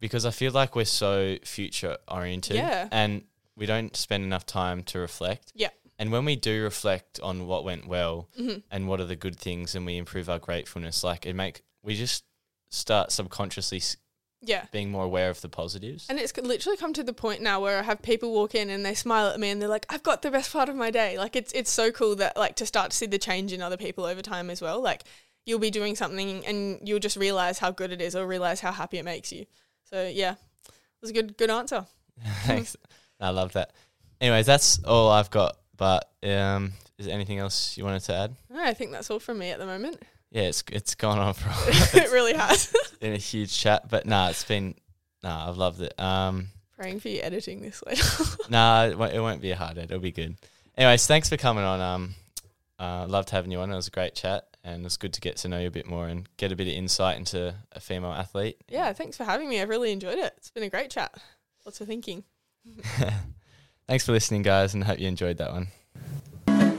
because 0.00 0.26
i 0.26 0.30
feel 0.30 0.52
like 0.52 0.74
we're 0.76 0.84
so 0.84 1.36
future 1.44 1.96
oriented 2.08 2.56
Yeah. 2.56 2.88
and 2.90 3.22
we 3.56 3.64
don't 3.66 3.96
spend 3.96 4.24
enough 4.24 4.44
time 4.44 4.82
to 4.84 4.98
reflect 4.98 5.52
Yeah. 5.54 5.70
and 5.98 6.10
when 6.12 6.24
we 6.24 6.34
do 6.36 6.62
reflect 6.64 7.20
on 7.20 7.46
what 7.46 7.62
went 7.64 7.86
well 7.86 8.28
Mhm. 8.38 8.62
and 8.70 8.88
what 8.88 9.00
are 9.00 9.06
the 9.06 9.16
good 9.16 9.38
things 9.38 9.74
and 9.76 9.86
we 9.86 9.96
improve 9.96 10.28
our 10.28 10.38
gratefulness 10.40 11.02
like 11.04 11.24
it 11.26 11.34
make 11.34 11.62
we 11.82 11.94
just 11.94 12.24
start 12.70 13.12
subconsciously 13.12 13.80
Yeah. 14.44 14.66
being 14.72 14.90
more 14.90 15.04
aware 15.04 15.30
of 15.30 15.40
the 15.40 15.48
positives 15.48 16.06
And 16.08 16.18
it's 16.18 16.36
literally 16.36 16.76
come 16.76 16.92
to 16.94 17.02
the 17.02 17.12
point 17.12 17.40
now 17.42 17.60
where 17.60 17.78
I 17.78 17.82
have 17.82 18.02
people 18.02 18.32
walk 18.32 18.54
in 18.54 18.70
and 18.70 18.84
they 18.84 18.94
smile 18.94 19.28
at 19.28 19.40
me 19.40 19.50
and 19.50 19.60
they're 19.60 19.68
like, 19.68 19.86
"I've 19.88 20.02
got 20.02 20.22
the 20.22 20.30
best 20.30 20.52
part 20.52 20.68
of 20.68 20.76
my 20.76 20.90
day." 20.90 21.18
Like 21.18 21.36
it's 21.36 21.52
it's 21.52 21.70
so 21.70 21.90
cool 21.90 22.16
that 22.16 22.36
like 22.36 22.56
to 22.56 22.66
start 22.66 22.90
to 22.90 22.96
see 22.96 23.06
the 23.06 23.18
change 23.18 23.52
in 23.52 23.62
other 23.62 23.76
people 23.76 24.04
over 24.04 24.22
time 24.22 24.50
as 24.50 24.60
well. 24.60 24.80
Like 24.80 25.04
you'll 25.46 25.58
be 25.58 25.70
doing 25.70 25.94
something 25.96 26.44
and 26.46 26.86
you'll 26.86 26.98
just 26.98 27.16
realize 27.16 27.58
how 27.58 27.70
good 27.70 27.92
it 27.92 28.00
is 28.00 28.14
or 28.16 28.26
realize 28.26 28.60
how 28.60 28.72
happy 28.72 28.98
it 28.98 29.04
makes 29.04 29.32
you. 29.32 29.46
So 29.84 30.06
yeah, 30.06 30.32
it 30.32 31.00
was 31.02 31.10
a 31.10 31.14
good 31.14 31.36
good 31.36 31.50
answer. 31.50 31.86
thanks 32.44 32.76
i 33.20 33.30
love 33.30 33.52
that 33.54 33.72
anyways 34.20 34.46
that's 34.46 34.82
all 34.84 35.10
i've 35.10 35.30
got 35.30 35.56
but 35.76 36.12
um 36.22 36.72
is 36.96 37.06
there 37.06 37.14
anything 37.14 37.38
else 37.38 37.76
you 37.76 37.82
wanted 37.82 38.00
to 38.00 38.14
add 38.14 38.36
I 38.56 38.72
think 38.72 38.92
that's 38.92 39.10
all 39.10 39.18
from 39.18 39.38
me 39.38 39.50
at 39.50 39.58
the 39.58 39.66
moment. 39.66 40.00
Yeah, 40.34 40.42
it's 40.42 40.64
it's 40.70 40.94
gone 40.96 41.18
on 41.18 41.32
for 41.32 41.48
a 41.48 41.52
while. 41.52 42.04
it 42.04 42.10
really 42.12 42.34
has. 42.34 42.74
been 43.00 43.14
a 43.14 43.16
huge 43.16 43.56
chat, 43.56 43.88
but 43.88 44.04
nah, 44.04 44.28
it's 44.28 44.44
been 44.44 44.74
nah, 45.22 45.48
I've 45.48 45.56
loved 45.56 45.80
it. 45.80 45.98
Um, 45.98 46.48
Praying 46.76 46.98
for 47.00 47.08
you 47.08 47.20
editing 47.22 47.62
this 47.62 47.82
later. 47.86 48.04
nah, 48.50 48.84
it 48.86 48.98
won't, 48.98 49.14
it 49.14 49.20
won't 49.20 49.40
be 49.40 49.52
a 49.52 49.56
hard 49.56 49.78
edit. 49.78 49.92
It'll 49.92 50.02
be 50.02 50.10
good. 50.10 50.36
Anyways, 50.76 51.06
thanks 51.06 51.28
for 51.28 51.36
coming 51.36 51.62
on. 51.62 51.80
Um, 51.80 52.14
uh, 52.80 53.06
loved 53.08 53.30
having 53.30 53.52
you 53.52 53.60
on. 53.60 53.70
It 53.70 53.76
was 53.76 53.86
a 53.86 53.92
great 53.92 54.16
chat, 54.16 54.44
and 54.64 54.84
it's 54.84 54.96
good 54.96 55.12
to 55.12 55.20
get 55.20 55.36
to 55.38 55.48
know 55.48 55.60
you 55.60 55.68
a 55.68 55.70
bit 55.70 55.86
more 55.86 56.08
and 56.08 56.28
get 56.36 56.50
a 56.50 56.56
bit 56.56 56.66
of 56.66 56.74
insight 56.74 57.16
into 57.16 57.54
a 57.70 57.78
female 57.78 58.10
athlete. 58.12 58.56
yeah, 58.68 58.92
thanks 58.92 59.16
for 59.16 59.22
having 59.22 59.48
me. 59.48 59.62
I've 59.62 59.68
really 59.68 59.92
enjoyed 59.92 60.18
it. 60.18 60.34
It's 60.36 60.50
been 60.50 60.64
a 60.64 60.68
great 60.68 60.90
chat. 60.90 61.14
Lots 61.64 61.80
of 61.80 61.86
thinking. 61.86 62.24
thanks 63.86 64.04
for 64.04 64.10
listening, 64.10 64.42
guys, 64.42 64.74
and 64.74 64.82
hope 64.82 64.98
you 64.98 65.06
enjoyed 65.06 65.38
that 65.38 65.52
one. 65.52 65.68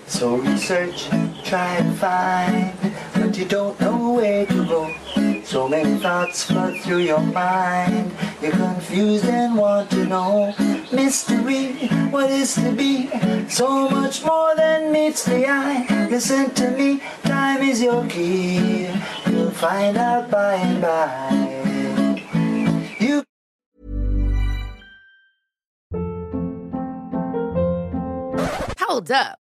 So 0.07 0.37
research, 0.37 1.09
try 1.43 1.75
and 1.77 1.97
find, 1.97 2.73
but 3.15 3.37
you 3.37 3.45
don't 3.45 3.79
know 3.81 4.13
where 4.13 4.45
to 4.45 4.65
go. 4.65 4.95
So 5.43 5.67
many 5.67 5.99
thoughts 5.99 6.43
flood 6.43 6.79
through 6.81 6.99
your 6.99 7.19
mind. 7.19 8.11
You're 8.41 8.51
confused 8.51 9.25
and 9.25 9.57
want 9.57 9.89
to 9.91 10.05
know. 10.05 10.53
Mystery, 10.91 11.87
what 12.09 12.29
is 12.29 12.55
to 12.55 12.71
be? 12.71 13.09
So 13.49 13.89
much 13.89 14.23
more 14.23 14.55
than 14.55 14.91
meets 14.91 15.25
the 15.25 15.47
eye. 15.47 16.07
Listen 16.09 16.49
to 16.51 16.71
me, 16.71 17.01
time 17.23 17.61
is 17.61 17.81
your 17.81 18.05
key. 18.07 18.89
You'll 19.27 19.51
find 19.51 19.97
out 19.97 20.29
by 20.31 20.55
and 20.55 20.81
by. 20.81 21.31
You 22.99 23.23
Hold 28.79 29.11
up. 29.11 29.44